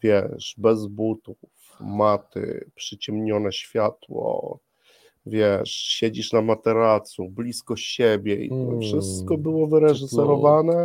wiesz, 0.02 0.55
bez 0.59 0.86
butów, 0.86 1.36
maty, 1.81 2.70
przyciemnione 2.74 3.52
światło, 3.52 4.59
wiesz, 5.26 5.70
siedzisz 5.70 6.32
na 6.32 6.42
materacu, 6.42 7.28
blisko 7.28 7.76
siebie 7.76 8.44
i 8.44 8.48
to 8.48 8.55
mm, 8.55 8.80
wszystko 8.80 9.38
było 9.38 9.66
wyreżyserowane 9.66 10.84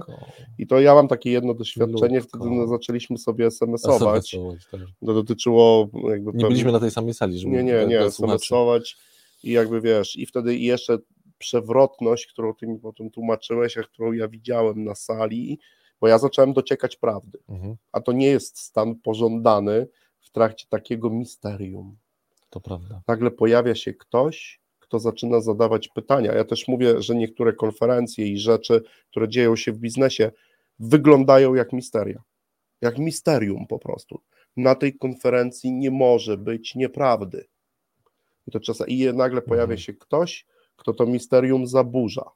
i 0.58 0.68
to 0.68 0.80
ja 0.80 0.96
mam 0.96 1.08
takie 1.08 1.32
jedno 1.32 1.54
doświadczenie, 1.54 2.22
wtedy 2.22 2.46
no, 2.50 2.68
zaczęliśmy 2.68 3.18
sobie 3.18 3.46
SMS-ować, 3.46 4.34
SMS 4.34 4.68
tak. 4.72 4.82
to 5.06 5.14
dotyczyło 5.14 5.90
jakby... 6.10 6.32
Nie 6.34 6.46
byliśmy 6.46 6.72
na 6.72 6.80
tej 6.80 6.92
samej 6.92 7.14
sali, 7.14 7.40
żeby... 7.40 7.52
Nie, 7.52 7.64
nie, 7.64 7.86
nie, 7.88 8.00
SMS-ować 8.00 8.98
i 9.44 9.52
jakby 9.52 9.82
wiesz, 9.82 10.16
i 10.16 10.26
wtedy 10.26 10.58
jeszcze 10.58 10.98
przewrotność, 11.38 12.28
którą 12.28 12.54
ty 12.54 12.68
mi 12.68 12.80
potem 12.80 13.10
tłumaczyłeś, 13.10 13.78
a 13.78 13.84
którą 13.84 14.12
ja 14.12 14.28
widziałem 14.28 14.84
na 14.84 14.96
sali, 14.96 15.60
bo 16.02 16.08
ja 16.08 16.18
zacząłem 16.18 16.54
dociekać 16.54 16.96
prawdy, 16.96 17.40
mhm. 17.50 17.76
a 17.92 18.02
to 18.02 18.12
nie 18.12 18.28
jest 18.28 18.60
stan 18.60 18.96
pożądany 18.96 19.88
w 20.22 20.32
trakcie 20.32 20.66
takiego 20.70 21.10
misterium. 21.10 21.98
To 22.50 22.62
prawda. 22.62 23.02
Nagle 23.08 23.32
pojawia 23.32 23.76
się 23.76 23.94
ktoś, 23.94 24.60
kto 24.80 25.00
zaczyna 25.00 25.42
zadawać 25.42 25.88
pytania. 25.88 26.34
Ja 26.34 26.46
też 26.46 26.68
mówię, 26.68 27.02
że 27.02 27.16
niektóre 27.16 27.54
konferencje 27.54 28.28
i 28.28 28.38
rzeczy, 28.38 28.82
które 29.10 29.30
dzieją 29.30 29.56
się 29.56 29.72
w 29.72 29.78
biznesie, 29.78 30.32
wyglądają 30.80 31.54
jak 31.56 31.74
misteria. 31.74 32.24
Jak 32.82 32.98
misterium 32.98 33.68
po 33.68 33.80
prostu. 33.80 34.22
Na 34.58 34.76
tej 34.76 34.98
konferencji 34.98 35.72
nie 35.72 35.92
może 35.92 36.38
być 36.38 36.76
nieprawdy. 36.76 37.46
I 38.48 38.52
to 38.52 38.60
czasem 38.60 38.88
i 38.88 39.14
nagle 39.14 39.42
pojawia 39.42 39.64
mhm. 39.64 39.80
się 39.80 39.94
ktoś, 39.94 40.46
kto 40.76 40.94
to 40.94 41.06
misterium 41.06 41.68
zaburza. 41.68 42.32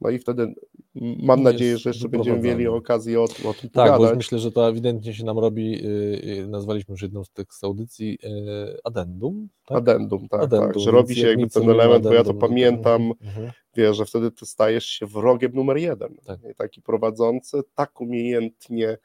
No 0.00 0.10
i 0.10 0.18
wtedy 0.18 0.54
mam 1.00 1.42
nadzieję, 1.42 1.78
że 1.78 1.90
jeszcze 1.90 2.08
będziemy 2.08 2.38
mieli 2.38 2.66
okazję 2.66 3.20
o, 3.20 3.24
o 3.24 3.28
tym 3.28 3.44
tak, 3.44 3.70
pogadać. 3.70 4.00
Tak, 4.00 4.10
bo 4.10 4.16
myślę, 4.16 4.38
że 4.38 4.52
to 4.52 4.68
ewidentnie 4.68 5.14
się 5.14 5.24
nam 5.24 5.38
robi, 5.38 5.70
yy, 5.70 6.46
nazwaliśmy 6.48 6.92
już 6.92 7.02
jedną 7.02 7.24
z 7.24 7.30
tych 7.30 7.46
audycji 7.62 8.18
yy, 8.22 8.78
addendum. 8.84 9.48
Tak? 9.66 9.78
Addendum, 9.78 10.28
tak, 10.28 10.42
addendum, 10.42 10.72
tak, 10.72 10.82
że 10.82 10.90
robi 10.90 11.14
się 11.14 11.28
jakby 11.28 11.48
ten 11.48 11.70
element, 11.70 12.04
bo 12.04 12.12
ja 12.12 12.24
to 12.24 12.34
pamiętam, 12.34 13.12
mhm. 13.20 13.50
wiesz, 13.76 13.96
że 13.96 14.04
wtedy 14.04 14.30
ty 14.30 14.46
stajesz 14.46 14.86
się 14.86 15.06
wrogiem 15.06 15.52
numer 15.54 15.76
jeden. 15.76 16.16
Tak. 16.24 16.40
I 16.52 16.54
taki 16.54 16.82
prowadzący 16.82 17.60
tak 17.74 18.00
umiejętnie 18.00 18.98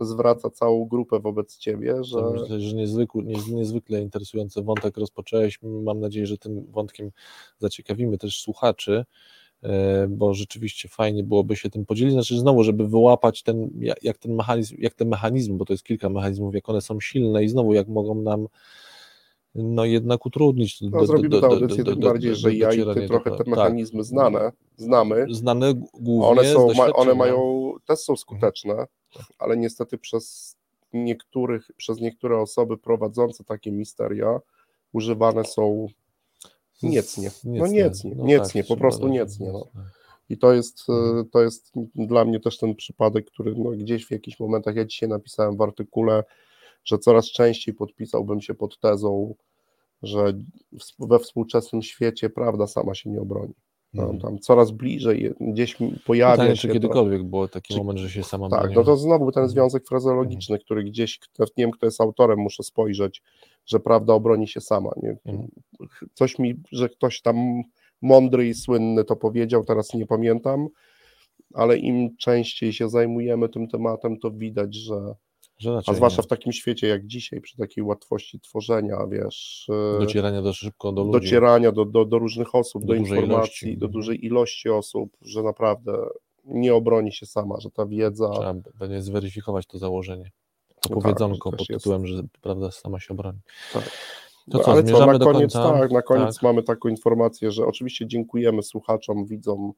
zwraca 0.00 0.50
całą 0.50 0.84
grupę 0.84 1.20
wobec 1.20 1.58
ciebie, 1.58 2.04
że... 2.04 2.18
Myślę, 2.32 2.60
że 2.60 2.76
niezwykle, 2.76 3.22
niezwykle 3.50 4.00
interesujący 4.00 4.62
wątek 4.62 4.96
rozpocząłeś. 4.96 5.58
Mam 5.62 6.00
nadzieję, 6.00 6.26
że 6.26 6.38
tym 6.38 6.66
wątkiem 6.70 7.10
zaciekawimy 7.58 8.18
też 8.18 8.40
słuchaczy, 8.40 9.04
bo 10.08 10.34
rzeczywiście 10.34 10.88
fajnie 10.88 11.24
byłoby 11.24 11.56
się 11.56 11.70
tym 11.70 11.86
podzielić, 11.86 12.14
znaczy 12.14 12.38
znowu, 12.38 12.64
żeby 12.64 12.88
wyłapać 12.88 13.42
ten, 13.42 13.70
jak 14.02 14.18
ten 14.18 14.34
mechanizm, 14.34 14.76
jak 14.78 14.94
te 14.94 15.04
mechanizmy, 15.04 15.56
bo 15.56 15.64
to 15.64 15.72
jest 15.72 15.84
kilka 15.84 16.08
mechanizmów, 16.08 16.54
jak 16.54 16.68
one 16.68 16.80
są 16.80 17.00
silne 17.00 17.44
i 17.44 17.48
znowu 17.48 17.72
jak 17.72 17.88
mogą 17.88 18.14
nam 18.14 18.46
no 19.54 19.84
jednak 19.84 20.26
utrudnić. 20.26 20.80
No, 20.80 20.90
do, 20.90 21.06
zrobimy 21.06 21.40
tę 21.40 21.46
audycję 21.46 21.84
tym 21.84 22.00
bardziej, 22.00 22.34
że 22.34 22.54
ja 22.54 22.72
i 22.72 22.94
ty 22.94 23.06
trochę 23.06 23.30
te 23.30 23.36
tak. 23.36 23.46
mechanizmy 23.46 23.98
tak. 23.98 24.06
znane, 24.06 24.52
znamy. 24.76 25.26
Znane 25.30 25.74
głównie 25.94 26.26
One, 26.26 26.44
są, 26.44 26.68
one 26.94 27.14
mają, 27.14 27.72
też 27.86 27.98
są 27.98 28.16
skuteczne, 28.16 28.86
ale 29.38 29.56
niestety 29.56 29.98
przez 29.98 30.56
niektórych, 30.92 31.70
przez 31.76 32.00
niektóre 32.00 32.38
osoby 32.38 32.78
prowadzące 32.78 33.44
takie 33.44 33.72
misteria 33.72 34.40
używane 34.92 35.44
są 35.44 35.86
niecnie. 36.82 37.30
No 37.44 37.66
niecnie, 37.66 38.14
no 38.16 38.24
niecnie, 38.24 38.62
tak, 38.62 38.68
po 38.68 38.76
prostu 38.76 39.08
niecnie. 39.08 39.52
No. 39.52 39.68
I 40.28 40.38
to 40.38 40.52
jest, 40.52 40.88
mhm. 40.88 41.28
to 41.30 41.42
jest 41.42 41.72
dla 41.94 42.24
mnie 42.24 42.40
też 42.40 42.58
ten 42.58 42.74
przypadek, 42.74 43.26
który 43.26 43.54
no, 43.56 43.70
gdzieś 43.70 44.06
w 44.06 44.10
jakichś 44.10 44.40
momentach, 44.40 44.76
ja 44.76 44.84
dzisiaj 44.84 45.08
napisałem 45.08 45.56
w 45.56 45.62
artykule, 45.62 46.24
że 46.84 46.98
coraz 46.98 47.26
częściej 47.26 47.74
podpisałbym 47.74 48.40
się 48.40 48.54
pod 48.54 48.80
tezą, 48.80 49.34
że 50.02 50.32
we 50.98 51.18
współczesnym 51.18 51.82
świecie 51.82 52.30
prawda 52.30 52.66
sama 52.66 52.94
się 52.94 53.10
nie 53.10 53.20
obroni. 53.20 53.54
Mhm. 54.02 54.20
Tam 54.20 54.38
coraz 54.38 54.70
bliżej 54.70 55.34
gdzieś 55.40 55.76
pojawia 56.06 56.32
Pytanie, 56.32 56.56
się. 56.56 56.68
Czy 56.68 56.74
kiedykolwiek 56.74 57.20
to, 57.20 57.24
było 57.24 57.48
taki 57.48 57.74
czy, 57.74 57.78
moment, 57.78 57.98
że 57.98 58.10
się 58.10 58.22
sama 58.22 58.48
Tak, 58.50 58.74
no 58.74 58.84
to 58.84 58.96
znowu 58.96 59.32
ten 59.32 59.42
mhm. 59.42 59.48
związek 59.48 59.86
frazologiczny, 59.88 60.54
mhm. 60.54 60.64
który 60.64 60.84
gdzieś, 60.84 61.20
nie 61.38 61.64
wiem 61.64 61.70
kto 61.70 61.86
jest 61.86 62.00
autorem, 62.00 62.38
muszę 62.38 62.62
spojrzeć, 62.62 63.22
że 63.66 63.80
prawda 63.80 64.12
obroni 64.14 64.48
się 64.48 64.60
sama. 64.60 64.90
Nie? 65.02 65.16
Coś 66.14 66.38
mi, 66.38 66.54
że 66.72 66.88
ktoś 66.88 67.20
tam 67.20 67.62
mądry 68.02 68.48
i 68.48 68.54
słynny 68.54 69.04
to 69.04 69.16
powiedział, 69.16 69.64
teraz 69.64 69.94
nie 69.94 70.06
pamiętam, 70.06 70.68
ale 71.54 71.76
im 71.76 72.16
częściej 72.16 72.72
się 72.72 72.88
zajmujemy 72.88 73.48
tym 73.48 73.68
tematem, 73.68 74.18
to 74.18 74.30
widać, 74.30 74.74
że 74.74 75.14
a 75.86 75.94
zwłaszcza 75.94 76.22
nie. 76.22 76.26
w 76.26 76.28
takim 76.28 76.52
świecie 76.52 76.86
jak 76.86 77.06
dzisiaj, 77.06 77.40
przy 77.40 77.56
takiej 77.56 77.84
łatwości 77.84 78.40
tworzenia, 78.40 79.06
wiesz. 79.10 79.66
E, 79.96 80.00
docierania 80.00 80.42
do 80.42 80.52
szybko 80.52 80.92
do 80.92 81.02
ludzi. 81.04 81.24
Docierania 81.24 81.72
do, 81.72 81.84
do, 81.84 82.04
do 82.04 82.18
różnych 82.18 82.54
osób, 82.54 82.82
do, 82.82 82.88
do 82.88 82.94
informacji, 82.94 83.68
ilości. 83.68 83.78
do 83.78 83.88
dużej 83.88 84.26
ilości 84.26 84.68
osób, 84.68 85.16
że 85.22 85.42
naprawdę 85.42 85.92
nie 86.44 86.74
obroni 86.74 87.12
się 87.12 87.26
sama, 87.26 87.60
że 87.60 87.70
ta 87.70 87.86
wiedza. 87.86 88.28
Trzeba 88.28 88.54
będzie 88.78 89.02
zweryfikować 89.02 89.66
to 89.66 89.78
założenie. 89.78 90.30
To 90.80 90.94
no 90.94 91.00
powiedzonko 91.00 91.50
tak, 91.50 91.58
pod 91.58 91.68
tytułem, 91.68 92.02
jest. 92.02 92.14
że 92.14 92.22
prawda 92.40 92.70
sama 92.70 93.00
się 93.00 93.14
obroni. 93.14 93.38
Tak. 93.72 93.90
To 94.50 94.58
co, 94.58 94.72
Ale 94.72 94.84
co, 94.84 95.06
na 95.06 95.18
koniec, 95.18 95.52
tak, 95.52 95.90
na 95.90 96.02
koniec 96.02 96.34
tak. 96.34 96.42
mamy 96.42 96.62
taką 96.62 96.88
informację, 96.88 97.50
że 97.50 97.66
oczywiście 97.66 98.06
dziękujemy 98.06 98.62
słuchaczom, 98.62 99.26
widzom 99.26 99.72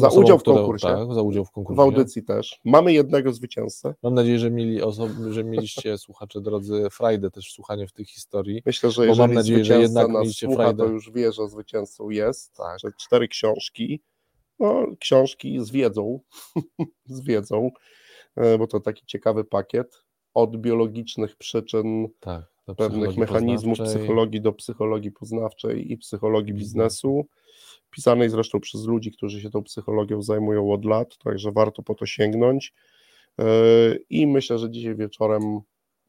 tym 0.00 0.10
za 0.10 0.20
udział 0.20 0.38
w 0.38 0.42
konkursie. 0.42 0.86
Tak, 0.86 1.14
za 1.14 1.22
udział 1.22 1.44
w 1.44 1.50
konkursie. 1.50 1.76
W 1.76 1.80
audycji 1.80 2.22
też. 2.22 2.60
Mamy 2.64 2.92
jednego 2.92 3.32
zwycięzcę. 3.32 3.94
Mam 4.02 4.14
nadzieję, 4.14 4.38
że, 4.38 4.50
mieli 4.50 4.82
osoby, 4.82 5.32
że 5.32 5.44
mieliście 5.44 5.98
słuchacze 6.06 6.40
drodzy 6.40 6.88
Frajdę 6.90 7.30
też 7.30 7.52
słuchanie 7.52 7.86
w 7.86 7.92
tej 7.92 8.04
historii. 8.04 8.62
Myślę, 8.66 8.90
że 8.90 9.06
jeżeli 9.06 9.28
mam 9.28 9.34
nadzieję, 9.34 9.64
że 9.64 9.80
jednak 9.80 10.08
nas 10.08 10.28
słucha, 10.32 10.74
to 10.74 10.84
już 10.84 11.10
wie, 11.10 11.32
że 11.32 11.48
zwycięzcą 11.48 12.10
jest. 12.10 12.56
Tak. 12.56 12.78
Że 12.80 12.88
cztery 12.98 13.28
książki. 13.28 14.02
No, 14.58 14.86
książki 15.00 15.60
z 15.60 15.70
wiedzą, 15.70 16.20
z 17.06 17.20
wiedzą, 17.20 17.70
e, 18.36 18.58
bo 18.58 18.66
to 18.66 18.80
taki 18.80 19.06
ciekawy 19.06 19.44
pakiet 19.44 20.02
od 20.34 20.56
biologicznych 20.56 21.36
przyczyn 21.36 22.08
tak, 22.20 22.44
pewnych 22.76 23.16
mechanizmów 23.16 23.78
psychologii 23.78 24.40
do 24.40 24.52
psychologii 24.52 25.12
poznawczej 25.12 25.92
i 25.92 25.98
psychologii 25.98 26.52
mhm. 26.52 26.58
biznesu 26.58 27.26
pisanej 27.96 28.30
zresztą 28.30 28.60
przez 28.60 28.84
ludzi, 28.84 29.12
którzy 29.12 29.40
się 29.40 29.50
tą 29.50 29.62
psychologią 29.62 30.22
zajmują 30.22 30.72
od 30.72 30.84
lat, 30.84 31.18
także 31.18 31.52
warto 31.52 31.82
po 31.82 31.94
to 31.94 32.06
sięgnąć. 32.06 32.74
E, 33.38 33.44
I 34.10 34.26
myślę, 34.26 34.58
że 34.58 34.70
dzisiaj 34.70 34.96
wieczorem 34.96 35.60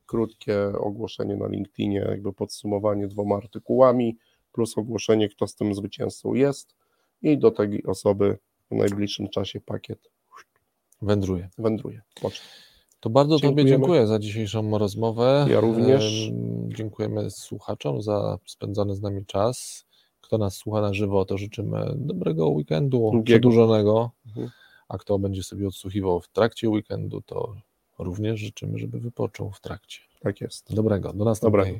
krótkie 0.06 0.68
ogłoszenie 0.80 1.36
na 1.36 1.48
LinkedInie, 1.48 2.06
jakby 2.10 2.34
podsumowanie 2.34 3.08
dwoma 3.08 3.36
artykułami, 3.36 4.18
plus 4.52 4.78
ogłoszenie, 4.78 5.30
kto 5.30 5.48
z 5.48 5.56
tym 5.56 5.76
zwycięzcą 5.76 6.34
jest, 6.34 6.76
i 7.22 7.38
do 7.38 7.52
tej 7.52 7.84
osoby 7.84 8.38
w 8.72 8.76
najbliższym 8.76 9.30
czasie 9.30 9.62
pakiet 9.62 10.10
wędruje. 11.02 11.50
Wędruje. 11.58 12.02
To 13.00 13.10
bardzo 13.10 13.36
Dziękujemy. 13.36 13.56
Tobie 13.56 13.70
dziękuję 13.70 14.08
za 14.08 14.20
dzisiejszą 14.20 14.78
rozmowę. 14.78 15.48
Ja 15.50 15.60
również. 15.60 16.32
Dziękujemy 16.68 17.32
słuchaczom 17.32 18.02
za 18.02 18.38
spędzony 18.46 18.96
z 18.96 19.02
nami 19.02 19.26
czas. 19.26 19.87
Kto 20.28 20.38
nas 20.38 20.56
słucha 20.56 20.82
na 20.82 20.94
żywo, 20.94 21.26
to 21.26 21.38
życzymy 21.38 21.94
dobrego 21.96 22.50
weekendu, 22.50 23.10
Drugiego. 23.12 23.24
przedłużonego. 23.24 24.12
Mhm. 24.26 24.50
A 24.90 24.98
kto 24.98 25.20
będzie 25.20 25.44
sobie 25.44 25.68
odsłuchiwał 25.68 26.20
w 26.20 26.28
trakcie 26.28 26.70
weekendu, 26.70 27.22
to 27.22 27.56
również 28.00 28.40
życzymy, 28.40 28.78
żeby 28.78 29.00
wypoczął 29.00 29.52
w 29.52 29.62
trakcie. 29.62 30.00
Tak 30.20 30.42
jest. 30.42 30.76
Dobrego. 30.76 31.14
Do 31.14 31.26
następnego. 31.26 31.80